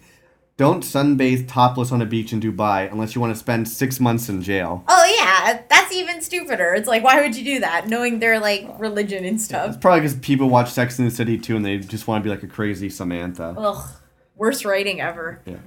Don't 0.55 0.83
sunbathe 0.83 1.47
topless 1.47 1.91
on 1.91 2.01
a 2.01 2.05
beach 2.05 2.33
in 2.33 2.39
Dubai 2.41 2.91
unless 2.91 3.13
you 3.13 3.21
want 3.21 3.31
to 3.31 3.39
spend 3.39 3.67
six 3.69 3.99
months 3.99 4.27
in 4.27 4.41
jail. 4.41 4.83
Oh 4.87 5.15
yeah, 5.19 5.61
that's 5.69 5.93
even 5.93 6.19
stupider. 6.21 6.73
It's 6.73 6.87
like, 6.87 7.03
why 7.03 7.21
would 7.21 7.35
you 7.35 7.43
do 7.43 7.59
that, 7.59 7.87
knowing 7.87 8.17
their 8.19 8.39
like 8.39 8.67
religion 8.79 9.23
and 9.23 9.39
stuff. 9.39 9.67
It's 9.69 9.77
probably 9.77 10.01
because 10.01 10.15
people 10.15 10.49
watch 10.49 10.71
Sex 10.71 10.97
in 10.97 11.05
the 11.05 11.11
City 11.11 11.37
too, 11.37 11.55
and 11.55 11.63
they 11.63 11.77
just 11.77 12.07
want 12.07 12.23
to 12.23 12.27
be 12.27 12.33
like 12.33 12.41
a 12.43 12.47
crazy 12.47 12.89
Samantha. 12.89 13.53
Ugh, 13.55 13.87
worst 14.35 14.65
writing 14.65 14.99
ever. 14.99 15.41
Yeah. 15.45 15.57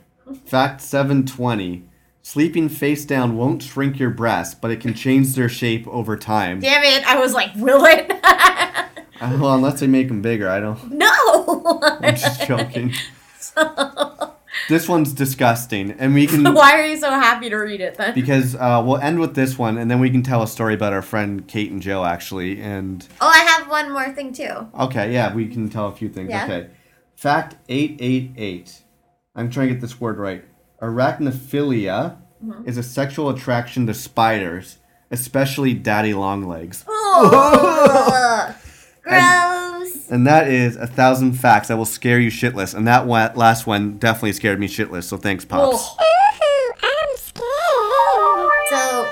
Fact 0.44 0.80
720. 0.80 1.84
Sleeping 2.22 2.68
face 2.68 3.04
down 3.04 3.36
won't 3.36 3.62
shrink 3.62 3.98
your 3.98 4.10
breasts, 4.10 4.54
but 4.54 4.70
it 4.70 4.80
can 4.80 4.94
change 4.94 5.34
their 5.34 5.48
shape 5.48 5.86
over 5.88 6.16
time. 6.16 6.60
Damn 6.60 6.84
it! 6.84 7.04
I 7.08 7.18
was 7.18 7.32
like, 7.32 7.50
will 7.56 7.84
it? 7.86 8.10
Uh, 9.20 9.36
well, 9.40 9.54
unless 9.54 9.80
they 9.80 9.86
make 9.86 10.08
them 10.08 10.22
bigger, 10.22 10.48
I 10.48 10.60
don't. 10.60 10.92
no. 10.92 11.80
I'm 12.00 12.14
just 12.16 12.46
joking. 12.46 12.92
This 14.68 14.88
one's 14.88 15.12
disgusting, 15.12 15.92
and 15.92 16.14
we 16.14 16.26
can 16.26 16.44
Why 16.54 16.80
are 16.80 16.86
you 16.86 16.96
so 16.96 17.10
happy 17.10 17.48
to 17.50 17.56
read 17.56 17.80
it 17.80 17.96
then? 17.96 18.14
because 18.14 18.54
uh, 18.54 18.82
we'll 18.84 18.98
end 18.98 19.18
with 19.18 19.34
this 19.34 19.58
one, 19.58 19.78
and 19.78 19.90
then 19.90 19.98
we 20.00 20.10
can 20.10 20.22
tell 20.22 20.42
a 20.42 20.46
story 20.46 20.74
about 20.74 20.92
our 20.92 21.02
friend 21.02 21.46
Kate 21.48 21.70
and 21.72 21.80
Joe 21.82 22.04
actually. 22.04 22.60
And 22.60 23.06
Oh, 23.20 23.28
I 23.28 23.38
have 23.38 23.68
one 23.68 23.92
more 23.92 24.10
thing 24.12 24.32
too. 24.32 24.68
okay, 24.78 25.12
yeah, 25.12 25.34
we 25.34 25.48
can 25.48 25.68
tell 25.70 25.86
a 25.88 25.92
few 25.92 26.08
things. 26.08 26.30
Yeah. 26.30 26.44
Okay, 26.44 26.68
fact 27.16 27.56
eight 27.68 27.96
eight 28.00 28.32
eight. 28.36 28.82
I'm 29.34 29.50
trying 29.50 29.68
to 29.68 29.74
get 29.74 29.80
this 29.80 30.00
word 30.00 30.18
right. 30.18 30.44
Arachnophilia 30.82 32.18
Mm-hmm. 32.42 32.66
is 32.66 32.78
a 32.78 32.82
sexual 32.82 33.28
attraction 33.28 33.86
to 33.86 33.92
spiders, 33.92 34.78
especially 35.10 35.74
daddy 35.74 36.14
long 36.14 36.48
legs. 36.48 36.86
Oh, 36.88 38.56
gross. 39.02 40.08
And 40.10 40.26
that 40.26 40.48
is 40.48 40.76
a 40.76 40.86
thousand 40.86 41.34
facts 41.34 41.68
that 41.68 41.76
will 41.76 41.84
scare 41.84 42.18
you 42.18 42.30
shitless. 42.30 42.74
And 42.74 42.86
that 42.88 43.04
one, 43.06 43.34
last 43.36 43.66
one 43.66 43.98
definitely 43.98 44.32
scared 44.32 44.58
me 44.58 44.68
shitless. 44.68 45.02
So 45.04 45.18
thanks, 45.18 45.44
pops. 45.44 45.76
Oh. 45.76 45.96
Ooh, 46.00 46.72
I'm 46.82 47.16
scared. 47.18 48.50
So, 48.70 49.10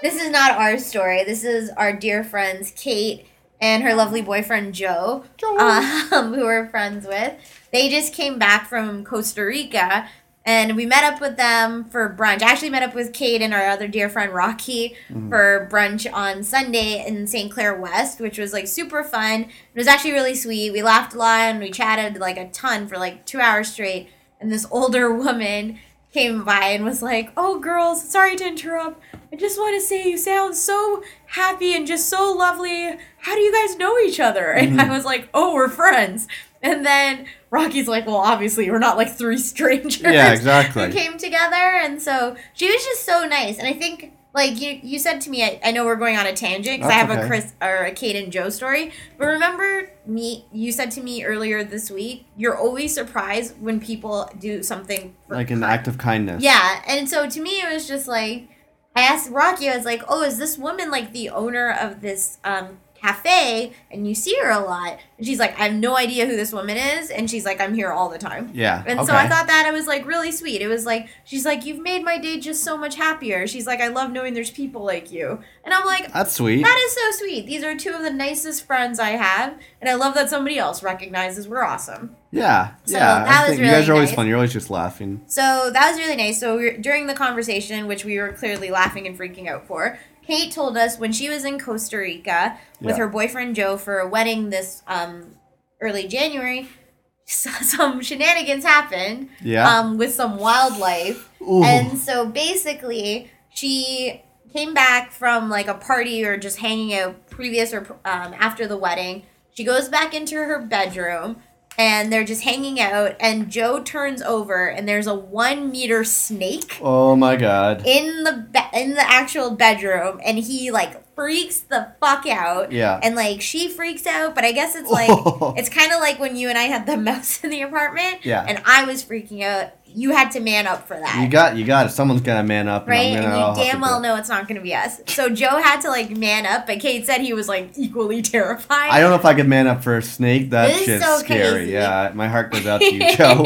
this 0.00 0.14
is 0.22 0.30
not 0.30 0.52
our 0.52 0.78
story. 0.78 1.22
This 1.24 1.44
is 1.44 1.68
our 1.76 1.92
dear 1.92 2.24
friends 2.24 2.72
Kate 2.74 3.26
and 3.60 3.82
her 3.82 3.92
lovely 3.92 4.22
boyfriend 4.22 4.72
Joe, 4.74 5.22
um, 5.58 5.82
who 6.34 6.40
we're 6.46 6.66
friends 6.70 7.06
with. 7.06 7.34
They 7.72 7.88
just 7.88 8.14
came 8.14 8.38
back 8.38 8.68
from 8.68 9.04
Costa 9.04 9.44
Rica, 9.44 10.08
and 10.44 10.74
we 10.74 10.86
met 10.86 11.04
up 11.04 11.20
with 11.20 11.36
them 11.36 11.84
for 11.84 12.14
brunch. 12.18 12.42
I 12.42 12.50
actually 12.50 12.70
met 12.70 12.82
up 12.82 12.94
with 12.94 13.12
Kate 13.12 13.42
and 13.42 13.52
our 13.52 13.66
other 13.66 13.86
dear 13.86 14.08
friend 14.08 14.32
Rocky 14.32 14.96
mm-hmm. 15.08 15.28
for 15.28 15.68
brunch 15.70 16.10
on 16.12 16.42
Sunday 16.42 17.04
in 17.06 17.26
St. 17.26 17.52
Clair 17.52 17.74
West, 17.78 18.20
which 18.20 18.38
was 18.38 18.52
like 18.52 18.66
super 18.66 19.04
fun. 19.04 19.42
It 19.42 19.76
was 19.76 19.86
actually 19.86 20.12
really 20.12 20.34
sweet. 20.34 20.72
We 20.72 20.82
laughed 20.82 21.14
a 21.14 21.18
lot 21.18 21.40
and 21.40 21.60
we 21.60 21.70
chatted 21.70 22.18
like 22.18 22.38
a 22.38 22.48
ton 22.50 22.88
for 22.88 22.96
like 22.96 23.26
two 23.26 23.38
hours 23.38 23.72
straight. 23.72 24.08
And 24.40 24.50
this 24.50 24.66
older 24.70 25.14
woman 25.14 25.78
came 26.12 26.42
by 26.42 26.70
and 26.70 26.84
was 26.84 27.02
like, 27.02 27.30
"Oh, 27.36 27.60
girls, 27.60 28.08
sorry 28.08 28.36
to 28.36 28.46
interrupt. 28.46 29.00
I 29.32 29.36
just 29.36 29.58
want 29.58 29.80
to 29.80 29.86
say 29.86 30.08
you 30.08 30.18
sound 30.18 30.56
so 30.56 31.02
happy 31.26 31.76
and 31.76 31.86
just 31.86 32.08
so 32.08 32.32
lovely. 32.32 32.96
How 33.18 33.34
do 33.34 33.40
you 33.40 33.52
guys 33.52 33.78
know 33.78 33.98
each 33.98 34.18
other?" 34.18 34.50
And 34.52 34.80
I 34.80 34.84
mm-hmm. 34.84 34.94
was 34.94 35.04
like, 35.04 35.28
"Oh, 35.34 35.54
we're 35.54 35.68
friends." 35.68 36.26
And 36.62 36.84
then 36.84 37.26
Rocky's 37.50 37.88
like, 37.88 38.06
"Well, 38.06 38.16
obviously, 38.16 38.70
we're 38.70 38.78
not 38.78 38.96
like 38.96 39.10
three 39.16 39.38
strangers." 39.52 40.02
Yeah, 40.02 40.32
exactly. 40.32 40.86
Who 40.86 40.92
came 40.92 41.16
together, 41.18 41.56
and 41.56 42.00
so 42.02 42.36
she 42.52 42.66
was 42.70 42.84
just 42.84 43.04
so 43.04 43.26
nice. 43.26 43.58
And 43.58 43.66
I 43.66 43.72
think. 43.72 44.12
Like 44.32 44.60
you, 44.60 44.78
you 44.84 45.00
said 45.00 45.20
to 45.22 45.30
me, 45.30 45.42
I, 45.42 45.58
I 45.64 45.72
know 45.72 45.84
we're 45.84 45.96
going 45.96 46.16
on 46.16 46.24
a 46.24 46.32
tangent 46.32 46.76
because 46.78 46.92
I 46.92 46.94
have 46.94 47.10
a. 47.10 47.26
Chris 47.26 47.52
or 47.60 47.78
a 47.86 47.90
Kate 47.90 48.14
and 48.14 48.30
Joe 48.32 48.48
story. 48.48 48.92
But 49.18 49.26
remember 49.26 49.90
me, 50.06 50.46
you 50.52 50.70
said 50.70 50.92
to 50.92 51.02
me 51.02 51.24
earlier 51.24 51.64
this 51.64 51.90
week, 51.90 52.26
you're 52.36 52.56
always 52.56 52.94
surprised 52.94 53.60
when 53.60 53.80
people 53.80 54.30
do 54.38 54.62
something 54.62 55.16
for 55.26 55.34
Like 55.34 55.50
an 55.50 55.64
act 55.64 55.88
of 55.88 55.98
kindness. 55.98 56.44
yeah, 56.44 56.80
and 56.86 57.08
so 57.08 57.28
to 57.28 57.40
me, 57.42 57.60
it 57.60 57.72
was 57.72 57.88
just 57.88 58.06
like 58.06 58.48
I 58.94 59.00
asked 59.00 59.30
Rocky. 59.32 59.68
I 59.68 59.74
was 59.76 59.84
like, 59.84 60.04
"Oh, 60.08 60.22
is 60.22 60.38
this 60.38 60.56
woman 60.56 60.92
like 60.92 61.12
the 61.12 61.28
owner 61.30 61.68
of 61.68 62.00
this 62.00 62.38
um, 62.44 62.78
cafe?" 63.00 63.72
And 63.90 64.06
you 64.06 64.14
see 64.14 64.36
her 64.42 64.50
a 64.50 64.60
lot. 64.60 64.98
And 65.18 65.26
she's 65.26 65.38
like, 65.38 65.58
"I 65.58 65.64
have 65.64 65.74
no 65.74 65.96
idea 65.96 66.26
who 66.26 66.36
this 66.36 66.52
woman 66.52 66.76
is," 66.76 67.10
and 67.10 67.30
she's 67.30 67.44
like, 67.44 67.60
"I'm 67.60 67.74
here 67.74 67.92
all 67.92 68.08
the 68.08 68.18
time." 68.18 68.50
Yeah. 68.54 68.82
And 68.86 69.00
okay. 69.00 69.06
so 69.06 69.14
I 69.14 69.28
thought 69.28 69.46
that 69.46 69.66
it 69.66 69.72
was 69.72 69.86
like 69.86 70.06
really 70.06 70.32
sweet. 70.32 70.62
It 70.62 70.68
was 70.68 70.86
like 70.86 71.08
she's 71.24 71.44
like, 71.44 71.64
"You've 71.64 71.80
made 71.82 72.04
my 72.04 72.18
day 72.18 72.38
just 72.38 72.62
so 72.64 72.76
much 72.76 72.96
happier." 72.96 73.46
She's 73.46 73.66
like, 73.66 73.80
"I 73.80 73.88
love 73.88 74.10
knowing 74.10 74.34
there's 74.34 74.50
people 74.50 74.84
like 74.84 75.10
you," 75.10 75.40
and 75.64 75.74
I'm 75.74 75.86
like. 75.86 76.12
That's 76.12 76.34
sweet. 76.34 76.62
That 76.62 76.78
is 76.86 76.92
so 76.92 77.24
sweet. 77.24 77.46
These 77.46 77.64
are 77.64 77.76
two 77.76 77.90
of 77.90 78.02
the 78.02 78.10
nicest 78.10 78.66
friends 78.66 78.98
I 78.98 79.10
have, 79.10 79.58
and 79.80 79.88
I 79.88 79.94
love 79.94 80.14
that 80.14 80.28
somebody 80.28 80.58
else 80.58 80.82
recognizes 80.82 81.48
we're 81.48 81.62
awesome. 81.64 82.16
yeah. 82.30 82.72
So 82.84 82.96
yeah. 82.96 83.24
that 83.24 83.40
was 83.42 83.48
think 83.50 83.60
you 83.60 83.66
really 83.66 83.80
guys 83.80 83.88
are 83.88 83.92
always 83.94 84.10
nice. 84.10 84.16
fun. 84.16 84.26
You're 84.26 84.36
always 84.36 84.52
just 84.52 84.70
laughing. 84.70 85.22
So 85.26 85.70
that 85.72 85.90
was 85.90 85.98
really 85.98 86.16
nice. 86.16 86.38
So 86.40 86.56
we 86.56 86.76
during 86.78 87.06
the 87.06 87.14
conversation, 87.14 87.86
which 87.86 88.04
we 88.04 88.18
were 88.18 88.32
clearly 88.32 88.70
laughing 88.70 89.06
and 89.06 89.18
freaking 89.18 89.48
out 89.48 89.66
for, 89.66 89.98
Kate 90.30 90.52
told 90.52 90.76
us 90.76 90.96
when 90.98 91.12
she 91.12 91.28
was 91.28 91.44
in 91.44 91.58
Costa 91.58 91.98
Rica 91.98 92.56
with 92.80 92.90
Yeah. 92.96 92.98
her 92.98 93.08
boyfriend 93.08 93.56
Joe 93.56 93.76
for 93.76 93.98
a 93.98 94.08
wedding 94.08 94.50
this 94.50 94.82
um, 94.86 95.34
early 95.80 96.06
January, 96.06 96.68
some 97.26 98.00
shenanigans 98.00 98.64
happened 98.64 99.28
Yeah. 99.42 99.68
um, 99.68 99.98
with 99.98 100.14
some 100.14 100.36
wildlife. 100.38 101.28
Ooh. 101.42 101.64
And 101.64 101.98
so 101.98 102.26
basically, 102.26 103.30
she 103.52 104.22
came 104.52 104.72
back 104.72 105.10
from 105.10 105.48
like 105.50 105.66
a 105.66 105.74
party 105.74 106.24
or 106.24 106.36
just 106.36 106.58
hanging 106.58 106.94
out 106.94 107.28
previous 107.30 107.72
or 107.72 107.80
um, 108.04 108.32
after 108.38 108.66
the 108.68 108.76
wedding. 108.76 109.24
She 109.52 109.64
goes 109.64 109.88
back 109.88 110.14
into 110.14 110.36
her 110.36 110.60
bedroom 110.60 111.42
and 111.78 112.12
they're 112.12 112.24
just 112.24 112.42
hanging 112.42 112.80
out. 112.80 113.16
And 113.20 113.50
Joe 113.50 113.82
turns 113.82 114.22
over 114.22 114.68
and 114.68 114.88
there's 114.88 115.06
a 115.06 115.14
one 115.14 115.70
meter 115.70 116.04
snake 116.04 116.78
oh 116.82 117.16
my 117.16 117.36
god. 117.36 117.82
in 117.86 118.24
the 118.24 118.46
be- 118.52 118.78
in 118.78 118.94
the 118.94 119.10
actual 119.10 119.50
bedroom, 119.50 120.20
and 120.24 120.38
he 120.38 120.70
like 120.70 121.02
freaks 121.14 121.60
the 121.60 121.92
fuck 122.00 122.26
out. 122.26 122.72
Yeah. 122.72 122.98
And 123.02 123.14
like 123.14 123.40
she 123.40 123.68
freaks 123.68 124.06
out, 124.06 124.34
but 124.34 124.44
I 124.44 124.52
guess 124.52 124.74
it's 124.74 124.90
like 124.90 125.10
it's 125.58 125.68
kind 125.68 125.92
of 125.92 126.00
like 126.00 126.18
when 126.18 126.36
you 126.36 126.48
and 126.48 126.56
I 126.56 126.62
had 126.64 126.86
the 126.86 126.96
mouse 126.96 127.42
in 127.44 127.50
the 127.50 127.62
apartment. 127.62 128.24
Yeah. 128.24 128.44
And 128.46 128.62
I 128.64 128.84
was 128.84 129.04
freaking 129.04 129.42
out. 129.42 129.72
You 129.94 130.12
had 130.12 130.30
to 130.32 130.40
man 130.40 130.66
up 130.66 130.86
for 130.86 130.94
that. 130.98 131.20
You 131.22 131.28
got 131.28 131.56
you 131.56 131.64
got 131.64 131.86
it. 131.86 131.90
Someone's 131.90 132.20
gotta 132.20 132.46
man 132.46 132.68
up. 132.68 132.86
Right, 132.88 133.06
and 133.16 133.24
gonna, 133.24 133.36
I'll 133.36 133.56
you 133.58 133.64
damn 133.64 133.80
well 133.80 134.00
know 134.00 134.16
it's 134.16 134.28
not 134.28 134.46
going 134.46 134.56
to 134.56 134.62
be 134.62 134.74
us. 134.74 135.00
So 135.06 135.28
Joe 135.28 135.60
had 135.60 135.80
to 135.82 135.88
like 135.88 136.10
man 136.16 136.46
up, 136.46 136.66
but 136.66 136.80
Kate 136.80 137.04
said 137.06 137.20
he 137.20 137.32
was 137.32 137.48
like 137.48 137.70
equally 137.76 138.22
terrified. 138.22 138.90
I 138.90 139.00
don't 139.00 139.10
know 139.10 139.16
if 139.16 139.24
I 139.24 139.34
could 139.34 139.48
man 139.48 139.66
up 139.66 139.82
for 139.82 139.96
a 139.96 140.02
snake. 140.02 140.50
That 140.50 140.70
It 140.70 140.76
is 140.76 140.84
shit's 140.84 141.04
so 141.04 141.18
scary. 141.18 141.50
crazy. 141.52 141.72
Yeah, 141.72 142.12
my 142.14 142.28
heart 142.28 142.52
goes 142.52 142.66
out 142.66 142.80
to 142.80 142.94
you, 142.94 143.16
Joe. 143.16 143.44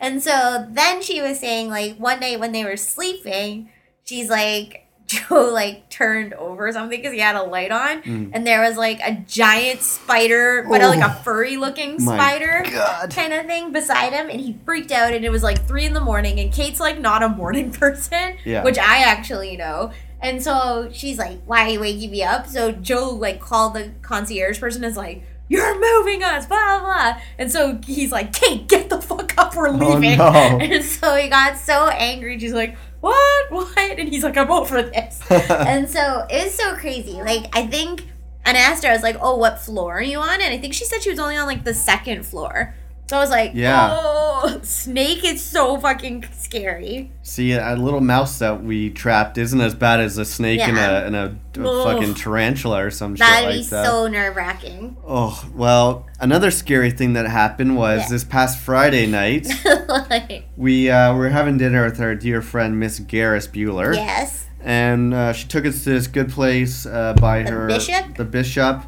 and 0.00 0.22
so 0.22 0.66
then 0.70 1.02
she 1.02 1.20
was 1.20 1.38
saying 1.38 1.68
like 1.68 1.96
one 1.96 2.20
night 2.20 2.40
when 2.40 2.52
they 2.52 2.64
were 2.64 2.76
sleeping, 2.76 3.68
she's 4.04 4.28
like 4.30 4.86
Joe 5.12 5.50
like 5.52 5.88
turned 5.88 6.34
over 6.34 6.70
something 6.72 6.98
because 6.98 7.12
he 7.12 7.18
had 7.20 7.36
a 7.36 7.42
light 7.42 7.70
on, 7.70 8.02
and 8.34 8.46
there 8.46 8.60
was 8.60 8.76
like 8.76 9.00
a 9.00 9.12
giant 9.26 9.80
spider, 9.82 10.66
but 10.68 10.80
Mm. 10.80 10.84
Oh. 10.84 10.88
like 10.90 11.04
a 11.10 11.14
furry 11.22 11.56
looking 11.56 11.98
spider 12.00 12.62
kind 13.10 13.32
of 13.32 13.46
thing 13.46 13.72
beside 13.72 14.12
him, 14.12 14.28
and 14.30 14.40
he 14.40 14.56
freaked 14.64 14.92
out, 14.92 15.12
and 15.14 15.24
it 15.24 15.30
was 15.30 15.42
like 15.42 15.66
three 15.66 15.84
in 15.84 15.92
the 15.92 16.00
morning, 16.00 16.40
and 16.40 16.52
Kate's 16.52 16.80
like 16.80 16.98
not 16.98 17.22
a 17.22 17.28
morning 17.28 17.70
person, 17.82 18.36
Yeah. 18.44 18.62
which 18.64 18.78
I 18.78 18.98
actually 19.04 19.56
know. 19.56 19.92
And 20.20 20.42
so 20.42 20.88
she's 20.92 21.18
like, 21.18 21.40
"Why 21.46 21.64
are 21.64 21.68
you 21.68 21.80
waking 21.80 22.10
me 22.12 22.22
up?" 22.22 22.46
So 22.46 22.70
Joe 22.72 23.10
like 23.10 23.40
called 23.40 23.74
the 23.74 23.90
concierge 24.02 24.60
person, 24.60 24.84
and 24.84 24.90
is 24.92 24.96
like, 24.96 25.22
"You're 25.48 25.74
moving 25.80 26.22
us, 26.22 26.46
blah 26.46 26.78
blah." 26.80 27.20
And 27.38 27.50
so 27.50 27.80
he's 27.84 28.12
like, 28.12 28.32
"Kate, 28.32 28.68
get 28.68 28.88
the 28.88 29.00
fuck 29.02 29.34
up, 29.36 29.56
we're 29.56 29.68
Oh, 29.68 29.72
leaving." 29.72 30.18
no. 30.18 30.30
And 30.60 30.84
so 30.84 31.16
he 31.16 31.28
got 31.28 31.58
so 31.58 31.88
angry. 31.88 32.38
She's 32.38 32.52
like, 32.52 32.76
"What? 33.02 33.50
What?" 33.50 33.98
And 33.98 34.08
he's 34.08 34.24
like, 34.24 34.38
"I'm 34.38 34.50
over 34.50 34.82
this." 34.82 35.20
and 35.30 35.88
so 35.88 36.26
it 36.30 36.44
was 36.44 36.54
so 36.54 36.74
crazy. 36.76 37.20
Like 37.20 37.54
I 37.54 37.66
think, 37.66 38.06
and 38.46 38.56
I 38.56 38.60
asked 38.60 38.82
her, 38.84 38.90
I 38.90 38.94
was 38.94 39.02
like, 39.02 39.18
"Oh, 39.20 39.36
what 39.36 39.60
floor 39.60 39.98
are 39.98 40.02
you 40.02 40.18
on?" 40.18 40.40
And 40.40 40.54
I 40.54 40.58
think 40.58 40.72
she 40.72 40.86
said 40.86 41.02
she 41.02 41.10
was 41.10 41.18
only 41.18 41.36
on 41.36 41.46
like 41.46 41.64
the 41.64 41.74
second 41.74 42.24
floor. 42.24 42.74
So 43.12 43.18
I 43.18 43.20
was 43.20 43.28
like, 43.28 43.50
Yeah. 43.52 43.90
"Oh, 43.92 44.58
snake 44.62 45.22
is 45.22 45.42
so 45.44 45.76
fucking 45.78 46.24
scary." 46.34 47.10
See, 47.22 47.52
a 47.52 47.76
little 47.76 48.00
mouse 48.00 48.38
that 48.38 48.64
we 48.64 48.88
trapped 48.88 49.36
isn't 49.36 49.60
as 49.60 49.74
bad 49.74 50.00
as 50.00 50.16
a 50.16 50.24
snake 50.24 50.60
and 50.60 50.78
Yeah. 50.78 51.00
a 51.02 51.06
and 51.08 51.14
a, 51.16 51.36
a 51.60 51.84
fucking 51.84 52.14
tarantula 52.14 52.86
or 52.86 52.90
some 52.90 53.14
That'd 53.16 53.44
shit 53.44 53.52
be 53.52 53.58
like 53.58 53.68
that. 53.68 53.84
so 53.84 54.06
nerve 54.06 54.34
wracking. 54.34 54.96
oh 55.06 55.44
well, 55.54 56.06
another 56.20 56.50
scary 56.50 56.90
thing 56.90 57.12
that 57.12 57.26
happened 57.26 57.76
was 57.76 58.00
Yeah. 58.00 58.08
this 58.08 58.24
past 58.24 58.58
Friday 58.60 59.04
night. 59.06 59.46
like, 59.88 60.44
we 60.56 60.88
uh, 60.88 61.14
were 61.14 61.28
having 61.28 61.58
dinner 61.58 61.84
with 61.84 62.00
our 62.00 62.14
dear 62.14 62.40
friend 62.40 62.80
Miss 62.80 62.98
Ferris 62.98 63.46
Bueller. 63.46 63.94
yes. 63.94 64.46
and 64.64 65.12
uh, 65.12 65.34
she 65.34 65.46
took 65.48 65.66
us 65.66 65.84
to 65.84 65.90
this 65.90 66.06
good 66.06 66.30
place 66.30 66.86
uh, 66.86 67.12
by 67.20 67.42
The 67.42 67.50
her 67.50 67.66
Bishop? 67.68 68.16
the 68.16 68.24
bishop 68.24 68.84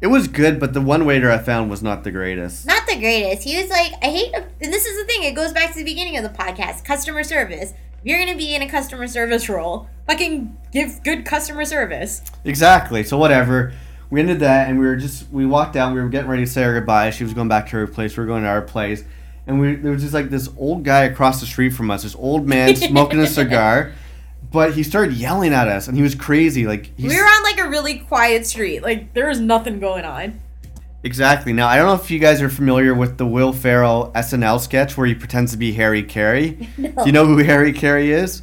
it 0.00 0.06
was 0.06 0.28
good 0.28 0.58
but 0.58 0.72
the 0.72 0.80
one 0.80 1.04
waiter 1.04 1.30
i 1.30 1.38
found 1.38 1.70
was 1.70 1.82
not 1.82 2.04
the 2.04 2.10
greatest 2.10 2.66
Not 2.66 2.86
the 2.86 2.96
greatest. 2.96 3.42
He 3.44 3.56
was 3.60 3.70
like, 3.70 3.92
I 4.02 4.06
hate, 4.06 4.34
and 4.34 4.72
this 4.72 4.84
is 4.84 4.98
the 5.00 5.06
thing. 5.06 5.22
It 5.22 5.34
goes 5.34 5.52
back 5.52 5.72
to 5.72 5.78
the 5.78 5.84
beginning 5.84 6.16
of 6.16 6.24
the 6.24 6.30
podcast. 6.30 6.84
Customer 6.84 7.22
service. 7.22 7.70
If 7.72 8.04
you're 8.04 8.18
gonna 8.18 8.36
be 8.36 8.54
in 8.54 8.62
a 8.62 8.68
customer 8.68 9.06
service 9.06 9.48
role, 9.48 9.88
fucking 10.06 10.56
give 10.72 11.02
good 11.04 11.24
customer 11.24 11.64
service. 11.64 12.22
exactly 12.44 13.04
so 13.04 13.16
whatever 13.16 13.72
we 14.10 14.18
ended 14.20 14.40
that 14.40 14.68
and 14.68 14.78
we 14.78 14.86
were 14.86 14.96
just 14.96 15.30
we 15.30 15.46
walked 15.46 15.72
down 15.72 15.94
we 15.94 16.00
were 16.00 16.08
getting 16.08 16.28
ready 16.28 16.44
to 16.44 16.50
say 16.50 16.64
our 16.64 16.74
goodbye 16.74 17.10
she 17.10 17.22
was 17.22 17.32
going 17.32 17.48
back 17.48 17.66
to 17.66 17.72
her 17.76 17.86
place 17.86 18.16
we 18.16 18.22
were 18.22 18.26
going 18.26 18.42
to 18.42 18.48
our 18.48 18.62
place 18.62 19.04
and 19.46 19.60
we 19.60 19.74
there 19.76 19.92
was 19.92 20.02
just 20.02 20.14
like 20.14 20.30
this 20.30 20.48
old 20.56 20.82
guy 20.82 21.04
across 21.04 21.38
the 21.40 21.46
street 21.46 21.70
from 21.70 21.90
us 21.90 22.02
this 22.02 22.16
old 22.16 22.46
man 22.48 22.74
smoking 22.92 23.20
a 23.20 23.26
cigar 23.26 23.92
but 24.52 24.74
he 24.74 24.82
started 24.82 25.14
yelling 25.16 25.52
at 25.52 25.68
us 25.68 25.86
and 25.88 25.96
he 25.96 26.02
was 26.02 26.14
crazy 26.14 26.66
like 26.66 26.90
We 26.98 27.08
were 27.08 27.22
on 27.22 27.42
like 27.42 27.58
a 27.60 27.68
really 27.68 27.98
quiet 27.98 28.46
street. 28.46 28.82
Like 28.82 29.12
there 29.14 29.28
was 29.28 29.40
nothing 29.40 29.80
going 29.80 30.04
on. 30.04 30.40
exactly 31.02 31.52
now 31.52 31.66
i 31.66 31.76
don't 31.76 31.86
know 31.86 31.94
if 31.94 32.10
you 32.10 32.18
guys 32.18 32.42
are 32.42 32.50
familiar 32.50 32.94
with 32.94 33.16
the 33.16 33.24
will 33.26 33.52
ferrell 33.54 34.12
snl 34.14 34.60
sketch 34.60 34.96
where 34.98 35.06
he 35.06 35.14
pretends 35.14 35.50
to 35.52 35.56
be 35.56 35.72
Harry 35.72 36.02
Caray 36.02 36.68
no. 36.78 36.90
do 36.90 37.06
you 37.06 37.12
know 37.12 37.24
who 37.26 37.38
Harry 37.38 37.72
Caray 37.72 38.08
is 38.10 38.42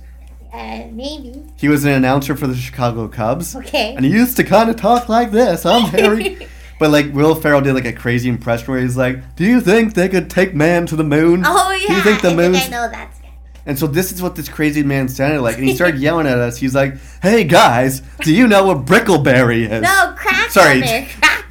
Uh, 0.52 0.88
maybe. 0.92 1.44
He 1.58 1.68
was 1.68 1.84
an 1.86 1.92
announcer 1.92 2.36
for 2.36 2.48
the 2.48 2.56
Chicago 2.56 3.08
Cubs. 3.08 3.56
Okay. 3.56 3.94
And 3.96 4.04
he 4.06 4.12
used 4.12 4.38
to 4.38 4.44
kind 4.44 4.70
of 4.72 4.76
talk 4.76 5.08
like 5.10 5.30
this. 5.30 5.66
I'm 5.66 5.84
Harry. 5.92 6.48
but 6.80 6.90
like 6.90 7.14
Will 7.14 7.36
Ferrell 7.36 7.62
did 7.62 7.74
like 7.76 7.86
a 7.86 7.94
crazy 7.94 8.30
impression 8.30 8.66
where 8.72 8.82
he's 8.82 8.98
like, 8.98 9.36
"Do 9.36 9.44
you 9.46 9.60
think 9.62 9.94
they 9.94 10.08
could 10.10 10.30
take 10.32 10.56
man 10.56 10.86
to 10.88 10.96
the 10.96 11.04
moon? 11.04 11.44
Oh 11.46 11.72
yeah. 11.74 11.88
Do 11.90 11.94
you 11.96 12.02
think 12.02 12.22
the 12.22 12.32
I 12.32 12.36
moon's?" 12.36 12.60
think 12.60 12.74
I 12.74 12.78
know 12.78 12.90
that. 12.90 13.08
And 13.68 13.78
so 13.78 13.86
this 13.86 14.12
is 14.12 14.22
what 14.22 14.36
this 14.36 14.50
crazy 14.50 14.82
man 14.82 15.08
sounded 15.10 15.42
like. 15.42 15.58
And 15.58 15.66
he 15.66 15.76
started 15.76 16.00
yelling 16.02 16.26
at 16.26 16.40
us. 16.40 16.58
He's 16.58 16.74
like, 16.74 16.96
"Hey 17.22 17.44
guys, 17.44 18.02
do 18.22 18.34
you 18.34 18.48
know 18.48 18.66
what 18.66 18.86
brickleberry 18.86 19.70
is?" 19.70 19.82
No, 19.84 20.16
crackleberry. 20.18 20.50
Sorry. 20.50 20.82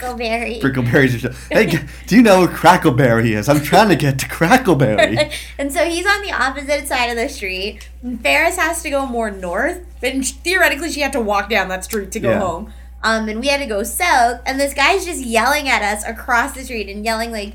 Crackleberry. 0.00 0.60
Brickleberry's 0.60 1.14
a 1.14 1.18
shit. 1.18 1.34
Hey, 1.50 1.86
do 2.06 2.16
you 2.16 2.22
know 2.22 2.40
what 2.40 2.50
crackleberry 2.50 3.32
is? 3.36 3.48
I'm 3.48 3.60
trying 3.62 3.88
to 3.90 3.96
get 3.96 4.18
to 4.20 4.26
crackleberry. 4.26 5.32
and 5.58 5.72
so 5.72 5.84
he's 5.84 6.06
on 6.06 6.22
the 6.22 6.32
opposite 6.32 6.88
side 6.88 7.06
of 7.10 7.16
the 7.16 7.28
street. 7.28 7.88
Ferris 8.22 8.56
has 8.56 8.82
to 8.82 8.90
go 8.90 9.06
more 9.06 9.30
north, 9.30 9.84
and 10.02 10.26
theoretically 10.26 10.90
she 10.90 11.00
had 11.00 11.12
to 11.12 11.20
walk 11.20 11.50
down 11.50 11.68
that 11.68 11.84
street 11.84 12.12
to 12.12 12.20
go 12.20 12.30
Yeah. 12.30 12.40
home. 12.40 12.72
Um, 13.02 13.28
and 13.28 13.40
we 13.40 13.48
had 13.48 13.60
to 13.60 13.66
go 13.66 13.82
south, 13.82 14.40
and 14.46 14.58
this 14.58 14.74
guy's 14.74 15.04
just 15.04 15.22
yelling 15.24 15.68
at 15.68 15.82
us 15.82 16.02
across 16.04 16.54
the 16.54 16.64
street 16.64 16.88
and 16.88 17.04
yelling 17.04 17.30
like 17.30 17.54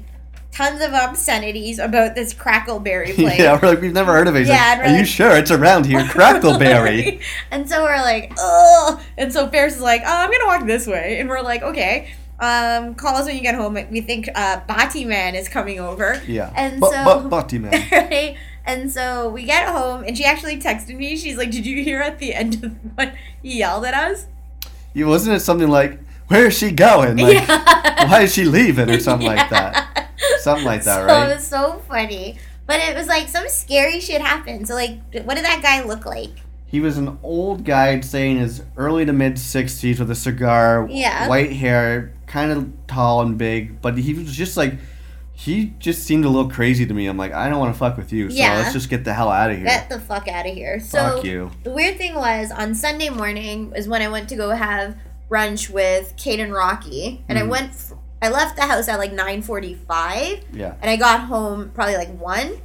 tons 0.52 0.82
of 0.82 0.94
obscenities 0.94 1.80
about 1.80 2.14
this 2.16 2.34
crackleberry 2.34 3.16
place. 3.16 3.40
yeah, 3.40 3.58
we're 3.62 3.70
like, 3.70 3.82
we've 3.82 3.94
never 3.94 4.12
heard 4.12 4.28
of 4.28 4.36
it. 4.36 4.40
He's 4.40 4.50
Yeah, 4.50 4.78
like, 4.82 4.90
Are 4.92 4.98
you 4.98 5.06
sure 5.06 5.32
it's 5.38 5.52
around 5.52 5.86
here? 5.86 6.00
Crackleberry. 6.06 7.22
and 7.52 7.68
so 7.70 7.84
we're 7.84 8.02
like, 8.02 8.34
ugh. 8.42 9.00
And 9.18 9.32
so 9.32 9.48
Ferris 9.48 9.76
is 9.76 9.82
like, 9.82 10.02
oh, 10.06 10.08
I'm 10.08 10.32
gonna 10.32 10.46
walk 10.48 10.66
this 10.68 10.88
way, 10.88 11.20
and 11.20 11.30
we're 11.30 11.42
like, 11.42 11.62
okay. 11.62 12.12
Um, 12.40 12.96
call 12.96 13.16
us 13.18 13.28
when 13.28 13.36
you 13.36 13.42
get 13.44 13.54
home. 13.54 13.78
We 13.92 14.02
think 14.02 14.28
uh, 14.34 14.62
Bati 14.68 15.06
Man 15.06 15.36
is 15.36 15.48
coming 15.48 15.80
over. 15.80 16.20
Yeah. 16.28 16.52
And 16.56 16.82
so- 16.84 16.90
but, 17.06 17.30
Butty 17.30 17.60
man. 17.60 17.72
right? 17.92 18.36
And 18.66 18.92
so 18.92 19.30
we 19.30 19.44
get 19.46 19.68
home, 19.70 20.04
and 20.04 20.18
she 20.18 20.24
actually 20.26 20.60
texted 20.60 20.96
me. 20.96 21.18
She's 21.18 21.36
like, 21.38 21.50
"Did 21.52 21.66
you 21.66 21.84
hear 21.84 22.00
at 22.02 22.20
the 22.20 22.34
end 22.36 22.64
of 22.64 22.72
what 22.96 23.14
he 23.42 23.58
yelled 23.60 23.86
at 23.86 23.94
us?" 23.94 24.26
Yeah, 24.94 25.06
Wasn't 25.06 25.36
it 25.36 25.40
something 25.40 25.68
like, 25.70 26.00
where 26.32 26.48
is 26.48 26.58
she 26.58 26.72
going? 26.72 27.18
Like, 27.18 27.48
why 28.10 28.22
is 28.24 28.34
she 28.34 28.46
leaving 28.46 28.90
or 28.90 29.00
something 29.00 29.28
like 29.28 29.50
that? 29.50 30.12
Something 30.40 30.66
like 30.66 30.84
that, 30.86 30.96
so 31.02 31.06
right? 31.06 31.30
it 31.30 31.36
was 31.36 31.46
so 31.48 31.82
funny. 31.88 32.38
But 32.66 32.80
it 32.80 32.96
was 32.96 33.08
like 33.08 33.28
some 33.28 33.48
scary 33.50 34.00
shit 34.00 34.22
happened. 34.22 34.68
So 34.68 34.76
like, 34.76 35.00
what 35.26 35.36
did 35.36 35.46
that 35.46 35.62
guy 35.62 35.84
look 35.84 36.06
like? 36.06 36.30
He 36.66 36.80
was 36.80 36.98
an 36.98 37.20
old 37.22 37.66
guy, 37.66 37.90
I'd 37.90 38.06
say 38.06 38.32
in 38.32 38.38
his 38.38 38.64
early 38.78 39.06
to 39.06 39.12
mid 39.12 39.34
60s 39.36 40.00
with 40.00 40.10
a 40.10 40.16
cigar, 40.16 40.88
Yeah. 40.90 41.28
white 41.28 41.52
hair, 41.52 42.14
kind 42.28 42.50
of 42.52 42.70
tall 42.88 43.22
and 43.22 43.38
big, 43.38 43.82
but 43.82 43.98
he 43.98 44.14
was 44.14 44.34
just 44.34 44.56
like, 44.56 44.76
he 45.34 45.74
just 45.80 46.04
seemed 46.06 46.24
a 46.24 46.30
little 46.30 46.50
crazy 46.50 46.86
to 46.86 46.94
me. 46.94 47.08
I'm 47.08 47.18
like, 47.18 47.34
I 47.34 47.50
don't 47.50 47.60
want 47.60 47.74
to 47.74 47.78
fuck 47.80 47.98
with 47.98 48.14
you, 48.14 48.30
so 48.30 48.38
Yeah. 48.38 48.58
let's 48.60 48.72
just 48.72 48.90
get 48.90 49.04
the 49.04 49.14
hell 49.14 49.30
out 49.30 49.52
of 49.52 49.58
here. 49.58 49.66
Get 49.66 49.90
the 49.90 50.00
fuck 50.00 50.30
out 50.30 50.46
of 50.48 50.54
here. 50.54 50.80
So 50.80 51.16
Fuck 51.16 51.26
you. 51.26 51.52
the 51.64 51.72
weird 51.72 51.98
thing 51.98 52.16
was 52.16 52.52
on 52.52 52.74
Sunday 52.74 53.10
morning 53.10 53.74
is 53.76 53.90
when 53.90 54.02
I 54.02 54.08
went 54.08 54.30
to 54.30 54.36
go 54.38 54.52
have 54.52 54.96
brunch 55.32 55.70
with 55.70 56.14
Kate 56.18 56.40
and 56.40 56.54
Rocky, 56.54 57.24
and 57.30 57.40
I 57.40 57.44
Mhm. 57.44 57.48
went. 57.50 57.70
F- 57.72 57.94
I 58.22 58.30
left 58.30 58.56
the 58.56 58.64
house 58.64 58.88
at 58.88 59.00
like 59.00 59.14
nine 59.14 59.42
forty-five, 59.42 60.42
Yeah. 60.54 60.74
and 60.82 60.92
I 60.92 60.96
got 60.96 61.22
home 61.22 61.72
probably 61.74 61.96
like 61.98 62.16
one. 62.20 62.58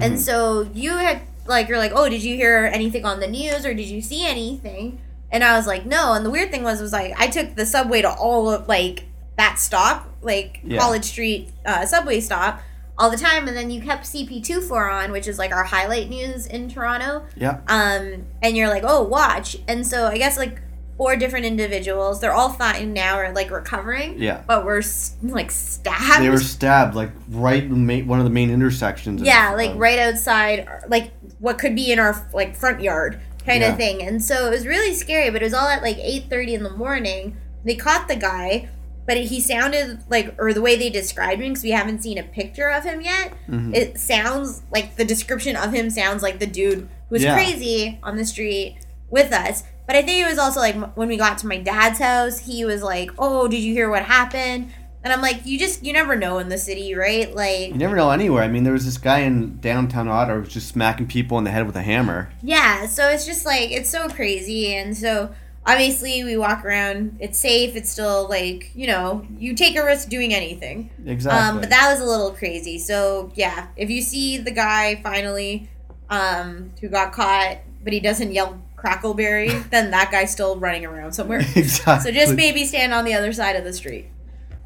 And 0.00 0.14
Mhm. 0.14 0.18
so 0.18 0.68
you 0.74 0.96
had 0.96 1.20
like 1.46 1.68
you're 1.68 1.78
like, 1.78 1.92
oh, 1.94 2.08
did 2.08 2.22
you 2.22 2.34
hear 2.36 2.68
anything 2.72 3.04
on 3.04 3.20
the 3.20 3.26
news 3.28 3.66
or 3.66 3.74
did 3.74 3.86
you 3.86 4.00
see 4.00 4.26
anything? 4.26 4.98
And 5.30 5.44
I 5.44 5.56
was 5.56 5.66
like, 5.66 5.84
no. 5.84 6.14
And 6.14 6.24
the 6.24 6.30
weird 6.30 6.50
thing 6.50 6.62
was, 6.64 6.80
was 6.80 6.92
like 6.92 7.12
I 7.18 7.26
took 7.26 7.54
the 7.54 7.66
subway 7.66 8.00
to 8.02 8.10
all 8.10 8.50
of 8.50 8.66
like 8.66 9.04
that 9.36 9.58
stop, 9.58 10.08
like 10.22 10.60
Yeah. 10.64 10.78
College 10.80 11.04
Street 11.04 11.50
uh, 11.66 11.84
subway 11.86 12.20
stop, 12.20 12.60
all 12.98 13.10
the 13.10 13.16
time. 13.18 13.46
And 13.46 13.56
then 13.56 13.70
you 13.70 13.82
kept 13.82 14.04
CP24 14.06 14.90
on, 14.90 15.12
which 15.12 15.28
is 15.28 15.38
like 15.38 15.52
our 15.52 15.64
highlight 15.64 16.08
news 16.08 16.46
in 16.46 16.68
Toronto. 16.70 17.24
Yeah. 17.36 17.58
Um, 17.68 18.24
and 18.42 18.56
you're 18.56 18.68
like, 18.68 18.84
oh, 18.86 19.02
watch. 19.02 19.56
And 19.68 19.86
so 19.86 20.06
I 20.06 20.16
guess 20.18 20.38
like 20.38 20.60
four 20.96 21.16
different 21.16 21.44
individuals, 21.44 22.20
they're 22.20 22.32
all 22.32 22.50
fine 22.50 22.92
now 22.92 23.18
or 23.18 23.32
like 23.32 23.50
recovering. 23.50 24.20
Yeah. 24.20 24.42
But 24.46 24.64
we're 24.64 24.82
like 25.22 25.50
stabbed. 25.50 26.22
They 26.22 26.30
were 26.30 26.38
stabbed, 26.38 26.94
like, 26.94 27.10
right 27.30 27.62
in 27.64 28.06
one 28.06 28.18
of 28.20 28.24
the 28.24 28.30
main 28.30 28.50
intersections. 28.50 29.20
of- 29.20 29.26
Yeah, 29.26 29.52
like 29.56 29.70
of- 29.72 29.76
right 29.78 29.98
outside, 29.98 30.68
like 30.88 31.10
what 31.40 31.58
could 31.58 31.74
be 31.74 31.90
in 31.92 31.98
our 31.98 32.28
like 32.32 32.54
front 32.56 32.80
yard 32.80 33.18
kind 33.44 33.60
Yeah. 33.62 33.72
of 33.72 33.76
thing. 33.76 34.02
And 34.02 34.22
so 34.24 34.46
it 34.46 34.50
was 34.50 34.66
really 34.66 34.94
scary. 34.94 35.30
But 35.30 35.42
it 35.42 35.46
was 35.46 35.54
all 35.54 35.68
at 35.68 35.82
like 35.82 35.98
eight 35.98 36.24
thirty 36.30 36.54
in 36.54 36.62
the 36.62 36.70
morning. 36.70 37.36
They 37.64 37.74
caught 37.74 38.08
the 38.08 38.16
guy, 38.16 38.68
but 39.06 39.16
he 39.16 39.40
sounded 39.40 39.98
like, 40.08 40.34
or 40.38 40.52
the 40.54 40.62
way 40.62 40.76
they 40.76 40.90
described 40.90 41.42
him, 41.42 41.50
because 41.52 41.64
we 41.64 41.70
haven't 41.72 42.02
seen 42.02 42.18
a 42.18 42.22
picture 42.22 42.68
of 42.70 42.84
him 42.84 43.00
yet. 43.00 43.32
Mhm. 43.50 43.74
It 43.74 43.98
sounds 43.98 44.62
like 44.70 44.96
the 44.96 45.04
description 45.04 45.56
of 45.56 45.72
him 45.72 45.90
sounds 45.90 46.22
like 46.22 46.38
the 46.38 46.46
dude 46.46 46.78
who 46.78 46.86
was 47.10 47.22
Yeah. 47.22 47.34
crazy 47.34 47.98
on 48.02 48.16
the 48.16 48.24
street 48.24 48.76
with 49.10 49.32
us. 49.32 49.64
But 49.86 49.96
I 49.96 50.02
think 50.02 50.24
it 50.24 50.28
was 50.28 50.38
also 50.38 50.60
like 50.60 50.76
when 50.96 51.08
we 51.08 51.16
got 51.16 51.38
to 51.38 51.46
my 51.46 51.58
dad's 51.58 51.98
house, 51.98 52.38
he 52.38 52.64
was 52.64 52.82
like, 52.82 53.10
"Oh, 53.18 53.48
did 53.48 53.60
you 53.60 53.72
hear 53.72 53.90
what 53.90 54.02
happened?" 54.02 54.72
And 55.02 55.12
I'm 55.12 55.20
like, 55.20 55.44
"You 55.44 55.58
just 55.58 55.84
you 55.84 55.92
never 55.92 56.16
know 56.16 56.38
in 56.38 56.48
the 56.48 56.56
city, 56.56 56.94
right? 56.94 57.32
Like, 57.34 57.68
You 57.68 57.74
never 57.74 57.94
know 57.94 58.10
anywhere. 58.10 58.42
I 58.42 58.48
mean, 58.48 58.64
there 58.64 58.72
was 58.72 58.86
this 58.86 58.96
guy 58.96 59.20
in 59.20 59.58
downtown 59.58 60.08
Ottawa 60.08 60.36
who 60.36 60.40
was 60.40 60.52
just 60.52 60.68
smacking 60.68 61.06
people 61.06 61.36
in 61.36 61.44
the 61.44 61.50
head 61.50 61.66
with 61.66 61.76
a 61.76 61.82
hammer. 61.82 62.30
Yeah, 62.42 62.86
so 62.86 63.08
it's 63.10 63.26
just 63.26 63.44
like 63.44 63.70
it's 63.70 63.90
so 63.90 64.08
crazy, 64.08 64.74
and 64.74 64.96
so 64.96 65.34
obviously 65.66 66.24
we 66.24 66.38
walk 66.38 66.64
around. 66.64 67.16
It's 67.20 67.38
safe. 67.38 67.76
It's 67.76 67.90
still 67.90 68.26
like 68.28 68.70
you 68.74 68.86
know 68.86 69.26
you 69.38 69.54
take 69.54 69.76
a 69.76 69.84
risk 69.84 70.08
doing 70.08 70.32
anything. 70.32 70.88
Exactly. 71.04 71.40
Um, 71.40 71.60
but 71.60 71.68
that 71.68 71.90
was 71.90 72.00
a 72.00 72.06
little 72.06 72.30
crazy. 72.32 72.78
So 72.78 73.30
yeah, 73.34 73.68
if 73.76 73.90
you 73.90 74.00
see 74.00 74.38
the 74.38 74.50
guy 74.50 75.00
finally, 75.02 75.68
um, 76.08 76.72
who 76.80 76.88
got 76.88 77.12
caught, 77.12 77.58
but 77.82 77.92
he 77.92 78.00
doesn't 78.00 78.32
yell 78.32 78.62
crackleberry, 78.84 79.68
then 79.70 79.90
that 79.92 80.10
guy's 80.12 80.30
still 80.32 80.56
running 80.58 80.84
around 80.84 81.12
somewhere. 81.12 81.40
exactly. 81.56 82.12
So 82.12 82.18
just 82.18 82.34
maybe 82.34 82.64
stand 82.64 82.92
on 82.92 83.04
the 83.04 83.14
other 83.14 83.32
side 83.32 83.56
of 83.56 83.64
the 83.64 83.72
street. 83.72 84.10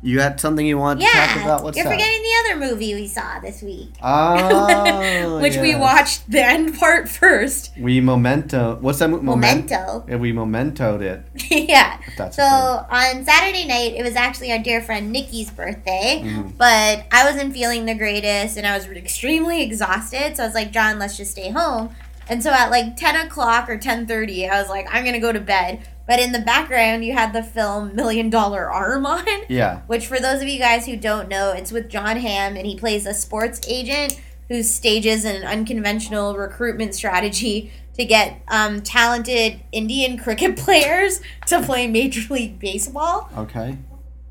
You 0.01 0.17
got 0.17 0.39
something 0.39 0.65
you 0.65 0.79
want 0.79 1.01
to 1.01 1.07
talk 1.07 1.37
about? 1.43 1.65
What's 1.65 1.77
you're 1.77 1.83
that? 1.85 1.91
forgetting 1.91 2.23
the 2.23 2.35
other 2.55 2.57
movie 2.73 2.95
we 2.95 3.09
saw 3.09 3.41
this 3.41 3.63
week, 3.63 3.89
Oh, 4.01 5.41
which 5.43 5.57
we 5.57 5.75
watched 5.75 6.31
the 6.31 6.41
end 6.41 6.79
part 6.79 7.09
first. 7.09 7.73
We 7.77 8.01
memento. 8.01 8.77
What's 8.81 9.01
that? 9.01 9.09
mo- 9.09 9.21
Memento. 9.21 10.05
Yeah, 10.09 10.15
we 10.17 10.33
mementoed 10.33 11.01
it. 11.03 11.25
yeah. 11.51 11.99
So 12.31 12.45
on 12.45 13.25
Saturday 13.25 13.67
night, 13.67 13.95
it 13.97 14.05
was 14.05 14.15
actually 14.15 14.53
our 14.53 14.61
dear 14.61 14.81
friend 14.81 15.11
Nikki's 15.11 15.51
birthday, 15.51 16.23
Mhm. 16.25 16.57
but 16.57 17.05
I 17.11 17.25
wasn't 17.29 17.53
feeling 17.53 17.85
the 17.87 17.95
greatest 17.97 18.57
and 18.57 18.69
I 18.69 18.77
was 18.77 18.87
extremely 18.87 19.63
exhausted. 19.65 20.37
So 20.37 20.45
I 20.45 20.47
was 20.47 20.55
like, 20.55 20.71
John, 20.71 21.01
let's 21.01 21.17
just 21.17 21.33
stay 21.33 21.51
home. 21.51 21.91
And 22.29 22.43
so 22.43 22.51
at 22.51 22.71
like 22.71 22.97
10 22.97 23.27
o'clock 23.27 23.69
or 23.69 23.79
10.30, 23.79 24.51
I 24.51 24.61
was 24.61 24.69
like, 24.69 24.87
I'm 24.93 25.03
going 25.03 25.15
to 25.15 25.21
go 25.21 25.33
to 25.33 25.41
bed. 25.41 25.81
But 26.07 26.21
in 26.21 26.33
the 26.33 26.39
background, 26.39 27.05
you 27.05 27.13
had 27.13 27.33
the 27.33 27.43
film 27.43 27.95
Million 27.95 28.31
Dollar 28.31 28.71
Arm 28.71 29.05
on. 29.07 29.27
Yeah. 29.49 29.81
which 29.87 30.07
for 30.07 30.19
those 30.19 30.41
of 30.43 30.49
you 30.49 30.59
guys 30.59 30.87
who 30.87 30.97
don't 30.97 31.29
know, 31.29 31.53
it's 31.53 31.73
with 31.73 31.89
Jon 31.89 32.17
Hamm 32.17 32.57
and 32.57 32.67
he 32.67 32.77
plays 32.77 33.07
a 33.07 33.15
sports 33.15 33.61
agent 33.69 34.21
who 34.49 34.63
stages 34.63 35.25
an 35.25 35.45
unconventional 35.45 36.37
recruitment 36.37 36.95
strategy 36.95 37.71
to 37.95 38.05
get 38.05 38.41
um, 38.49 38.81
talented 38.81 39.61
Indian 39.73 40.17
cricket 40.17 40.57
players 40.65 41.21
to 41.47 41.61
play 41.63 41.87
Major 41.87 42.33
League 42.33 42.59
Baseball. 42.59 43.29
Okay. 43.37 43.77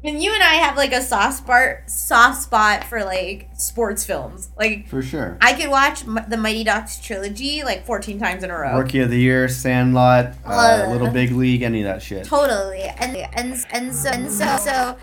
And 0.03 0.21
you 0.21 0.31
and 0.31 0.43
I 0.43 0.53
have 0.55 0.77
like 0.77 0.93
a 0.93 1.01
soft 1.01 1.39
spot, 1.39 1.89
soft 1.89 2.43
spot 2.43 2.83
for 2.83 3.03
like 3.03 3.49
sports 3.57 4.05
films. 4.05 4.49
Like 4.57 4.87
For 4.87 5.01
sure. 5.01 5.37
I 5.41 5.53
could 5.53 5.69
watch 5.69 6.03
M- 6.03 6.23
the 6.29 6.37
Mighty 6.37 6.63
Ducks 6.63 6.99
trilogy 6.99 7.63
like 7.63 7.83
14 7.85 8.19
times 8.19 8.43
in 8.43 8.51
a 8.51 8.57
row. 8.57 8.77
Rookie 8.77 8.99
of 8.99 9.09
the 9.09 9.19
Year, 9.19 9.47
Sandlot, 9.49 10.33
uh, 10.45 10.83
Uh. 10.85 10.89
Little 10.91 11.09
Big 11.09 11.31
League, 11.31 11.63
any 11.63 11.81
of 11.81 11.85
that 11.87 12.01
shit. 12.03 12.25
Totally, 12.25 12.83
and 12.83 13.17
and 13.17 13.65
and 13.71 13.93
so 13.93 14.09
and 14.11 14.31
so 14.31 14.55
so 14.57 14.95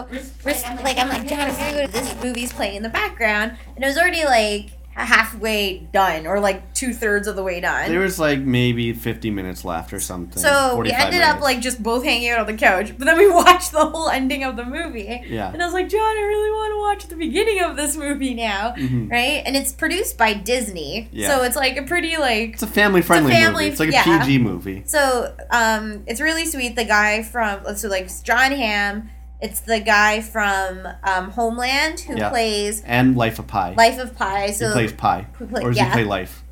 like 0.82 0.96
I'm 0.96 1.08
like 1.08 1.26
John, 1.28 1.48
if 1.50 1.58
you 1.60 1.72
go 1.80 1.86
to 1.86 1.92
this 1.92 2.22
movie's 2.22 2.52
playing 2.52 2.76
in 2.76 2.82
the 2.84 2.88
background, 2.88 3.56
and 3.74 3.84
it 3.84 3.86
was 3.88 3.98
already 3.98 4.24
like 4.24 4.70
halfway 5.02 5.78
done 5.92 6.26
or 6.26 6.40
like 6.40 6.72
two 6.74 6.92
thirds 6.94 7.26
of 7.26 7.36
the 7.36 7.42
way 7.42 7.60
done. 7.60 7.90
There 7.90 8.00
was 8.00 8.18
like 8.18 8.40
maybe 8.40 8.92
50 8.92 9.30
minutes 9.30 9.64
left 9.64 9.92
or 9.92 10.00
something. 10.00 10.40
so 10.40 10.70
we 10.78 10.90
45 10.90 11.00
ended 11.00 11.20
up 11.22 11.40
like 11.40 11.60
just 11.60 11.82
both 11.82 12.04
hanging 12.04 12.28
out 12.30 12.40
on 12.40 12.46
the 12.46 12.54
couch, 12.54 12.96
but 12.96 13.04
then 13.04 13.18
we 13.18 13.28
watched 13.32 13.72
the 13.72 13.84
whole 13.84 14.08
ending 14.08 14.44
of 14.44 14.56
the 14.56 14.64
movie. 14.64 15.22
Yeah. 15.26 15.52
And 15.52 15.62
I 15.62 15.64
was 15.64 15.74
like, 15.74 15.88
John, 15.88 16.00
I 16.00 16.20
really 16.26 16.50
want 16.50 16.72
to 16.72 16.78
watch 16.80 17.10
the 17.10 17.16
beginning 17.16 17.60
of 17.62 17.76
this 17.76 17.96
movie 17.96 18.34
now, 18.34 18.74
Mhm. 18.76 19.10
right? 19.10 19.42
And 19.44 19.56
it's 19.56 19.72
produced 19.72 20.16
by 20.16 20.32
Disney, 20.34 21.08
Yeah. 21.12 21.28
so 21.28 21.42
it's 21.44 21.56
like 21.56 21.76
a 21.76 21.82
pretty 21.82 22.16
like 22.16 22.54
It's 22.54 22.62
a 22.62 22.66
family 22.66 23.02
friendly 23.02 23.32
movie. 23.32 23.66
It's 23.66 23.80
like 23.80 23.88
a 23.90 23.92
yeah. 23.92 24.04
PG 24.24 24.38
movie. 24.38 24.82
So, 24.86 25.34
um, 25.50 26.04
it's 26.06 26.20
really 26.20 26.46
sweet. 26.46 26.76
The 26.76 26.84
guy 26.84 27.22
from 27.22 27.76
so 27.76 27.88
like 27.88 28.08
Jon 28.22 28.52
Hamm. 28.52 29.10
It's 29.44 29.60
the 29.60 29.78
guy 29.80 30.20
from 30.22 30.86
um, 31.02 31.30
Homeland 31.30 32.00
who 32.00 32.16
Yeah. 32.16 32.30
plays 32.30 32.82
And 32.86 33.16
Life 33.16 33.38
of 33.38 33.46
Pi. 33.46 33.74
Life 33.74 33.98
of 33.98 34.14
Pi. 34.16 34.50
So, 34.52 34.68
he 34.68 34.72
plays 34.72 34.92
Pi. 34.92 35.26
play- 35.50 35.62
or 35.62 35.68
does 35.70 35.76
yeah. 35.76 35.84
he 35.86 35.90
play 35.92 36.04
Life? 36.04 36.42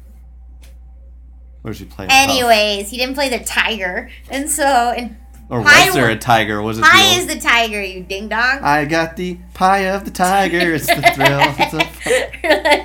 Or 1.64 1.70
does 1.70 1.78
he 1.78 1.86
play 1.86 2.06
Puff? 2.06 2.14
anyways, 2.28 2.90
he 2.90 2.97
didn't 2.98 3.14
play 3.14 3.28
the 3.28 3.43
tiger, 3.44 4.10
and 4.28 4.51
so 4.51 4.64
and 4.66 5.16
Or 5.48 5.62
Pi 5.62 5.86
was 5.86 5.94
there 5.94 6.10
a 6.10 6.16
tiger? 6.16 6.60
Was 6.60 6.78
it 6.78 6.85
Pi 6.85 7.14
the 7.14 7.20
is 7.20 7.27
the 7.28 7.39
tiger. 7.40 7.81
You 7.82 8.02
ding 8.02 8.28
dong. 8.28 8.59
I 8.62 8.85
got 8.85 9.16
the 9.16 9.39
pie 9.55 9.86
of 9.94 10.05
the 10.05 10.10
tiger. 10.10 10.74
It's 10.74 10.86
the 10.86 11.02
thrill. 11.14 11.40
It's 11.59 11.74
a- 11.74 12.32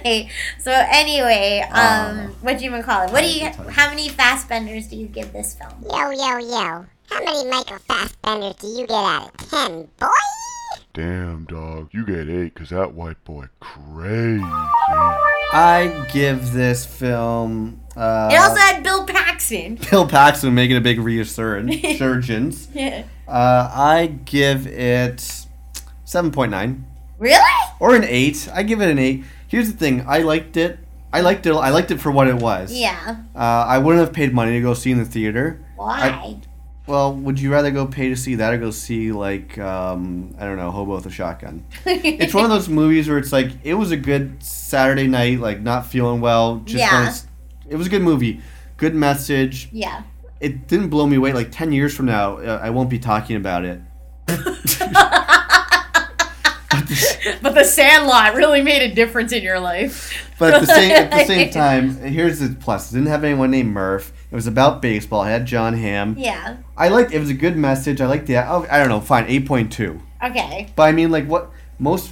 Right. 0.03 0.29
So 0.59 0.71
anyway, 0.71 1.61
um, 1.69 1.71
Ah. 1.73 2.27
what 2.41 2.57
do 2.59 2.63
you 2.63 2.69
even 2.69 2.83
call 2.83 3.03
it? 3.07 3.11
What 3.11 3.21
do 3.21 3.27
you? 3.29 3.41
Tiger, 3.49 3.57
tiger. 3.57 3.71
How 3.71 3.89
many 3.89 4.09
Fassbenders 4.09 4.89
do 4.89 4.95
you 4.95 5.07
give 5.07 5.33
this 5.33 5.55
film? 5.55 5.73
Yo, 5.89 6.11
yo, 6.11 6.37
yo. 6.37 6.85
How 7.09 7.23
many 7.23 7.49
Michael 7.49 7.77
Fassbenders 7.89 8.59
do 8.59 8.67
you 8.67 8.87
get 8.87 8.91
out 8.91 9.31
of 9.33 9.49
10, 9.49 9.87
boy? 9.99 10.07
Damn, 10.93 11.45
dog. 11.45 11.89
You 11.91 12.05
get 12.05 12.27
eight, 12.29 12.55
cause 12.55 12.69
that 12.69 12.93
white 12.93 13.23
boy 13.23 13.45
crazy. 13.59 14.43
I 14.43 16.05
give 16.11 16.51
this 16.53 16.85
film. 16.85 17.81
Uh, 17.95 18.29
It 18.31 18.37
also 18.37 18.55
had 18.59 18.83
Bill 18.83 19.05
Paxton. 19.05 19.75
Bill 19.91 20.07
Paxton 20.07 20.53
making 20.53 20.75
a 20.77 20.81
big 20.81 20.99
resurgence. 20.99 22.67
Yeah. 22.73 23.03
uh, 23.27 23.69
I 23.73 24.07
give 24.25 24.65
it 24.67 25.45
seven 26.03 26.31
point 26.31 26.51
nine 26.51 26.85
Really? 27.19 27.43
or 27.79 27.95
an 27.95 28.03
eight. 28.03 28.49
I 28.53 28.63
give 28.63 28.81
it 28.81 28.89
an 28.89 28.99
eight. 28.99 29.23
Here's 29.47 29.71
the 29.71 29.77
thing. 29.77 30.03
I 30.07 30.19
liked 30.19 30.57
it. 30.57 30.79
I 31.13 31.21
liked 31.21 31.45
it. 31.45 31.53
I 31.53 31.69
liked 31.69 31.91
it 31.91 31.99
for 32.01 32.11
what 32.11 32.27
it 32.27 32.35
was. 32.35 32.73
Yeah. 32.73 33.17
Uh, 33.35 33.39
I 33.39 33.77
wouldn't 33.77 34.03
have 34.03 34.13
paid 34.13 34.33
money 34.33 34.51
to 34.53 34.61
go 34.61 34.73
see 34.73 34.91
in 34.91 34.97
the 34.97 35.05
theater. 35.05 35.63
Why? 35.77 36.37
Well, 36.87 37.13
would 37.13 37.37
you 37.39 37.51
rather 37.51 37.69
go 37.69 37.85
pay 37.85 38.07
to 38.09 38.15
see 38.15 38.35
that 38.35 38.53
or 38.53 38.57
go 38.57 38.71
see 38.71 39.11
like 39.11 39.57
um, 39.57 40.33
I 40.39 40.45
don't 40.45 40.55
know, 40.57 40.71
Hobo 40.71 40.95
with 40.95 41.05
a 41.05 41.09
Shotgun? 41.11 41.65
it's 41.85 42.33
one 42.33 42.45
of 42.45 42.49
those 42.49 42.69
movies 42.69 43.09
where 43.09 43.17
it's 43.17 43.33
like 43.33 43.51
it 43.63 43.73
was 43.73 43.91
a 43.91 43.97
good 43.97 44.41
Saturday 44.41 45.05
night, 45.07 45.39
like 45.39 45.59
not 45.61 45.85
feeling 45.85 46.21
well. 46.21 46.57
Just 46.65 46.77
Yeah. 46.79 46.93
wanna 46.93 47.07
s- 47.07 47.27
it 47.69 47.75
was 47.75 47.87
a 47.87 47.89
good 47.89 48.01
movie, 48.01 48.39
good 48.77 48.95
message. 48.95 49.67
yeah. 49.73 50.03
It 50.39 50.67
didn't 50.67 50.89
blow 50.89 51.07
me 51.07 51.17
away. 51.17 51.33
Like 51.33 51.49
ten 51.51 51.71
years 51.73 51.93
from 51.95 52.05
now, 52.05 52.37
uh, 52.37 52.59
I 52.63 52.69
won't 52.69 52.89
be 52.91 52.99
talking 52.99 53.35
about 53.35 53.65
it. 53.65 53.81
but 57.41 57.53
the 57.55 57.63
Sandlot 57.65 58.35
really 58.35 58.61
made 58.61 58.83
a 58.83 58.93
difference 58.93 59.31
in 59.31 59.43
your 59.43 59.59
life. 59.59 60.13
But 60.39 60.53
at 60.53 60.61
the 60.61 60.67
same 60.67 60.91
at 60.91 61.11
the 61.11 61.25
same 61.25 61.49
time, 61.51 61.97
here's 61.97 62.39
the 62.39 62.55
plus. 62.59 62.91
It 62.91 62.95
didn't 62.95 63.09
have 63.09 63.23
anyone 63.23 63.51
named 63.51 63.73
Murph. 63.73 64.13
It 64.29 64.35
was 64.35 64.47
about 64.47 64.81
baseball. 64.81 65.23
It 65.23 65.29
had 65.29 65.45
Jon 65.45 65.73
Hamm. 65.73 66.15
Yeah. 66.17 66.57
I 66.75 66.89
liked 66.89 67.13
it 67.13 67.19
was 67.19 67.29
a 67.29 67.33
good 67.33 67.55
message. 67.55 68.01
I 68.01 68.07
liked 68.07 68.27
the 68.27 68.37
oh, 68.37 68.65
I 68.69 68.77
don't 68.77 68.89
know, 68.89 68.99
fine, 68.99 69.25
eight 69.27 69.45
point 69.45 69.71
two. 69.71 70.01
Okay. 70.21 70.71
But 70.75 70.83
I 70.83 70.91
mean 70.91 71.11
like 71.11 71.25
what 71.27 71.51
most 71.79 72.11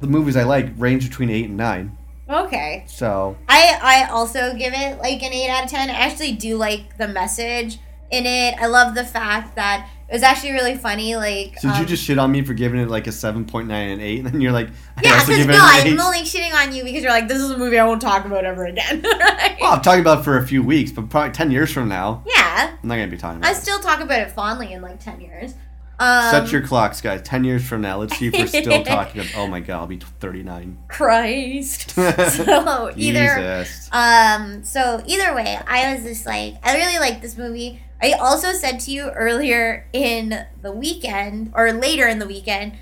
the 0.00 0.06
movies 0.06 0.36
I 0.36 0.44
like 0.44 0.68
range 0.76 1.08
between 1.08 1.30
eight 1.30 1.46
and 1.46 1.56
nine. 1.56 1.96
Okay. 2.28 2.84
So 2.88 3.36
I 3.48 3.78
I 3.82 4.10
also 4.10 4.54
give 4.54 4.74
it 4.74 4.98
like 4.98 5.22
an 5.22 5.32
eight 5.32 5.48
out 5.48 5.64
of 5.64 5.70
ten. 5.70 5.88
I 5.88 5.94
actually 5.94 6.32
do 6.32 6.56
like 6.56 6.98
the 6.98 7.08
message 7.08 7.78
in 8.10 8.26
it. 8.26 8.54
I 8.60 8.66
love 8.66 8.94
the 8.94 9.04
fact 9.04 9.56
that 9.56 9.88
it 10.08 10.12
was 10.12 10.22
actually 10.22 10.52
really 10.52 10.76
funny. 10.76 11.16
Like, 11.16 11.58
so 11.58 11.68
did 11.68 11.76
you 11.76 11.82
um, 11.82 11.86
just 11.86 12.04
shit 12.04 12.18
on 12.18 12.30
me 12.30 12.42
for 12.42 12.54
giving 12.54 12.78
it 12.78 12.88
like 12.88 13.06
a 13.06 13.12
seven 13.12 13.44
point 13.44 13.66
nine 13.66 13.90
and 13.90 14.00
eight, 14.00 14.18
and 14.18 14.26
then 14.26 14.40
you're 14.40 14.52
like, 14.52 14.68
I 14.96 15.02
yeah, 15.02 15.24
because 15.24 15.46
no, 15.46 15.58
I'm 15.58 16.00
only 16.00 16.20
shitting 16.20 16.52
on 16.54 16.74
you 16.74 16.84
because 16.84 17.02
you're 17.02 17.10
like, 17.10 17.26
this 17.26 17.42
is 17.42 17.50
a 17.50 17.58
movie 17.58 17.78
I 17.78 17.84
won't 17.84 18.00
talk 18.00 18.24
about 18.24 18.44
ever 18.44 18.66
again. 18.66 19.02
right? 19.04 19.56
Well, 19.60 19.72
I'm 19.72 19.82
talking 19.82 20.00
about 20.00 20.20
it 20.20 20.22
for 20.22 20.38
a 20.38 20.46
few 20.46 20.62
weeks, 20.62 20.92
but 20.92 21.08
probably 21.08 21.32
ten 21.32 21.50
years 21.50 21.72
from 21.72 21.88
now, 21.88 22.22
yeah, 22.26 22.76
I'm 22.80 22.88
not 22.88 22.96
gonna 22.96 23.08
be 23.08 23.16
talking 23.16 23.38
about 23.38 23.48
I 23.48 23.52
it. 23.52 23.60
still 23.60 23.80
talk 23.80 24.00
about 24.00 24.20
it 24.20 24.30
fondly 24.30 24.72
in 24.72 24.82
like 24.82 25.00
ten 25.00 25.20
years. 25.20 25.54
Um, 25.98 26.30
Set 26.30 26.52
your 26.52 26.60
clocks, 26.60 27.00
guys. 27.00 27.22
Ten 27.22 27.42
years 27.42 27.66
from 27.66 27.80
now, 27.80 27.98
let's 27.98 28.16
see 28.16 28.26
if 28.26 28.34
we're 28.34 28.46
still 28.46 28.82
talking. 28.84 29.22
About, 29.22 29.36
oh 29.36 29.46
my 29.46 29.60
god, 29.60 29.80
I'll 29.80 29.86
be 29.86 29.98
39. 29.98 30.78
Christ. 30.88 31.90
so 31.90 32.92
either 32.96 33.36
Jesus. 33.36 33.88
Um, 33.92 34.62
so 34.62 35.02
either 35.06 35.34
way, 35.34 35.58
I 35.66 35.94
was 35.94 36.04
just 36.04 36.26
like, 36.26 36.54
I 36.62 36.76
really 36.76 36.98
like 36.98 37.22
this 37.22 37.38
movie. 37.38 37.80
I 38.00 38.12
also 38.12 38.52
said 38.52 38.80
to 38.80 38.90
you 38.90 39.10
earlier 39.10 39.88
in 39.92 40.46
the 40.60 40.72
weekend 40.72 41.52
or 41.54 41.72
later 41.72 42.06
in 42.06 42.18
the 42.18 42.26
weekend, 42.26 42.72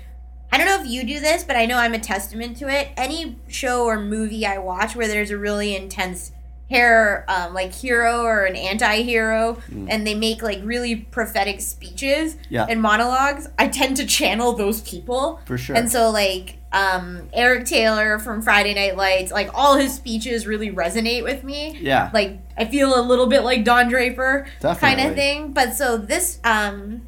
I 0.51 0.57
don't 0.57 0.67
know 0.67 0.81
if 0.81 0.87
you 0.87 1.05
do 1.05 1.19
this, 1.19 1.43
but 1.43 1.55
I 1.55 1.65
know 1.65 1.77
I'm 1.77 1.93
a 1.93 1.99
testament 1.99 2.57
to 2.57 2.69
it. 2.69 2.89
Any 2.97 3.37
show 3.47 3.85
or 3.85 3.99
movie 3.99 4.45
I 4.45 4.57
watch 4.57 4.95
where 4.95 5.07
there's 5.07 5.31
a 5.31 5.37
really 5.37 5.75
intense 5.75 6.31
hair 6.69 7.25
um, 7.27 7.53
like 7.53 7.71
hero 7.73 8.21
or 8.23 8.43
an 8.45 8.55
anti-hero 8.55 9.57
and 9.87 10.05
they 10.07 10.15
make 10.15 10.41
like 10.41 10.59
really 10.63 10.95
prophetic 10.95 11.61
speeches 11.61 12.37
Yeah. 12.49 12.65
and 12.67 12.81
monologues 12.81 13.47
i 13.59 13.67
tend 13.67 13.97
to 13.97 14.05
channel 14.07 14.53
those 14.53 14.81
people 14.81 15.39
For 15.45 15.57
sure. 15.59 15.75
and 15.75 15.91
so 15.91 16.09
like 16.09 16.57
um 16.73 17.29
eric 17.33 17.65
taylor 17.65 18.17
from 18.17 18.41
friday 18.41 18.73
night 18.73 18.97
lights 18.97 19.31
like 19.31 19.49
all 19.53 19.75
his 19.77 19.93
speeches 19.93 20.47
really 20.47 20.71
resonate 20.71 21.23
with 21.23 21.43
me 21.43 21.77
Yeah. 21.79 22.09
like 22.13 22.39
i 22.57 22.65
feel 22.65 22.99
a 22.99 23.03
little 23.03 23.27
bit 23.27 23.43
like 23.43 23.63
don 23.63 23.87
draper 23.87 24.47
kind 24.79 24.99
of 24.99 25.13
thing 25.15 25.53
but 25.53 25.73
so 25.75 25.97
this 25.97 26.39
um 26.43 27.03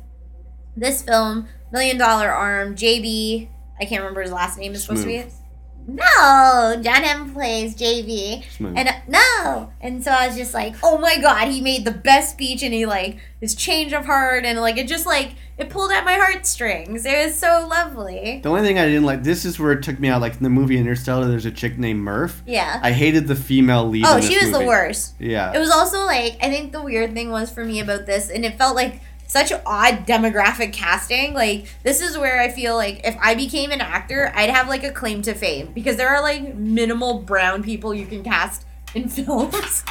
this 0.75 1.01
film 1.01 1.47
million 1.71 1.97
dollar 1.97 2.29
arm 2.29 2.75
jb 2.75 3.49
i 3.81 3.85
can't 3.85 4.01
remember 4.01 4.21
his 4.21 4.31
last 4.31 4.59
name 4.59 4.73
is 4.73 4.83
supposed 4.83 5.01
to 5.01 5.07
be. 5.07 5.25
No 5.87 6.81
Jon 6.83 7.03
Hamm 7.03 7.33
plays 7.33 7.75
JB. 7.75 8.43
And 8.59 8.89
uh, 8.89 8.91
no 9.07 9.71
and 9.79 10.03
so 10.03 10.11
i 10.11 10.27
was 10.27 10.35
just 10.35 10.53
like 10.53 10.75
oh 10.83 10.97
my 10.97 11.17
god 11.19 11.47
he 11.47 11.61
made 11.61 11.85
the 11.85 11.91
best 11.91 12.31
speech 12.31 12.61
and 12.63 12.73
he 12.73 12.85
like 12.85 13.17
his 13.39 13.55
change 13.55 13.93
of 13.93 14.05
heart 14.05 14.43
and 14.45 14.59
like 14.59 14.77
it 14.77 14.87
just 14.87 15.05
like 15.05 15.35
it 15.57 15.69
pulled 15.69 15.91
at 15.91 16.03
my 16.03 16.13
heartstrings 16.13 17.05
it 17.05 17.25
was 17.25 17.35
so 17.37 17.65
lovely 17.69 18.41
the 18.43 18.49
only 18.49 18.61
thing 18.63 18.77
I 18.77 18.85
didn't 18.85 19.05
like, 19.05 19.23
this 19.23 19.45
is 19.45 19.59
where 19.59 19.71
it 19.71 19.81
took 19.83 19.99
me 19.99 20.07
out. 20.09 20.21
Like 20.21 20.35
in 20.35 20.43
the 20.43 20.49
movie 20.49 20.77
Interstellar, 20.77 21.27
there's 21.27 21.45
a 21.45 21.51
chick 21.51 21.77
named 21.77 22.01
Murph. 22.01 22.43
yeah 22.45 22.79
I 22.83 22.91
hated 22.91 23.27
the 23.27 23.35
female 23.35 23.87
lead. 23.87 24.05
oh 24.07 24.19
she 24.19 24.37
was 24.37 24.51
the 24.51 24.65
worst 24.65 25.15
Yeah. 25.19 25.53
It 25.53 25.59
was 25.59 25.69
also 25.71 26.05
like 26.05 26.37
I 26.41 26.49
think 26.49 26.71
the 26.73 26.81
weird 26.81 27.13
thing 27.13 27.29
was 27.31 27.49
for 27.51 27.63
me 27.63 27.79
about 27.79 28.05
this, 28.05 28.29
and 28.29 28.43
it 28.45 28.57
felt 28.57 28.75
like 28.75 28.99
such 29.27 29.51
odd 29.65 30.07
demographic 30.07 30.73
casting. 30.73 31.33
Like 31.33 31.67
this 31.83 32.01
is 32.01 32.17
where 32.17 32.41
I 32.41 32.49
feel 32.49 32.75
like 32.75 33.01
if 33.05 33.15
I 33.21 33.35
became 33.35 33.71
an 33.71 33.81
actor, 33.81 34.31
I'd 34.35 34.49
have 34.49 34.67
like 34.67 34.83
a 34.83 34.91
claim 34.91 35.21
to 35.23 35.33
fame 35.33 35.71
because 35.73 35.97
there 35.97 36.09
are 36.09 36.21
like 36.21 36.55
minimal 36.55 37.19
brown 37.19 37.63
people 37.63 37.93
you 37.93 38.05
can 38.07 38.23
cast 38.23 38.65
in 38.95 39.07
films. 39.09 39.83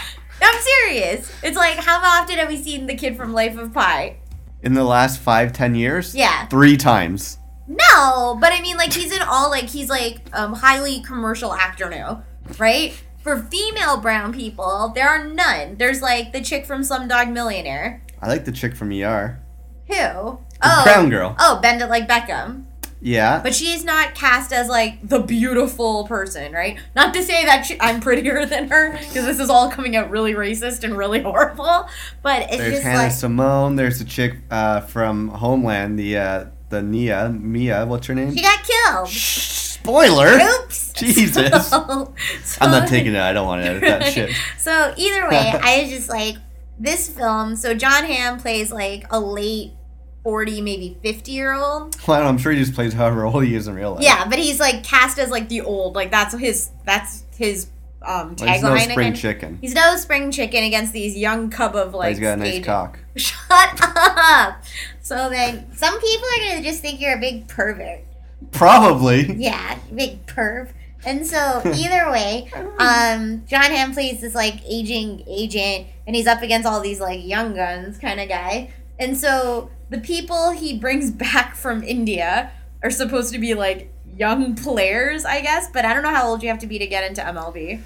I'm 0.43 0.61
serious. 0.61 1.33
It's 1.43 1.57
like 1.57 1.77
how 1.77 2.01
often 2.03 2.39
have 2.39 2.49
we 2.49 2.57
seen 2.57 2.87
the 2.87 2.95
kid 2.97 3.17
from 3.17 3.33
Life 3.33 3.57
of 3.57 3.73
Pi? 3.73 4.17
in 4.63 4.75
the 4.75 4.85
last 4.85 5.21
five, 5.21 5.53
ten 5.53 5.75
years. 5.75 6.15
Yeah. 6.15 6.47
Three 6.47 6.77
times. 6.77 7.39
No, 7.69 8.37
but 8.41 8.53
I 8.53 8.61
mean, 8.61 8.77
like 8.77 8.93
he's 8.93 9.15
in 9.15 9.23
all 9.23 9.49
like 9.51 9.69
he's 9.69 9.89
like 9.89 10.19
um 10.33 10.53
highly 10.55 11.01
commercial 11.03 11.53
actor 11.53 11.89
now, 11.89 12.25
right? 12.59 12.93
For 13.23 13.43
female 13.43 13.97
brown 13.99 14.33
people, 14.33 14.93
there 14.95 15.09
are 15.09 15.25
none. 15.25 15.77
There's 15.77 16.01
like 16.01 16.33
the 16.33 16.41
chick 16.41 16.65
from 16.65 16.83
Slumdog 16.83 17.33
Millionaire. 17.33 18.03
I 18.21 18.29
like 18.29 18.45
the 18.45 18.53
chick 18.53 18.75
from 18.75 18.91
ER. 18.93 19.41
Who? 19.89 19.95
The 19.95 20.39
oh, 20.63 20.85
brown 20.85 21.11
girl. 21.11 21.37
Oh, 21.39 21.61
bend 21.61 21.83
it 21.83 21.87
like 21.87 22.09
Beckham. 22.09 22.65
Yeah. 23.01 23.41
But 23.43 23.55
she's 23.55 23.85
not 23.85 24.15
cast 24.15 24.53
as 24.53 24.69
like 24.69 25.07
the 25.07 25.21
beautiful 25.21 26.07
person, 26.07 26.53
right? 26.53 26.79
Not 26.95 27.15
to 27.15 27.23
say 27.23 27.45
that 27.45 27.67
she, 27.67 27.81
I'm 27.81 28.01
prettier 28.01 28.47
than 28.47 28.69
her, 28.69 28.93
because 28.93 29.27
this 29.27 29.39
is 29.39 29.51
all 29.51 29.71
coming 29.71 29.97
out 29.97 30.11
really 30.11 30.35
racist 30.35 30.83
and 30.83 30.97
really 30.97 31.21
horrible. 31.23 31.89
But 32.23 32.43
it's 32.45 32.57
There's 32.57 32.73
just 32.73 32.83
Hannah 32.83 32.99
like 32.99 33.13
Simone. 33.13 33.77
There's 33.77 33.99
the 33.99 34.05
chick 34.05 34.37
uh, 34.51 34.81
from 34.81 35.29
Homeland. 35.29 35.99
The 35.99 36.19
uh, 36.19 36.45
the 36.71 36.83
Nia 36.83 37.29
Mia. 37.29 37.87
What's 37.87 38.07
her 38.07 38.15
name? 38.15 38.35
she 38.35 38.43
got 38.43 38.65
killed. 38.65 39.09
Spoiler. 39.09 40.39
Oops. 40.41 40.93
Jesus. 40.97 41.71
So- 41.71 42.13
I'm 42.61 42.71
not 42.71 42.89
taking 42.89 43.15
it. 43.15 43.21
I 43.21 43.33
don't 43.33 43.47
want 43.47 43.63
to 43.63 43.69
edit 43.69 43.83
that 43.83 44.13
shit. 44.13 44.31
So 44.59 44.95
either 44.97 45.29
way, 45.29 45.53
I 45.63 45.83
was 45.83 45.91
just 45.91 46.09
like 46.09 46.37
this 46.79 47.09
film. 47.09 47.57
So 47.57 47.75
Jon 47.75 48.05
Hamm 48.05 48.39
plays 48.39 48.71
like 48.73 49.05
a 49.11 49.21
late 49.21 49.73
forty, 50.23 50.61
maybe 50.61 50.97
fifty 51.03 51.33
year 51.33 51.55
old. 51.55 51.97
Well, 52.07 52.17
I 52.17 52.21
don't, 52.21 52.29
I'm 52.29 52.39
sure 52.39 52.53
he 52.53 52.59
just 52.59 52.75
plays 52.75 52.93
however 52.93 53.25
old 53.25 53.45
he 53.45 53.55
is 53.55 53.69
in 53.69 53.75
real 53.75 53.95
life. 53.95 54.03
Yeah, 54.03 54.29
but 54.29 54.39
he's 54.39 54.61
like 54.61 54.83
cast 54.85 55.19
as 55.19 55.31
like 55.31 55.49
the 55.49 55.61
old. 55.63 55.95
Like 55.95 56.11
that's 56.11 56.37
his. 56.37 56.71
That's 56.85 57.25
his 57.37 57.69
um 58.03 58.37
Like, 58.39 58.55
he's 58.55 58.63
no 58.63 58.77
spring 58.79 59.15
chicken. 59.15 59.59
He's 59.61 59.75
no 59.75 59.97
spring 59.97 60.31
chicken 60.31 60.65
against 60.65 60.93
these 60.93 61.17
young 61.17 61.51
cub 61.51 61.75
of 61.75 61.93
But 61.93 61.99
like. 61.99 62.09
he's 62.11 62.21
got 62.21 62.35
a 62.39 62.43
nice 62.43 62.65
cock. 62.65 62.99
Shut 63.17 63.81
up. 63.97 64.63
So 65.01 65.29
then 65.31 65.73
some 65.75 66.01
people 66.01 66.27
are 66.29 66.49
gonna 66.49 66.63
just 66.63 66.83
think 66.83 67.01
you're 67.01 67.17
a 67.17 67.21
big 67.21 67.49
pervert. 67.49 68.01
Probably. 68.53 69.33
Yeah, 69.35 69.79
big 69.95 70.27
perv. 70.27 70.71
And 71.07 71.27
so 71.27 71.63
either 71.65 72.11
way, 72.11 72.51
um, 72.79 73.47
Jon 73.47 73.71
Hamm 73.71 73.95
plays 73.95 74.21
this 74.21 74.35
like 74.35 74.61
aging 74.67 75.25
agent, 75.27 75.87
and 76.07 76.15
he's 76.15 76.27
up 76.27 76.43
against 76.43 76.67
all 76.67 76.81
these 76.81 77.01
like 77.01 77.25
young 77.25 77.55
guns 77.55 77.97
kind 77.99 78.21
of 78.21 78.29
guy. 78.29 78.71
And 78.99 79.17
so 79.17 79.71
the 79.89 79.99
people 79.99 80.51
he 80.51 80.79
brings 80.79 81.11
back 81.13 81.55
from 81.55 81.83
India 81.83 82.51
are 82.83 82.91
supposed 82.91 83.33
to 83.33 83.39
be 83.39 83.55
like 83.55 83.91
young 84.17 84.57
players, 84.57 85.25
I 85.25 85.41
guess. 85.41 85.71
But 85.73 85.85
I 85.85 85.95
don't 85.95 86.03
know 86.03 86.15
how 86.15 86.29
old 86.29 86.43
you 86.43 86.49
have 86.49 86.59
to 86.59 86.67
be 86.67 86.79
to 86.79 86.87
get 86.87 87.05
into 87.05 87.23
MLB. 87.23 87.81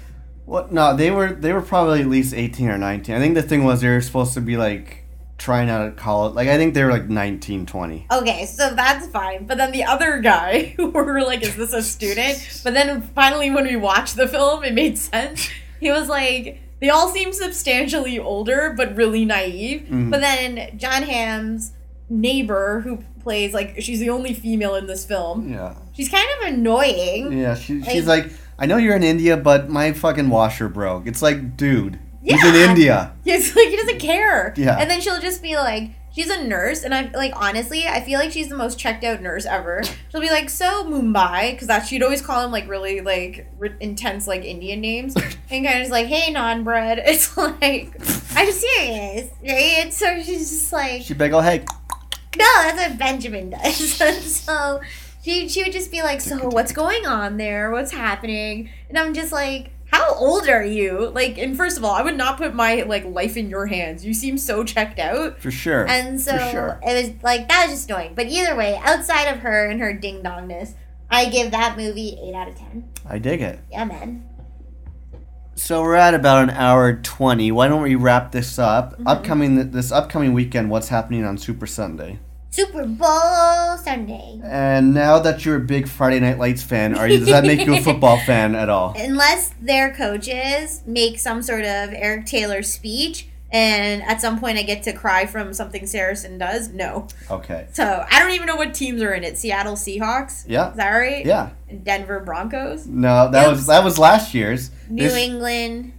What? 0.45 0.71
No, 0.71 0.95
they 0.95 1.11
were 1.11 1.31
they 1.31 1.53
were 1.53 1.61
probably 1.61 2.01
at 2.01 2.07
least 2.07 2.33
18 2.33 2.69
or 2.69 2.77
19. 2.77 3.15
I 3.15 3.19
think 3.19 3.35
the 3.35 3.43
thing 3.43 3.63
was 3.63 3.81
they 3.81 3.89
were 3.89 4.01
supposed 4.01 4.33
to 4.33 4.41
be 4.41 4.57
like 4.57 5.00
trying 5.41 5.69
out 5.69 5.85
at 5.87 5.97
college. 5.97 6.33
Like 6.35 6.47
I 6.47 6.57
think 6.57 6.73
they 6.73 6.83
were 6.83 6.91
like 6.91 7.09
19, 7.09 7.65
20. 7.65 8.07
Okay, 8.11 8.45
so 8.45 8.73
that's 8.75 9.07
fine. 9.07 9.45
But 9.45 9.57
then 9.57 9.71
the 9.71 9.83
other 9.83 10.19
guy, 10.19 10.73
who 10.77 10.89
were 10.91 11.21
like, 11.23 11.41
is 11.43 11.55
this 11.55 11.73
a 11.73 11.81
student? 11.81 12.61
But 12.63 12.73
then 12.73 13.01
finally, 13.15 13.49
when 13.51 13.65
we 13.65 13.75
watched 13.75 14.15
the 14.15 14.27
film, 14.27 14.63
it 14.63 14.73
made 14.73 14.97
sense. 14.97 15.49
He 15.79 15.91
was 15.91 16.07
like, 16.07 16.59
they 16.79 16.89
all 16.89 17.09
seem 17.09 17.33
substantially 17.33 18.19
older, 18.19 18.73
but 18.77 18.95
really 18.95 19.25
naive. 19.25 19.81
Mhm. 19.89 20.11
But 20.11 20.21
then 20.21 20.77
Jon 20.77 21.03
Hamm's 21.03 21.73
neighbor, 22.09 22.81
who 22.81 22.99
plays 23.21 23.53
like, 23.53 23.75
she's 23.81 23.99
the 23.99 24.09
only 24.09 24.33
female 24.33 24.75
in 24.75 24.87
this 24.87 25.05
film, 25.05 25.51
Yeah. 25.51 25.75
she's 25.93 26.09
kind 26.09 26.27
of 26.39 26.53
annoying. 26.53 27.33
Yeah. 27.37 27.55
She, 27.55 27.81
she's 27.83 28.07
like, 28.07 28.31
I 28.59 28.65
know 28.65 28.77
you're 28.77 28.95
in 28.95 29.03
India, 29.03 29.37
but 29.37 29.69
my 29.69 29.93
fucking 29.93 30.29
washer 30.29 30.67
broke. 30.69 31.07
It's 31.07 31.21
like, 31.21 31.55
dude, 31.57 31.99
he's 32.21 32.43
in 32.43 32.55
India. 32.55 33.13
It's 33.25 33.55
like 33.55 33.69
he 33.69 33.75
doesn't 33.75 33.99
care. 33.99 34.53
Yeah. 34.57 34.77
And 34.77 34.89
then 34.89 35.01
she'll 35.01 35.19
just 35.19 35.41
be 35.41 35.55
like, 35.55 35.91
she's 36.13 36.29
a 36.29 36.43
nurse, 36.43 36.83
and 36.83 36.93
I'm 36.93 37.11
like 37.13 37.33
honestly, 37.35 37.87
I 37.87 38.01
feel 38.01 38.19
like 38.19 38.31
she's 38.31 38.49
the 38.49 38.57
most 38.57 38.77
checked 38.77 39.03
out 39.03 39.21
nurse 39.21 39.45
ever. 39.45 39.81
She'll 40.11 40.21
be 40.21 40.29
like, 40.29 40.49
so 40.49 40.83
Mumbai, 40.83 41.51
because 41.51 41.67
that 41.67 41.85
she'd 41.87 42.03
always 42.03 42.21
call 42.21 42.45
him 42.45 42.51
like 42.51 42.67
really 42.69 43.01
like 43.01 43.47
r- 43.59 43.75
intense 43.79 44.27
like 44.27 44.43
Indian 44.43 44.81
names, 44.81 45.15
and 45.49 45.65
kind 45.65 45.67
of 45.67 45.81
just 45.81 45.91
like, 45.91 46.07
hey, 46.07 46.31
non 46.31 46.63
bread. 46.63 47.01
It's 47.11 47.35
like, 47.37 47.93
I'm 48.35 48.51
serious, 48.51 49.29
right? 49.41 49.77
And 49.79 49.93
so 49.93 50.21
she's 50.21 50.49
just 50.49 50.73
like, 50.73 51.01
She'd 51.01 51.17
be 51.17 51.25
like, 51.29 51.33
oh 51.33 51.41
hey, 51.41 51.65
no, 52.37 52.45
that's 52.63 52.89
what 52.89 52.97
Benjamin 52.97 53.49
does. 53.51 53.93
so 54.43 54.81
she 55.23 55.47
she 55.49 55.63
would 55.63 55.73
just 55.73 55.91
be 55.91 56.01
like, 56.01 56.21
so 56.21 56.49
what's 56.49 56.71
going 56.71 57.05
on 57.05 57.37
there? 57.37 57.71
What's 57.71 57.91
happening? 57.91 58.69
And 58.89 58.97
I'm 58.97 59.13
just 59.13 59.31
like, 59.31 59.71
how 59.91 60.15
old 60.15 60.47
are 60.47 60.63
you? 60.63 61.09
Like, 61.09 61.37
and 61.37 61.55
first 61.55 61.77
of 61.77 61.83
all, 61.83 61.91
I 61.91 62.01
would 62.01 62.15
not 62.15 62.37
put 62.37 62.55
my 62.55 62.83
like 62.83 63.05
life 63.05 63.35
in 63.35 63.49
your 63.49 63.67
hands. 63.67 64.05
You 64.05 64.13
seem 64.13 64.37
so 64.37 64.63
checked 64.63 64.99
out. 64.99 65.39
for 65.39 65.51
sure. 65.51 65.87
And 65.87 66.19
so 66.19 66.37
sure. 66.51 66.79
it 66.81 66.93
was 66.93 67.23
like 67.23 67.49
that 67.49 67.67
was 67.67 67.75
just 67.77 67.89
annoying. 67.89 68.13
But 68.15 68.27
either 68.27 68.55
way, 68.55 68.79
outside 68.83 69.25
of 69.25 69.39
her 69.39 69.69
and 69.69 69.79
her 69.81 69.93
ding 69.93 70.23
dongness, 70.23 70.73
I 71.09 71.25
give 71.25 71.51
that 71.51 71.77
movie 71.77 72.17
eight 72.21 72.33
out 72.33 72.47
of 72.47 72.55
ten. 72.55 72.89
I 73.05 73.19
dig 73.19 73.41
it. 73.41 73.59
Yeah, 73.69 73.83
man. 73.85 74.27
So 75.55 75.81
we're 75.83 75.95
at 75.95 76.13
about 76.13 76.43
an 76.43 76.49
hour 76.51 76.93
20. 76.93 77.51
Why 77.51 77.67
don't 77.67 77.83
we 77.83 77.95
wrap 77.95 78.31
this 78.31 78.57
up? 78.57 78.93
Mm-hmm. 78.93 79.07
Upcoming 79.07 79.71
this 79.71 79.91
upcoming 79.91 80.33
weekend, 80.33 80.69
what's 80.69 80.87
happening 80.87 81.25
on 81.25 81.37
Super 81.37 81.67
Sunday? 81.67 82.19
Super 82.53 82.85
Bowl 82.85 83.77
Sunday. 83.77 84.39
And 84.43 84.93
now 84.93 85.19
that 85.19 85.45
you're 85.45 85.55
a 85.55 85.59
big 85.61 85.87
Friday 85.87 86.19
Night 86.19 86.37
Lights 86.37 86.61
fan, 86.61 86.95
are 86.97 87.07
you, 87.07 87.19
does 87.19 87.29
that 87.29 87.45
make 87.45 87.65
you 87.65 87.75
a 87.75 87.81
football 87.81 88.17
fan 88.25 88.55
at 88.55 88.67
all? 88.67 88.93
Unless 88.97 89.53
their 89.61 89.93
coaches 89.93 90.83
make 90.85 91.17
some 91.17 91.41
sort 91.41 91.61
of 91.63 91.91
Eric 91.93 92.25
Taylor 92.25 92.61
speech, 92.61 93.27
and 93.53 94.03
at 94.03 94.19
some 94.19 94.37
point 94.37 94.57
I 94.57 94.63
get 94.63 94.83
to 94.83 94.91
cry 94.93 95.25
from 95.25 95.53
something 95.53 95.87
Saracen 95.87 96.37
does, 96.37 96.69
no. 96.69 97.07
Okay. 97.29 97.67
So 97.71 98.05
I 98.11 98.19
don't 98.19 98.31
even 98.31 98.47
know 98.47 98.57
what 98.57 98.73
teams 98.73 99.01
are 99.01 99.13
in 99.13 99.23
it. 99.23 99.37
Seattle 99.37 99.75
Seahawks. 99.75 100.43
Yeah. 100.45 100.71
Is 100.71 100.77
that 100.77 100.89
right? 100.89 101.25
Yeah. 101.25 101.51
Denver 101.83 102.19
Broncos. 102.19 102.85
No, 102.85 103.31
that 103.31 103.49
was 103.49 103.67
that 103.67 103.83
was 103.83 103.97
last 103.97 104.33
year's. 104.33 104.71
New 104.89 105.03
This- 105.03 105.13
England. 105.15 105.93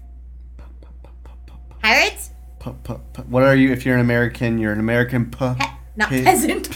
Pirates. 1.82 2.30
P- 2.60 2.70
p- 2.84 2.94
p- 3.14 3.22
what 3.22 3.42
are 3.42 3.56
you? 3.56 3.72
If 3.72 3.84
you're 3.84 3.96
an 3.96 4.00
American, 4.02 4.58
you're 4.58 4.72
an 4.72 4.78
American 4.80 5.30
p- 5.30 5.52
Not 5.96 6.08
Hey. 6.08 6.24
peasant. 6.24 6.68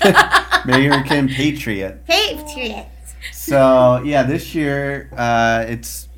American 0.65 1.29
patriot. 1.35 2.05
Patriots. 2.07 3.15
So 3.33 4.03
yeah, 4.05 4.23
this 4.23 4.55
year 4.55 5.09
uh, 5.17 5.65
it's 5.69 6.09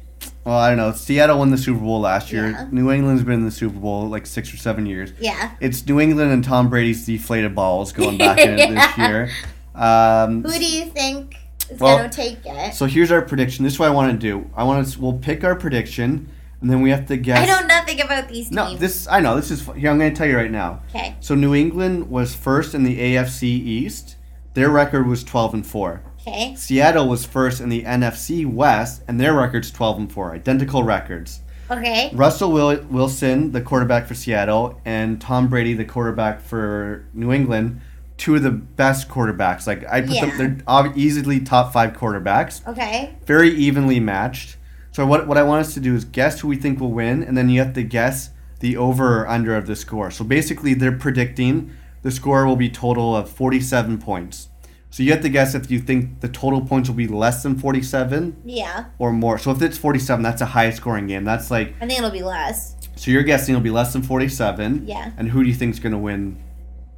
well, 0.44 0.56
I 0.56 0.68
don't 0.68 0.78
know. 0.78 0.92
Seattle 0.92 1.38
won 1.38 1.50
the 1.50 1.58
Super 1.58 1.80
Bowl 1.80 2.00
last 2.00 2.32
year. 2.32 2.50
Yeah. 2.50 2.66
New 2.72 2.90
England's 2.90 3.22
been 3.22 3.34
in 3.34 3.44
the 3.44 3.50
Super 3.50 3.78
Bowl 3.78 4.08
like 4.08 4.26
six 4.26 4.52
or 4.52 4.56
seven 4.56 4.86
years. 4.86 5.12
Yeah. 5.20 5.52
It's 5.60 5.86
New 5.86 6.00
England 6.00 6.32
and 6.32 6.42
Tom 6.42 6.70
Brady's 6.70 7.04
deflated 7.04 7.54
balls 7.54 7.92
going 7.92 8.16
back 8.16 8.38
in 8.46 8.74
this 8.74 8.98
year. 8.98 9.30
Um, 9.74 10.42
Who 10.42 10.52
do 10.52 10.64
you 10.64 10.86
think 10.86 11.36
is 11.70 11.78
Well, 11.78 11.98
gonna 11.98 12.08
take 12.08 12.38
it? 12.44 12.74
so 12.74 12.86
here's 12.86 13.10
our 13.12 13.20
prediction. 13.22 13.62
This 13.64 13.74
is 13.74 13.78
what 13.78 13.88
I 13.88 13.92
want 13.92 14.12
to 14.12 14.18
do. 14.18 14.48
I 14.56 14.64
want 14.64 14.86
to. 14.88 15.00
We'll 15.00 15.12
pick 15.18 15.44
our 15.44 15.54
prediction, 15.54 16.30
and 16.60 16.70
then 16.70 16.80
we 16.82 16.90
have 16.90 17.06
to 17.06 17.16
guess. 17.16 17.38
I 17.38 17.46
know 17.46 17.66
nothing 17.66 18.00
about 18.00 18.28
these 18.28 18.46
teams. 18.46 18.50
No, 18.56 18.74
this 18.76 19.06
I 19.08 19.20
know. 19.20 19.36
This 19.36 19.50
is 19.50 19.62
here. 19.76 19.90
I'm 19.90 19.98
going 19.98 20.12
to 20.12 20.16
tell 20.16 20.26
you 20.28 20.36
right 20.36 20.50
now. 20.50 20.82
Okay. 20.90 21.16
So 21.20 21.34
New 21.34 21.54
England 21.54 22.10
was 22.10 22.34
first 22.34 22.74
in 22.74 22.82
the 22.84 22.98
AFC 22.98 23.44
East. 23.44 24.16
Their 24.54 24.70
record 24.70 25.06
was 25.06 25.22
12 25.24 25.54
and 25.54 25.66
four. 25.66 26.02
Okay. 26.20 26.54
Seattle 26.56 27.08
was 27.08 27.24
first 27.24 27.60
in 27.60 27.68
the 27.68 27.84
NFC 27.84 28.44
West, 28.44 29.02
and 29.08 29.18
their 29.20 29.32
record's 29.34 29.70
12 29.70 29.98
and 29.98 30.12
4, 30.12 30.34
identical 30.34 30.82
records. 30.82 31.40
Okay. 31.70 32.10
Russell 32.12 32.50
Wil- 32.52 32.82
Wilson, 32.90 33.52
the 33.52 33.60
quarterback 33.60 34.06
for 34.06 34.14
Seattle, 34.14 34.80
and 34.84 35.20
Tom 35.20 35.48
Brady, 35.48 35.74
the 35.74 35.84
quarterback 35.84 36.40
for 36.40 37.06
New 37.14 37.32
England, 37.32 37.80
two 38.18 38.34
of 38.34 38.42
the 38.42 38.50
best 38.50 39.08
quarterbacks. 39.08 39.66
Like 39.66 39.86
I 39.90 40.00
put 40.02 40.10
Yeah. 40.10 40.36
them, 40.36 40.62
they're 40.66 40.92
easily 40.96 41.40
top 41.40 41.72
five 41.72 41.92
quarterbacks, 41.94 42.66
Okay. 42.66 43.14
very 43.26 43.50
evenly 43.50 44.00
matched. 44.00 44.56
So 44.98 45.06
what 45.06 45.28
what 45.28 45.38
I 45.38 45.44
want 45.44 45.60
us 45.64 45.74
to 45.74 45.80
do 45.80 45.94
is 45.94 46.04
guess 46.04 46.40
who 46.40 46.48
we 46.48 46.56
think 46.56 46.80
will 46.80 46.90
win, 46.90 47.22
and 47.22 47.38
then 47.38 47.48
you 47.48 47.60
have 47.60 47.72
to 47.74 47.84
guess 47.84 48.30
the 48.58 48.76
over 48.76 49.20
or 49.20 49.28
under 49.28 49.54
of 49.54 49.68
the 49.68 49.76
score. 49.76 50.10
So 50.10 50.24
basically, 50.24 50.74
they're 50.74 50.90
predicting 50.90 51.70
the 52.02 52.10
score 52.10 52.44
will 52.44 52.56
be 52.56 52.68
total 52.68 53.14
of 53.14 53.30
47 53.30 53.98
points. 53.98 54.48
So 54.90 55.04
you 55.04 55.12
have 55.12 55.20
to 55.22 55.28
guess 55.28 55.54
if 55.54 55.70
you 55.70 55.78
think 55.78 56.18
the 56.18 56.28
total 56.28 56.60
points 56.62 56.88
will 56.88 56.96
be 56.96 57.06
less 57.06 57.44
than 57.44 57.56
47 57.56 58.38
Yeah. 58.44 58.86
or 58.98 59.12
more. 59.12 59.38
So 59.38 59.52
if 59.52 59.62
it's 59.62 59.78
47, 59.78 60.20
that's 60.20 60.40
a 60.42 60.46
high 60.46 60.70
scoring 60.70 61.06
game. 61.06 61.22
That's 61.22 61.48
like 61.48 61.76
I 61.80 61.86
think 61.86 62.00
it'll 62.00 62.10
be 62.10 62.24
less. 62.24 62.74
so 62.96 63.12
you're 63.12 63.22
guessing 63.22 63.54
it'll 63.54 63.62
be 63.62 63.70
less 63.70 63.92
than 63.92 64.02
47. 64.02 64.82
Yeah. 64.88 65.12
And 65.16 65.28
who 65.28 65.44
do 65.44 65.48
you 65.48 65.54
think's 65.54 65.78
going 65.78 65.92
to 65.92 65.98
win 65.98 66.42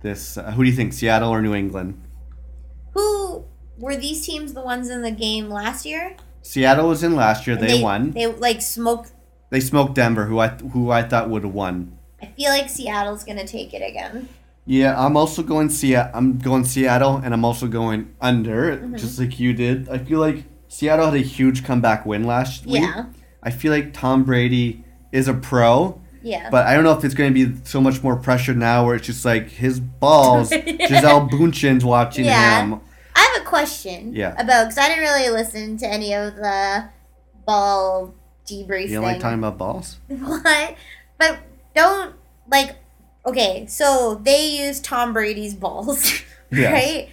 this? 0.00 0.38
Uh, 0.38 0.52
who 0.52 0.64
do 0.64 0.70
you 0.70 0.74
think, 0.74 0.94
Seattle 0.94 1.28
or 1.28 1.42
New 1.42 1.54
England? 1.54 2.00
Who 2.94 3.44
were 3.76 3.94
these 3.96 4.24
teams 4.24 4.54
the 4.54 4.62
ones 4.62 4.88
in 4.88 5.02
the 5.02 5.10
game 5.10 5.50
last 5.50 5.84
year? 5.84 6.16
Seattle 6.42 6.88
was 6.88 7.02
in 7.02 7.14
last 7.16 7.46
year. 7.46 7.56
And 7.56 7.68
They, 7.68 7.82
won. 7.82 8.10
They 8.12 8.26
like 8.26 8.62
smoked. 8.62 9.12
They 9.50 9.60
smoked 9.60 9.94
Denver, 9.94 10.24
who 10.26 10.38
I 10.38 10.48
who 10.48 10.90
I 10.90 11.02
thought 11.02 11.28
would 11.30 11.42
have 11.44 11.52
won. 11.54 11.98
I 12.22 12.26
feel 12.26 12.50
like 12.50 12.68
Seattle's 12.68 13.24
gonna 13.24 13.46
take 13.46 13.72
it 13.74 13.82
again. 13.82 14.28
Yeah, 14.66 14.94
I'm 15.04 15.16
also 15.16 15.42
going 15.42 15.70
Seattle. 15.70 16.12
I'm 16.14 16.38
going 16.38 16.64
Seattle, 16.64 17.16
and 17.16 17.34
I'm 17.34 17.44
also 17.44 17.66
going 17.66 18.14
under, 18.20 18.76
Mm-hmm. 18.76 18.96
just 18.96 19.18
like 19.18 19.40
you 19.40 19.52
did. 19.52 19.88
I 19.88 19.98
feel 19.98 20.20
like 20.20 20.44
Seattle 20.68 21.06
had 21.06 21.14
a 21.14 21.18
huge 21.18 21.64
comeback 21.64 22.06
win 22.06 22.24
last 22.24 22.66
week. 22.66 22.82
Yeah. 22.82 23.06
I 23.42 23.50
feel 23.50 23.72
like 23.72 23.92
Tom 23.92 24.22
Brady 24.22 24.84
is 25.10 25.26
a 25.26 25.34
pro, 25.34 26.00
Yeah. 26.22 26.50
but 26.50 26.66
I 26.66 26.74
don't 26.74 26.84
know 26.84 26.92
if 26.96 27.02
it's 27.04 27.14
going 27.14 27.34
to 27.34 27.46
be 27.46 27.56
so 27.64 27.80
much 27.80 28.02
more 28.04 28.14
pressure 28.16 28.54
now, 28.54 28.84
where 28.86 28.94
it's 28.94 29.06
just 29.06 29.24
like 29.24 29.48
his 29.48 29.80
balls. 29.80 30.50
Gisele 30.50 31.26
Bündchen's 31.28 31.84
watching 31.84 32.26
Yeah. 32.26 32.60
him. 32.66 32.80
I 33.14 33.32
have 33.34 33.42
a 33.42 33.48
question. 33.48 34.14
Yeah. 34.14 34.32
About 34.40 34.64
because 34.64 34.78
I 34.78 34.88
didn't 34.88 35.04
really 35.04 35.30
listen 35.30 35.76
to 35.78 35.86
any 35.86 36.14
of 36.14 36.36
the 36.36 36.88
ball 37.46 38.14
debrief. 38.46 38.88
You 38.88 39.00
like 39.00 39.20
talking 39.20 39.38
about 39.38 39.58
balls? 39.58 39.98
What? 40.08 40.74
But 41.18 41.38
don't 41.74 42.14
like. 42.50 42.76
Okay, 43.26 43.66
so 43.66 44.14
they 44.22 44.46
use 44.46 44.80
Tom 44.80 45.12
Brady's 45.12 45.54
balls, 45.54 46.22
Yes. 46.50 46.72
right? 46.72 47.08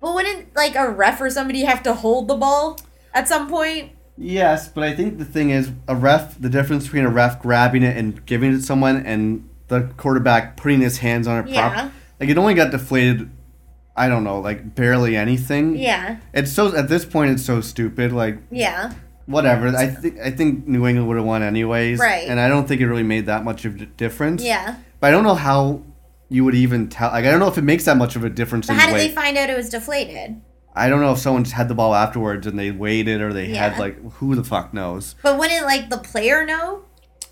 But 0.00 0.14
wouldn't 0.14 0.54
like 0.56 0.74
a 0.74 0.90
ref 0.90 1.20
or 1.20 1.30
somebody 1.30 1.62
have 1.62 1.82
to 1.84 1.94
hold 1.94 2.26
the 2.28 2.34
ball 2.34 2.78
at 3.14 3.28
some 3.28 3.48
point? 3.48 3.92
Yes, 4.18 4.68
but 4.68 4.82
I 4.84 4.94
think 4.94 5.18
the 5.18 5.24
thing 5.24 5.50
is 5.50 5.70
a 5.88 5.94
ref. 5.96 6.40
The 6.40 6.48
difference 6.50 6.84
between 6.84 7.04
a 7.04 7.08
ref 7.10 7.40
grabbing 7.40 7.82
it 7.82 7.96
and 7.96 8.24
giving 8.26 8.52
it 8.52 8.56
to 8.56 8.62
someone, 8.62 9.04
and 9.06 9.48
the 9.68 9.90
quarterback 9.96 10.56
putting 10.56 10.80
his 10.80 10.98
hands 10.98 11.26
on 11.26 11.46
it. 11.46 11.50
Yeah. 11.52 11.90
Like 12.20 12.28
it 12.28 12.36
only 12.38 12.54
got 12.54 12.70
deflated. 12.70 13.30
I 13.96 14.08
don't 14.08 14.24
know, 14.24 14.40
like 14.40 14.74
barely 14.74 15.16
anything. 15.16 15.76
Yeah. 15.76 16.16
It's 16.32 16.52
so 16.52 16.74
at 16.74 16.88
this 16.88 17.04
point 17.04 17.30
it's 17.32 17.44
so 17.44 17.60
stupid. 17.60 18.12
Like 18.12 18.38
Yeah. 18.50 18.92
whatever. 19.26 19.68
I 19.68 19.86
think 19.86 20.18
I 20.20 20.30
think 20.30 20.66
New 20.66 20.86
England 20.86 21.06
would 21.08 21.16
have 21.16 21.26
won 21.26 21.42
anyways. 21.42 21.98
Right. 22.00 22.26
And 22.28 22.40
I 22.40 22.48
don't 22.48 22.66
think 22.66 22.80
it 22.80 22.88
really 22.88 23.02
made 23.04 23.26
that 23.26 23.44
much 23.44 23.64
of 23.64 23.80
a 23.80 23.86
difference. 23.86 24.42
Yeah. 24.42 24.76
But 25.00 25.08
I 25.08 25.10
don't 25.12 25.22
know 25.24 25.34
how 25.36 25.82
you 26.28 26.44
would 26.44 26.54
even 26.56 26.88
tell. 26.88 27.10
Like 27.12 27.24
I 27.24 27.30
don't 27.30 27.38
know 27.38 27.48
if 27.48 27.58
it 27.58 27.62
makes 27.62 27.84
that 27.84 27.96
much 27.96 28.16
of 28.16 28.24
a 28.24 28.30
difference 28.30 28.66
But 28.66 28.76
how 28.76 28.86
did 28.86 28.94
weight. 28.94 29.08
they 29.08 29.14
find 29.14 29.36
out 29.38 29.48
it 29.50 29.56
was 29.56 29.68
deflated? 29.70 30.40
I 30.76 30.88
don't 30.88 31.00
know 31.00 31.12
if 31.12 31.18
someone 31.20 31.44
just 31.44 31.54
had 31.54 31.68
the 31.68 31.74
ball 31.76 31.94
afterwards 31.94 32.48
and 32.48 32.58
they 32.58 32.72
weighed 32.72 33.06
it 33.06 33.20
or 33.20 33.32
they 33.32 33.46
Yeah. 33.50 33.68
had 33.68 33.78
like 33.78 33.96
who 34.14 34.34
the 34.34 34.42
fuck 34.42 34.74
knows 34.74 35.14
But 35.22 35.38
wouldn't 35.38 35.64
like 35.66 35.88
the 35.88 35.98
player 35.98 36.44
know? 36.44 36.80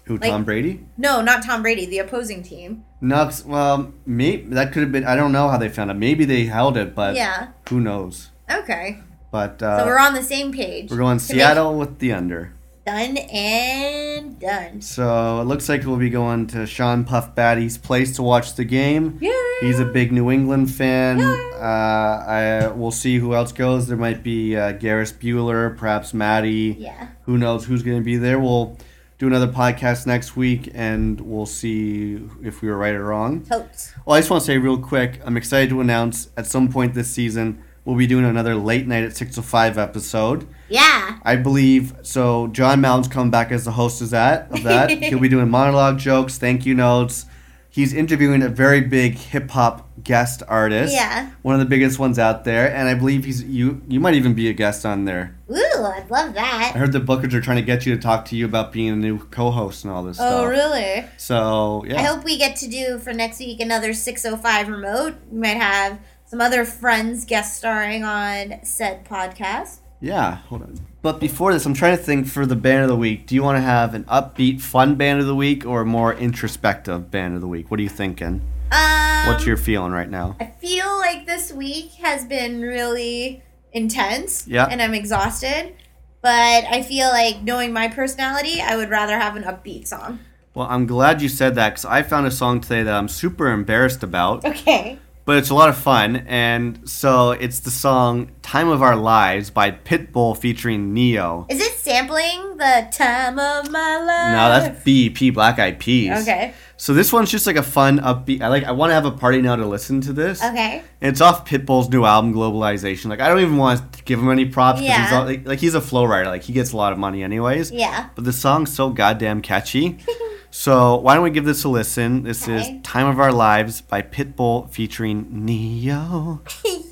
Who 0.04 0.16
Like- 0.18 0.30
Tom 0.30 0.44
Brady. 0.44 0.84
No, 0.96 1.20
not 1.22 1.44
Tom 1.44 1.62
Brady, 1.62 1.86
the 1.86 1.98
opposing 1.98 2.42
team. 2.42 2.84
No, 3.00 3.30
well, 3.46 3.92
maybe 4.06 4.44
that 4.54 4.72
could 4.72 4.82
have 4.82 4.92
been. 4.92 5.04
I 5.04 5.14
don't 5.16 5.32
know 5.32 5.48
how 5.48 5.58
they 5.58 5.68
found 5.68 5.90
it. 5.90 5.94
Maybe 5.94 6.24
they 6.24 6.44
held 6.44 6.76
it, 6.76 6.94
but 6.94 7.14
yeah. 7.14 7.48
who 7.68 7.80
knows? 7.80 8.30
Okay. 8.50 8.98
But 9.30 9.62
uh, 9.62 9.80
So 9.80 9.86
we're 9.86 9.98
on 9.98 10.14
the 10.14 10.22
same 10.22 10.52
page. 10.52 10.90
we're 10.90 10.96
going 10.98 11.18
Seattle 11.18 11.78
with 11.78 11.98
the 11.98 12.12
under. 12.12 12.52
Done 12.84 13.16
and 13.16 14.40
done. 14.40 14.80
So 14.80 15.40
it 15.40 15.44
looks 15.44 15.68
like 15.68 15.84
we'll 15.84 15.96
be 15.98 16.10
going 16.10 16.48
to 16.48 16.66
Sean 16.66 17.04
Puff 17.04 17.32
Batty's 17.34 17.78
place 17.78 18.16
to 18.16 18.22
watch 18.24 18.56
the 18.56 18.64
game. 18.64 19.18
Yeah. 19.20 19.32
He's 19.60 19.78
a 19.78 19.84
big 19.84 20.10
New 20.12 20.30
England 20.32 20.72
fan. 20.72 21.20
Yeah. 21.20 21.32
Uh, 21.54 22.24
I 22.66 22.72
we'll 22.74 22.90
see 22.90 23.18
who 23.18 23.34
else 23.34 23.52
goes. 23.52 23.86
There 23.86 23.96
might 23.96 24.24
be 24.24 24.56
uh, 24.56 24.78
Ferris 24.80 25.12
Bueller, 25.12 25.76
perhaps 25.76 26.12
Maddie. 26.12 26.76
Yeah. 26.78 27.08
Who 27.22 27.38
knows 27.38 27.66
who's 27.66 27.84
going 27.84 27.98
to 27.98 28.04
be 28.04 28.16
there? 28.16 28.40
We'll 28.40 28.76
do 29.22 29.28
another 29.28 29.46
podcast 29.46 30.04
next 30.04 30.34
week, 30.34 30.68
and 30.74 31.20
we'll 31.20 31.46
see 31.46 32.20
if 32.42 32.60
we 32.60 32.66
were 32.66 32.76
right 32.76 32.92
or 32.92 33.04
wrong. 33.04 33.44
Totes. 33.44 33.92
Well, 34.04 34.16
I 34.16 34.18
just 34.18 34.28
want 34.30 34.40
to 34.40 34.46
say 34.46 34.58
real 34.58 34.76
quick, 34.76 35.20
I'm 35.24 35.36
excited 35.36 35.70
to 35.70 35.80
announce 35.80 36.28
at 36.36 36.44
some 36.44 36.68
point 36.68 36.94
this 36.94 37.08
season 37.08 37.62
we'll 37.84 37.96
be 37.96 38.06
doing 38.08 38.24
another 38.24 38.56
late 38.56 38.86
night 38.86 39.04
at 39.04 39.16
605 39.16 39.78
episode. 39.78 40.48
Yeah. 40.68 41.18
I 41.22 41.36
believe 41.36 41.94
so. 42.02 42.48
John 42.48 42.80
Mounds 42.80 43.06
coming 43.06 43.30
back 43.30 43.52
as 43.52 43.64
the 43.64 43.72
host 43.72 44.02
of 44.02 44.10
that. 44.10 44.50
Of 44.50 44.64
that, 44.64 44.90
he'll 45.02 45.20
be 45.20 45.28
doing 45.28 45.48
monologue 45.48 45.98
jokes, 45.98 46.36
thank 46.38 46.66
you 46.66 46.74
notes. 46.74 47.26
He's 47.74 47.94
interviewing 47.94 48.42
a 48.42 48.50
very 48.50 48.82
big 48.82 49.14
hip 49.14 49.50
hop 49.50 49.88
guest 50.04 50.42
artist. 50.46 50.92
Yeah. 50.92 51.30
one 51.40 51.54
of 51.54 51.58
the 51.58 51.64
biggest 51.66 51.98
ones 51.98 52.18
out 52.18 52.44
there, 52.44 52.70
and 52.70 52.86
I 52.86 52.92
believe 52.92 53.24
he's 53.24 53.42
you. 53.44 53.80
You 53.88 53.98
might 53.98 54.12
even 54.12 54.34
be 54.34 54.50
a 54.50 54.52
guest 54.52 54.84
on 54.84 55.06
there. 55.06 55.34
Ooh, 55.50 55.56
I'd 55.82 56.04
love 56.10 56.34
that. 56.34 56.72
I 56.74 56.78
heard 56.78 56.92
the 56.92 57.00
bookers 57.00 57.32
are 57.32 57.40
trying 57.40 57.56
to 57.56 57.62
get 57.62 57.86
you 57.86 57.94
to 57.96 58.00
talk 58.00 58.26
to 58.26 58.36
you 58.36 58.44
about 58.44 58.72
being 58.72 58.90
a 58.90 58.96
new 58.96 59.18
co-host 59.28 59.84
and 59.84 59.92
all 59.92 60.02
this 60.02 60.20
Oh, 60.20 60.22
stuff. 60.26 60.42
Oh, 60.42 60.46
really? 60.46 61.04
So 61.16 61.84
yeah. 61.86 61.98
I 61.98 62.02
hope 62.02 62.24
we 62.24 62.36
get 62.36 62.56
to 62.56 62.68
do 62.68 62.98
for 62.98 63.14
next 63.14 63.38
week 63.38 63.58
another 63.60 63.94
605 63.94 64.68
remote. 64.68 65.14
We 65.30 65.38
might 65.40 65.56
have 65.56 65.98
some 66.26 66.42
other 66.42 66.66
friends 66.66 67.24
guest 67.24 67.56
starring 67.56 68.04
on 68.04 68.60
said 68.64 69.06
podcast. 69.06 69.78
Yeah, 70.00 70.36
hold 70.48 70.62
on. 70.62 70.78
But 71.02 71.18
before 71.18 71.52
this, 71.52 71.66
I'm 71.66 71.74
trying 71.74 71.96
to 71.96 72.02
think 72.02 72.28
for 72.28 72.46
the 72.46 72.54
band 72.54 72.82
of 72.84 72.88
the 72.88 72.96
week. 72.96 73.26
Do 73.26 73.34
you 73.34 73.42
want 73.42 73.56
to 73.56 73.62
have 73.62 73.94
an 73.94 74.04
upbeat, 74.04 74.60
fun 74.60 74.94
band 74.94 75.20
of 75.20 75.26
the 75.26 75.34
week 75.34 75.66
or 75.66 75.80
a 75.80 75.86
more 75.86 76.14
introspective 76.14 77.10
band 77.10 77.34
of 77.34 77.40
the 77.40 77.48
week? 77.48 77.70
What 77.72 77.80
are 77.80 77.82
you 77.82 77.88
thinking? 77.88 78.40
Um, 78.70 79.26
What's 79.26 79.44
your 79.44 79.56
feeling 79.56 79.90
right 79.90 80.08
now? 80.08 80.36
I 80.38 80.46
feel 80.60 80.86
like 80.98 81.26
this 81.26 81.52
week 81.52 81.90
has 81.94 82.24
been 82.24 82.60
really 82.62 83.42
intense. 83.72 84.46
Yeah. 84.46 84.66
And 84.66 84.80
I'm 84.80 84.94
exhausted. 84.94 85.74
But 86.22 86.64
I 86.70 86.82
feel 86.82 87.08
like 87.08 87.42
knowing 87.42 87.72
my 87.72 87.88
personality, 87.88 88.60
I 88.60 88.76
would 88.76 88.88
rather 88.88 89.18
have 89.18 89.34
an 89.34 89.42
upbeat 89.42 89.88
song. 89.88 90.20
Well, 90.54 90.68
I'm 90.70 90.86
glad 90.86 91.20
you 91.20 91.28
said 91.28 91.56
that 91.56 91.70
because 91.70 91.84
I 91.84 92.04
found 92.04 92.28
a 92.28 92.30
song 92.30 92.60
today 92.60 92.84
that 92.84 92.94
I'm 92.94 93.08
super 93.08 93.48
embarrassed 93.48 94.04
about, 94.04 94.44
Okay. 94.44 95.00
But 95.24 95.36
it's 95.36 95.50
a 95.50 95.54
lot 95.54 95.68
of 95.68 95.76
fun. 95.76 96.16
And 96.26 96.88
so 96.88 97.30
it's 97.30 97.60
the 97.60 97.70
song 97.70 98.32
Time 98.42 98.68
of 98.68 98.82
Our 98.82 98.96
Lives 98.96 99.50
by 99.50 99.70
Pitbull 99.70 100.36
featuring 100.36 100.92
Ne-Yo. 100.92 101.46
Is 101.48 101.60
it 101.60 101.72
sampling 101.74 102.56
the 102.56 102.88
time 102.92 103.38
of 103.38 103.70
my 103.70 103.98
life? 103.98 104.32
No, 104.32 104.48
that's 104.48 104.84
BEP, 104.84 105.32
Black 105.32 105.58
Eyed 105.60 105.78
Peas. 105.78 106.22
Okay. 106.22 106.54
So 106.76 106.92
this 106.92 107.12
one's 107.12 107.30
just 107.30 107.46
like 107.46 107.54
a 107.54 107.62
fun 107.62 108.00
upbeat. 108.00 108.42
I 108.42 108.48
like. 108.48 108.64
I 108.64 108.72
want 108.72 108.90
to 108.90 108.94
have 108.94 109.04
a 109.04 109.12
party 109.12 109.40
now 109.40 109.54
to 109.54 109.64
listen 109.64 110.00
to 110.00 110.12
this. 110.12 110.42
Okay. 110.42 110.82
And 111.00 111.10
it's 111.12 111.20
off 111.20 111.46
Pitbull's 111.48 111.88
new 111.88 112.04
album, 112.04 112.34
Globalization. 112.34 113.04
Like 113.04 113.20
I 113.20 113.28
don't 113.28 113.38
even 113.38 113.56
want 113.56 113.92
to 113.92 114.02
give 114.02 114.18
him 114.18 114.28
any 114.30 114.46
props 114.46 114.80
because 114.80 114.96
he's 114.96 115.10
Yeah. 115.12 115.18
all, 115.20 115.24
like, 115.24 115.46
like 115.46 115.58
he's 115.60 115.76
a 115.76 115.80
flow 115.80 116.04
writer. 116.04 116.28
Like 116.28 116.42
he 116.42 116.52
gets 116.52 116.72
a 116.72 116.76
lot 116.76 116.92
of 116.92 116.98
money 116.98 117.22
anyways. 117.22 117.70
Yeah. 117.70 118.08
But 118.16 118.24
the 118.24 118.32
song's 118.32 118.74
so 118.74 118.90
goddamn 118.90 119.42
catchy. 119.42 119.98
so 120.52 120.96
why 120.96 121.14
don't 121.14 121.24
we 121.24 121.30
give 121.30 121.44
this 121.44 121.64
a 121.64 121.68
listen? 121.68 122.22
This 122.22 122.44
Okay. 122.44 122.56
is 122.60 122.82
"Time 122.84 123.06
of 123.08 123.18
Our 123.18 123.32
Lives" 123.32 123.80
by 123.80 124.02
Pitbull 124.02 124.70
featuring 124.70 125.26
Ne-Yo. 125.30 126.40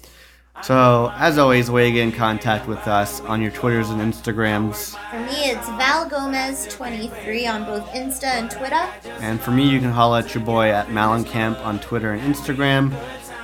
so 0.63 1.13
as 1.17 1.39
always, 1.39 1.71
way 1.71 1.85
to 1.87 1.93
get 1.93 2.03
in 2.03 2.13
contact 2.13 2.67
with 2.67 2.89
us 2.89 3.21
on 3.21 3.41
your 3.41 3.51
Twitters 3.53 3.91
and 3.91 4.01
Instagrams. 4.01 4.97
For 5.11 5.19
me, 5.21 5.51
it's 5.51 5.69
Val 5.71 6.09
Gomez23 6.11 7.47
on 7.49 7.65
both 7.65 7.87
Insta 7.91 8.25
and 8.25 8.51
Twitter. 8.51 8.83
And 9.21 9.41
for 9.41 9.51
me, 9.53 9.69
you 9.69 9.79
can 9.79 9.91
holla 9.93 10.21
at 10.21 10.35
your 10.35 10.43
boy 10.45 10.71
at 10.71 10.89
Malencamp 10.89 11.65
on 11.65 11.79
Twitter 11.81 12.13
and 12.13 12.35
Instagram. 12.35 12.93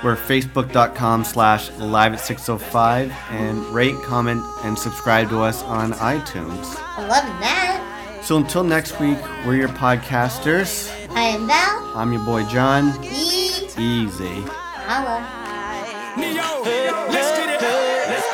We're 0.03 0.15
facebook.com 0.15 1.23
slash 1.23 1.71
live 1.77 2.13
at 2.13 2.19
605 2.19 3.11
and 3.31 3.65
rate, 3.67 3.95
comment, 4.03 4.43
and 4.63 4.77
subscribe 4.77 5.29
to 5.29 5.41
us 5.41 5.63
on 5.63 5.93
iTunes. 5.93 6.75
I 6.97 7.01
love 7.07 7.25
that. 7.41 7.86
So 8.27 8.35
until 8.35 8.65
next 8.65 8.99
week, 8.99 9.17
we're 9.45 9.55
your 9.55 9.69
podcasters. 9.69 10.91
I 11.11 11.21
am 11.21 11.47
Val. 11.47 11.95
I'm 11.95 12.11
your 12.11 12.25
boy 12.25 12.43
John. 12.49 13.01
E. 13.01 13.69
Easy. 13.79 14.43
Holla. 14.83 15.23
Ne-Yo, 16.17 16.61
let's 17.09 17.37
get 17.37 17.49
it. 17.55 17.61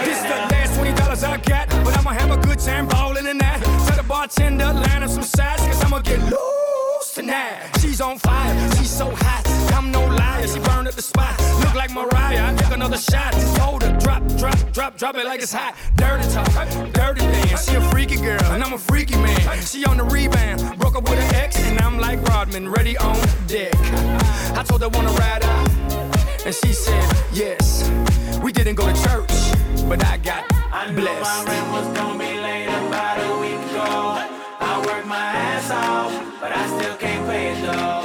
This 0.03 0.19
the 0.23 0.29
last 0.49 0.73
twenty 0.73 0.93
dollars 0.95 1.23
I 1.23 1.37
got, 1.37 1.69
but 1.85 1.95
I'ma 1.95 2.09
have 2.09 2.31
a 2.31 2.41
good 2.41 2.57
time 2.57 2.87
ballin' 2.87 3.27
in 3.27 3.37
that. 3.37 3.61
Tell 3.85 3.95
the 3.95 4.01
bartender 4.01 4.73
line 4.73 5.03
up 5.03 5.11
some 5.11 5.21
sides, 5.21 5.61
cause 5.61 5.83
I'ma 5.83 5.99
get 5.99 6.19
loose 6.21 7.13
tonight. 7.13 7.69
She's 7.79 8.01
on 8.01 8.17
fire, 8.17 8.71
she's 8.71 8.89
so 8.89 9.11
hot. 9.11 9.43
I'm 9.75 9.91
no 9.91 10.03
liar, 10.07 10.47
she 10.47 10.57
burned 10.57 10.87
up 10.87 10.95
the 10.95 11.03
spot. 11.03 11.39
Another 12.83 13.01
shot. 13.01 13.31
Just 13.33 13.57
Hold 13.57 13.83
her, 13.83 13.97
drop, 13.99 14.27
drop, 14.37 14.57
drop, 14.73 14.97
drop 14.97 15.15
it 15.15 15.25
like 15.25 15.41
it's 15.41 15.53
hot. 15.53 15.75
Dirty 15.95 16.27
talk, 16.33 16.93
dirty 16.93 17.21
dance. 17.21 17.69
She 17.69 17.75
a 17.75 17.81
freaky 17.91 18.17
girl, 18.17 18.43
and 18.51 18.61
I'm 18.61 18.73
a 18.73 18.77
freaky 18.77 19.15
man. 19.15 19.61
She 19.61 19.85
on 19.85 19.97
the 19.97 20.03
rebound, 20.03 20.77
broke 20.79 20.95
up 20.95 21.03
with 21.09 21.19
her 21.19 21.35
ex, 21.35 21.57
and 21.63 21.79
I'm 21.79 21.97
like 21.97 22.21
Rodman, 22.27 22.69
ready 22.69 22.97
on 22.97 23.17
deck. 23.47 23.73
I 24.57 24.63
told 24.67 24.81
her 24.81 24.89
wanna 24.89 25.11
ride 25.11 25.43
out. 25.43 25.69
And 26.45 26.53
she 26.53 26.73
said, 26.73 27.15
yes. 27.31 27.89
We 28.41 28.51
didn't 28.51 28.75
go 28.75 28.85
to 28.85 29.03
church, 29.03 29.31
but 29.87 30.03
I 30.05 30.17
got 30.17 30.47
blessed. 30.93 31.21
My 31.21 31.43
rent 31.47 31.71
was 31.71 31.97
gonna 31.97 32.19
be 32.19 32.37
late 32.37 32.67
about 32.67 33.17
a 33.17 33.39
week 33.39 33.71
ago. 33.71 34.27
I 34.59 34.83
worked 34.85 35.07
my 35.07 35.15
ass 35.15 35.71
off, 35.71 36.11
but 36.41 36.51
I 36.51 36.67
still 36.67 36.97
can't 36.97 37.25
pay 37.27 37.53
it 37.53 37.61
though. 37.61 38.02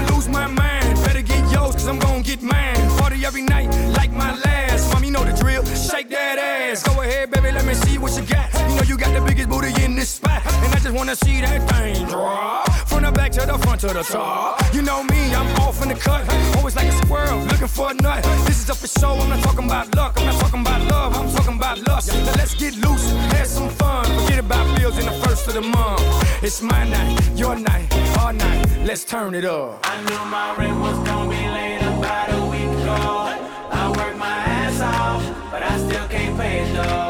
Wanna 0.00 0.14
lose 0.14 0.28
my 0.28 0.46
mind. 0.46 0.96
Better 1.04 1.22
get 1.22 1.50
yours, 1.52 1.86
I'm 1.86 1.98
gon' 1.98 2.22
get 2.22 2.42
mine. 2.42 2.76
Party 2.98 3.24
every 3.24 3.42
night, 3.42 3.68
like 3.96 4.12
my 4.12 4.34
last. 4.34 4.92
Mommy, 4.92 5.10
know 5.10 5.24
the 5.24 5.32
drill, 5.32 5.64
shake 5.64 6.10
that 6.10 6.38
ass. 6.38 6.82
Go 6.82 7.00
ahead, 7.00 7.30
baby, 7.30 7.52
let 7.52 7.64
me 7.64 7.74
see 7.74 7.98
what 7.98 8.16
you 8.16 8.22
got. 8.26 8.52
You 8.70 8.76
know 8.76 8.82
you 8.82 8.96
got 8.96 9.12
the 9.14 9.20
biggest 9.20 9.48
booty 9.48 9.72
in 9.84 9.94
this 9.96 10.10
spot. 10.10 10.42
And 10.46 10.74
I 10.74 10.78
just 10.78 10.94
wanna 10.94 11.16
see 11.16 11.40
that 11.40 11.68
thing 11.70 12.06
drop. 12.06 12.89
Back 13.30 13.46
to 13.46 13.52
the 13.52 13.58
front 13.58 13.80
to 13.82 13.86
the 13.86 14.02
top. 14.02 14.74
You 14.74 14.82
know 14.82 15.04
me, 15.04 15.32
I'm 15.32 15.46
off 15.60 15.80
in 15.82 15.88
the 15.88 15.94
cut. 15.94 16.28
Always 16.56 16.74
like 16.74 16.86
a 16.86 16.92
squirrel, 16.92 17.38
looking 17.44 17.68
for 17.68 17.92
a 17.92 17.94
nut. 17.94 18.24
This 18.44 18.64
is 18.64 18.68
up 18.68 18.78
for 18.78 18.88
show, 18.88 19.12
I'm 19.12 19.28
not 19.28 19.40
talking 19.44 19.66
about 19.66 19.94
luck. 19.94 20.18
I'm 20.18 20.26
not 20.26 20.40
talking 20.40 20.60
about 20.62 20.82
love, 20.90 21.16
I'm 21.16 21.30
talking 21.30 21.56
about 21.56 21.78
lust. 21.86 22.08
Now 22.08 22.32
let's 22.36 22.54
get 22.54 22.74
loose, 22.78 23.12
have 23.34 23.46
some 23.46 23.68
fun. 23.68 24.04
Forget 24.22 24.40
about 24.40 24.76
bills 24.76 24.98
in 24.98 25.06
the 25.06 25.12
first 25.24 25.46
of 25.46 25.54
the 25.54 25.60
month. 25.60 26.02
It's 26.42 26.60
my 26.60 26.88
night, 26.88 27.20
your 27.36 27.54
night, 27.54 27.94
our 28.18 28.32
night. 28.32 28.66
Let's 28.84 29.04
turn 29.04 29.34
it 29.34 29.44
up. 29.44 29.78
I 29.84 30.02
knew 30.02 30.24
my 30.24 30.56
rent 30.56 30.80
was 30.80 30.98
gonna 31.06 31.30
be 31.30 31.36
late 31.36 31.82
about 31.82 32.32
a 32.34 32.46
week 32.50 32.82
ago. 32.82 32.96
I 33.70 33.94
worked 33.96 34.18
my 34.18 34.26
ass 34.26 34.80
off, 34.80 35.52
but 35.52 35.62
I 35.62 35.78
still 35.78 36.08
can't 36.08 36.36
pay 36.36 36.62
it 36.62 36.74
though. 36.74 37.09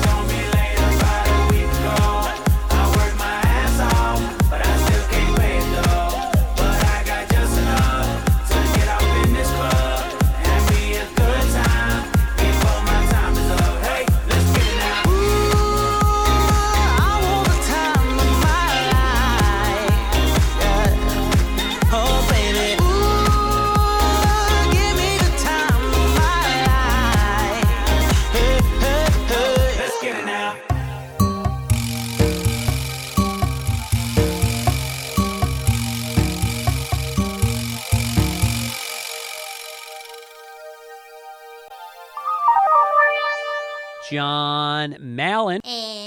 Mallon. 44.99 45.61
And. 45.63 46.00